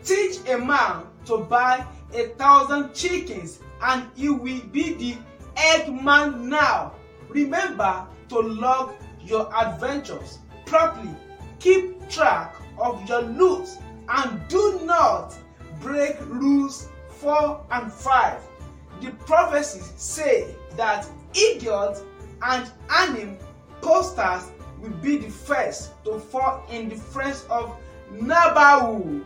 Teach 0.04 0.38
a 0.48 0.58
man 0.58 1.04
to 1.26 1.38
buy 1.38 1.84
a 2.14 2.28
thousand 2.38 2.94
chickens 2.94 3.60
and 3.82 4.08
he 4.14 4.28
will 4.28 4.60
be 4.72 4.94
the 4.94 5.16
egg 5.56 5.92
man 6.02 6.48
now. 6.48 6.94
Remember 7.28 8.06
to 8.28 8.38
log 8.38 8.94
your 9.20 9.52
adventures 9.54 10.38
properly. 10.64 11.14
Keep 11.58 12.08
track 12.08 12.54
of 12.78 13.06
your 13.08 13.22
loot 13.22 13.68
and 14.08 14.40
do 14.48 14.80
not 14.84 15.34
break 15.80 16.16
rules 16.26 16.88
4 17.08 17.66
and 17.70 17.92
5 17.92 18.45
the 19.00 19.10
prophecies 19.26 19.92
say 19.96 20.54
that 20.76 21.06
idiots 21.34 22.02
and 22.42 22.70
anim 22.90 23.36
posters 23.80 24.50
will 24.80 24.90
be 25.02 25.16
the 25.18 25.30
first 25.30 25.92
to 26.04 26.18
fall 26.18 26.64
in 26.70 26.88
the 26.88 26.96
friends 26.96 27.44
of 27.50 27.76
Nabahu. 28.12 29.22